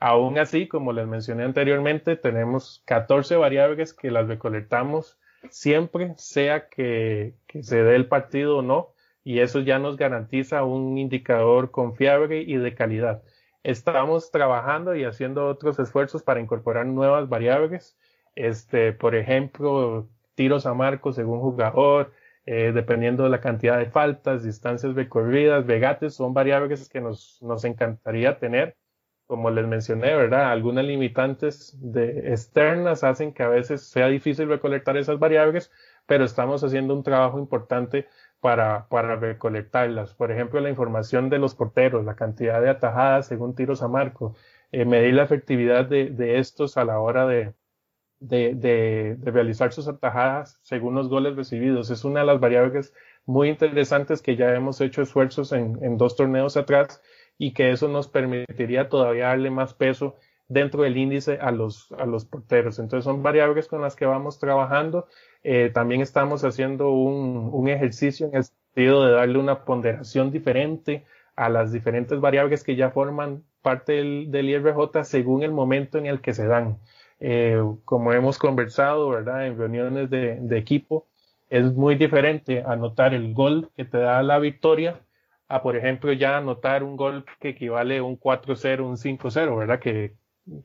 Aún 0.00 0.38
así, 0.38 0.66
como 0.66 0.92
les 0.94 1.06
mencioné 1.06 1.44
anteriormente, 1.44 2.16
tenemos 2.16 2.82
14 2.86 3.36
variables 3.36 3.92
que 3.92 4.10
las 4.10 4.28
recolectamos 4.28 5.18
siempre, 5.50 6.14
sea 6.16 6.68
que, 6.68 7.34
que 7.46 7.62
se 7.62 7.82
dé 7.82 7.96
el 7.96 8.06
partido 8.06 8.58
o 8.58 8.62
no, 8.62 8.92
y 9.26 9.40
eso 9.40 9.58
ya 9.58 9.80
nos 9.80 9.96
garantiza 9.96 10.62
un 10.62 10.98
indicador 10.98 11.72
confiable 11.72 12.42
y 12.42 12.58
de 12.58 12.76
calidad. 12.76 13.24
Estamos 13.64 14.30
trabajando 14.30 14.94
y 14.94 15.02
haciendo 15.02 15.48
otros 15.48 15.80
esfuerzos 15.80 16.22
para 16.22 16.38
incorporar 16.38 16.86
nuevas 16.86 17.28
variables, 17.28 17.98
este, 18.36 18.92
por 18.92 19.16
ejemplo, 19.16 20.08
tiros 20.36 20.64
a 20.64 20.74
marco 20.74 21.12
según 21.12 21.40
jugador, 21.40 22.12
eh, 22.46 22.70
dependiendo 22.72 23.24
de 23.24 23.30
la 23.30 23.40
cantidad 23.40 23.78
de 23.78 23.86
faltas, 23.86 24.44
distancias 24.44 24.94
recorridas, 24.94 25.66
vegates, 25.66 26.14
son 26.14 26.32
variables 26.32 26.88
que 26.88 27.00
nos, 27.00 27.42
nos 27.42 27.64
encantaría 27.64 28.38
tener. 28.38 28.76
Como 29.26 29.50
les 29.50 29.66
mencioné, 29.66 30.14
¿verdad? 30.14 30.52
Algunas 30.52 30.84
limitantes 30.84 31.76
de, 31.80 32.30
externas 32.32 33.02
hacen 33.02 33.34
que 33.34 33.42
a 33.42 33.48
veces 33.48 33.82
sea 33.82 34.06
difícil 34.06 34.48
recolectar 34.48 34.96
esas 34.96 35.18
variables, 35.18 35.72
pero 36.06 36.24
estamos 36.24 36.62
haciendo 36.62 36.94
un 36.94 37.02
trabajo 37.02 37.40
importante 37.40 38.06
para, 38.40 38.88
para 38.88 39.16
recolectarlas. 39.16 40.14
Por 40.14 40.30
ejemplo, 40.32 40.60
la 40.60 40.70
información 40.70 41.30
de 41.30 41.38
los 41.38 41.54
porteros, 41.54 42.04
la 42.04 42.16
cantidad 42.16 42.60
de 42.60 42.70
atajadas 42.70 43.26
según 43.26 43.54
tiros 43.54 43.82
a 43.82 43.88
marco, 43.88 44.34
eh, 44.72 44.84
medir 44.84 45.14
la 45.14 45.24
efectividad 45.24 45.86
de, 45.86 46.10
de, 46.10 46.38
estos 46.38 46.76
a 46.76 46.84
la 46.84 47.00
hora 47.00 47.26
de, 47.26 47.54
de, 48.20 48.54
de, 48.54 49.18
realizar 49.30 49.72
sus 49.72 49.88
atajadas 49.88 50.58
según 50.62 50.94
los 50.94 51.08
goles 51.08 51.36
recibidos. 51.36 51.90
Es 51.90 52.04
una 52.04 52.20
de 52.20 52.26
las 52.26 52.40
variables 52.40 52.94
muy 53.24 53.48
interesantes 53.48 54.22
que 54.22 54.36
ya 54.36 54.54
hemos 54.54 54.80
hecho 54.80 55.02
esfuerzos 55.02 55.52
en, 55.52 55.78
en 55.82 55.98
dos 55.98 56.16
torneos 56.16 56.56
atrás 56.56 57.02
y 57.38 57.52
que 57.52 57.70
eso 57.70 57.88
nos 57.88 58.08
permitiría 58.08 58.88
todavía 58.88 59.28
darle 59.28 59.50
más 59.50 59.74
peso 59.74 60.16
dentro 60.48 60.82
del 60.82 60.96
índice 60.96 61.38
a 61.40 61.50
los, 61.50 61.92
a 61.92 62.06
los 62.06 62.24
porteros. 62.24 62.78
Entonces 62.78 63.04
son 63.04 63.22
variables 63.22 63.68
con 63.68 63.82
las 63.82 63.96
que 63.96 64.06
vamos 64.06 64.38
trabajando 64.38 65.08
eh, 65.48 65.70
también 65.72 66.00
estamos 66.00 66.42
haciendo 66.42 66.90
un, 66.90 67.50
un, 67.52 67.68
ejercicio 67.68 68.26
en 68.26 68.34
el 68.34 68.42
sentido 68.42 69.06
de 69.06 69.12
darle 69.12 69.38
una 69.38 69.64
ponderación 69.64 70.32
diferente 70.32 71.04
a 71.36 71.48
las 71.48 71.70
diferentes 71.70 72.18
variables 72.20 72.64
que 72.64 72.74
ya 72.74 72.90
forman 72.90 73.44
parte 73.62 73.92
del, 73.92 74.32
del 74.32 74.50
IRJ 74.50 75.04
según 75.04 75.44
el 75.44 75.52
momento 75.52 75.98
en 75.98 76.06
el 76.06 76.20
que 76.20 76.34
se 76.34 76.48
dan. 76.48 76.78
Eh, 77.20 77.62
como 77.84 78.12
hemos 78.12 78.38
conversado, 78.38 79.08
¿verdad? 79.10 79.46
En 79.46 79.56
reuniones 79.56 80.10
de, 80.10 80.40
de, 80.40 80.58
equipo, 80.58 81.06
es 81.48 81.72
muy 81.74 81.94
diferente 81.94 82.64
anotar 82.66 83.14
el 83.14 83.32
gol 83.32 83.70
que 83.76 83.84
te 83.84 83.98
da 83.98 84.24
la 84.24 84.40
victoria 84.40 85.00
a, 85.46 85.62
por 85.62 85.76
ejemplo, 85.76 86.12
ya 86.12 86.38
anotar 86.38 86.82
un 86.82 86.96
gol 86.96 87.24
que 87.38 87.50
equivale 87.50 87.98
a 87.98 88.02
un 88.02 88.18
4-0, 88.18 88.80
un 88.80 88.96
5-0, 88.96 89.56
¿verdad? 89.56 89.78
Que, 89.78 90.14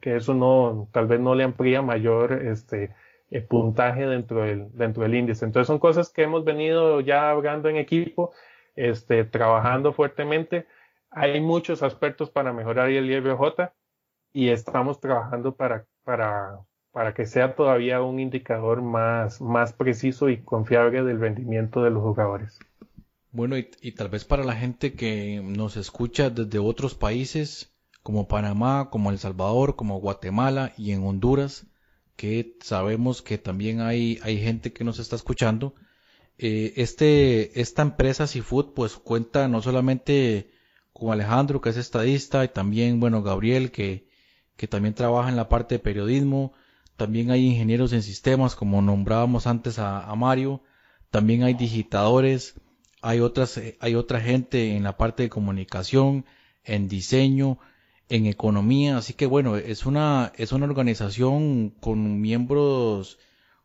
que 0.01 0.15
eso 0.15 0.33
no, 0.33 0.89
tal 0.91 1.05
vez 1.05 1.19
no 1.19 1.35
le 1.35 1.43
amplía 1.43 1.83
mayor, 1.83 2.33
este, 2.33 2.95
puntaje 3.39 4.05
dentro 4.05 4.43
del, 4.43 4.67
dentro 4.73 5.03
del 5.03 5.15
índice. 5.15 5.45
Entonces 5.45 5.67
son 5.67 5.79
cosas 5.79 6.09
que 6.09 6.23
hemos 6.23 6.43
venido 6.43 6.99
ya 6.99 7.29
hablando 7.29 7.69
en 7.69 7.77
equipo, 7.77 8.33
este, 8.75 9.23
trabajando 9.23 9.93
fuertemente. 9.93 10.67
Hay 11.09 11.39
muchos 11.39 11.83
aspectos 11.83 12.29
para 12.29 12.51
mejorar 12.51 12.89
el 12.89 13.09
IRJ 13.09 13.71
y 14.33 14.49
estamos 14.49 14.99
trabajando 14.99 15.55
para, 15.55 15.85
para, 16.03 16.59
para 16.91 17.13
que 17.13 17.25
sea 17.25 17.55
todavía 17.55 18.01
un 18.01 18.19
indicador 18.19 18.81
más, 18.81 19.41
más 19.41 19.73
preciso 19.73 20.29
y 20.29 20.41
confiable 20.41 21.03
del 21.03 21.19
rendimiento 21.19 21.83
de 21.83 21.91
los 21.91 22.03
jugadores. 22.03 22.59
Bueno, 23.31 23.55
y, 23.57 23.91
tal 23.93 24.09
vez 24.09 24.25
para 24.25 24.43
la 24.43 24.55
gente 24.55 24.93
que 24.93 25.41
nos 25.41 25.77
escucha 25.77 26.29
desde 26.29 26.59
otros 26.59 26.95
países, 26.95 27.73
como 28.03 28.27
Panamá, 28.27 28.89
como 28.89 29.09
El 29.09 29.19
Salvador, 29.19 29.77
como 29.77 30.01
Guatemala 30.01 30.73
y 30.77 30.91
en 30.91 31.05
Honduras, 31.05 31.67
que 32.15 32.57
sabemos 32.61 33.21
que 33.21 33.37
también 33.37 33.81
hay, 33.81 34.19
hay 34.23 34.39
gente 34.39 34.73
que 34.73 34.83
nos 34.83 34.99
está 34.99 35.15
escuchando. 35.15 35.75
Eh, 36.37 36.73
este, 36.77 37.59
esta 37.61 37.81
empresa 37.81 38.27
Seafood 38.27 38.73
pues 38.73 38.95
cuenta 38.95 39.47
no 39.47 39.61
solamente 39.61 40.51
con 40.93 41.11
Alejandro, 41.11 41.61
que 41.61 41.69
es 41.69 41.77
estadista, 41.77 42.43
y 42.43 42.49
también, 42.49 42.99
bueno, 42.99 43.23
Gabriel, 43.23 43.71
que, 43.71 44.07
que 44.55 44.67
también 44.67 44.93
trabaja 44.93 45.29
en 45.29 45.35
la 45.35 45.49
parte 45.49 45.75
de 45.75 45.79
periodismo. 45.79 46.53
También 46.97 47.31
hay 47.31 47.47
ingenieros 47.47 47.93
en 47.93 48.03
sistemas, 48.03 48.55
como 48.55 48.81
nombrábamos 48.81 49.47
antes 49.47 49.79
a, 49.79 50.03
a 50.03 50.15
Mario. 50.15 50.61
También 51.09 51.43
hay 51.43 51.53
digitadores, 51.53 52.55
hay 53.01 53.19
otras, 53.19 53.57
eh, 53.57 53.77
hay 53.79 53.95
otra 53.95 54.21
gente 54.21 54.75
en 54.75 54.83
la 54.83 54.97
parte 54.97 55.23
de 55.23 55.29
comunicación, 55.29 56.25
en 56.63 56.87
diseño, 56.87 57.59
en 58.11 58.25
economía, 58.25 58.97
así 58.97 59.13
que 59.13 59.25
bueno, 59.25 59.55
es 59.55 59.85
una, 59.85 60.33
es 60.35 60.51
una 60.51 60.65
organización 60.65 61.69
con 61.79 62.19
miembros 62.19 63.17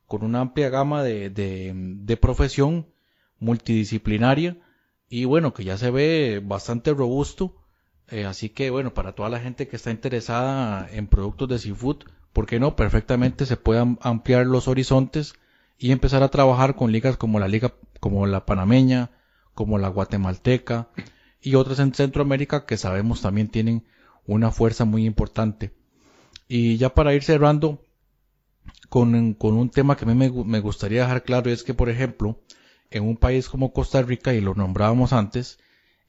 con 0.06 0.22
una 0.22 0.40
amplia 0.40 0.68
gama 0.68 1.02
de, 1.02 1.30
de, 1.30 2.16
profesión 2.16 2.86
multidisciplinaria 3.40 4.56
y 5.08 5.24
bueno, 5.24 5.52
que 5.52 5.64
ya 5.64 5.76
se 5.76 5.90
ve 5.90 6.40
bastante 6.44 6.94
robusto. 6.94 7.56
Eh, 8.08 8.24
así 8.24 8.48
que 8.48 8.70
bueno, 8.70 8.94
para 8.94 9.16
toda 9.16 9.28
la 9.30 9.40
gente 9.40 9.66
que 9.66 9.74
está 9.74 9.90
interesada 9.90 10.88
en 10.92 11.08
productos 11.08 11.48
de 11.48 11.58
seafood, 11.58 12.04
¿por 12.32 12.46
qué 12.46 12.60
no? 12.60 12.76
Perfectamente 12.76 13.46
se 13.46 13.56
puedan 13.56 13.98
ampliar 14.00 14.46
los 14.46 14.68
horizontes 14.68 15.34
y 15.76 15.90
empezar 15.90 16.22
a 16.22 16.28
trabajar 16.28 16.76
con 16.76 16.92
ligas 16.92 17.16
como 17.16 17.40
la 17.40 17.48
liga, 17.48 17.74
como 17.98 18.26
la 18.28 18.46
panameña, 18.46 19.10
como 19.54 19.76
la 19.78 19.88
guatemalteca 19.88 20.88
y 21.40 21.56
otras 21.56 21.80
en 21.80 21.94
Centroamérica 21.94 22.64
que 22.64 22.76
sabemos 22.76 23.22
también 23.22 23.48
tienen 23.48 23.84
una 24.26 24.50
fuerza 24.50 24.84
muy 24.84 25.06
importante. 25.06 25.72
Y 26.48 26.76
ya 26.76 26.94
para 26.94 27.14
ir 27.14 27.22
cerrando, 27.22 27.82
con, 28.88 29.14
un 29.14 29.70
tema 29.70 29.96
que 29.96 30.04
a 30.04 30.08
mí 30.08 30.14
me, 30.14 30.60
gustaría 30.60 31.02
dejar 31.02 31.24
claro 31.24 31.50
es 31.50 31.62
que, 31.62 31.74
por 31.74 31.88
ejemplo, 31.88 32.40
en 32.90 33.04
un 33.04 33.16
país 33.16 33.48
como 33.48 33.72
Costa 33.72 34.02
Rica, 34.02 34.34
y 34.34 34.40
lo 34.40 34.54
nombrábamos 34.54 35.12
antes, 35.12 35.58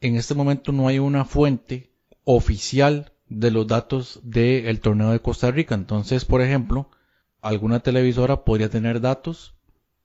en 0.01 0.15
este 0.15 0.35
momento 0.35 0.71
no 0.71 0.87
hay 0.87 0.99
una 0.99 1.25
fuente 1.25 1.91
oficial 2.23 3.13
de 3.29 3.51
los 3.51 3.67
datos 3.67 4.19
del 4.23 4.79
torneo 4.79 5.11
de 5.11 5.21
Costa 5.21 5.51
Rica. 5.51 5.75
Entonces, 5.75 6.25
por 6.25 6.41
ejemplo, 6.41 6.89
alguna 7.41 7.79
televisora 7.79 8.43
podría 8.43 8.69
tener 8.69 9.01
datos 9.01 9.55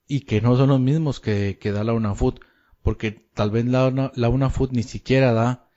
y 0.07 0.21
que 0.21 0.41
no 0.41 0.57
son 0.57 0.69
los 0.69 0.79
mismos 0.79 1.19
que, 1.19 1.57
da 1.63 1.83
la 1.83 1.93
UNAFUT, 1.93 2.39
porque 2.81 3.11
tal 3.11 3.51
vez 3.51 3.65
la, 3.65 4.11
la 4.13 4.29
UNAFUT 4.29 4.71
ni 4.71 4.83
siquiera 4.83 5.31
da 5.33 5.69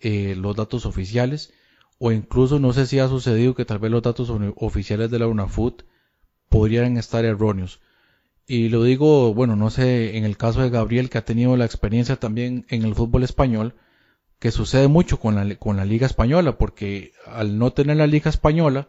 eh, 0.00 0.34
los 0.36 0.56
datos 0.56 0.86
oficiales, 0.86 1.52
o 1.98 2.12
incluso 2.12 2.58
no 2.58 2.72
sé 2.72 2.86
si 2.86 2.98
ha 2.98 3.08
sucedido 3.08 3.54
que 3.54 3.64
tal 3.64 3.78
vez 3.78 3.90
los 3.90 4.02
datos 4.02 4.32
oficiales 4.56 5.10
de 5.10 5.18
la 5.18 5.26
UNAFUT 5.26 5.82
podrían 6.48 6.96
estar 6.96 7.24
erróneos. 7.24 7.80
Y 8.46 8.68
lo 8.68 8.82
digo, 8.82 9.32
bueno, 9.32 9.56
no 9.56 9.70
sé, 9.70 10.18
en 10.18 10.24
el 10.24 10.36
caso 10.36 10.60
de 10.60 10.70
Gabriel, 10.70 11.08
que 11.08 11.18
ha 11.18 11.24
tenido 11.24 11.56
la 11.56 11.64
experiencia 11.64 12.16
también 12.16 12.66
en 12.68 12.84
el 12.84 12.94
fútbol 12.94 13.22
español, 13.22 13.74
que 14.38 14.50
sucede 14.50 14.88
mucho 14.88 15.18
con 15.18 15.34
la, 15.34 15.56
con 15.56 15.76
la 15.76 15.86
Liga 15.86 16.06
Española, 16.06 16.58
porque 16.58 17.12
al 17.26 17.58
no 17.58 17.72
tener 17.72 17.96
la 17.96 18.06
Liga 18.06 18.28
Española, 18.28 18.88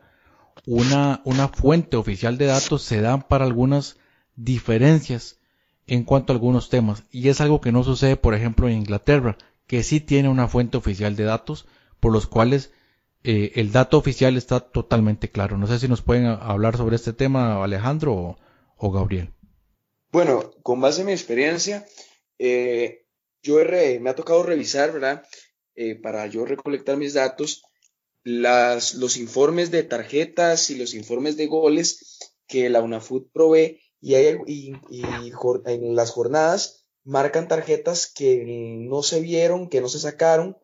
una, 0.65 1.21
una 1.23 1.47
fuente 1.47 1.95
oficial 1.95 2.37
de 2.37 2.47
datos 2.47 2.81
se 2.81 2.99
dan 3.01 3.21
para 3.21 3.45
algunas 3.45 3.97
diferencias 4.35 5.39
en 5.87 6.03
cuanto 6.03 6.33
a 6.33 6.35
algunos 6.35 6.69
temas. 6.69 7.03
Y 7.11 7.29
es 7.29 7.39
algo 7.39 7.61
que 7.61 7.71
no 7.71 7.83
sucede, 7.83 8.17
por 8.17 8.33
ejemplo, 8.33 8.67
en 8.67 8.75
Inglaterra, 8.75 9.37
que 9.67 9.83
sí 9.83 10.01
tiene 10.01 10.29
una 10.29 10.47
fuente 10.47 10.77
oficial 10.77 11.15
de 11.15 11.23
datos, 11.23 11.65
por 11.99 12.11
los 12.11 12.27
cuales 12.27 12.73
eh, 13.25 13.53
el 13.55 13.71
dato 13.71 13.97
oficial 13.97 14.37
está 14.37 14.59
totalmente 14.59 15.29
claro. 15.29 15.57
No 15.57 15.65
sé 15.65 15.79
si 15.79 15.87
nos 15.87 16.01
pueden 16.01 16.25
hablar 16.25 16.77
sobre 16.77 16.95
este 16.95 17.11
tema 17.11 17.63
Alejandro 17.63 18.37
o, 18.77 18.91
Gabriel. 18.91 19.33
Bueno, 20.11 20.51
con 20.61 20.79
base 20.79 21.01
en 21.01 21.07
mi 21.07 21.13
experiencia, 21.13 21.85
eh, 22.37 23.05
yo 23.41 23.57
me 23.99 24.09
ha 24.09 24.15
tocado 24.15 24.43
revisar, 24.43 24.91
¿verdad? 24.93 25.25
Eh, 25.75 25.95
para 25.95 26.27
yo 26.27 26.45
recolectar 26.45 26.97
mis 26.97 27.15
datos, 27.15 27.63
las, 28.23 28.93
los 28.93 29.17
informes 29.17 29.71
de 29.71 29.83
tarjetas 29.83 30.69
y 30.69 30.75
los 30.75 30.93
informes 30.93 31.35
de 31.35 31.47
goles 31.47 32.19
que 32.47 32.69
la 32.69 32.81
UNAFUT 32.81 33.31
provee 33.33 33.81
y, 34.01 34.13
hay, 34.13 34.37
y 34.45 34.73
en 35.65 35.95
las 35.95 36.11
jornadas 36.11 36.85
marcan 37.03 37.47
tarjetas 37.47 38.05
que 38.05 38.43
no 38.45 39.01
se 39.01 39.19
vieron, 39.19 39.67
que 39.67 39.81
no 39.81 39.89
se 39.89 39.99
sacaron 39.99 40.57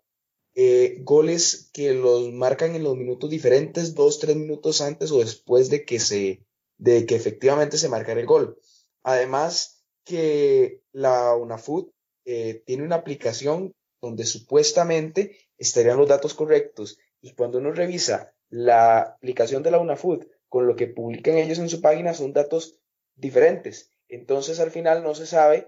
eh, 0.55 0.97
goles 1.01 1.69
que 1.73 1.93
los 1.93 2.31
marcan 2.31 2.75
en 2.75 2.83
los 2.83 2.97
minutos 2.97 3.29
diferentes, 3.29 3.95
dos, 3.95 4.19
tres 4.19 4.35
minutos 4.35 4.81
antes 4.81 5.11
o 5.11 5.19
después 5.19 5.69
de 5.69 5.85
que 5.85 5.99
se, 5.99 6.45
de 6.77 7.05
que 7.05 7.15
efectivamente 7.15 7.77
se 7.77 7.89
marcara 7.89 8.19
el 8.19 8.25
gol. 8.25 8.57
Además 9.03 9.83
que 10.03 10.81
la 10.91 11.35
UNAFUT 11.35 11.91
eh, 12.25 12.63
tiene 12.65 12.83
una 12.83 12.97
aplicación 12.97 13.73
donde 14.01 14.25
supuestamente 14.25 15.37
estarían 15.57 15.97
los 15.97 16.09
datos 16.09 16.33
correctos 16.33 16.97
y 17.21 17.33
cuando 17.33 17.59
uno 17.59 17.71
revisa 17.71 18.33
la 18.49 18.99
aplicación 18.99 19.63
de 19.63 19.71
la 19.71 19.79
UNAFUT 19.79 20.25
con 20.49 20.67
lo 20.67 20.75
que 20.75 20.87
publican 20.87 21.37
ellos 21.37 21.59
en 21.59 21.69
su 21.69 21.81
página 21.81 22.13
son 22.13 22.33
datos 22.33 22.79
diferentes. 23.15 23.91
Entonces 24.09 24.59
al 24.59 24.71
final 24.71 25.03
no 25.03 25.15
se 25.15 25.25
sabe 25.25 25.67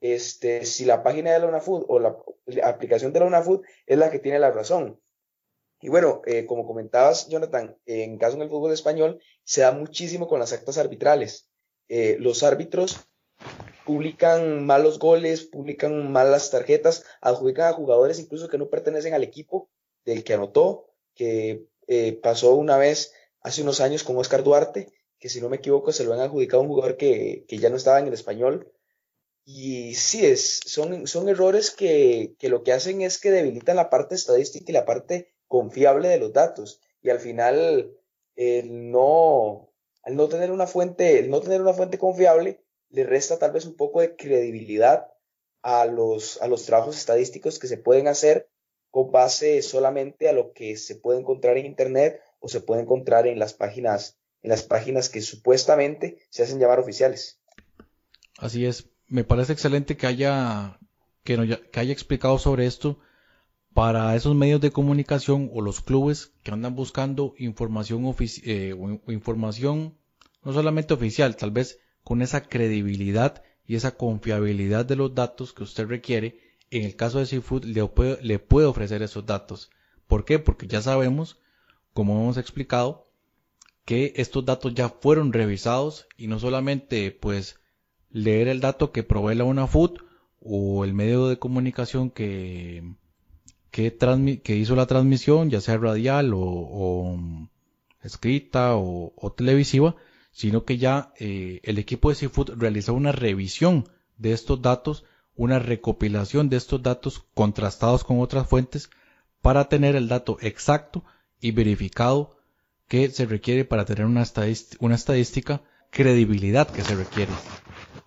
este, 0.00 0.64
si 0.64 0.84
la 0.84 1.02
página 1.02 1.32
de 1.32 1.40
la 1.40 1.46
UNAFUD 1.46 1.84
o 1.88 1.98
la, 1.98 2.16
aplicación 2.64 3.12
de 3.12 3.20
la 3.20 3.26
UNAFUD 3.26 3.62
es 3.86 3.98
la 3.98 4.10
que 4.10 4.18
tiene 4.18 4.38
la 4.38 4.50
razón. 4.50 5.00
Y 5.80 5.88
bueno, 5.88 6.22
eh, 6.26 6.46
como 6.46 6.66
comentabas, 6.66 7.28
Jonathan, 7.28 7.76
en 7.86 8.18
caso 8.18 8.36
en 8.36 8.42
el 8.42 8.48
fútbol 8.48 8.72
español, 8.72 9.20
se 9.44 9.60
da 9.60 9.72
muchísimo 9.72 10.26
con 10.26 10.40
las 10.40 10.52
actas 10.52 10.78
arbitrales. 10.78 11.50
Eh, 11.88 12.16
los 12.18 12.42
árbitros 12.42 13.08
publican 13.84 14.66
malos 14.66 14.98
goles, 14.98 15.44
publican 15.44 16.10
malas 16.12 16.50
tarjetas, 16.50 17.04
adjudican 17.20 17.68
a 17.68 17.72
jugadores 17.72 18.18
incluso 18.18 18.48
que 18.48 18.58
no 18.58 18.68
pertenecen 18.68 19.14
al 19.14 19.22
equipo 19.22 19.70
del 20.04 20.24
que 20.24 20.34
anotó, 20.34 20.90
que 21.14 21.64
eh, 21.86 22.12
pasó 22.22 22.54
una 22.54 22.76
vez 22.76 23.12
hace 23.40 23.62
unos 23.62 23.80
años 23.80 24.02
con 24.04 24.16
Oscar 24.18 24.42
Duarte, 24.42 24.92
que 25.18 25.28
si 25.28 25.40
no 25.40 25.48
me 25.48 25.56
equivoco 25.56 25.92
se 25.92 26.04
lo 26.04 26.12
han 26.12 26.20
adjudicado 26.20 26.60
a 26.60 26.66
un 26.66 26.68
jugador 26.68 26.96
que, 26.96 27.44
que 27.48 27.58
ya 27.58 27.70
no 27.70 27.76
estaba 27.76 27.98
en 27.98 28.08
el 28.08 28.14
español 28.14 28.72
y 29.50 29.94
sí, 29.94 30.26
es, 30.26 30.60
son, 30.66 31.06
son 31.06 31.26
errores 31.30 31.70
que, 31.70 32.36
lo 32.42 32.62
que 32.62 32.74
hacen 32.74 33.00
es 33.00 33.16
que 33.16 33.30
debilitan 33.30 33.76
la 33.76 33.88
parte 33.88 34.14
estadística 34.14 34.66
y 34.68 34.74
la 34.74 34.84
parte 34.84 35.32
confiable 35.46 36.08
de 36.08 36.18
los 36.18 36.34
datos. 36.34 36.82
Y 37.00 37.08
al 37.08 37.18
final, 37.18 37.96
el 38.36 38.90
no, 38.90 39.72
al 40.02 40.16
no 40.16 40.28
tener 40.28 40.50
una 40.50 40.66
fuente, 40.66 41.22
no 41.22 41.40
tener 41.40 41.62
una 41.62 41.72
fuente 41.72 41.96
confiable, 41.96 42.60
le 42.90 43.04
resta 43.04 43.38
tal 43.38 43.52
vez 43.52 43.64
un 43.64 43.74
poco 43.74 44.02
de 44.02 44.16
credibilidad 44.16 45.10
a 45.62 45.86
los, 45.86 46.42
a 46.42 46.46
los 46.46 46.66
trabajos 46.66 46.98
estadísticos 46.98 47.58
que 47.58 47.68
se 47.68 47.78
pueden 47.78 48.06
hacer 48.06 48.50
con 48.90 49.12
base 49.12 49.62
solamente 49.62 50.28
a 50.28 50.34
lo 50.34 50.52
que 50.52 50.76
se 50.76 50.96
puede 50.96 51.20
encontrar 51.20 51.56
en 51.56 51.64
internet 51.64 52.20
o 52.38 52.48
se 52.48 52.60
puede 52.60 52.82
encontrar 52.82 53.26
en 53.26 53.38
las 53.38 53.54
páginas, 53.54 54.18
en 54.42 54.50
las 54.50 54.62
páginas 54.62 55.08
que 55.08 55.22
supuestamente 55.22 56.18
se 56.28 56.42
hacen 56.42 56.58
llamar 56.58 56.80
oficiales. 56.80 57.40
Así 58.36 58.66
es 58.66 58.90
me 59.08 59.24
parece 59.24 59.52
excelente 59.52 59.96
que 59.96 60.06
haya, 60.06 60.78
que, 61.24 61.58
que 61.72 61.80
haya 61.80 61.92
explicado 61.92 62.38
sobre 62.38 62.66
esto 62.66 62.98
para 63.74 64.14
esos 64.16 64.34
medios 64.34 64.60
de 64.60 64.72
comunicación 64.72 65.50
o 65.52 65.60
los 65.60 65.80
clubes 65.80 66.32
que 66.42 66.50
andan 66.50 66.74
buscando 66.74 67.34
información, 67.38 68.14
eh, 68.44 68.74
información 69.08 69.94
no 70.42 70.52
solamente 70.52 70.94
oficial, 70.94 71.36
tal 71.36 71.50
vez 71.50 71.78
con 72.02 72.22
esa 72.22 72.42
credibilidad 72.42 73.42
y 73.66 73.76
esa 73.76 73.96
confiabilidad 73.96 74.86
de 74.86 74.96
los 74.96 75.14
datos 75.14 75.52
que 75.52 75.62
usted 75.62 75.86
requiere, 75.86 76.40
en 76.70 76.84
el 76.84 76.96
caso 76.96 77.18
de 77.18 77.26
Seafood 77.26 77.64
le 77.64 77.84
puede, 77.86 78.22
le 78.22 78.38
puede 78.38 78.66
ofrecer 78.66 79.02
esos 79.02 79.26
datos. 79.26 79.70
¿Por 80.06 80.24
qué? 80.24 80.38
Porque 80.38 80.66
ya 80.66 80.80
sabemos, 80.80 81.38
como 81.92 82.20
hemos 82.20 82.38
explicado, 82.38 83.10
que 83.84 84.12
estos 84.16 84.44
datos 84.44 84.74
ya 84.74 84.88
fueron 84.88 85.32
revisados 85.32 86.08
y 86.16 86.26
no 86.26 86.38
solamente 86.38 87.10
pues 87.10 87.60
leer 88.10 88.48
el 88.48 88.60
dato 88.60 88.92
que 88.92 89.02
provee 89.02 89.34
la 89.34 89.44
UNAFUT 89.44 90.00
o 90.40 90.84
el 90.84 90.94
medio 90.94 91.28
de 91.28 91.38
comunicación 91.38 92.10
que, 92.10 92.94
que, 93.70 94.56
hizo 94.56 94.76
la 94.76 94.86
transmisión, 94.86 95.50
ya 95.50 95.60
sea 95.60 95.76
radial 95.76 96.32
o, 96.34 97.16
mm, 97.16 97.48
escrita 98.02 98.76
o, 98.76 99.34
televisiva, 99.36 99.96
sino 100.32 100.64
que 100.64 100.78
ya 100.78 101.12
eh, 101.18 101.60
el 101.64 101.78
equipo 101.78 102.08
de 102.08 102.14
Seafood 102.14 102.52
realizó 102.56 102.94
una 102.94 103.12
revisión 103.12 103.88
de 104.16 104.32
estos 104.32 104.62
datos, 104.62 105.04
una 105.36 105.58
recopilación 105.58 106.48
de 106.48 106.56
estos 106.56 106.82
datos 106.82 107.24
contrastados 107.34 108.04
con 108.04 108.20
otras 108.20 108.48
fuentes 108.48 108.90
para 109.42 109.68
tener 109.68 109.96
el 109.96 110.08
dato 110.08 110.38
exacto 110.40 111.04
y 111.40 111.52
verificado 111.52 112.36
que 112.88 113.10
se 113.10 113.26
requiere 113.26 113.64
para 113.64 113.84
tener 113.84 114.06
una 114.06 114.22
estadística 114.22 115.62
credibilidad 115.90 116.68
que 116.68 116.82
se 116.82 116.96
requiere. 116.96 117.32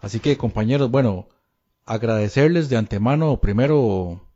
Así 0.01 0.19
que 0.19 0.37
compañeros, 0.37 0.89
bueno, 0.89 1.27
agradecerles 1.85 2.69
de 2.69 2.77
antemano 2.77 3.39
primero 3.39 4.27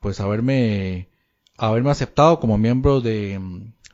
pues 0.00 0.20
haberme 0.20 1.08
haberme 1.56 1.90
aceptado 1.90 2.40
como 2.40 2.58
miembro 2.58 3.00
de, 3.00 3.40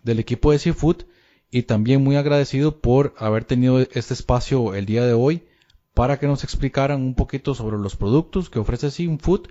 del 0.02 0.18
equipo 0.18 0.52
de 0.52 0.58
Seafood 0.58 1.02
y 1.50 1.62
también 1.62 2.02
muy 2.02 2.16
agradecido 2.16 2.80
por 2.80 3.14
haber 3.18 3.44
tenido 3.44 3.80
este 3.80 4.14
espacio 4.14 4.74
el 4.74 4.86
día 4.86 5.04
de 5.04 5.12
hoy 5.12 5.42
para 5.94 6.18
que 6.18 6.26
nos 6.26 6.44
explicaran 6.44 7.02
un 7.02 7.14
poquito 7.14 7.54
sobre 7.54 7.78
los 7.78 7.96
productos 7.96 8.50
que 8.50 8.58
ofrece 8.58 8.90
Seafood 8.90 9.48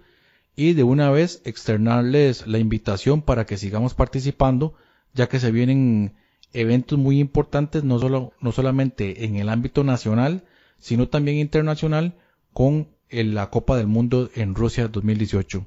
y 0.56 0.74
de 0.74 0.84
una 0.84 1.12
vez 1.12 1.42
externarles 1.46 2.48
la 2.48 2.58
invitación 2.58 3.22
para 3.22 3.46
que 3.46 3.58
sigamos 3.58 3.94
participando 3.94 4.74
ya 5.14 5.28
que 5.28 5.40
se 5.40 5.52
vienen 5.52 6.16
eventos 6.54 6.98
muy 6.98 7.20
importantes 7.20 7.84
no 7.84 8.00
solo 8.00 8.34
no 8.40 8.52
solamente 8.52 9.26
en 9.26 9.36
el 9.36 9.50
ámbito 9.50 9.84
nacional 9.84 10.46
sino 10.80 11.08
también 11.08 11.38
internacional 11.38 12.14
con 12.54 12.88
en 13.10 13.36
la 13.36 13.50
Copa 13.50 13.78
del 13.78 13.88
Mundo 13.88 14.30
en 14.36 14.56
Rusia 14.56 14.88
2018. 14.88 15.66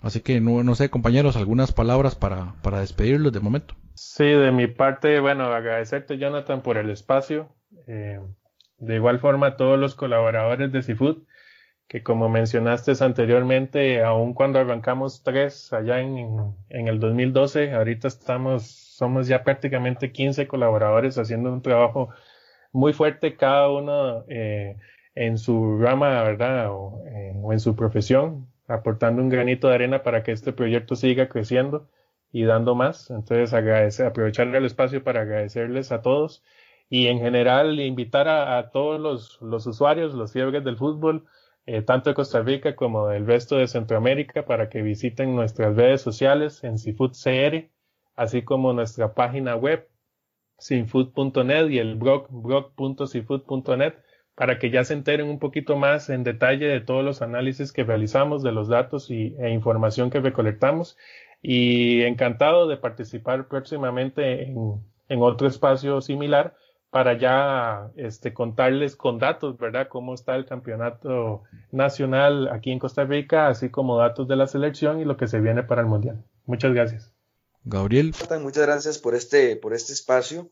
Así 0.00 0.20
que 0.20 0.40
no, 0.40 0.62
no 0.62 0.74
sé, 0.74 0.90
compañeros, 0.90 1.36
algunas 1.36 1.72
palabras 1.72 2.14
para, 2.14 2.54
para 2.62 2.80
despedirlos 2.80 3.32
de 3.32 3.40
momento. 3.40 3.74
Sí, 3.94 4.24
de 4.24 4.50
mi 4.50 4.66
parte, 4.66 5.18
bueno, 5.20 5.44
agradecerte 5.44 6.18
Jonathan 6.18 6.62
por 6.62 6.76
el 6.76 6.90
espacio. 6.90 7.48
Eh, 7.86 8.20
de 8.78 8.96
igual 8.96 9.20
forma 9.20 9.46
a 9.46 9.56
todos 9.56 9.78
los 9.78 9.94
colaboradores 9.94 10.72
de 10.72 10.82
Seafood, 10.82 11.22
que 11.88 12.02
como 12.02 12.28
mencionaste 12.28 12.92
anteriormente, 13.00 14.02
aun 14.02 14.34
cuando 14.34 14.58
arrancamos 14.58 15.22
tres 15.22 15.72
allá 15.72 16.00
en, 16.00 16.54
en 16.68 16.88
el 16.88 16.98
2012, 16.98 17.72
ahorita 17.72 18.08
estamos, 18.08 18.64
somos 18.66 19.26
ya 19.26 19.42
prácticamente 19.42 20.12
15 20.12 20.46
colaboradores 20.46 21.18
haciendo 21.18 21.52
un 21.52 21.62
trabajo 21.62 22.10
muy 22.74 22.92
fuerte, 22.92 23.36
cada 23.36 23.70
uno 23.70 24.24
eh, 24.28 24.76
en 25.14 25.38
su 25.38 25.78
rama, 25.78 26.22
¿verdad? 26.24 26.70
O, 26.72 27.02
eh, 27.06 27.32
o 27.42 27.52
en 27.52 27.60
su 27.60 27.76
profesión, 27.76 28.48
aportando 28.66 29.22
un 29.22 29.28
granito 29.30 29.68
de 29.68 29.74
arena 29.76 30.02
para 30.02 30.22
que 30.22 30.32
este 30.32 30.52
proyecto 30.52 30.96
siga 30.96 31.28
creciendo 31.28 31.88
y 32.32 32.44
dando 32.44 32.74
más. 32.74 33.10
Entonces, 33.10 33.54
agradecer, 33.54 34.06
aprovechar 34.06 34.48
el 34.54 34.64
espacio 34.66 35.04
para 35.04 35.22
agradecerles 35.22 35.92
a 35.92 36.02
todos 36.02 36.42
y 36.90 37.06
en 37.06 37.20
general 37.20 37.80
invitar 37.80 38.28
a, 38.28 38.70
todos 38.70 39.00
los, 39.40 39.66
usuarios, 39.66 40.14
los 40.14 40.32
fiebres 40.32 40.64
del 40.64 40.76
fútbol, 40.76 41.26
eh, 41.66 41.82
tanto 41.82 42.10
de 42.10 42.14
Costa 42.14 42.42
Rica 42.42 42.76
como 42.76 43.08
del 43.08 43.26
resto 43.26 43.56
de 43.56 43.68
Centroamérica, 43.68 44.44
para 44.44 44.68
que 44.68 44.82
visiten 44.82 45.34
nuestras 45.36 45.76
redes 45.76 46.02
sociales 46.02 46.62
en 46.64 46.78
Seafood 46.78 47.12
CR, 47.12 47.70
así 48.16 48.42
como 48.42 48.72
nuestra 48.72 49.14
página 49.14 49.56
web 49.56 49.88
sinfood.net 50.64 51.68
y 51.68 51.78
el 51.78 51.96
blog 51.96 52.26
blog.seafood.net 52.30 53.94
para 54.34 54.58
que 54.58 54.70
ya 54.70 54.82
se 54.82 54.94
enteren 54.94 55.28
un 55.28 55.38
poquito 55.38 55.76
más 55.76 56.08
en 56.08 56.24
detalle 56.24 56.66
de 56.66 56.80
todos 56.80 57.04
los 57.04 57.20
análisis 57.20 57.70
que 57.70 57.84
realizamos, 57.84 58.42
de 58.42 58.50
los 58.50 58.68
datos 58.68 59.10
y, 59.10 59.36
e 59.38 59.50
información 59.50 60.08
que 60.08 60.20
recolectamos 60.20 60.96
y 61.42 62.02
encantado 62.02 62.66
de 62.66 62.78
participar 62.78 63.46
próximamente 63.46 64.44
en, 64.44 64.82
otro 65.20 65.46
espacio 65.46 66.00
similar 66.00 66.56
para 66.90 67.12
ya 67.18 67.90
este, 67.96 68.32
contarles 68.32 68.96
con 68.96 69.18
datos, 69.18 69.58
¿verdad? 69.58 69.88
Cómo 69.88 70.14
está 70.14 70.34
el 70.34 70.46
campeonato 70.46 71.42
nacional 71.70 72.48
aquí 72.48 72.72
en 72.72 72.78
Costa 72.78 73.04
Rica, 73.04 73.48
así 73.48 73.68
como 73.68 73.98
datos 73.98 74.26
de 74.28 74.36
la 74.36 74.46
selección 74.46 75.00
y 75.00 75.04
lo 75.04 75.18
que 75.18 75.26
se 75.26 75.40
viene 75.40 75.62
para 75.62 75.82
el 75.82 75.88
Mundial. 75.88 76.24
Muchas 76.46 76.72
gracias. 76.72 77.13
Gabriel. 77.64 78.14
Muchas 78.40 78.66
gracias 78.66 78.98
por 78.98 79.14
este, 79.14 79.56
por 79.56 79.74
este 79.74 79.92
espacio 79.92 80.50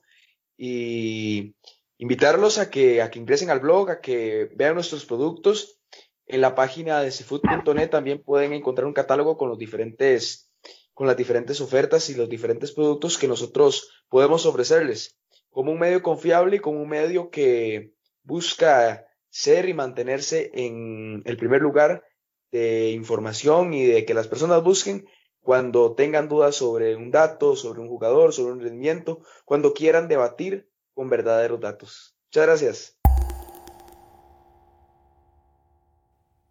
y 0.57 1.55
invitarlos 1.99 2.59
a 2.59 2.71
que, 2.71 3.03
a 3.03 3.11
que 3.11 3.19
ingresen 3.19 3.51
al 3.51 3.61
blog, 3.61 3.91
a 3.91 4.01
que 4.01 4.51
vean 4.57 4.75
nuestros 4.75 5.05
productos. 5.05 5.79
En 6.27 6.41
la 6.41 6.55
página 6.55 7.01
de 7.03 7.11
seafood.net 7.11 7.91
también 7.91 8.23
pueden 8.23 8.53
encontrar 8.53 8.87
un 8.87 8.95
catálogo 8.95 9.37
con 9.37 9.49
los 9.49 9.59
diferentes 9.59 10.49
con 10.95 11.07
las 11.07 11.17
diferentes 11.17 11.61
ofertas 11.61 12.11
y 12.11 12.15
los 12.15 12.29
diferentes 12.29 12.73
productos 12.73 13.17
que 13.17 13.29
nosotros 13.29 13.91
podemos 14.09 14.45
ofrecerles, 14.45 15.17
como 15.51 15.73
un 15.73 15.79
medio 15.79 16.03
confiable 16.03 16.57
y 16.57 16.61
como 16.61 16.83
un 16.83 16.89
medio 16.89 17.31
que 17.31 17.95
busca 18.23 19.07
ser 19.31 19.69
y 19.69 19.75
mantenerse 19.75 20.51
en 20.55 21.23
el 21.25 21.37
primer 21.37 21.63
lugar 21.63 22.05
de 22.51 22.91
información 22.91 23.73
y 23.73 23.87
de 23.87 24.05
que 24.05 24.13
las 24.13 24.29
personas 24.29 24.63
busquen 24.63 25.07
cuando 25.43 25.95
tengan 25.95 26.29
dudas 26.29 26.57
sobre 26.57 26.97
un 26.97 27.11
dato, 27.11 27.57
sobre 27.57 27.81
un 27.81 27.89
jugador, 27.89 28.33
sobre 28.33 28.55
un 28.55 28.61
rendimiento, 28.61 29.21
cuando 29.45 29.75
quieran 29.75 30.09
debatir 30.09 30.71
con 30.95 31.11
verdaderos 31.11 31.61
datos. 31.61 32.17
Muchas 32.29 32.47
gracias. 32.47 32.99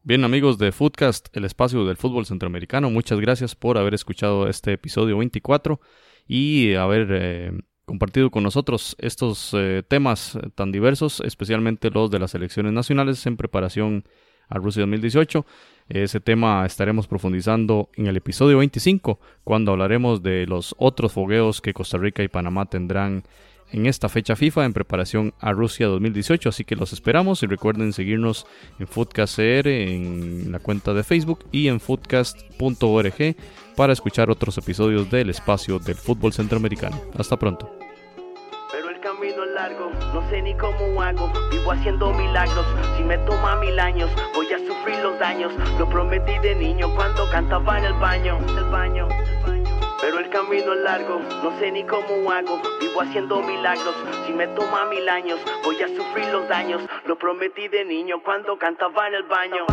Bien 0.03 0.23
amigos 0.23 0.57
de 0.57 0.71
Footcast, 0.71 1.27
el 1.37 1.45
espacio 1.45 1.85
del 1.85 1.95
fútbol 1.95 2.25
centroamericano, 2.25 2.89
muchas 2.89 3.19
gracias 3.19 3.55
por 3.55 3.77
haber 3.77 3.93
escuchado 3.93 4.47
este 4.47 4.73
episodio 4.73 5.17
24 5.19 5.79
y 6.27 6.73
haber 6.73 7.07
eh, 7.11 7.51
compartido 7.85 8.31
con 8.31 8.41
nosotros 8.41 8.95
estos 8.99 9.51
eh, 9.53 9.83
temas 9.87 10.39
tan 10.55 10.71
diversos, 10.71 11.21
especialmente 11.23 11.91
los 11.91 12.09
de 12.09 12.17
las 12.17 12.33
elecciones 12.33 12.73
nacionales 12.73 13.23
en 13.27 13.37
preparación 13.37 14.05
a 14.51 14.59
Rusia 14.59 14.81
2018. 14.81 15.45
Ese 15.89 16.19
tema 16.19 16.65
estaremos 16.65 17.07
profundizando 17.07 17.89
en 17.95 18.07
el 18.07 18.15
episodio 18.15 18.59
25, 18.59 19.19
cuando 19.43 19.71
hablaremos 19.71 20.21
de 20.21 20.45
los 20.45 20.75
otros 20.77 21.11
fogueos 21.11 21.59
que 21.61 21.73
Costa 21.73 21.97
Rica 21.97 22.21
y 22.21 22.27
Panamá 22.27 22.65
tendrán 22.67 23.23
en 23.71 23.85
esta 23.85 24.09
fecha 24.09 24.35
FIFA 24.35 24.65
en 24.65 24.73
preparación 24.73 25.33
a 25.39 25.51
Rusia 25.51 25.87
2018. 25.87 26.49
Así 26.49 26.63
que 26.63 26.75
los 26.75 26.93
esperamos 26.93 27.41
y 27.43 27.47
recuerden 27.47 27.93
seguirnos 27.93 28.45
en 28.79 28.87
FoodcastCR 28.87 29.67
en 29.67 30.51
la 30.51 30.59
cuenta 30.59 30.93
de 30.93 31.03
Facebook 31.03 31.45
y 31.51 31.67
en 31.67 31.79
foodcast.org 31.79 33.35
para 33.75 33.93
escuchar 33.93 34.29
otros 34.29 34.57
episodios 34.57 35.09
del 35.09 35.29
espacio 35.29 35.79
del 35.79 35.95
fútbol 35.95 36.33
centroamericano. 36.33 37.01
Hasta 37.17 37.37
pronto. 37.37 37.90
El 39.01 39.07
camino 39.07 39.43
es 39.43 39.51
largo, 39.53 39.91
no 40.13 40.29
sé 40.29 40.43
ni 40.43 40.53
cómo 40.53 41.01
hago, 41.01 41.33
vivo 41.49 41.71
haciendo 41.71 42.13
milagros, 42.13 42.63
si 42.95 43.03
me 43.03 43.17
toma 43.17 43.55
mil 43.55 43.79
años, 43.79 44.11
voy 44.35 44.45
a 44.53 44.59
sufrir 44.59 44.99
los 44.99 45.17
daños, 45.17 45.51
lo 45.79 45.89
prometí 45.89 46.37
de 46.37 46.53
niño 46.53 46.93
cuando 46.93 47.27
cantaba 47.31 47.79
en 47.79 47.85
el 47.85 47.93
baño, 47.93 48.37
el 48.37 48.65
baño. 48.65 49.07
El 49.07 49.43
baño. 49.43 49.77
Pero 50.01 50.19
el 50.19 50.29
camino 50.29 50.73
es 50.73 50.81
largo, 50.81 51.19
no 51.41 51.59
sé 51.59 51.71
ni 51.71 51.83
cómo 51.83 52.31
hago. 52.31 52.61
Vivo 52.79 53.01
haciendo 53.01 53.41
milagros, 53.41 53.95
si 54.27 54.33
me 54.33 54.45
toma 54.49 54.85
mil 54.85 55.09
años, 55.09 55.39
voy 55.63 55.81
a 55.81 55.87
sufrir 55.87 56.27
los 56.27 56.47
daños. 56.47 56.83
Lo 57.07 57.17
prometí 57.17 57.69
de 57.69 57.83
niño 57.83 58.21
cuando 58.23 58.55
cantaba 58.59 59.07
en 59.07 59.15
el 59.15 59.23
baño. 59.23 59.65